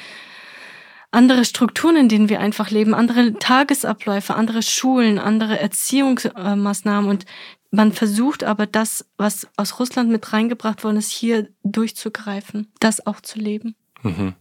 andere 1.09 1.43
Strukturen, 1.43 1.95
in 1.95 2.09
denen 2.09 2.29
wir 2.29 2.39
einfach 2.39 2.69
leben, 2.69 2.93
andere 2.93 3.33
Tagesabläufe, 3.33 4.35
andere 4.35 4.61
Schulen, 4.61 5.17
andere 5.17 5.59
Erziehungsmaßnahmen 5.59 7.09
und 7.09 7.25
man 7.71 7.93
versucht 7.93 8.43
aber 8.43 8.67
das, 8.67 9.05
was 9.17 9.47
aus 9.55 9.79
Russland 9.79 10.09
mit 10.11 10.33
reingebracht 10.33 10.83
worden 10.83 10.97
ist, 10.97 11.09
hier 11.09 11.49
durchzugreifen, 11.63 12.71
das 12.79 13.05
auch 13.07 13.21
zu 13.21 13.39
leben. 13.39 13.75
Mhm. 14.03 14.33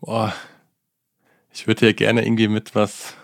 Boah, 0.00 0.34
ich 1.52 1.66
würde 1.66 1.86
ja 1.86 1.92
gerne 1.92 2.24
irgendwie 2.24 2.48
mit 2.48 2.74
was 2.74 3.14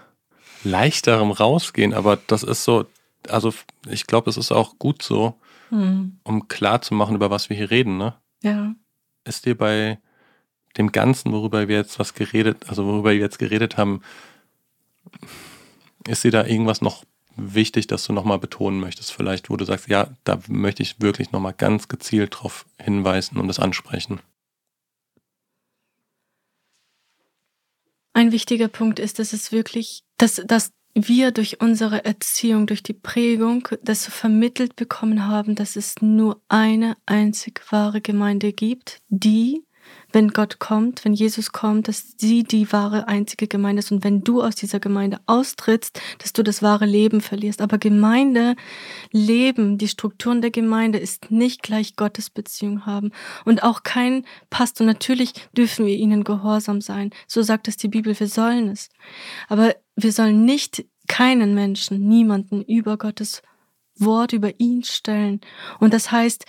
leichterem 0.65 1.33
rausgehen, 1.33 1.93
aber 1.93 2.17
das 2.17 2.45
ist 2.45 2.65
so, 2.65 2.87
also 3.29 3.53
ich 3.89 4.07
glaube, 4.07 4.31
es 4.31 4.37
ist 4.37 4.53
auch 4.53 4.79
gut 4.79 5.03
so, 5.03 5.35
mhm. 5.71 6.19
um 6.23 6.47
klar 6.49 6.81
zu 6.83 6.95
machen, 6.95 7.17
über 7.17 7.31
was 7.31 7.51
wir 7.51 7.57
hier 7.57 7.71
reden, 7.71 7.99
ne? 7.99 8.15
Ja. 8.43 8.75
Ist 9.25 9.45
dir 9.45 9.57
bei 9.57 9.99
dem 10.77 10.93
Ganzen, 10.93 11.33
worüber 11.33 11.69
wir 11.69 11.77
jetzt 11.77 11.99
was 11.99 12.15
geredet, 12.15 12.69
also 12.69 12.87
worüber 12.87 13.11
wir 13.11 13.19
jetzt 13.19 13.39
geredet 13.39 13.77
haben, 13.77 14.03
ist 16.07 16.25
dir 16.25 16.31
da 16.31 16.47
irgendwas 16.47 16.81
noch 16.81 17.05
wichtig, 17.37 17.87
dass 17.87 18.07
du 18.07 18.13
nochmal 18.13 18.39
betonen 18.39 18.81
möchtest, 18.81 19.13
vielleicht, 19.13 19.51
wo 19.51 19.57
du 19.57 19.65
sagst, 19.65 19.89
ja, 19.89 20.09
da 20.25 20.39
möchte 20.49 20.83
ich 20.83 21.01
wirklich 21.01 21.33
nochmal 21.33 21.55
ganz 21.55 21.89
gezielt 21.89 22.35
drauf 22.35 22.67
hinweisen 22.79 23.39
und 23.39 23.49
das 23.49 23.59
ansprechen? 23.59 24.21
Ein 28.15 28.33
wichtiger 28.33 28.69
Punkt 28.69 28.99
ist, 28.99 29.19
dass 29.19 29.33
es 29.33 29.53
wirklich, 29.53 30.05
dass, 30.19 30.43
dass 30.47 30.73
wir 30.95 31.31
durch 31.31 31.61
unsere 31.61 32.05
Erziehung, 32.05 32.67
durch 32.67 32.83
die 32.83 32.93
Prägung, 32.93 33.69
das 33.83 34.05
so 34.05 34.11
vermittelt 34.11 34.77
bekommen 34.77 35.27
haben, 35.27 35.55
dass 35.55 35.77
es 35.77 35.95
nur 36.03 36.43
eine 36.49 36.97
einzig 37.07 37.63
wahre 37.71 38.01
Gemeinde 38.01 38.53
gibt, 38.53 39.01
die 39.09 39.65
wenn 40.13 40.29
Gott 40.29 40.59
kommt, 40.59 41.05
wenn 41.05 41.15
Jesus 41.15 41.53
kommt, 41.53 41.89
dass 41.89 42.15
sie 42.19 42.45
die 42.45 42.73
wahre 42.73 43.09
einzige 43.09 43.49
Gemeinde 43.49 43.81
ist 43.81 43.93
und 43.93 44.05
wenn 44.05 44.23
du 44.23 44.43
aus 44.43 44.55
dieser 44.55 44.81
Gemeinde 44.81 45.21
austrittst, 45.27 46.01
dass 46.19 46.33
du 46.33 46.43
das 46.43 46.63
wahre 46.63 46.87
Leben 46.87 47.21
verlierst. 47.21 47.61
Aber 47.61 47.79
Gemeinde, 47.79 48.57
Leben, 49.11 49.79
die 49.79 49.89
Strukturen 49.89 50.41
der 50.41 50.51
Gemeinde 50.51 50.99
ist 50.99 51.31
nicht 51.31 51.63
gleich 51.63 51.97
Gottes 51.97 52.31
Beziehung 52.31 52.87
haben 52.87 53.11
und 53.45 53.63
auch 53.63 53.83
kein 53.83 54.25
Pastor. 54.51 54.87
Natürlich 54.87 55.33
dürfen 55.57 55.87
wir 55.87 55.97
ihnen 55.97 56.25
gehorsam 56.25 56.81
sein. 56.81 57.11
So 57.27 57.43
sagt 57.43 57.69
es 57.69 57.77
die 57.77 57.89
Bibel, 57.89 58.19
wir 58.19 58.29
sollen 58.29 58.69
es. 58.69 58.89
Aber 59.49 59.75
wir 59.97 60.13
sollen 60.13 60.45
nicht 60.45 60.85
keinen 61.09 61.55
Menschen, 61.55 62.01
niemanden 62.09 62.63
über 62.63 62.97
Gottes 62.97 63.43
Wort, 63.97 64.33
über 64.33 64.59
ihn 64.59 64.83
stellen. 64.85 65.41
Und 65.79 65.93
das 65.93 66.11
heißt, 66.11 66.47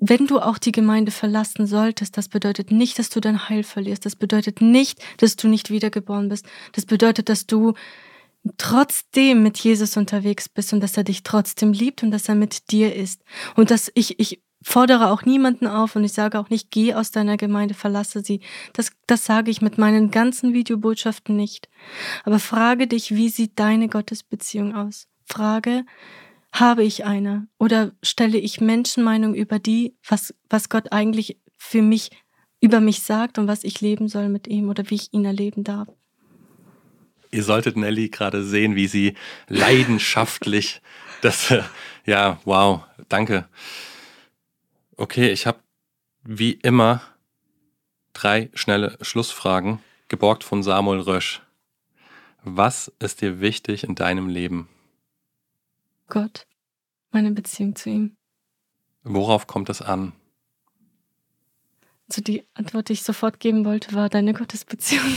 wenn 0.00 0.26
du 0.26 0.40
auch 0.40 0.58
die 0.58 0.72
Gemeinde 0.72 1.12
verlassen 1.12 1.66
solltest, 1.66 2.16
das 2.16 2.28
bedeutet 2.28 2.70
nicht, 2.70 2.98
dass 2.98 3.08
du 3.08 3.20
dein 3.20 3.48
Heil 3.48 3.62
verlierst. 3.62 4.04
Das 4.04 4.16
bedeutet 4.16 4.60
nicht, 4.60 5.02
dass 5.18 5.36
du 5.36 5.48
nicht 5.48 5.70
wiedergeboren 5.70 6.28
bist. 6.28 6.46
Das 6.72 6.86
bedeutet, 6.86 7.28
dass 7.28 7.46
du 7.46 7.74
trotzdem 8.58 9.42
mit 9.42 9.58
Jesus 9.58 9.96
unterwegs 9.96 10.48
bist 10.48 10.72
und 10.72 10.80
dass 10.80 10.96
er 10.96 11.04
dich 11.04 11.22
trotzdem 11.22 11.72
liebt 11.72 12.02
und 12.02 12.10
dass 12.10 12.28
er 12.28 12.34
mit 12.34 12.70
dir 12.70 12.94
ist. 12.94 13.22
Und 13.56 13.70
dass 13.70 13.90
ich, 13.94 14.20
ich 14.20 14.42
fordere 14.62 15.10
auch 15.10 15.22
niemanden 15.22 15.66
auf 15.66 15.96
und 15.96 16.04
ich 16.04 16.12
sage 16.12 16.38
auch 16.38 16.50
nicht, 16.50 16.70
geh 16.70 16.94
aus 16.94 17.10
deiner 17.10 17.36
Gemeinde, 17.36 17.74
verlasse 17.74 18.22
sie. 18.22 18.40
Das, 18.72 18.92
das 19.06 19.24
sage 19.24 19.50
ich 19.50 19.62
mit 19.62 19.78
meinen 19.78 20.10
ganzen 20.10 20.52
Videobotschaften 20.52 21.36
nicht. 21.36 21.68
Aber 22.24 22.38
frage 22.38 22.86
dich, 22.86 23.14
wie 23.14 23.28
sieht 23.28 23.58
deine 23.58 23.88
Gottesbeziehung 23.88 24.74
aus? 24.74 25.08
Frage, 25.24 25.84
habe 26.60 26.84
ich 26.84 27.04
eine? 27.04 27.48
Oder 27.58 27.92
stelle 28.02 28.38
ich 28.38 28.60
Menschenmeinung 28.60 29.34
über 29.34 29.58
die, 29.58 29.96
was, 30.06 30.34
was 30.48 30.68
Gott 30.68 30.92
eigentlich 30.92 31.38
für 31.56 31.82
mich, 31.82 32.10
über 32.60 32.80
mich 32.80 33.02
sagt 33.02 33.38
und 33.38 33.48
was 33.48 33.64
ich 33.64 33.80
leben 33.80 34.08
soll 34.08 34.28
mit 34.28 34.46
ihm 34.46 34.68
oder 34.68 34.88
wie 34.90 34.96
ich 34.96 35.12
ihn 35.12 35.24
erleben 35.24 35.64
darf? 35.64 35.88
Ihr 37.30 37.42
solltet 37.42 37.76
Nelly 37.76 38.08
gerade 38.08 38.44
sehen, 38.44 38.76
wie 38.76 38.86
sie 38.86 39.14
leidenschaftlich 39.48 40.80
das, 41.22 41.52
ja, 42.04 42.40
wow, 42.44 42.82
danke. 43.08 43.48
Okay, 44.96 45.30
ich 45.30 45.46
habe 45.46 45.58
wie 46.22 46.52
immer 46.52 47.02
drei 48.12 48.50
schnelle 48.54 48.96
Schlussfragen, 49.00 49.80
geborgt 50.08 50.44
von 50.44 50.62
Samuel 50.62 51.00
Rösch. 51.00 51.42
Was 52.42 52.92
ist 53.00 53.20
dir 53.20 53.40
wichtig 53.40 53.84
in 53.84 53.94
deinem 53.94 54.28
Leben? 54.28 54.68
Gott, 56.08 56.46
meine 57.10 57.32
Beziehung 57.32 57.74
zu 57.76 57.90
ihm. 57.90 58.16
Worauf 59.02 59.46
kommt 59.46 59.68
es 59.68 59.82
an? 59.82 60.12
Also 62.08 62.22
die 62.22 62.46
Antwort, 62.54 62.88
die 62.88 62.94
ich 62.94 63.02
sofort 63.02 63.40
geben 63.40 63.64
wollte, 63.64 63.94
war 63.94 64.08
deine 64.08 64.32
Gottesbeziehung. 64.32 65.16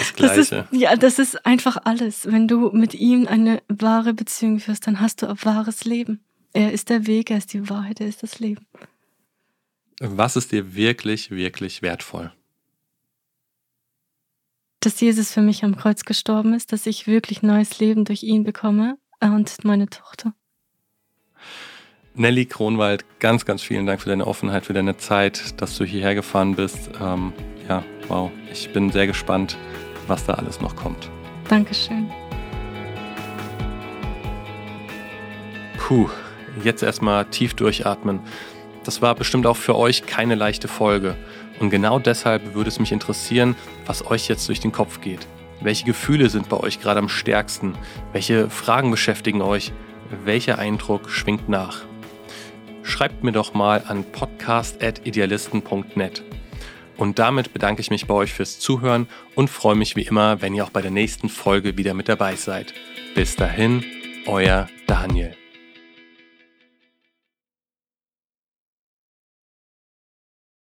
Das 0.00 0.12
Gleiche. 0.16 0.36
Das 0.36 0.52
ist, 0.52 0.72
ja, 0.72 0.96
das 0.96 1.18
ist 1.18 1.46
einfach 1.46 1.76
alles. 1.84 2.26
Wenn 2.26 2.48
du 2.48 2.70
mit 2.70 2.94
ihm 2.94 3.26
eine 3.28 3.62
wahre 3.68 4.14
Beziehung 4.14 4.58
führst, 4.58 4.86
dann 4.86 5.00
hast 5.00 5.22
du 5.22 5.28
ein 5.28 5.36
wahres 5.42 5.84
Leben. 5.84 6.24
Er 6.52 6.72
ist 6.72 6.90
der 6.90 7.06
Weg, 7.06 7.30
er 7.30 7.38
ist 7.38 7.52
die 7.52 7.68
Wahrheit, 7.68 8.00
er 8.00 8.08
ist 8.08 8.24
das 8.24 8.40
Leben. 8.40 8.66
Was 10.00 10.34
ist 10.34 10.50
dir 10.50 10.74
wirklich, 10.74 11.30
wirklich 11.30 11.82
wertvoll? 11.82 12.32
Dass 14.80 15.00
Jesus 15.00 15.30
für 15.30 15.42
mich 15.42 15.62
am 15.62 15.76
Kreuz 15.76 16.04
gestorben 16.04 16.54
ist, 16.54 16.72
dass 16.72 16.86
ich 16.86 17.06
wirklich 17.06 17.42
neues 17.42 17.78
Leben 17.78 18.04
durch 18.04 18.22
ihn 18.22 18.42
bekomme 18.44 18.98
und 19.20 19.64
meine 19.64 19.88
Tochter. 19.88 20.34
Nelly 22.14 22.46
Kronwald, 22.46 23.04
ganz, 23.20 23.44
ganz 23.44 23.62
vielen 23.62 23.86
Dank 23.86 24.00
für 24.00 24.08
deine 24.08 24.26
Offenheit, 24.26 24.66
für 24.66 24.72
deine 24.72 24.96
Zeit, 24.96 25.60
dass 25.60 25.76
du 25.76 25.84
hierher 25.84 26.14
gefahren 26.14 26.56
bist. 26.56 26.90
Ähm, 27.00 27.32
ja, 27.68 27.84
wow, 28.08 28.30
ich 28.50 28.72
bin 28.72 28.90
sehr 28.90 29.06
gespannt, 29.06 29.56
was 30.06 30.26
da 30.26 30.34
alles 30.34 30.60
noch 30.60 30.74
kommt. 30.74 31.08
Dankeschön. 31.48 32.10
Puh, 35.78 36.08
jetzt 36.64 36.82
erstmal 36.82 37.24
tief 37.26 37.54
durchatmen. 37.54 38.20
Das 38.84 39.02
war 39.02 39.14
bestimmt 39.14 39.46
auch 39.46 39.56
für 39.56 39.76
euch 39.76 40.06
keine 40.06 40.34
leichte 40.34 40.68
Folge. 40.68 41.16
Und 41.60 41.70
genau 41.70 41.98
deshalb 41.98 42.54
würde 42.54 42.68
es 42.68 42.80
mich 42.80 42.92
interessieren, 42.92 43.54
was 43.86 44.06
euch 44.10 44.28
jetzt 44.28 44.48
durch 44.48 44.60
den 44.60 44.72
Kopf 44.72 45.00
geht. 45.00 45.26
Welche 45.62 45.84
Gefühle 45.84 46.30
sind 46.30 46.48
bei 46.48 46.56
euch 46.56 46.80
gerade 46.80 47.00
am 47.00 47.10
stärksten? 47.10 47.74
Welche 48.12 48.48
Fragen 48.48 48.90
beschäftigen 48.90 49.42
euch? 49.42 49.72
Welcher 50.24 50.58
Eindruck 50.58 51.10
schwingt 51.10 51.50
nach? 51.50 51.82
Schreibt 52.82 53.22
mir 53.22 53.32
doch 53.32 53.52
mal 53.52 53.84
an 53.86 54.04
podcast.idealisten.net. 54.04 56.22
Und 56.96 57.18
damit 57.18 57.52
bedanke 57.52 57.82
ich 57.82 57.90
mich 57.90 58.06
bei 58.06 58.14
euch 58.14 58.32
fürs 58.32 58.58
Zuhören 58.58 59.06
und 59.34 59.50
freue 59.50 59.76
mich 59.76 59.96
wie 59.96 60.02
immer, 60.02 60.40
wenn 60.42 60.54
ihr 60.54 60.64
auch 60.64 60.70
bei 60.70 60.82
der 60.82 60.90
nächsten 60.90 61.28
Folge 61.28 61.76
wieder 61.76 61.94
mit 61.94 62.08
dabei 62.08 62.34
seid. 62.36 62.74
Bis 63.14 63.36
dahin, 63.36 63.84
euer 64.26 64.66
Daniel. 64.86 65.39